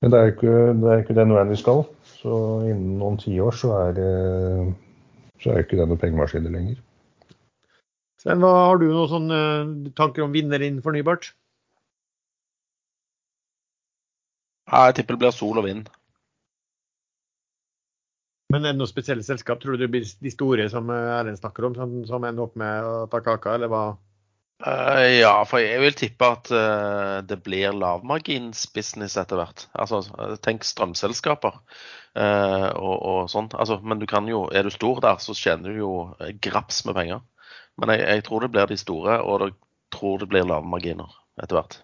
Men 0.00 0.12
det 0.12 0.20
er 0.20 0.28
jo 0.28 0.36
ikke, 0.36 1.00
ikke 1.00 1.18
den 1.18 1.34
veien 1.34 1.50
vi 1.50 1.58
skal. 1.60 1.82
Så 2.20 2.36
innen 2.68 3.00
noen 3.00 3.18
tiår 3.20 3.56
så 3.56 3.74
er 3.80 3.98
det 3.98 4.12
så 5.40 5.52
er 5.52 5.64
ikke 5.64 5.78
det 5.78 5.88
noen 5.88 6.00
pengemaskiner 6.00 6.52
lenger. 6.52 6.80
Sven, 8.20 8.44
har 8.44 8.80
du 8.80 8.90
noen 8.92 9.92
tanker 9.96 10.26
om 10.26 10.34
vinner 10.34 10.60
innen 10.60 10.84
fornybart? 10.84 11.30
Ja, 14.59 14.59
jeg 14.70 14.98
tipper 14.98 15.16
det 15.16 15.24
blir 15.24 15.34
sol 15.34 15.58
og 15.60 15.66
vind. 15.66 15.88
Men 18.50 18.64
er 18.64 18.74
det 18.74 18.80
noen 18.80 18.90
spesielle 18.90 19.22
selskap? 19.22 19.60
Tror 19.62 19.76
du 19.76 19.84
det 19.84 19.90
blir 19.92 20.06
de 20.06 20.32
store 20.32 20.66
som 20.72 20.90
Erlend 20.90 21.38
snakker 21.38 21.68
om, 21.68 21.74
som, 21.78 21.98
som 22.06 22.24
ender 22.26 22.48
opp 22.48 22.56
med 22.58 22.86
å 22.86 22.94
ta 23.10 23.22
kaka, 23.22 23.54
eller 23.54 23.70
hva? 23.70 23.84
Uh, 24.60 25.06
ja, 25.22 25.32
for 25.48 25.62
jeg 25.62 25.80
vil 25.80 25.94
tippe 25.96 26.26
at 26.28 26.50
uh, 26.52 27.22
det 27.24 27.38
blir 27.46 27.72
lavmarginsbusiness 27.72 29.16
etter 29.22 29.40
hvert. 29.40 29.64
Altså, 29.72 30.02
tenk 30.44 30.66
strømselskaper 30.68 31.54
uh, 31.56 32.68
og, 32.76 32.96
og 32.98 33.20
sånn. 33.32 33.48
Altså, 33.56 33.78
men 33.80 34.02
du 34.02 34.04
kan 34.10 34.28
jo, 34.28 34.44
er 34.52 34.66
du 34.66 34.74
stor 34.74 35.00
der, 35.00 35.16
så 35.22 35.36
tjener 35.36 35.72
du 35.72 35.80
jo 35.80 35.94
graps 36.44 36.82
med 36.84 36.98
penger. 36.98 37.24
Men 37.80 37.94
jeg, 37.94 38.04
jeg 38.04 38.26
tror 38.26 38.44
det 38.44 38.52
blir 38.52 38.68
de 38.68 38.76
store, 38.82 39.20
og 39.24 39.46
jeg 39.46 39.56
tror 39.96 40.20
det 40.20 40.28
blir 40.34 40.50
lavmarginer 40.50 41.16
etter 41.40 41.56
hvert. 41.56 41.80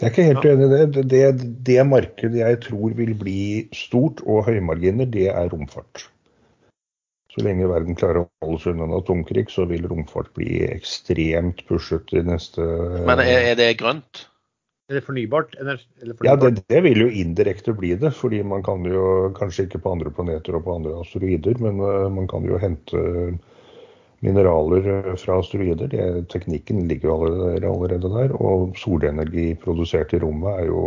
Jeg 0.00 0.08
er 0.08 0.14
ikke 0.14 0.28
helt 0.30 0.46
ja. 0.48 0.54
enig 0.54 0.66
i 0.66 0.70
det. 0.72 1.02
det. 1.12 1.50
Det 1.66 1.82
markedet 1.84 2.40
jeg 2.40 2.60
tror 2.64 2.94
vil 2.96 3.12
bli 3.20 3.42
stort 3.76 4.22
og 4.24 4.46
høymarginer, 4.48 5.08
det 5.12 5.28
er 5.28 5.52
romfart. 5.52 6.06
Så 7.30 7.44
lenge 7.46 7.68
verden 7.70 7.98
klarer 7.98 8.24
å 8.24 8.28
holde 8.42 8.62
seg 8.62 8.74
unna 8.74 8.88
en 8.88 8.96
atomkrig, 8.96 9.46
så 9.52 9.66
vil 9.70 9.84
romfart 9.86 10.32
bli 10.34 10.64
ekstremt 10.66 11.62
pushet 11.68 12.10
i 12.16 12.24
neste 12.26 12.64
Men 13.06 13.22
er, 13.22 13.52
er 13.52 13.60
det 13.60 13.68
grønt? 13.82 14.24
Er 14.90 14.98
det 14.98 15.04
fornybart? 15.06 15.52
Eller 15.60 15.78
fornybart? 15.78 16.26
Ja, 16.26 16.34
det, 16.40 16.64
det, 16.72 16.80
vil 16.88 17.04
jo 17.04 17.12
indirekte 17.20 17.76
bli 17.76 17.92
det. 18.00 18.10
fordi 18.16 18.40
man 18.42 18.64
kan 18.66 18.82
jo, 18.88 19.30
kanskje 19.36 19.68
ikke 19.68 19.84
på 19.84 19.92
andre 19.94 20.10
planeter 20.16 20.58
og 20.58 20.64
på 20.66 20.80
andre 20.80 20.96
asteroider, 21.04 21.60
men 21.62 21.78
uh, 21.78 22.08
man 22.10 22.26
kan 22.30 22.48
jo 22.48 22.58
hente 22.58 23.04
mineraler 24.20 24.88
eh, 24.92 25.16
fra 25.16 25.38
asteroider. 25.40 25.90
Det, 25.92 26.28
teknikken 26.32 26.86
ligger 26.88 27.14
allerede, 27.14 27.66
allerede, 27.66 28.12
der. 28.14 28.36
Og 28.36 28.76
solenergi 28.78 29.54
produsert 29.64 30.12
i 30.12 30.22
rommet 30.22 30.62
er 30.62 30.70
jo 30.70 30.82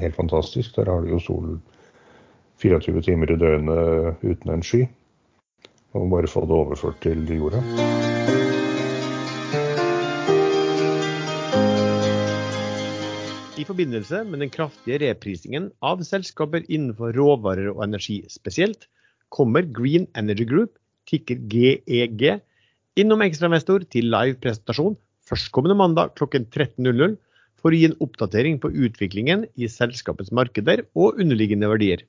helt 0.00 0.16
fantastisk. 0.16 0.76
Der 0.76 0.90
har 0.90 1.04
du 1.04 1.14
jo 1.14 1.20
sol 1.22 1.58
24 2.62 3.02
timer 3.02 3.32
i 3.32 3.38
døgnet 3.40 4.24
uten 4.24 4.54
en 4.54 4.62
sky. 4.62 4.86
Og 5.94 6.10
bare 6.10 6.30
få 6.30 6.42
det 6.48 6.56
overført 6.56 6.98
til 7.02 7.28
jorda. 7.36 7.60
I 13.54 13.64
forbindelse 13.64 14.24
med 14.28 14.42
den 14.42 14.50
kraftige 14.52 14.98
reprisingen 15.00 15.70
av 15.80 16.02
selskaper 16.04 16.66
innenfor 16.68 17.14
råvarer 17.16 17.70
og 17.70 17.84
energi 17.86 18.18
spesielt, 18.28 18.88
kommer 19.32 19.64
Green 19.64 20.04
Energy 20.18 20.44
Group, 20.44 20.74
tikker 21.08 21.38
GEG, 21.48 22.42
innom 23.00 23.22
ekstrainvestor 23.24 23.84
til 23.90 24.10
live 24.12 24.38
presentasjon 24.42 24.96
førstkommende 25.28 25.76
mandag 25.78 26.14
klokken 26.18 26.46
13.00 26.46 27.16
for 27.58 27.72
å 27.72 27.78
gi 27.78 27.88
en 27.88 27.96
oppdatering 28.04 28.58
på 28.60 28.70
utviklingen 28.86 29.46
i 29.56 29.70
selskapets 29.72 30.32
markeder 30.36 30.84
og 30.94 31.20
underliggende 31.22 31.70
verdier. 31.70 32.04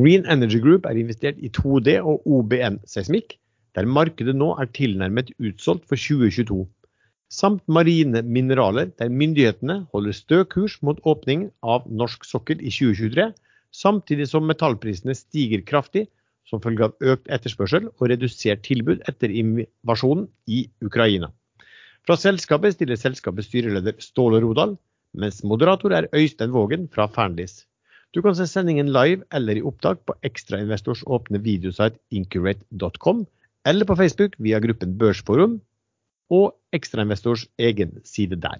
Green 0.00 0.24
Energy 0.30 0.60
Group 0.62 0.86
er 0.88 0.98
investert 0.98 1.40
i 1.42 1.50
2D 1.52 1.98
og 2.00 2.24
OBN-seismikk, 2.26 3.36
der 3.76 3.88
markedet 3.88 4.34
nå 4.36 4.52
er 4.60 4.70
tilnærmet 4.76 5.32
utsolgt 5.40 5.84
for 5.90 6.00
2022. 6.00 6.64
Samt 7.32 7.62
marine 7.66 8.20
mineraler, 8.22 8.90
der 9.00 9.12
myndighetene 9.12 9.82
holder 9.92 10.16
stø 10.16 10.42
kurs 10.44 10.78
mot 10.84 10.98
åpning 11.08 11.46
av 11.64 11.86
norsk 11.88 12.26
sokkel 12.28 12.60
i 12.60 12.72
2023, 12.72 13.30
samtidig 13.72 14.28
som 14.28 14.44
metallprisene 14.48 15.16
stiger 15.16 15.64
kraftig 15.68 16.06
som 16.48 16.62
følge 16.62 16.88
av 16.88 17.12
økt 17.14 17.28
etterspørsel 17.32 17.88
og 17.92 18.08
redusert 18.10 18.64
tilbud 18.66 19.02
etter 19.08 19.32
invasjonen 19.32 20.28
i 20.46 20.64
Ukraina. 20.84 21.30
Fra 22.06 22.16
selskapet 22.18 22.74
stiller 22.74 22.98
selskapets 22.98 23.48
styreleder 23.50 23.98
Ståle 24.02 24.40
Rodal, 24.42 24.74
mens 25.14 25.42
moderator 25.46 25.94
er 25.94 26.08
Øystein 26.16 26.54
Vågen 26.54 26.88
fra 26.90 27.06
Fernlis. 27.06 27.62
Du 28.12 28.20
kan 28.22 28.34
se 28.36 28.46
sendingen 28.46 28.90
live 28.92 29.22
eller 29.32 29.56
i 29.56 29.62
opptak 29.64 30.02
på 30.06 30.16
ekstrainvestors 30.26 31.04
åpne 31.06 31.40
videosite 31.44 32.00
incurate.com, 32.10 33.24
eller 33.64 33.88
på 33.88 33.96
Facebook 33.96 34.34
via 34.38 34.60
gruppen 34.60 34.98
Børsforum 34.98 35.60
og 36.32 36.52
ekstrainvestors 36.74 37.46
egen 37.58 38.00
side 38.04 38.36
der. 38.42 38.58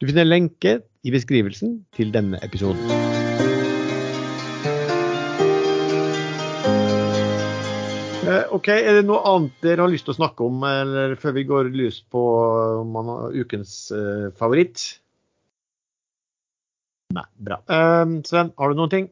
Du 0.00 0.06
finner 0.06 0.28
lenke 0.28 0.80
i 1.02 1.10
beskrivelsen 1.10 1.80
til 1.96 2.12
denne 2.12 2.38
episoden. 2.44 3.45
Ok, 8.56 8.68
Er 8.74 8.98
det 8.98 9.06
noe 9.06 9.22
annet 9.28 9.64
dere 9.64 9.84
har 9.84 9.92
lyst 9.92 10.06
til 10.08 10.14
å 10.14 10.20
snakke 10.20 10.46
om 10.46 10.62
eller 10.66 11.16
før 11.20 11.36
vi 11.36 11.44
går 11.48 11.72
løs 11.74 12.00
på 12.12 12.22
ukens 13.36 13.76
uh, 13.94 14.28
favoritt? 14.38 14.84
Nei, 17.16 17.24
bra. 17.48 17.60
Uh, 17.70 18.18
Sven, 18.26 18.52
har 18.58 18.72
du 18.72 18.78
noen 18.78 18.92
ting? 18.92 19.10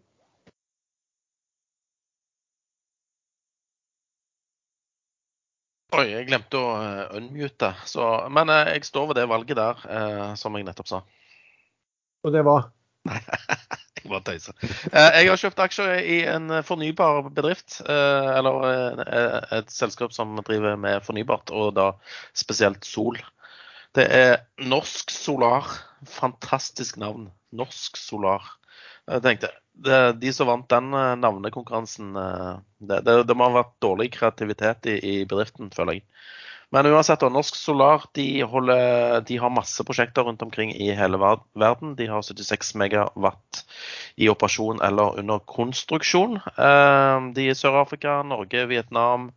Oi, 5.94 6.08
jeg 6.10 6.26
glemte 6.26 6.58
å 6.58 6.70
uh, 6.74 7.04
unmute. 7.20 7.70
Så, 7.86 8.06
men 8.34 8.50
uh, 8.50 8.64
jeg 8.72 8.88
står 8.88 9.12
ved 9.12 9.20
det 9.22 9.28
valget 9.30 9.60
der, 9.60 9.84
som 10.40 10.56
jeg 10.58 10.66
nettopp 10.66 10.90
sa. 10.90 11.04
Og 12.24 12.34
det 12.34 12.42
var? 12.46 12.72
Jeg 13.04 14.10
bare 14.10 14.24
tøyser. 14.26 14.56
jeg 14.92 15.28
har 15.30 15.38
kjøpt 15.40 15.62
aksjer 15.64 15.94
i 16.04 16.18
en 16.28 16.58
fornybar 16.66 17.30
bedrift. 17.32 17.78
eller 17.88 19.00
et 19.56 19.70
selskap 19.72 20.12
som 20.12 20.36
driver 20.44 20.76
med 20.76 21.00
fornybart, 21.06 21.48
og 21.48 21.72
da 21.78 21.86
spesielt 22.36 22.84
sol. 22.84 23.16
Det 23.94 24.04
er 24.10 24.40
Norsk 24.58 25.12
Solar. 25.14 25.68
Fantastisk 26.10 26.98
navn. 27.00 27.28
Norsk 27.54 27.96
Solar. 27.96 28.42
Jeg 29.06 29.22
tenkte, 29.22 29.50
De 30.20 30.32
som 30.32 30.48
vant 30.48 30.68
den 30.70 30.94
eh, 30.94 31.14
navnekonkurransen 31.18 32.14
eh, 32.16 32.52
det, 32.78 33.00
det, 33.06 33.16
det, 33.28 33.36
må 33.36 33.48
ha 33.48 33.58
vært 33.60 33.74
dårlig 33.82 34.10
kreativitet 34.14 34.86
i, 34.90 34.94
i 34.98 35.14
bedriften, 35.28 35.70
føler 35.74 35.98
jeg. 35.98 36.04
Men 36.74 36.88
uansett, 36.90 37.22
Norsk 37.30 37.54
Solar 37.54 38.08
de, 38.18 38.26
holder, 38.50 39.20
de, 39.28 39.36
har 39.38 39.52
masse 39.54 39.84
prosjekter 39.86 40.26
rundt 40.26 40.42
omkring 40.42 40.72
i 40.74 40.90
hele 40.98 41.20
verden. 41.20 41.94
De 41.98 42.08
har 42.10 42.24
76 42.26 42.74
megawatt 42.80 43.62
i 44.18 44.26
operasjon 44.32 44.82
eller 44.82 45.20
under 45.22 45.38
konstruksjon. 45.46 46.40
Eh, 46.42 47.30
de 47.36 47.46
i 47.52 47.54
Sør-Afrika, 47.54 48.22
Norge, 48.26 48.66
Vietnam, 48.70 49.30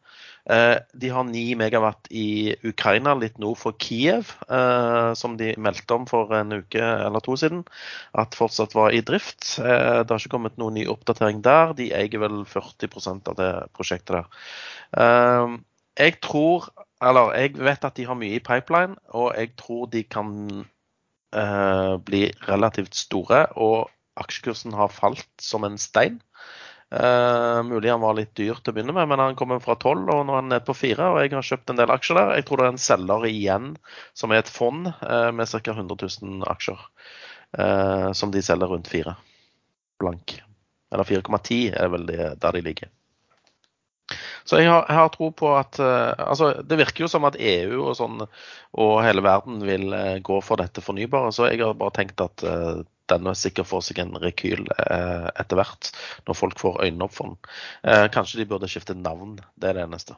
Eh, 0.50 0.78
de 0.94 1.10
har 1.12 1.26
9 1.28 1.56
megawatt 1.60 2.08
i 2.16 2.56
Ukraina, 2.64 3.12
litt 3.20 3.36
nord 3.42 3.58
for 3.60 3.76
Kiev, 3.84 4.30
eh, 4.48 5.12
som 5.20 5.36
de 5.40 5.52
meldte 5.60 5.96
om 5.98 6.06
for 6.08 6.32
en 6.38 6.62
uke 6.62 6.80
eller 6.80 7.24
to 7.24 7.36
siden, 7.40 7.66
at 8.16 8.38
fortsatt 8.38 8.76
var 8.78 8.96
i 8.96 9.04
drift. 9.04 9.58
Det 9.58 10.08
har 10.08 10.22
ikke 10.22 10.32
kommet 10.38 10.58
noen 10.62 10.78
ny 10.80 10.86
oppdatering 10.88 11.44
der. 11.44 11.76
De 11.76 11.92
eier 11.92 12.24
vel 12.24 12.46
40% 12.48 13.28
av 13.28 13.36
det 13.36 13.52
prosjektet 13.76 14.16
der. 14.16 15.58
jeg 15.98 16.22
tror 16.22 16.70
Eller 17.04 17.36
jeg 17.38 17.58
vet 17.62 17.86
at 17.86 17.98
de 18.00 18.08
har 18.10 18.18
mye 18.18 18.40
i 18.40 18.44
pipeline, 18.44 18.98
og 19.14 19.36
jeg 19.38 19.54
tror 19.60 19.86
de 19.94 20.02
kan 20.04 20.32
eh, 21.36 21.94
bli 22.08 22.24
relativt 22.48 22.98
store. 22.98 23.46
Og 23.56 23.92
aksjekursen 24.18 24.74
har 24.78 24.94
falt 24.94 25.30
som 25.42 25.68
en 25.68 25.78
stein. 25.82 26.18
Eh, 26.88 27.64
mulig 27.68 27.92
han 27.92 28.02
var 28.02 28.16
litt 28.18 28.34
dyr 28.40 28.58
til 28.62 28.72
å 28.72 28.76
begynne 28.78 28.96
med, 28.96 29.10
men 29.12 29.22
han 29.22 29.38
kommer 29.38 29.60
fra 29.60 29.76
12 29.76 30.08
og 30.08 30.22
nå 30.24 30.34
er 30.34 30.40
han 30.40 30.52
nede 30.54 30.66
på 30.66 30.76
4. 30.78 31.12
Og 31.14 31.22
jeg 31.22 31.36
har 31.36 31.50
kjøpt 31.52 31.74
en 31.74 31.82
del 31.82 31.94
aksjer 31.94 32.20
der. 32.20 32.36
Jeg 32.40 32.48
tror 32.48 32.62
det 32.62 32.68
er 32.68 32.76
en 32.76 32.86
selger 32.88 33.30
igjen 33.30 33.72
som 34.18 34.34
er 34.34 34.42
et 34.42 34.52
fond 34.52 34.90
eh, 34.90 35.32
med 35.36 35.54
ca. 35.54 35.78
100 35.78 36.02
000 36.24 36.52
aksjer. 36.56 36.86
Eh, 37.58 38.12
som 38.18 38.34
de 38.34 38.44
selger 38.44 38.74
rundt 38.74 38.90
4 38.92 39.16
blank. 40.02 40.40
Eller 40.94 41.04
4,10 41.04 41.76
er 41.76 41.92
vel 41.92 42.08
det 42.08 42.22
der 42.42 42.56
de 42.56 42.64
ligger. 42.64 42.97
Så 44.48 44.62
jeg 44.62 44.70
har, 44.72 44.86
jeg 44.88 44.96
har, 44.96 45.10
tro 45.12 45.28
på 45.36 45.50
at 45.58 45.80
uh, 45.84 46.14
altså, 46.24 46.54
Det 46.64 46.78
virker 46.80 47.04
jo 47.04 47.10
som 47.12 47.28
at 47.28 47.36
EU 47.36 47.82
og, 47.82 47.96
sånn, 48.00 48.22
og 48.80 48.94
hele 49.04 49.24
verden 49.26 49.60
vil 49.68 49.90
uh, 49.92 50.20
gå 50.24 50.40
for 50.46 50.62
dette 50.62 50.84
fornybare. 50.84 51.34
Så 51.36 51.50
jeg 51.50 51.60
har 51.64 51.76
bare 51.80 51.96
tenkt 52.00 52.24
at 52.24 52.46
uh, 52.48 52.86
denne 53.12 53.34
sikkert 53.40 53.70
får 53.70 53.86
seg 53.88 54.02
en 54.04 54.18
rekyl 54.20 54.66
etter 54.76 55.56
hvert, 55.56 55.94
når 56.28 56.36
folk 56.36 56.58
får 56.60 56.82
øynene 56.84 57.06
opp 57.06 57.14
for 57.16 57.32
den. 57.32 57.54
kanskje 58.12 58.42
de 58.42 58.46
burde 58.50 58.68
skifte 58.68 58.98
navn. 59.00 59.38
Det 59.56 59.70
er 59.70 59.78
det 59.78 59.86
eneste. 59.86 60.18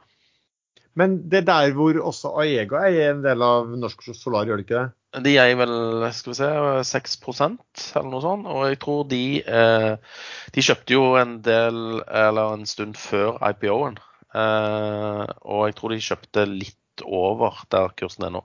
Men 0.98 1.20
det 1.30 1.44
er 1.44 1.46
der 1.46 1.76
hvor 1.76 1.94
også 2.02 2.32
Aego 2.42 2.80
er 2.82 3.12
en 3.12 3.22
del 3.22 3.44
av 3.46 3.70
Norsk 3.78 4.02
Solar, 4.10 4.48
gjør 4.48 4.58
det 4.58 4.66
ikke 4.66 4.80
det? 4.80 4.90
De 5.26 5.32
eier 5.42 5.56
vel 5.58 6.04
skal 6.14 6.30
vi 6.30 6.36
se, 6.38 6.48
6% 6.86 7.86
eller 7.98 8.10
noe 8.12 8.22
sånt. 8.22 8.46
Og 8.50 8.68
jeg 8.68 8.78
tror 8.82 9.00
de 9.10 9.22
eh, 9.42 10.18
De 10.54 10.62
kjøpte 10.62 10.94
jo 10.94 11.16
en 11.18 11.40
del, 11.46 11.80
eller 12.06 12.54
en 12.54 12.66
stund 12.68 12.98
før 12.98 13.40
IPO-en. 13.50 13.98
Eh, 14.30 15.24
og 15.42 15.64
jeg 15.66 15.76
tror 15.78 15.94
de 15.94 16.04
kjøpte 16.04 16.46
litt 16.50 17.04
over 17.06 17.62
der 17.72 17.90
kursen 17.98 18.28
er 18.28 18.34
nå. 18.36 18.44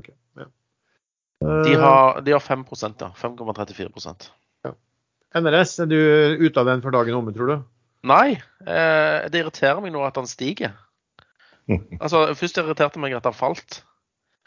Okay, 0.00 0.14
ja. 0.40 0.48
de, 1.40 1.76
har, 1.80 2.20
de 2.24 2.34
har 2.36 2.42
5 2.44 2.64
ja. 3.02 3.10
5,34 3.20 4.30
ja. 4.64 4.74
NRS, 5.40 5.78
er 5.84 5.90
du 5.90 5.98
ute 6.40 6.60
av 6.60 6.70
den 6.70 6.84
for 6.84 6.94
dagen 6.94 7.18
omme, 7.18 7.34
tror 7.36 7.50
du? 7.50 7.56
Nei. 8.04 8.36
Eh, 8.66 9.18
det 9.32 9.42
irriterer 9.42 9.82
meg 9.84 9.94
nå 9.94 10.04
at 10.06 10.20
han 10.20 10.30
stiger. 10.30 10.76
Altså, 12.02 12.26
Først 12.36 12.58
irriterte 12.60 13.00
meg 13.00 13.14
at 13.16 13.24
han 13.24 13.36
falt. 13.36 13.80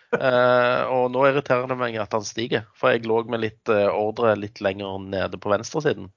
Uh, 0.08 0.88
og 0.88 1.10
nå 1.12 1.26
irriterer 1.28 1.68
det 1.68 1.76
meg 1.76 1.98
at 2.00 2.14
han 2.16 2.24
stiger, 2.24 2.64
for 2.78 2.94
jeg 2.94 3.04
lå 3.10 3.18
med 3.28 3.42
litt 3.44 3.72
uh, 3.74 3.90
ordre 3.92 4.38
litt 4.40 4.62
lenger 4.64 5.02
nede 5.04 5.40
på 5.42 5.52
venstresiden. 5.52 6.08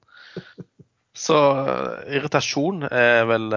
Så 1.17 1.35
uh, 1.35 2.01
irritasjon 2.07 2.85
er 2.87 3.25
vel 3.29 3.47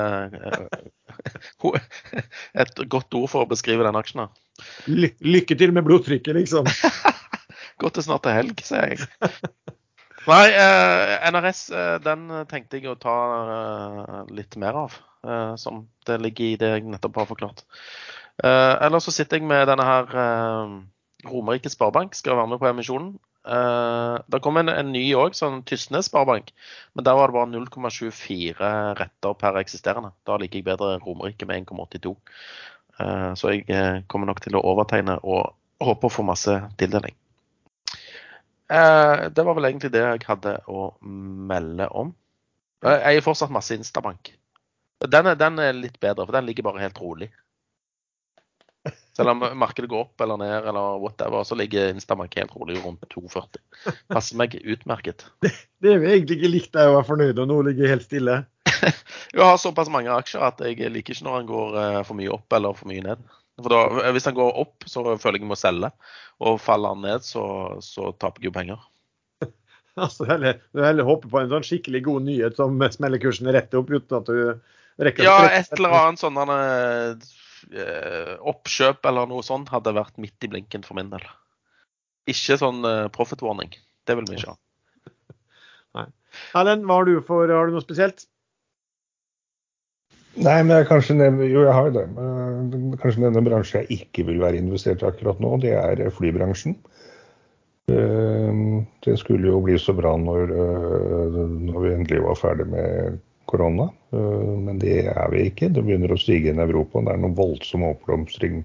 et 2.64 2.82
godt 2.90 3.14
ord 3.14 3.30
for 3.30 3.44
å 3.44 3.50
beskrive 3.50 3.86
den 3.86 3.98
aksjen. 3.98 4.26
Ly 4.90 5.12
lykke 5.22 5.56
til 5.58 5.74
med 5.74 5.86
blodtrykket, 5.86 6.34
liksom. 6.40 6.68
Godt 7.82 7.98
det 7.98 8.06
snart 8.06 8.26
er 8.30 8.38
helg, 8.38 8.60
sier 8.62 8.94
jeg. 8.94 9.06
Nei, 10.24 10.46
NRS 11.34 11.66
den 12.04 12.28
tenkte 12.48 12.78
jeg 12.78 12.88
å 12.88 12.96
ta 12.96 13.16
litt 14.30 14.54
mer 14.62 14.78
av, 14.86 14.94
som 15.60 15.82
det 16.08 16.20
ligger 16.22 16.46
i 16.46 16.60
det 16.60 16.70
jeg 16.76 16.86
nettopp 16.86 17.18
har 17.20 17.28
forklart. 17.28 17.64
Eh, 18.42 18.74
eller 18.86 18.98
så 18.98 19.12
sitter 19.14 19.38
jeg 19.38 19.46
med 19.46 19.68
denne 19.70 19.84
her 19.86 20.08
Romerike 21.24 21.70
Sparebank, 21.70 22.16
skal 22.18 22.36
være 22.36 22.50
med 22.54 22.60
på 22.62 22.68
emisjonen. 22.68 23.14
Uh, 23.44 24.16
det 24.32 24.40
kom 24.40 24.56
en, 24.56 24.70
en 24.72 24.92
ny 24.92 25.02
òg, 25.20 25.34
sånn 25.36 25.60
Tysnes 25.68 26.08
Sparebank. 26.08 26.52
Men 26.96 27.06
der 27.06 27.18
var 27.18 27.28
det 27.28 27.36
bare 27.36 27.50
0,24 27.52 28.70
retter 29.00 29.36
per 29.40 29.58
eksisterende. 29.60 30.14
Da 30.24 30.38
liker 30.40 30.60
jeg 30.60 30.68
bedre 30.70 30.94
Romerike 31.04 31.48
med 31.48 31.66
1,82. 31.68 32.14
Uh, 33.00 33.32
så 33.36 33.52
jeg 33.58 34.04
kommer 34.08 34.30
nok 34.30 34.40
til 34.44 34.56
å 34.56 34.64
overtegne 34.72 35.18
og 35.22 35.52
håper 35.84 36.08
å 36.08 36.16
få 36.16 36.24
masse 36.26 36.56
tildeling. 36.80 37.16
det 38.68 39.42
var 39.44 39.54
vel 39.54 39.66
egentlig 39.68 39.90
det 39.92 40.00
jeg 40.00 40.22
hadde 40.24 40.54
å 40.72 40.86
melde 41.04 41.84
om. 41.92 42.14
Jeg 42.82 43.18
er 43.18 43.24
fortsatt 43.24 43.52
masse 43.52 43.76
Instabank. 43.76 44.32
Den 45.12 45.28
er, 45.28 45.36
den 45.36 45.60
er 45.60 45.76
litt 45.76 45.98
bedre, 46.00 46.24
for 46.24 46.32
den 46.32 46.46
ligger 46.48 46.64
bare 46.70 46.80
helt 46.80 47.00
rolig. 47.02 47.28
Selv 49.16 49.30
om 49.30 49.44
markedet 49.54 49.88
går 49.90 50.00
opp 50.08 50.20
eller 50.24 50.40
ned 50.40 50.66
eller 50.66 50.98
whatever, 50.98 51.44
så 51.46 51.54
ligger 51.54 51.92
Instamark 51.92 52.34
helt 52.36 52.54
rolig 52.56 52.80
rundt 52.82 53.04
2,40. 53.14 53.60
Passer 54.10 54.38
meg 54.40 54.56
utmerket. 54.58 55.26
Det, 55.44 55.52
det 55.84 55.94
jo 55.94 56.08
egentlig 56.08 56.38
ikke 56.40 56.50
likt 56.50 56.72
deg 56.74 56.90
å 56.90 56.96
være 56.96 57.08
fornøyd, 57.10 57.40
og 57.42 57.48
nå 57.50 57.60
ligger 57.68 57.86
jeg 57.86 57.94
helt 57.94 58.06
stille. 58.08 58.36
jeg 59.36 59.44
har 59.44 59.60
såpass 59.60 59.92
mange 59.92 60.10
aksjer 60.10 60.42
at 60.48 60.62
jeg 60.64 60.90
liker 60.90 61.14
ikke 61.14 61.26
når 61.28 61.36
han 61.38 61.50
går 61.50 61.78
eh, 61.82 62.00
for 62.08 62.18
mye 62.18 62.32
opp 62.34 62.56
eller 62.58 62.78
for 62.78 62.90
mye 62.90 63.04
ned. 63.04 63.22
For 63.60 63.70
da, 63.70 64.10
Hvis 64.16 64.26
han 64.26 64.34
går 64.34 64.58
opp, 64.64 64.88
så 64.90 65.04
føler 65.12 65.38
jeg 65.38 65.44
jeg 65.44 65.52
må 65.52 65.58
selge. 65.58 65.92
Og 66.42 66.58
faller 66.62 66.96
han 66.96 67.04
ned, 67.06 67.26
så, 67.26 67.44
så 67.84 68.10
taper 68.18 68.42
jeg 68.42 68.50
jo 68.50 68.56
penger. 68.56 68.82
altså, 69.94 70.26
Du 70.26 70.82
heller 70.82 71.06
håper 71.06 71.30
på 71.30 71.42
en 71.42 71.52
sånn 71.52 71.66
skikkelig 71.68 72.02
god 72.08 72.26
nyhet 72.26 72.58
som 72.58 72.82
smeller 72.96 73.22
kursen 73.22 73.52
rett 73.54 73.78
opp 73.78 73.94
uten 73.94 74.18
at 74.18 74.32
du 74.32 75.06
rekker 75.06 75.28
Ja, 75.28 75.38
et 75.54 75.70
eller 75.78 75.94
annet 76.00 76.22
sånn 76.24 76.42
eh, 76.42 77.14
oppkjøp 78.52 79.06
eller 79.08 79.30
noe 79.30 79.42
sånt 79.46 79.70
hadde 79.72 79.94
vært 79.96 80.18
midt 80.20 80.46
i 80.46 80.50
blinken 80.52 80.84
for 80.86 80.98
min 80.98 81.10
del. 81.12 81.24
Ikke 82.30 82.56
sånn 82.60 82.84
eh, 82.88 83.06
profit 83.12 83.42
warning. 83.44 83.72
Det 84.08 84.16
vil 84.16 84.28
vi 84.28 84.38
ikke 84.38 84.54
ha. 84.54 84.58
Nei. 85.98 86.06
Erlend, 86.56 86.86
hva 86.88 87.00
har 87.00 87.08
du 87.08 87.18
for 87.24 87.50
Har 87.50 87.68
du 87.68 87.76
noe 87.76 87.84
spesielt? 87.84 88.26
Nei, 90.34 90.56
men 90.66 90.80
jeg 90.80 90.88
kanskje 90.88 91.14
nevner, 91.14 91.46
jo, 91.46 91.62
jeg 91.62 91.74
har 91.76 91.92
det. 91.94 92.08
Kanskje 92.98 93.22
denne 93.22 93.42
bransjen 93.46 93.84
jeg 93.84 94.00
ikke 94.00 94.24
vil 94.26 94.40
være 94.42 94.58
investert 94.58 95.04
i 95.04 95.06
akkurat 95.06 95.38
nå, 95.38 95.52
det 95.62 95.76
er 95.78 96.02
flybransjen. 96.16 96.74
Eh, 97.92 98.56
det 99.06 99.14
skulle 99.20 99.52
jo 99.52 99.60
bli 99.62 99.76
så 99.78 99.94
bra 99.94 100.16
når, 100.18 100.50
eh, 100.50 101.38
når 101.68 101.78
vi 101.84 101.92
endelig 101.92 102.24
var 102.24 102.40
ferdig 102.40 102.66
med 102.72 103.20
korona. 103.54 103.88
Eh, 104.12 104.54
men 104.66 104.80
det 104.82 105.04
er 105.12 105.30
vi 105.32 105.46
ikke. 105.50 105.70
Det 105.74 105.84
begynner 105.86 106.14
å 106.14 106.20
stige 106.20 106.50
inn 106.50 106.60
i 106.60 106.66
Europa. 106.66 107.02
Det 107.04 107.14
er 107.14 107.22
noen 107.22 107.38
voldsom 107.38 107.86
oppblomstring 107.86 108.62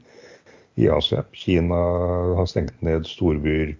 i 0.79 0.89
Asia. 0.89 1.23
Kina 1.35 1.79
har 2.39 2.49
stengt 2.49 2.81
ned 2.85 3.07
storbyer 3.07 3.75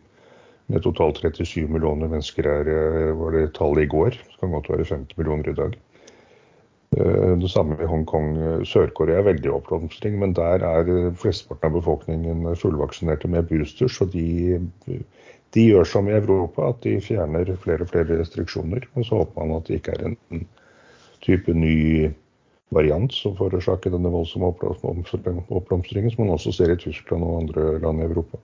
med 0.70 0.84
totalt 0.86 1.22
37 1.24 1.68
millioner 1.72 2.12
mennesker 2.12 2.46
her, 2.46 2.68
eh, 2.70 3.14
var 3.18 3.34
det 3.34 3.54
tallet 3.58 3.88
i 3.88 3.94
går. 3.94 4.18
Det 4.18 4.42
kan 4.42 4.52
godt 4.54 4.70
være 4.70 4.86
50 4.86 5.18
millioner 5.18 5.50
i 5.50 5.58
dag. 5.58 5.78
Eh, 6.98 7.38
det 7.42 7.50
samme 7.50 7.78
i 7.82 7.90
Hongkong. 7.90 8.66
Sør-Korea 8.66 9.20
er 9.20 9.30
veldig 9.32 9.54
oppblomstring, 9.54 10.20
men 10.20 10.34
der 10.34 10.66
er 10.66 11.12
flesteparten 11.14 11.70
av 11.70 11.80
befolkningen 11.80 12.56
fullvaksinerte 12.56 13.30
med 13.30 13.50
boosters. 13.50 14.02
Og 14.02 14.12
de, 14.14 14.62
de, 14.86 15.66
gjør 15.66 15.86
som 15.86 16.10
i 16.10 16.18
Europa, 16.18 16.70
at 16.70 16.82
de 16.86 17.00
fjerner 17.02 17.56
flere 17.58 17.86
og 17.86 17.94
flere 17.94 18.22
restriksjoner. 18.22 18.86
Og 18.96 19.06
så 19.06 19.24
håper 19.24 19.46
man 19.46 19.58
at 19.58 19.70
det 19.70 19.82
ikke 19.82 19.98
er 19.98 20.12
en 20.12 20.48
type 21.26 21.54
ny 21.54 22.10
variant 22.76 23.14
som 23.14 23.38
forårsaker 23.38 23.94
denne 23.94 24.12
voldsomme 24.14 24.52
oppblomstringen, 24.52 26.12
som 26.14 26.26
man 26.26 26.36
også 26.36 26.54
ser 26.54 26.74
i 26.74 26.80
Tyskland 26.80 27.26
og 27.26 27.44
andre 27.44 27.80
land 27.82 28.04
i 28.04 28.10
Europa. 28.10 28.42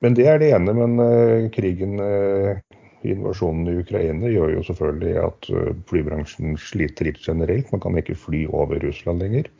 Men 0.00 0.16
det 0.16 0.26
er 0.28 0.40
det 0.40 0.52
ene. 0.56 0.74
Men 0.76 1.00
eh, 1.04 1.48
krigen, 1.54 1.98
eh, 2.00 2.60
invasjonen 3.08 3.68
i 3.68 3.78
Ukraina, 3.82 4.30
gjør 4.32 4.56
jo 4.56 4.66
selvfølgelig 4.68 5.16
at 5.24 5.50
eh, 5.52 5.72
flybransjen 5.90 6.56
sliter 6.60 7.10
litt 7.10 7.20
generelt. 7.24 7.70
Man 7.72 7.82
kan 7.84 7.98
ikke 8.00 8.18
fly 8.18 8.46
over 8.48 8.80
Russland 8.84 9.24
lenger. 9.24 9.50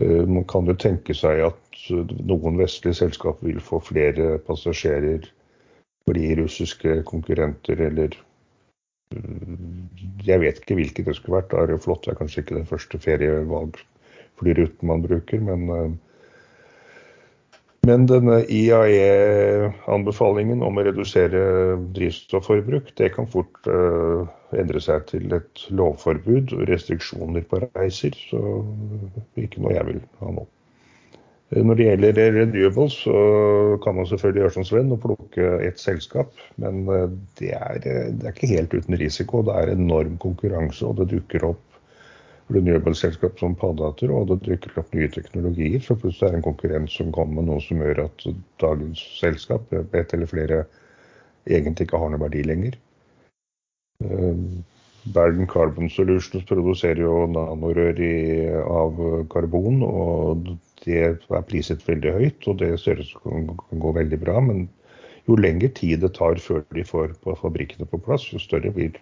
Man 0.00 0.44
kan 0.48 0.68
jo 0.70 0.72
tenke 0.78 1.12
seg 1.18 1.40
at 1.44 1.80
noen 1.90 2.56
vestlige 2.60 2.94
selskap 2.94 3.40
vil 3.44 3.58
få 3.60 3.80
flere 3.82 4.36
passasjerer 4.46 5.26
fordi 6.06 6.30
russiske 6.38 6.94
konkurrenter 7.10 7.82
eller 7.88 8.14
jeg 9.10 10.38
vet 10.42 10.58
ikke 10.60 10.76
hvilket 10.78 11.08
det 11.08 11.14
skulle 11.18 11.40
vært. 11.40 11.50
Det 11.50 12.12
er 12.12 12.18
kanskje 12.18 12.40
ikke 12.44 12.58
den 12.58 12.68
første 12.68 12.96
ferievalgflyruten 13.02 14.84
man 14.92 15.04
bruker, 15.06 15.38
men 15.42 15.60
eh, 15.74 15.90
men 17.88 18.02
denne 18.04 18.42
IAE-anbefalingen 18.52 20.60
om 20.66 20.76
å 20.76 20.82
redusere 20.84 21.40
drivstofforbruk, 21.96 22.90
det 23.00 23.08
kan 23.14 23.24
fort 23.32 23.56
uh, 23.72 24.28
endre 24.52 24.80
seg 24.84 25.06
til 25.08 25.32
et 25.32 25.62
lovforbud 25.72 26.52
og 26.58 26.68
restriksjoner 26.68 27.40
på 27.48 27.56
reiser. 27.64 28.12
Så 28.28 28.36
ikke 29.40 29.64
noe 29.64 29.72
jeg 29.78 29.88
vil 29.88 30.04
ha 30.20 30.28
nå. 30.36 30.44
Eh, 31.50 31.64
når 31.66 31.78
det 31.78 31.86
gjelder 31.86 32.20
renewables, 32.36 32.98
så 33.04 33.16
kan 33.84 33.96
man 33.98 34.06
selvfølgelig 34.06 34.44
gjøre 34.44 34.54
som 34.56 34.66
Sven 34.68 34.94
og 34.94 35.02
plukke 35.02 35.48
ett 35.66 35.82
selskap. 35.82 36.30
Men 36.62 36.84
eh, 36.88 37.08
det 37.40 37.50
er, 37.56 37.80
eh, 37.80 38.12
det 38.14 38.28
er, 38.28 38.36
ikke 38.36 38.52
helt 38.54 38.76
uten 38.76 38.98
risiko. 39.00 39.42
Det 39.46 39.56
er 39.56 39.74
enorm 39.74 40.16
konkurranse, 40.22 40.86
og 40.86 41.00
det 41.00 41.10
dukker 41.14 41.48
opp 41.50 41.66
renewable-selskap 42.50 43.38
som 43.38 43.54
Padater, 43.58 44.10
og 44.14 44.30
det 44.30 44.40
dukker 44.46 44.78
opp 44.82 44.94
nye 44.94 45.10
teknologier. 45.10 45.78
Så 45.82 45.98
plutselig 45.98 46.28
er 46.28 46.36
det 46.36 46.40
en 46.40 46.48
konkurrent 46.48 46.90
som 46.90 47.12
kommer 47.14 47.40
med 47.40 47.50
noe 47.50 47.62
som 47.62 47.82
gjør 47.82 48.04
at 48.08 48.26
dagens 48.62 49.02
selskap, 49.20 49.70
ett 49.74 50.14
eller 50.14 50.30
flere, 50.30 50.64
egentlig 51.50 51.86
ikke 51.86 51.98
har 52.02 52.10
noe 52.10 52.22
verdi 52.22 52.42
lenger. 52.46 52.74
Bergen 55.04 55.46
Carbon 55.48 55.88
Solutions 55.88 56.44
produserer 56.44 57.00
jo 57.00 57.24
nanorør 57.32 58.00
i, 58.04 58.14
av 58.60 58.98
karbon, 59.32 59.80
og 59.86 60.50
det 60.84 60.98
er 61.06 61.46
priset 61.48 61.86
veldig 61.86 62.12
høyt. 62.18 62.48
Og 62.50 62.58
det 62.60 62.74
ser 62.82 63.00
ut 63.00 63.08
som 63.08 63.48
kan 63.62 63.84
gå 63.84 63.94
veldig 63.96 64.20
bra. 64.20 64.40
Men 64.44 64.66
jo 65.28 65.38
lengre 65.40 65.70
tid 65.76 66.04
det 66.04 66.12
tar 66.18 66.40
før 66.42 66.66
de 66.76 66.84
får 66.84 67.16
på 67.24 67.36
fabrikkene 67.40 67.88
på 67.88 68.02
plass, 68.04 68.28
jo 68.32 68.42
større 68.42 68.72
blir, 68.76 69.00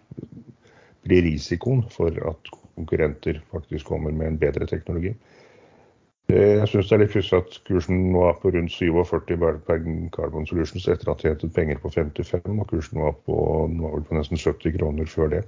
blir 1.07 1.27
risikoen 1.27 1.83
for 1.91 2.15
at 2.31 2.55
konkurrenter 2.79 3.43
faktisk 3.51 3.91
kommer 3.91 4.15
med 4.15 4.33
en 4.33 4.41
bedre 4.41 4.71
teknologi. 4.71 5.17
Jeg 6.29 6.67
syns 6.69 6.91
det 6.91 6.95
er 6.95 7.01
litt 7.01 7.15
pussig 7.15 7.39
at 7.39 7.55
kursen 7.65 8.11
nå 8.13 8.27
er 8.29 8.35
på 8.37 8.51
rundt 8.53 8.75
47 8.75 9.39
Bergen 9.65 10.11
Carbon 10.13 10.45
Solutions 10.47 10.85
etter 10.93 11.09
at 11.09 11.23
de 11.23 11.31
hentet 11.33 11.55
penger 11.57 11.81
på 11.81 11.89
55, 11.95 12.51
og 12.53 12.69
kursen 12.69 13.01
var 13.01 13.15
på, 13.25 13.39
var 13.81 14.05
på 14.05 14.19
nesten 14.19 14.37
70 14.37 14.77
kroner 14.77 15.09
før 15.09 15.33
det. 15.33 15.47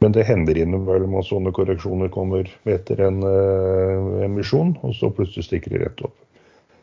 Men 0.00 0.14
det 0.16 0.24
hender 0.24 0.56
innimellom 0.56 1.18
at 1.20 1.28
sånne 1.28 1.52
korreksjoner 1.52 2.08
kommer 2.12 2.48
etter 2.64 3.02
en 3.04 3.20
uh, 3.20 4.22
emisjon, 4.24 4.72
og 4.80 4.94
så 4.96 5.10
plutselig 5.12 5.44
stikker 5.44 5.74
de 5.74 5.82
rett 5.84 6.04
opp. 6.08 6.16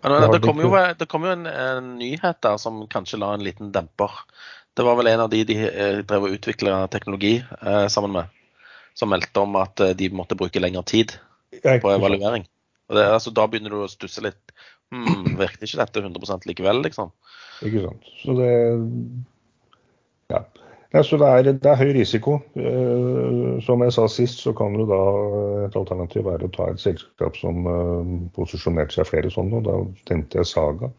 Men, 0.06 0.32
det, 0.32 0.40
kom 0.44 0.60
jo, 0.62 0.70
det 1.00 1.08
kom 1.10 1.26
jo 1.26 1.34
en, 1.34 1.48
en, 1.50 1.88
nyhet 2.00 2.38
der 2.46 2.60
som 2.62 2.84
kanskje 2.92 3.20
la 3.20 3.34
en 3.36 3.44
liten 3.44 3.72
demper. 3.74 4.14
Det 4.78 4.86
var 4.86 5.00
vel 5.00 5.10
en 5.10 5.24
av 5.26 5.32
de 5.34 5.42
de 5.50 5.58
eh, 5.66 6.02
drev 6.06 6.28
og 6.28 6.36
utvikla 6.38 6.84
teknologi 6.94 7.40
eh, 7.42 7.88
sammen 7.92 8.14
med, 8.14 8.36
som 8.98 9.10
meldte 9.10 9.42
om 9.42 9.58
at 9.60 9.82
eh, 9.82 9.96
de 9.98 10.12
måtte 10.14 10.38
bruke 10.38 10.62
lengre 10.62 10.86
tid 10.88 11.16
på 11.66 11.92
evaluering. 11.92 12.46
Det, 12.94 13.04
altså, 13.04 13.34
Da 13.36 13.48
begynner 13.50 13.74
du 13.74 13.82
å 13.82 13.90
stusse 13.92 14.22
litt. 14.24 14.54
Hmm, 14.94 15.34
virker 15.40 15.66
ikke 15.66 15.82
dette 15.82 16.06
100 16.06 16.46
likevel, 16.48 16.86
liksom? 16.86 17.10
Ikke 17.66 17.88
sant. 17.90 18.14
Så 18.22 18.38
det 18.38 18.54
Ja. 20.32 20.46
Ja 20.94 21.04
så 21.04 21.20
det 21.20 21.28
er, 21.28 21.50
det 21.52 21.72
er, 21.72 21.80
høy 21.82 21.94
risiko. 21.98 22.38
Uh, 22.56 23.58
som 23.66 23.84
jeg 23.84 23.96
sa 23.96 24.08
sist, 24.12 24.44
så 24.46 24.54
kan 24.58 24.76
jo 24.80 24.88
da 24.90 25.02
et 25.68 25.76
alternativ 25.80 26.28
være 26.28 26.48
å 26.48 26.54
ta 26.54 26.70
et 26.72 26.84
selskap 26.84 27.38
som 27.40 27.68
uh, 27.68 28.16
posisjonerte 28.38 29.00
seg 29.00 29.10
flere 29.10 29.34
sånne, 29.34 29.60
og 29.60 29.68
da 29.68 29.78
tenkte 30.10 30.42
jeg 30.42 30.52
Saga. 30.54 30.92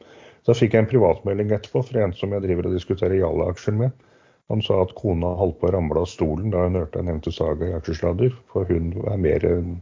Da 0.48 0.54
fikk 0.56 0.74
jeg 0.74 0.84
en 0.84 0.90
privatmelding 0.90 1.50
etterpå 1.52 1.82
fra 1.84 2.04
en 2.04 2.14
som 2.16 2.32
jeg 2.32 2.44
driver 2.46 2.68
og 2.68 2.76
diskuterer 2.76 3.18
Jalla-aksjer 3.20 3.76
med. 3.80 3.96
Han 4.48 4.62
sa 4.64 4.80
at 4.80 4.94
kona 4.96 5.34
holdt 5.36 5.58
på 5.60 5.68
å 5.68 5.72
ramle 5.74 6.00
av 6.00 6.08
stolen 6.08 6.52
da 6.54 6.62
hun 6.64 6.78
hørte 6.78 7.00
jeg 7.00 7.08
nevnte 7.10 7.32
Saga 7.36 7.68
i 7.68 7.76
aksjesladder, 7.76 8.32
for 8.52 8.68
hun 8.70 8.94
er 9.12 9.18
mer 9.20 9.44
en, 9.44 9.74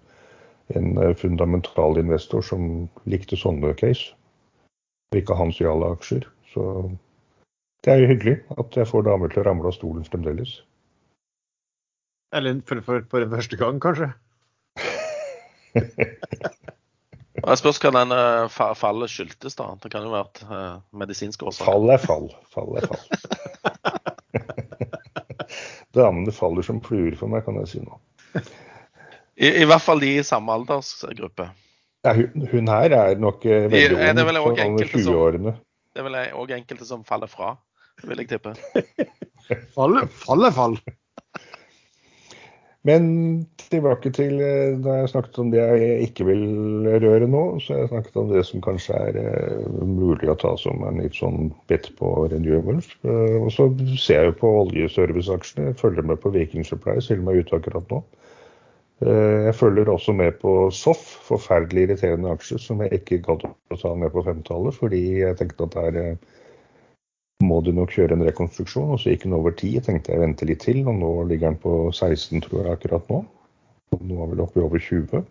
en 0.75 0.89
eh, 0.99 1.15
fundamental 1.19 2.01
investor 2.01 2.43
som 2.43 2.89
likte 3.07 3.39
sånne 3.39 3.77
case, 3.79 4.11
og 5.13 5.21
ikke 5.21 5.39
hans 5.39 5.61
Jalla-aksjer. 5.63 6.27
Så 6.51 6.67
det 7.87 7.93
er 7.95 8.03
jo 8.03 8.11
hyggelig 8.11 8.37
at 8.59 8.77
jeg 8.81 8.91
får 8.91 9.07
damer 9.07 9.31
til 9.31 9.45
å 9.45 9.47
ramle 9.47 9.71
av 9.71 9.77
stolen 9.77 10.07
fremdeles. 10.07 10.57
Eller 12.35 12.59
for, 12.67 12.83
for, 12.83 13.05
for 13.13 13.23
en 13.23 13.31
første 13.31 13.59
gang, 13.61 13.79
kanskje? 13.83 14.11
Jeg 17.37 17.61
spørs 17.61 17.79
hva 17.85 17.91
den 17.93 18.15
uh, 18.17 18.73
fallet 18.75 19.13
skyldtes, 19.13 19.55
da. 19.59 19.69
Det 19.83 19.91
kan 19.93 20.07
jo 20.07 20.15
være 20.15 20.47
uh, 20.49 20.79
medisinsk 20.97 21.45
årsak. 21.47 21.67
Fall 21.69 21.93
er 21.93 22.01
fall. 22.01 22.31
Fall 22.51 22.79
er 22.81 22.87
fall. 22.89 23.05
Damene 25.97 26.33
faller 26.35 26.65
som 26.67 26.81
fluer 26.85 27.15
for 27.17 27.31
meg, 27.31 27.45
kan 27.47 27.61
jeg 27.61 27.71
si 27.71 27.83
nå. 27.85 28.01
I, 29.37 29.51
I, 29.51 29.67
hvert 29.69 29.85
fall 29.85 30.01
de 30.03 30.17
i 30.17 30.25
samme 30.27 30.53
aldersgruppe. 30.53 31.47
Ja, 32.09 32.17
hun, 32.17 32.49
hun 32.51 32.73
her 32.73 32.93
er 32.97 33.21
nok 33.21 33.45
eh, 33.49 33.69
veldig 33.71 33.97
ung 34.01 34.21
for 34.25 34.65
alle 34.65 34.89
20-årene. 34.91 35.55
Det 35.93 36.03
er 36.03 36.09
vel 36.09 36.19
òg 36.41 36.53
enkelte 36.57 36.89
som 36.89 37.05
faller 37.09 37.31
fra, 37.31 37.55
vil 38.05 38.23
jeg 38.23 38.31
tippe. 38.35 38.55
Falle, 39.77 40.07
fall 40.11 40.49
er 40.49 40.55
fall. 40.55 40.79
Men 42.87 43.07
tilbake 43.59 44.13
til 44.15 44.37
eh, 44.39 44.77
da 44.79 45.01
jeg 45.01 45.11
snakket 45.11 45.39
om 45.43 45.49
det 45.51 45.59
jeg 45.59 46.05
ikke 46.05 46.27
vil 46.29 46.45
røre 47.03 47.27
nå, 47.27 47.41
så 47.65 47.81
jeg 47.81 47.89
snakket 47.91 48.19
om 48.21 48.29
det 48.31 48.45
som 48.47 48.63
kanskje 48.63 49.01
er 49.09 49.19
uh, 49.19 49.81
mulig 49.83 50.31
å 50.31 50.37
ta 50.39 50.53
som 50.61 50.85
en 50.87 51.01
litt 51.03 51.19
sånn 51.19 51.49
bet 51.67 51.89
på 51.99 52.13
renewables. 52.31 52.93
Uh, 53.03 53.41
og 53.41 53.51
så 53.57 53.67
ser 53.99 54.21
jeg 54.21 54.31
jo 54.31 54.37
på 54.45 54.53
oljeserviceaksjene, 54.61 55.75
følger 55.81 56.07
med 56.07 56.23
på 56.23 56.31
Viking 56.37 56.69
Supply, 56.69 57.01
selv 57.03 57.25
om 57.25 57.33
jeg 57.33 57.43
er 57.43 57.49
ute 57.49 57.59
akkurat 57.59 57.91
nå. 57.91 58.05
Eh, 59.05 59.45
jeg 59.45 59.55
følger 59.55 59.89
også 59.93 60.13
med 60.17 60.39
på 60.41 60.71
SOF, 60.73 61.03
forferdelig 61.29 61.83
irriterende 61.85 62.31
aksjer 62.33 62.61
som 62.65 62.81
jeg 62.81 62.97
ikke 62.97 63.19
gadd 63.27 63.43
å 63.45 63.77
ta 63.77 63.93
med 63.93 64.09
på 64.15 64.23
femtallet, 64.25 64.73
fordi 64.73 65.01
jeg 65.21 65.37
tenkte 65.37 65.67
at 65.67 65.77
det 65.93 66.05
eh, 66.15 66.31
må 67.45 67.61
du 67.61 67.73
nok 67.77 67.93
kjøre 67.93 68.17
en 68.17 68.25
rekonstruksjon. 68.27 68.93
Og 68.95 69.01
så 69.03 69.13
gikk 69.13 69.27
den 69.27 69.37
over 69.37 69.55
10, 69.55 69.73
jeg 69.79 69.87
tenkte 69.87 70.15
jeg 70.15 70.23
venter 70.23 70.51
litt 70.51 70.63
til, 70.65 70.83
og 70.87 71.01
nå 71.01 71.13
ligger 71.31 71.53
den 71.53 71.63
på 71.63 71.79
16 71.93 72.45
tror 72.47 72.63
jeg 72.63 72.77
akkurat 72.79 73.11
nå. 73.13 73.23
Nå 73.97 74.21
er 74.23 74.31
vel 74.33 74.45
oppe 74.45 74.61
i 74.61 74.65
over 74.67 74.83
20. 74.83 75.25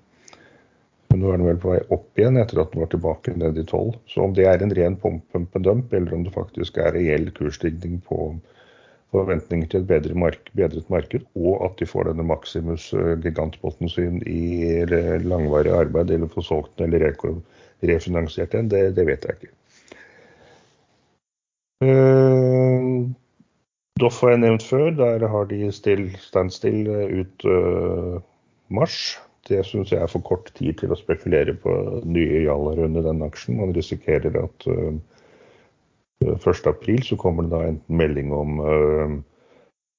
Men 1.11 1.22
nå 1.22 1.32
er 1.32 1.40
den 1.40 1.48
vel 1.48 1.61
på 1.61 1.72
vei 1.72 1.80
opp 1.95 2.19
igjen 2.19 2.41
etter 2.41 2.60
at 2.61 2.73
den 2.73 2.84
var 2.84 2.91
tilbake 2.91 3.36
ned 3.38 3.60
i 3.61 3.65
12. 3.65 3.95
Så 4.11 4.26
om 4.26 4.36
det 4.36 4.48
er 4.49 4.64
en 4.64 4.73
ren 4.76 4.98
pump 4.99 5.38
and 5.38 5.64
dump, 5.64 5.94
eller 5.94 6.18
om 6.18 6.26
det 6.26 6.36
faktisk 6.36 6.80
er 6.82 6.95
reell 6.98 7.30
kursstigning 7.36 8.02
på 8.07 8.34
forventninger 9.15 9.69
til 9.72 9.84
et 9.84 9.90
bedre 9.90 10.18
mark 10.18 10.49
bedret 10.57 10.90
marked, 10.91 11.27
og 11.40 11.61
at 11.68 11.77
de 11.80 11.88
får 11.88 12.10
denne 12.10 12.26
Maximus 12.27 12.90
eh, 12.94 13.91
sin 13.94 14.22
i 14.27 14.84
langvarig 15.23 15.72
arbeid, 15.72 16.11
eller 16.11 16.32
få 16.32 16.44
solgt 16.44 16.73
den 16.82 16.94
eller 16.94 17.15
refinansiert 17.86 18.52
den, 18.52 18.69
det, 18.69 18.95
det, 18.98 19.06
vet 19.07 19.23
jeg 19.23 19.38
ikke. 19.40 19.53
Uh, 21.84 23.11
Doff 23.99 24.22
har 24.23 24.35
jeg 24.35 24.43
nevnt 24.43 24.64
før. 24.64 24.89
Der 24.95 25.27
har 25.27 25.49
de 25.49 25.72
still, 25.72 26.07
standstill 26.19 26.88
ut 27.22 27.45
uh, 27.47 28.19
mars. 28.69 29.18
Det 29.47 29.61
syns 29.68 29.91
jeg 29.93 30.02
er 30.02 30.10
for 30.10 30.26
kort 30.26 30.49
tid 30.57 30.73
til 30.80 30.91
å 30.91 30.97
spekulere 30.97 31.53
på 31.61 31.73
nye 32.03 32.45
jaller 32.47 32.81
under 32.88 33.06
den 33.06 33.22
aksjen. 33.26 33.60
Man 33.61 33.76
risikerer 33.76 34.35
at 34.41 34.68
uh, 34.68 34.97
1.4 36.26 37.03
så 37.06 37.18
kommer 37.19 37.45
det 37.45 37.53
da 37.53 37.64
enten 37.69 37.97
melding 38.02 38.34
om 38.34 38.60
uh, 38.64 39.15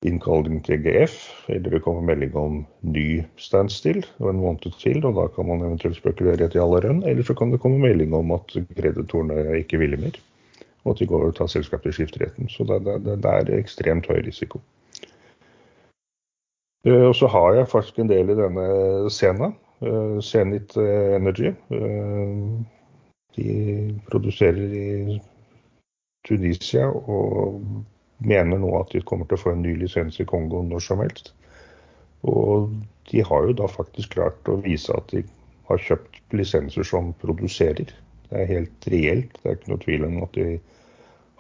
innkalling 0.07 0.61
til 0.67 0.81
GF, 0.85 1.17
eller 1.49 1.77
det 1.77 1.83
kommer 1.85 2.05
melding 2.05 2.37
om 2.37 2.61
ny 2.85 3.23
standstill 3.41 4.03
og 4.21 4.31
en 4.31 4.43
måned 4.43 4.77
til. 4.81 5.01
og 5.05 5.17
Da 5.19 5.27
kan 5.35 5.49
man 5.49 5.65
eventuelt 5.65 5.99
spekulere 5.99 6.43
i 6.43 6.49
et 6.49 6.57
rønn, 6.57 7.03
eller 7.05 7.23
så 7.27 7.35
kan 7.35 7.53
det 7.53 7.61
komme 7.63 7.81
melding 7.83 8.15
om 8.15 8.33
at 8.37 8.57
kreditorene 8.77 9.61
ikke 9.61 9.81
vil 9.83 9.99
mer. 10.01 10.21
Og 10.87 10.95
at 10.95 11.03
de 11.03 11.09
går 11.11 11.27
og 11.27 11.35
tar 11.35 11.51
selskapet 11.51 11.91
i 11.91 11.97
skifteretten. 11.99 12.49
Så 12.53 12.65
det, 12.69 12.79
det, 12.87 13.19
det, 13.25 13.33
er 13.33 13.59
ekstremt 13.59 14.07
høy 14.07 14.21
risiko. 14.23 14.63
Uh, 16.87 17.09
og 17.11 17.15
så 17.19 17.27
har 17.27 17.59
jeg 17.59 17.73
faktisk 17.73 17.99
en 17.99 18.11
del 18.13 18.31
i 18.31 18.39
denne 18.39 18.67
Sena. 19.11 19.51
Uh, 19.83 20.23
Zenit 20.23 20.77
Energy. 20.79 21.53
de 23.37 23.51
produserer 24.09 24.73
i 24.73 25.19
Tunisia 26.25 26.87
og 26.89 27.61
mener 28.19 28.59
nå 28.59 28.71
at 28.81 28.95
de 28.95 29.03
kommer 29.05 29.29
til 29.29 29.37
å 29.37 29.43
få 29.43 29.53
en 29.53 29.63
ny 29.63 29.75
lisens 29.77 30.21
i 30.23 30.25
Kongo 30.29 30.63
når 30.65 30.85
som 30.87 31.03
helst. 31.05 31.35
Og 32.27 32.71
de 33.11 33.23
har 33.23 33.47
jo 33.47 33.57
da 33.61 33.69
faktisk 33.71 34.17
klart 34.17 34.49
å 34.51 34.59
vise 34.65 34.95
at 34.97 35.13
de 35.13 35.23
har 35.69 35.83
kjøpt 35.83 36.35
lisenser 36.35 36.87
som 36.87 37.13
produserer. 37.23 37.93
Det 38.31 38.41
er 38.41 38.51
helt 38.55 38.89
reelt. 38.93 39.37
Det 39.43 39.51
er 39.51 39.59
ikke 39.59 39.73
noe 39.73 39.85
tvil 39.85 40.09
om 40.09 40.17
at 40.27 40.39
de 40.39 40.47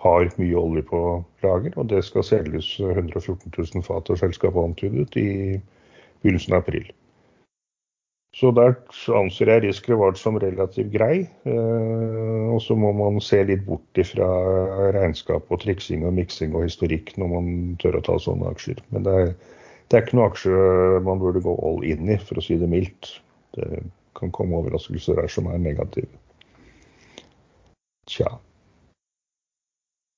har 0.04 0.28
mye 0.40 0.60
olje 0.60 0.84
på 0.90 1.00
lager. 1.44 1.72
Og 1.80 1.88
det 1.90 2.04
skal 2.06 2.26
selges 2.26 2.68
114 2.80 3.50
000 3.50 3.86
fat, 3.86 4.10
og 4.10 4.20
selskapet 4.20 4.70
antydet, 4.70 5.18
i 5.18 5.58
begynnelsen 6.22 6.56
av 6.56 6.64
april. 6.64 6.86
Så 8.36 8.50
der 8.52 8.74
anser 9.16 9.48
jeg 9.48 9.62
risk 9.64 9.86
reward 9.88 10.18
som 10.20 10.36
relativt 10.36 10.90
grei. 10.92 11.22
Eh, 11.48 12.42
og 12.52 12.60
så 12.60 12.76
må 12.76 12.90
man 12.92 13.16
se 13.24 13.40
litt 13.48 13.64
bort 13.64 14.00
fra 14.10 14.28
regnskap 14.92 15.48
og 15.48 15.62
triksing 15.62 16.04
og 16.04 16.12
miksing 16.18 16.52
og 16.52 16.66
historikk 16.66 17.14
når 17.16 17.32
man 17.32 17.48
tør 17.80 17.96
å 17.96 18.04
ta 18.04 18.18
sånne 18.20 18.50
aksjer. 18.52 18.82
Men 18.92 19.06
det 19.08 19.14
er, 19.22 19.32
det 19.88 19.96
er 19.96 20.04
ikke 20.04 20.18
noe 20.20 20.28
aksje 20.28 20.66
man 21.08 21.22
burde 21.22 21.44
gå 21.46 21.56
all 21.64 21.80
in 21.88 22.12
i, 22.12 22.18
for 22.20 22.36
å 22.36 22.44
si 22.44 22.58
det 22.60 22.68
mildt. 22.68 23.14
Det 23.56 23.80
kan 24.20 24.32
komme 24.36 24.60
overraskelser 24.60 25.22
her 25.22 25.32
som 25.32 25.48
er 25.48 25.62
negative. 25.62 26.12
Tja. 28.06 28.36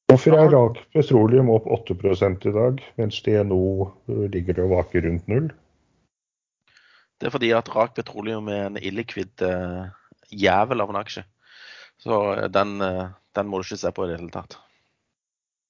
Hvorfor 0.08 0.34
er 0.40 0.50
Rak 0.52 0.78
Petroleum 0.96 1.50
opp 1.52 1.66
8% 1.68 2.46
i 2.48 2.52
dag, 2.52 2.78
mens 2.96 3.18
DNO 3.24 3.88
ligger 4.32 4.62
og 4.64 4.70
vaker 4.72 5.04
rundt 5.04 5.26
null? 5.28 5.50
Det 7.18 7.28
er 7.28 7.34
fordi 7.34 7.50
at 7.56 7.68
Rak 7.74 7.96
Petroleum 7.98 8.48
er 8.52 8.68
en 8.68 8.78
illikvid 8.80 9.44
uh, 9.44 9.90
jævel 10.32 10.80
av 10.84 10.92
en 10.92 11.00
aksje. 11.00 11.24
Så 11.98 12.18
eh, 12.36 12.46
den, 12.54 12.76
uh, 12.80 13.10
den, 13.34 13.48
må 13.50 13.58
du 13.58 13.66
ikke 13.66 13.80
se 13.80 13.92
på 13.92 14.06
i 14.06 14.10
det 14.12 14.20
hele 14.20 14.32
tatt. 14.32 14.56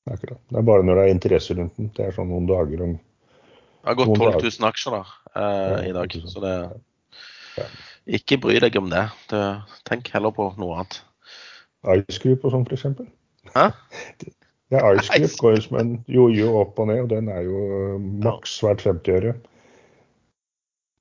Akkurat. 0.08 0.40
Det 0.50 0.60
er 0.60 0.66
bare 0.70 0.84
når 0.84 1.00
det 1.00 1.06
er 1.06 1.14
interesse 1.16 1.56
rundt 1.56 1.80
den. 1.80 1.90
Det 1.96 2.06
er 2.06 2.14
sånn 2.14 2.30
noen 2.30 2.46
dager 2.48 2.84
om 2.84 2.94
Det 2.98 3.90
har 3.90 3.98
gått 3.98 4.14
12 4.14 4.38
000 4.44 4.68
aksjer 4.68 4.98
da, 4.98 5.02
uh, 5.32 5.42
ja, 5.42 5.82
i 5.88 5.94
dag, 5.96 6.18
så 6.28 6.44
det 6.44 6.54
Ikke 8.20 8.38
bry 8.38 8.60
deg 8.62 8.76
om 8.78 8.92
det. 8.92 9.08
det. 9.32 9.44
Tenk 9.88 10.12
heller 10.14 10.36
på 10.36 10.52
noe 10.60 10.78
annet. 10.78 11.00
Ice 11.86 12.18
Group 12.22 12.44
og 12.44 12.54
sånn, 12.54 12.66
f.eks. 12.66 12.86
Hæ? 13.54 13.68
Ja, 14.68 14.82
Ice 14.92 15.08
group 15.08 15.36
går 15.40 15.54
jo 15.54 15.60
som 15.64 15.76
en 15.80 15.92
jojo 16.12 16.48
opp 16.60 16.80
og 16.82 16.90
ned, 16.90 16.98
og 17.06 17.08
den 17.08 17.30
er 17.32 17.46
jo 17.46 17.60
eh, 17.72 18.08
maks 18.20 18.58
hvert 18.60 18.82
50 18.84 19.14
øre. 19.16 19.30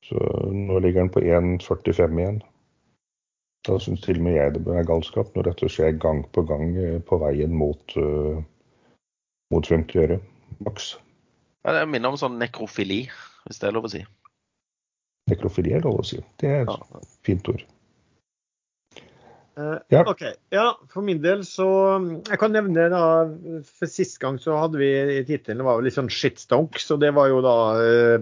Så 0.07 0.21
nå 0.55 0.79
ligger 0.79 1.03
den 1.03 1.11
på 1.11 1.19
1,45 1.19 2.21
igjen. 2.21 2.37
Da 3.67 3.75
syns 3.83 4.05
til 4.05 4.21
og 4.21 4.23
med 4.23 4.37
jeg 4.37 4.53
det 4.55 4.63
er 4.71 4.87
galskap 4.87 5.35
når 5.35 5.49
dette 5.49 5.67
skjer 5.67 5.97
gang 5.99 6.23
på 6.31 6.45
gang 6.47 6.69
eh, 6.79 7.01
på 7.03 7.19
veien 7.19 7.51
mot, 7.51 7.97
uh, 7.99 8.39
mot 9.51 9.67
50 9.67 9.99
øre 10.05 10.21
maks. 10.63 10.93
Ja, 11.67 11.75
det 11.75 11.89
minner 11.91 12.15
om 12.15 12.21
sånn 12.21 12.39
nekrofili, 12.39 13.01
hvis 13.49 13.59
det 13.59 13.67
er 13.67 13.75
lov 13.75 13.89
å 13.89 13.91
si. 13.91 14.05
Nekrofili 15.27 15.75
er 15.75 15.83
lov 15.83 15.99
å 15.99 16.07
si. 16.07 16.21
Det 16.39 16.53
er 16.53 16.63
et 16.63 16.71
Ja. 16.71 17.01
fint 17.27 17.51
ord. 17.51 17.67
Eh, 19.57 19.77
Ja. 19.89 20.03
OK. 20.05 20.21
Ja, 20.53 20.65
for 20.93 21.01
min 21.01 21.17
del 21.23 21.39
så 21.47 21.65
Jeg 22.27 22.37
kan 22.39 22.53
nevne 22.53 22.83
da 22.93 22.99
For 23.65 23.89
sist 23.89 24.19
gang 24.21 24.37
så 24.41 24.53
hadde 24.59 24.77
vi 24.77 24.89
tittelen 25.25 25.65
var 25.65 25.79
jo 25.79 25.85
litt 25.87 25.95
sånn 25.97 26.11
shitstonk. 26.13 26.77
Så 26.77 26.99
det 27.01 27.09
var 27.17 27.31
jo 27.31 27.39
da 27.45 27.55
uh, 27.79 28.19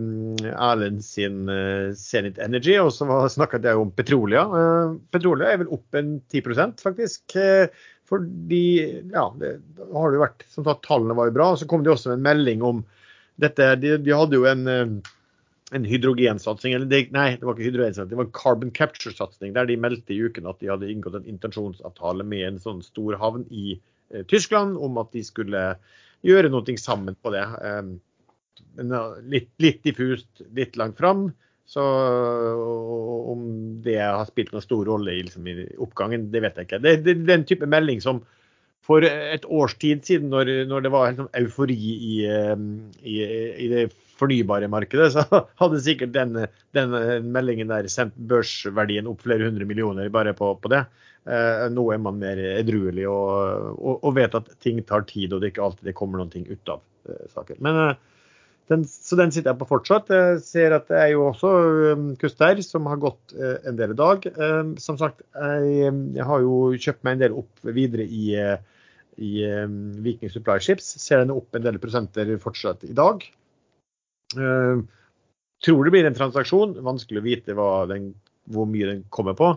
Erlend 0.54 1.04
sin 1.04 1.44
uh, 1.52 1.92
Zenit 2.00 2.40
Energy. 2.40 2.78
Og 2.80 2.94
så 2.96 3.08
var- 3.10 3.28
snakket 3.34 3.68
jeg 3.68 3.82
om 3.82 3.92
Petrolia. 3.92 4.46
Uh, 4.48 4.96
Petrolia 5.12 5.52
er 5.52 5.64
vel 5.66 5.74
opp 5.76 6.00
en 6.00 6.22
10 6.32 6.80
faktisk. 6.82 7.36
Eh, 7.36 7.68
fordi 8.08 8.64
Ja, 9.12 9.28
det 9.40 9.58
har 9.92 10.12
det 10.12 10.20
jo 10.20 10.24
vært 10.24 10.44
Som 10.54 10.64
sagt, 10.64 10.86
tallene 10.88 11.16
var 11.18 11.28
jo 11.28 11.36
bra. 11.36 11.52
Og 11.52 11.60
så 11.60 11.68
kom 11.68 11.84
det 11.84 11.92
også 11.92 12.14
en 12.16 12.24
melding 12.24 12.64
om 12.64 12.86
dette. 13.42 13.74
De, 13.82 13.98
de 14.00 14.16
hadde 14.16 14.38
jo 14.40 14.46
en 14.48 14.68
eh, 14.72 14.86
en 15.74 15.86
hydrogensatsing, 15.88 16.76
eller 16.76 16.90
det, 16.90 17.08
nei, 17.16 17.32
det 17.40 17.46
var 17.46 17.56
ikke 17.56 17.70
hydrogensatsing, 17.72 18.12
det 18.12 18.20
var 18.20 18.28
en 18.28 18.38
carbon 18.38 18.74
capture-satsing, 18.76 19.54
der 19.56 19.70
de 19.70 19.78
meldte 19.82 20.14
i 20.14 20.20
uken 20.22 20.50
at 20.50 20.60
de 20.62 20.70
hadde 20.70 20.90
inngått 20.92 21.18
en 21.18 21.30
intensjonsavtale 21.30 22.26
med 22.28 22.46
en 22.52 22.60
sånn 22.62 22.84
stor 22.86 23.18
havn 23.22 23.48
i 23.50 23.80
eh, 24.14 24.26
Tyskland 24.30 24.78
om 24.78 25.00
at 25.02 25.10
de 25.16 25.24
skulle 25.26 25.64
gjøre 26.26 26.52
noe 26.54 26.78
sammen 26.82 27.18
på 27.18 27.34
det. 27.34 27.46
Eh, 27.66 27.82
litt, 29.26 29.50
litt 29.64 29.82
diffust, 29.88 30.46
litt 30.54 30.78
langt 30.78 31.02
fram. 31.02 31.30
Så 31.66 31.82
om 31.82 33.46
det 33.82 33.98
har 33.98 34.28
spilt 34.30 34.52
noen 34.54 34.62
stor 34.62 34.86
rolle 34.86 35.16
i, 35.16 35.24
liksom, 35.26 35.48
i 35.50 35.66
oppgangen, 35.82 36.28
det 36.30 36.44
vet 36.44 36.60
jeg 36.60 36.68
ikke. 36.68 36.82
Det, 36.84 36.92
det 37.02 37.16
er 37.16 37.24
den 37.32 37.46
type 37.50 37.70
melding 37.70 38.04
som 38.04 38.22
for 38.86 39.06
et 39.06 39.46
års 39.50 39.76
tid 39.82 40.06
siden, 40.06 40.30
når, 40.34 40.52
når 40.70 40.86
det 40.86 40.92
var 40.94 41.14
sånn 41.18 41.32
eufori 41.42 41.78
i, 41.96 42.16
eh, 42.30 42.54
i, 43.02 43.16
i 43.66 43.70
det 43.72 43.86
fornybare 44.20 44.70
markedet, 44.72 45.12
så 45.16 45.26
hadde 45.62 45.82
sikkert 45.84 46.14
den, 46.16 46.38
den 46.78 46.96
meldingen 47.34 47.74
der 47.74 47.90
sendt 47.92 48.16
børsverdien 48.30 49.10
opp 49.10 49.26
flere 49.26 49.50
hundre 49.50 49.68
millioner 49.68 50.12
bare 50.14 50.36
på, 50.38 50.54
på 50.62 50.74
det. 50.74 50.86
Eh, 51.26 51.68
nå 51.74 51.88
er 51.92 52.02
man 52.02 52.20
mer 52.22 52.40
edruelig 52.54 53.08
og, 53.10 53.72
og, 53.74 54.04
og 54.06 54.18
vet 54.20 54.38
at 54.38 54.52
ting 54.62 54.84
tar 54.86 55.08
tid, 55.10 55.34
og 55.34 55.42
det 55.42 55.50
er 55.50 55.56
ikke 55.56 55.70
alltid 55.70 55.90
det 55.90 55.96
kommer 55.98 56.22
noen 56.22 56.36
ting 56.36 56.46
ut 56.46 56.76
av 56.76 56.84
eh, 57.10 57.26
saken. 57.34 57.58
Men 57.66 57.82
den, 58.70 58.86
så 58.86 59.18
den 59.18 59.34
sitter 59.34 59.52
jeg 59.52 59.62
på 59.64 59.70
fortsatt. 59.70 60.14
Jeg 60.14 60.38
ser 60.46 60.78
at 60.78 60.86
det 60.90 61.02
er 61.02 61.10
jo 61.16 61.26
også 61.32 61.52
um, 61.94 62.06
Kuster 62.22 62.62
som 62.66 62.88
har 62.90 62.98
gått 63.02 63.36
en 63.38 63.78
del 63.78 63.94
i 63.94 63.98
dag. 64.00 64.26
Som 64.82 64.98
sagt, 64.98 65.22
jeg, 65.38 65.92
jeg 66.18 66.26
har 66.26 66.42
jo 66.42 66.72
kjøpt 66.74 67.04
meg 67.06 67.14
en 67.14 67.22
del 67.22 67.36
opp 67.44 67.70
videre 67.78 68.08
i, 68.10 68.32
i 69.22 69.38
eh, 69.48 69.66
Viking 70.06 70.32
Supply 70.34 70.60
Ships. 70.64 70.88
Ser 71.02 71.24
den 71.24 71.34
opp 71.36 71.56
en 71.56 71.66
del 71.66 71.80
prosenter 71.82 72.32
fortsatt 72.42 72.86
i 72.88 72.96
dag. 72.96 73.24
Eh, 74.36 74.84
tror 75.66 75.86
det 75.86 75.94
blir 75.96 76.10
en 76.10 76.18
transaksjon. 76.18 76.78
Vanskelig 76.86 77.22
å 77.22 77.26
vite 77.26 77.56
den, 77.92 78.12
hvor 78.52 78.70
mye 78.70 78.92
den 78.92 79.08
kommer 79.14 79.38
på. 79.38 79.56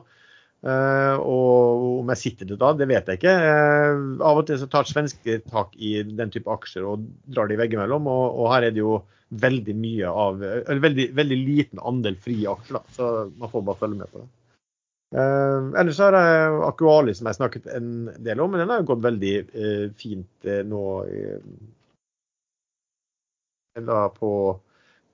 Eh, 0.66 1.16
og 1.22 1.84
om 2.00 2.08
jeg 2.14 2.22
sitter 2.22 2.48
det 2.50 2.58
da, 2.58 2.72
det 2.74 2.88
vet 2.90 3.10
jeg 3.10 3.20
ikke. 3.20 3.34
Eh, 3.50 4.00
av 4.26 4.40
og 4.40 4.48
til 4.48 4.58
så 4.60 4.70
tar 4.70 4.88
svensker 4.90 5.44
tak 5.46 5.76
i 5.76 5.98
den 6.02 6.34
type 6.34 6.50
aksjer 6.50 6.86
og 6.88 7.06
drar 7.30 7.50
de 7.50 7.60
veggimellom. 7.60 8.10
Og, 8.10 8.42
og 8.42 8.52
her 8.54 8.68
er 8.68 8.74
det 8.74 8.82
jo 8.82 9.00
veldig 9.28 9.74
mye 9.76 10.08
av 10.08 10.40
Eller 10.40 10.80
veldig, 10.80 11.04
veldig 11.12 11.36
liten 11.36 11.80
andel 11.84 12.16
frie 12.16 12.48
aksjer, 12.48 12.78
da. 12.78 12.96
Så 12.96 13.12
man 13.36 13.52
får 13.52 13.66
bare 13.66 13.82
følge 13.82 14.02
med 14.02 14.12
på 14.12 14.22
det. 14.22 14.30
Eh, 15.16 15.80
ellers 15.80 15.96
så 15.96 16.08
har 16.08 16.16
jeg 16.18 16.62
Akuali, 16.68 17.14
som 17.16 17.30
jeg 17.30 17.38
snakket 17.38 17.68
en 17.72 17.92
del 18.24 18.40
om, 18.44 18.52
men 18.52 18.64
den 18.64 18.72
har 18.74 18.86
gått 18.88 19.04
veldig 19.04 19.34
uh, 19.54 19.84
fint 19.96 20.48
uh, 20.48 20.60
nå. 20.68 20.82
Eller 23.78 24.10
på 24.16 24.32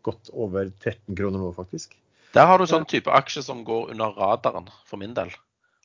godt 0.05 0.33
over 0.33 0.71
13 0.71 1.15
kroner 1.15 1.39
nå, 1.41 1.53
faktisk. 1.57 1.95
Der 2.35 2.49
har 2.51 2.59
du 2.59 2.67
sånn 2.67 2.87
type 2.91 3.13
aksje 3.15 3.45
som 3.47 3.63
går 3.67 3.93
under 3.95 4.17
radaren, 4.19 4.67
for 4.89 4.99
min 5.01 5.15
del. 5.15 5.31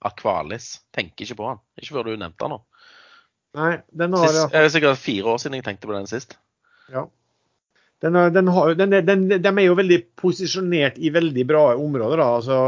Aqualis. 0.06 0.80
Tenker 0.96 1.28
ikke 1.28 1.38
på 1.38 1.50
den. 1.52 1.62
Ikke 1.82 1.98
før 1.98 2.10
du 2.10 2.16
nevnte 2.16 2.42
den 2.42 2.56
nå. 2.56 2.60
Nei, 3.60 3.72
den 3.98 4.14
har 4.14 4.30
Sist, 4.30 4.52
det 4.54 4.62
er 4.62 4.72
sikkert 4.74 5.02
fire 5.02 5.34
år 5.34 5.40
siden 5.42 5.58
jeg 5.58 5.66
tenkte 5.66 5.90
på 5.90 5.96
den 5.96 6.10
sist. 6.10 6.36
Ja. 6.94 7.08
Den, 8.00 8.16
den, 8.32 8.48
har, 8.56 8.74
de 8.80 9.52
er 9.52 9.66
jo 9.66 9.76
veldig 9.76 9.98
posisjonert 10.20 11.00
i 11.04 11.12
veldig 11.12 11.44
bra 11.50 11.64
områder. 11.76 12.22
Da. 12.22 12.28
Altså 12.38 12.60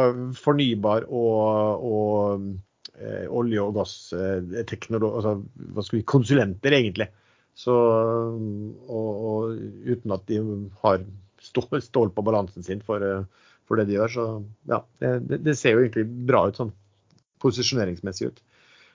fornybar 0.42 1.06
og, 1.08 1.86
og 1.88 3.00
eh, 3.00 3.28
olje- 3.32 3.64
og 3.64 3.78
gassteknologi 3.80 5.12
altså, 5.22 5.36
hva 5.72 5.86
skal 5.88 6.02
vi, 6.02 6.06
Konsulenter, 6.12 6.76
egentlig. 6.76 7.08
Så, 7.56 7.72
og, 7.72 9.10
og 9.32 9.56
uten 9.88 10.16
at 10.16 10.28
de 10.28 10.42
har 10.84 11.04
stål, 11.42 11.80
stål 11.84 12.12
på 12.16 12.24
balansen 12.28 12.68
sin 12.68 12.84
for, 12.84 13.04
eh, 13.04 13.48
for 13.68 13.80
det 13.80 13.88
de 13.88 13.98
gjør. 14.02 14.14
Så 14.18 14.28
ja, 14.72 14.82
det- 15.00 15.44
det 15.48 15.56
ser 15.60 15.78
jo 15.78 15.86
egentlig 15.86 16.10
bra 16.28 16.44
ut 16.50 16.60
sånn 16.60 16.76
posisjoneringsmessig 17.42 18.34
ut. 18.34 18.44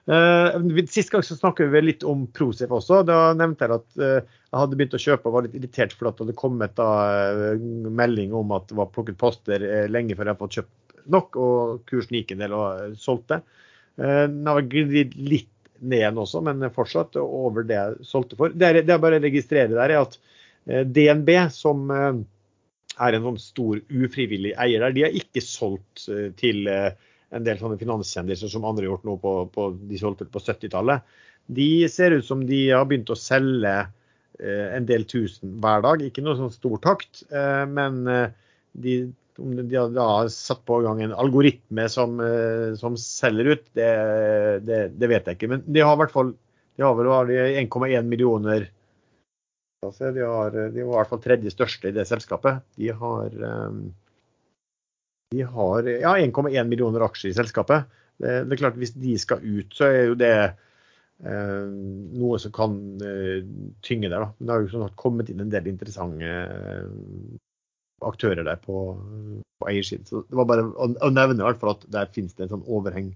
Eh, 0.06 0.86
sist 0.86 1.10
gang 1.10 1.22
så 1.22 1.34
snakket 1.34 1.70
vi 1.72 1.82
litt 1.82 2.04
om 2.06 2.26
Prosef 2.30 2.70
også. 2.70 3.00
Da 3.06 3.32
nevnte 3.34 3.66
jeg 3.66 3.74
at 3.74 3.98
eh, 3.98 4.20
jeg 4.22 4.60
hadde 4.60 4.78
begynt 4.78 4.94
å 4.94 5.02
kjøpe 5.02 5.28
og 5.28 5.34
var 5.34 5.46
litt 5.46 5.56
irritert 5.58 5.96
for 5.96 6.08
at 6.08 6.18
det 6.18 6.26
hadde 6.26 6.38
kommet 6.38 6.82
eh, 6.82 7.56
melding 7.90 8.36
om 8.38 8.54
at 8.54 8.68
det 8.70 8.78
var 8.78 8.92
plukket 8.94 9.18
poster 9.18 9.66
lenge 9.90 10.14
før 10.14 10.28
jeg 10.28 10.36
hadde 10.36 10.44
fått 10.44 10.58
kjøpt 10.60 11.02
nok, 11.16 11.38
og 11.38 11.82
kursen 11.90 12.18
gikk 12.18 12.34
en 12.34 12.44
del 12.44 12.54
og 12.56 12.96
solgte. 12.98 13.42
Den 13.96 14.48
har 14.50 14.64
glidd 14.66 15.14
litt 15.16 15.52
ned 15.78 16.00
igjen 16.00 16.18
også, 16.18 16.40
men 16.44 16.64
fortsatt 16.74 17.14
over 17.20 17.64
det 17.66 17.76
jeg 17.76 18.08
solgte 18.08 18.38
for. 18.38 18.50
Det, 18.50 18.72
jeg 18.82 19.02
bare 19.02 19.20
registrerer 19.22 19.70
der, 19.70 19.94
er 19.94 20.02
at 20.02 20.18
DNB, 20.66 21.30
som 21.54 21.86
er 21.94 23.16
en 23.16 23.28
sånn 23.28 23.38
stor 23.38 23.78
ufrivillig 23.86 24.56
eier 24.58 24.82
der, 24.82 24.96
de 24.96 25.06
har 25.06 25.14
ikke 25.22 25.44
solgt 25.46 26.08
til 26.40 26.66
en 27.35 27.47
del 27.47 27.59
sånne 27.59 27.78
finanskjendiser 27.81 28.51
som 28.53 28.66
andre 28.69 28.86
har 28.86 28.94
gjort 28.94 29.07
nå 29.09 29.16
på, 29.23 29.35
på 29.55 29.69
de 29.90 30.01
solgte 30.01 30.28
på 30.31 30.43
70-tallet. 30.43 31.05
De 31.47 31.69
ser 31.90 32.16
ut 32.16 32.27
som 32.27 32.43
de 32.47 32.61
har 32.70 32.86
begynt 32.89 33.11
å 33.11 33.19
selge 33.19 33.74
eh, 33.82 34.66
en 34.77 34.86
del 34.89 35.07
tusen 35.11 35.57
hver 35.62 35.85
dag. 35.86 36.03
Ikke 36.07 36.24
noe 36.24 36.39
sånn 36.39 36.55
stor 36.55 36.81
takt, 36.85 37.24
eh, 37.31 37.65
men 37.70 38.03
eh, 38.11 38.35
de, 38.78 38.97
om 39.43 39.55
de 39.59 39.78
har 39.78 40.31
satt 40.32 40.65
på 40.69 40.81
gang 40.86 41.03
en 41.05 41.15
algoritme 41.16 41.89
som, 41.93 42.19
eh, 42.23 42.73
som 42.78 42.98
selger 43.01 43.55
ut, 43.55 43.69
det, 43.78 43.93
det, 44.66 44.81
det 44.97 45.12
vet 45.12 45.28
jeg 45.28 45.40
ikke. 45.40 45.53
Men 45.55 45.66
de 45.66 45.85
har 45.85 45.98
i 45.98 46.05
hvert 46.05 46.15
fall 46.15 46.35
de 46.77 46.85
har 46.85 46.97
vel 46.98 47.31
1,1 47.57 48.05
millioner 48.05 48.66
altså, 49.86 50.11
de, 50.12 50.24
var 50.27 50.57
i 50.69 50.85
hvert 50.85 51.12
fall 51.12 51.23
tredje 51.24 51.53
største 51.55 51.89
i 51.89 51.94
det 51.97 52.05
selskapet. 52.09 52.61
De 52.77 52.90
har 52.93 53.32
eh, 53.32 53.78
de 55.31 55.43
har 55.43 55.89
ja, 55.89 56.16
1,1 56.19 56.65
millioner 56.65 57.05
aksjer 57.07 57.32
i 57.32 57.36
selskapet. 57.36 57.89
Det, 58.16 58.39
det 58.47 58.57
er 58.57 58.61
klart 58.61 58.78
Hvis 58.81 58.94
de 58.97 59.16
skal 59.20 59.43
ut, 59.43 59.74
så 59.74 59.89
er 59.89 59.98
jo 60.11 60.19
det 60.19 60.32
eh, 60.36 61.66
noe 62.20 62.39
som 62.43 62.55
kan 62.55 62.77
eh, 63.03 63.43
tynge 63.86 64.11
der. 64.11 64.23
Da. 64.23 64.31
Men 64.36 64.47
det 64.47 64.55
har 64.55 64.65
jo 64.65 64.73
sånn 64.74 64.97
kommet 65.01 65.32
inn 65.32 65.43
en 65.43 65.53
del 65.53 65.69
interessante 65.73 66.31
eh, 66.31 66.86
aktører 68.07 68.47
der 68.47 68.61
på, 68.62 68.89
på 69.61 69.70
eiersiden. 69.70 70.07
Så 70.09 70.23
det 70.28 70.39
var 70.39 70.48
bare 70.48 70.69
å, 70.69 70.90
å 70.94 71.12
nevne 71.12 71.40
i 71.43 71.47
hvert 71.48 71.62
fall 71.62 71.74
at 71.74 71.86
der 71.93 72.12
finnes 72.15 72.36
det 72.36 72.47
en 72.47 72.57
sånn 72.57 72.69
overheng. 72.70 73.12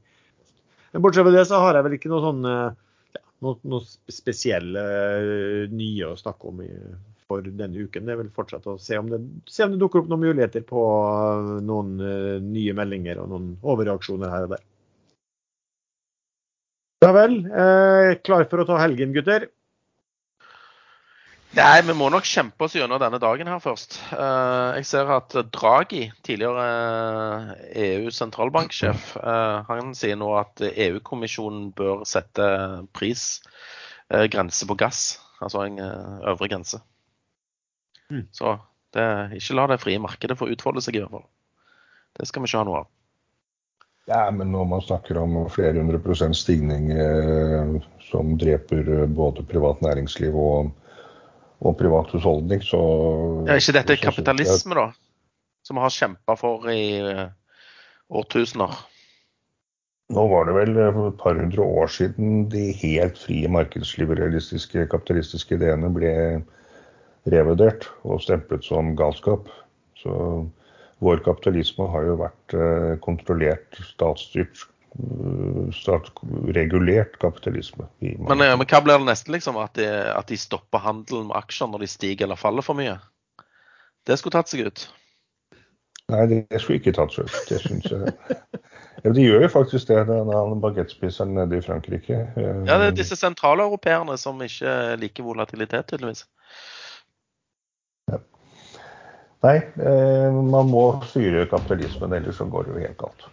Men 0.91 1.05
bortsett 1.05 1.27
fra 1.27 1.35
det 1.35 1.47
så 1.47 1.61
har 1.63 1.79
jeg 1.79 1.87
vel 1.87 1.97
ikke 2.01 2.11
noe 2.11 2.25
sånn 2.27 2.51
eh, 2.51 2.79
ja, 3.15 3.25
noe, 3.47 3.61
noe 3.71 4.13
spesielle 4.13 4.83
eh, 4.83 5.65
nye 5.71 6.11
å 6.11 6.19
snakke 6.19 6.51
om 6.51 6.65
i, 6.67 6.71
for 7.31 7.47
denne 7.47 7.87
uken. 7.87 8.07
Det 8.09 8.15
er 8.17 8.21
vel 8.25 8.33
fortsatt 8.35 8.67
å 8.71 8.77
se 8.83 8.99
om 8.99 9.09
det, 9.13 9.21
se 9.51 9.65
om 9.67 9.75
det 9.75 9.79
dukker 9.83 10.03
opp 10.03 10.11
noen 10.11 10.25
muligheter 10.27 10.67
på 10.67 10.83
eh, 10.83 11.55
noen 11.71 11.95
eh, 12.03 12.35
nye 12.43 12.75
meldinger 12.77 13.23
og 13.23 13.31
noen 13.31 13.53
overreaksjoner 13.63 14.33
her 14.35 14.49
og 14.49 14.57
der. 14.57 14.67
Ja 17.01 17.15
vel. 17.17 17.39
Eh, 17.47 18.11
klar 18.27 18.45
for 18.51 18.61
å 18.61 18.69
ta 18.69 18.77
helgen, 18.83 19.15
gutter? 19.17 19.49
Nei, 21.57 21.81
vi 21.83 21.95
må 21.99 22.07
nok 22.15 22.27
kjempe 22.31 22.63
oss 22.69 22.77
gjennom 22.79 23.01
denne 23.03 23.19
dagen 23.23 23.49
her 23.51 23.63
først. 23.65 23.97
Eh, 24.15 24.77
Jeg 24.79 24.87
ser 24.87 25.09
at 25.17 25.35
Draghi, 25.57 26.05
tidligere 26.27 27.57
EU-sentralbanksjef, 27.87 29.09
han 29.71 29.91
sier 29.99 30.21
nå 30.21 30.29
at 30.39 30.63
EU-kommisjonen 30.71 31.73
bør 31.79 32.05
sette 32.07 32.47
prisgrense 32.95 34.71
på 34.71 34.79
gass. 34.85 35.03
Altså 35.41 35.65
en 35.67 35.81
øvre 35.81 36.53
grense. 36.53 36.79
Mm. 38.11 38.25
Så 38.35 38.57
det, 38.95 39.07
ikke 39.39 39.57
la 39.59 39.67
det 39.71 39.81
frie 39.83 40.03
markedet 40.03 40.39
få 40.39 40.51
utfolde 40.51 40.83
seg, 40.85 40.99
i 40.99 41.05
hvert 41.05 41.15
fall. 41.15 41.29
Det 42.19 42.27
skal 42.29 42.43
vi 42.43 42.51
ikke 42.51 42.63
ha 42.63 42.67
noe 42.69 42.83
av. 42.83 42.91
Ja, 44.11 44.25
men 44.35 44.51
når 44.51 44.67
man 44.67 44.83
snakker 44.83 45.21
om 45.23 45.37
flere 45.53 45.79
hundre 45.79 46.01
prosent 46.03 46.35
stigning 46.35 46.91
eh, 46.91 47.77
som 48.09 48.35
dreper 48.41 48.89
eh, 48.97 49.07
både 49.07 49.45
privat 49.47 49.83
næringsliv 49.85 50.35
og, 50.35 50.73
og 51.61 51.77
privat 51.79 52.11
husholdning, 52.17 52.65
så 52.67 52.81
Ja, 53.47 53.61
ikke 53.61 53.77
dette 53.79 53.99
så 54.01 54.07
kapitalisme, 54.09 54.79
da? 54.79 54.89
Som 55.63 55.79
vi 55.79 55.85
har 55.85 55.95
kjempa 55.95 56.35
for 56.41 56.67
i 56.73 56.83
eh, 56.99 57.29
årtusener. 58.11 58.81
Nå 60.11 60.25
var 60.33 60.49
det 60.49 60.57
vel 60.57 60.81
eh, 60.81 61.03
et 61.07 61.21
par 61.21 61.39
hundre 61.39 61.63
år 61.63 61.93
siden 61.95 62.49
de 62.51 62.71
helt 62.81 63.21
frie 63.21 63.51
markedsliberalistiske 63.53 64.89
kapitalistiske 64.91 65.55
ideene 65.61 65.93
ble 65.95 66.15
revurdert 67.29 67.89
og 68.07 68.23
stemplet 68.25 68.65
som 68.65 68.95
galskap. 68.97 69.51
Så 70.01 70.13
vår 71.01 71.23
kapitalisme 71.25 71.89
har 71.93 72.07
jo 72.09 72.19
vært 72.21 72.55
eh, 72.57 72.93
kontrollert, 73.05 73.79
statsstyrt, 73.93 74.65
eh, 74.97 75.61
statsregulert 75.77 77.19
kapitalisme. 77.23 77.89
Men, 78.01 78.41
eh, 78.41 78.57
men 78.57 78.67
hva 78.67 78.83
blir 78.85 79.01
det 79.01 79.09
neste, 79.09 79.33
liksom? 79.33 79.61
At 79.61 79.77
de, 79.81 79.89
at 79.89 80.29
de 80.29 80.41
stopper 80.41 80.85
handelen 80.85 81.31
med 81.31 81.39
aksjer 81.41 81.73
når 81.73 81.85
de 81.85 81.93
stiger 81.93 82.29
eller 82.29 82.41
faller 82.41 82.67
for 82.67 82.79
mye? 82.79 82.99
Det 84.09 84.17
skulle 84.21 84.37
tatt 84.37 84.53
seg 84.53 84.69
ut. 84.69 84.87
Nei, 86.11 86.25
det 86.27 86.59
skulle 86.59 86.81
ikke 86.81 86.97
tatt 86.97 87.15
seg 87.15 87.29
ut. 87.29 87.41
Det 87.49 87.61
syns 87.63 87.93
jeg. 87.93 88.15
Ja, 89.01 89.13
de 89.17 89.23
gjør 89.25 89.47
jo 89.47 89.49
faktisk 89.49 89.89
det, 89.89 90.03
den 90.11 90.61
bagettspiseren 90.61 91.31
nede 91.33 91.57
i 91.57 91.63
Frankrike. 91.65 92.19
Ja, 92.37 92.75
det 92.83 92.91
er 92.91 92.97
disse 92.99 93.17
sentraleuropeerne 93.17 94.19
som 94.21 94.43
ikke 94.45 94.99
liker 95.01 95.25
volatilitet, 95.25 95.87
tydeligvis. 95.89 96.27
Nei, 99.41 99.57
eh, 99.57 100.31
man 100.31 100.69
må 100.69 100.87
styre 101.09 101.47
kapitalismen, 101.49 102.13
ellers 102.13 102.41
så 102.41 102.49
går 102.51 102.67
det 102.67 102.75
jo 102.75 102.83
helt 102.83 102.99
galt. 103.01 103.29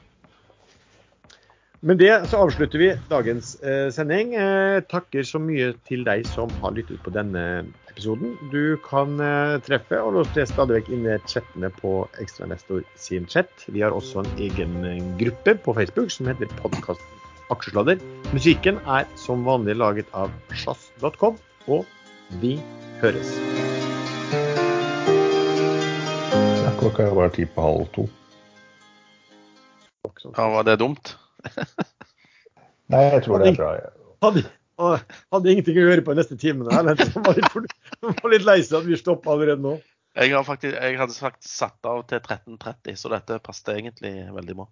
Med 1.88 2.00
det 2.02 2.14
så 2.32 2.40
avslutter 2.42 2.82
vi 2.82 2.88
dagens 3.12 3.52
eh, 3.62 3.90
sending. 3.94 4.34
Eh, 4.40 4.80
takker 4.90 5.28
så 5.28 5.40
mye 5.42 5.74
til 5.88 6.08
deg 6.08 6.26
som 6.26 6.50
har 6.64 6.74
lyttet 6.74 7.04
på 7.06 7.14
denne 7.14 7.44
episoden. 7.92 8.34
Du 8.54 8.80
kan 8.88 9.20
treffe 9.68 10.00
og 10.02 10.16
låse 10.16 10.48
stadig 10.50 10.80
vekk 10.80 10.90
inne 10.96 11.20
chattene 11.28 11.70
på 11.82 12.00
Ekstrainvestor 12.24 12.82
sin 12.96 13.28
chat. 13.30 13.52
Vi 13.68 13.84
har 13.84 13.96
også 13.96 14.24
en 14.24 14.34
egen 14.48 15.14
gruppe 15.22 15.58
på 15.60 15.76
Facebook 15.78 16.14
som 16.14 16.32
heter 16.32 16.50
Podkast 16.64 17.04
Aksjesladder. 17.54 18.02
Musikken 18.34 18.80
er 18.88 19.08
som 19.20 19.46
vanlig 19.48 19.78
laget 19.80 20.12
av 20.18 20.34
sjazz.com, 20.56 21.40
og 21.68 22.38
vi 22.42 22.58
høres. 23.04 23.36
Klokka 26.80 27.08
er 27.08 27.16
bare 27.18 27.34
ti 27.36 27.46
på 27.50 27.64
halv 27.64 27.90
to. 27.96 28.08
Ja, 30.38 30.48
Var 30.54 30.64
det 30.68 30.78
dumt? 30.82 31.18
Nei, 32.92 33.04
jeg 33.12 33.26
tror 33.26 33.44
det 33.44 33.52
er 33.52 33.60
bra. 33.60 33.74
Hadde, 34.24 34.44
hadde 35.34 35.52
ingenting 35.52 35.78
å 35.78 35.86
gjøre 35.90 36.06
på 36.06 36.16
de 36.16 36.22
neste 36.22 36.38
timene. 36.40 36.72
Jeg 36.74 37.12
var 37.26 37.38
litt, 37.38 37.78
var 38.02 38.34
litt 38.34 38.48
lei 38.48 38.58
seg 38.64 38.80
at 38.80 38.88
vi 38.88 39.00
stoppa 39.00 39.34
allerede 39.34 39.64
nå. 39.64 39.76
Jeg, 40.18 40.34
har 40.34 40.46
faktisk, 40.48 40.74
jeg 40.74 40.98
hadde 40.98 41.14
sagt 41.14 41.46
satt 41.46 41.86
av 41.86 42.02
til 42.10 42.22
13.30, 42.24 42.96
så 42.98 43.12
dette 43.14 43.38
passet 43.46 43.76
egentlig 43.76 44.14
veldig 44.34 44.56
bra. 44.58 44.66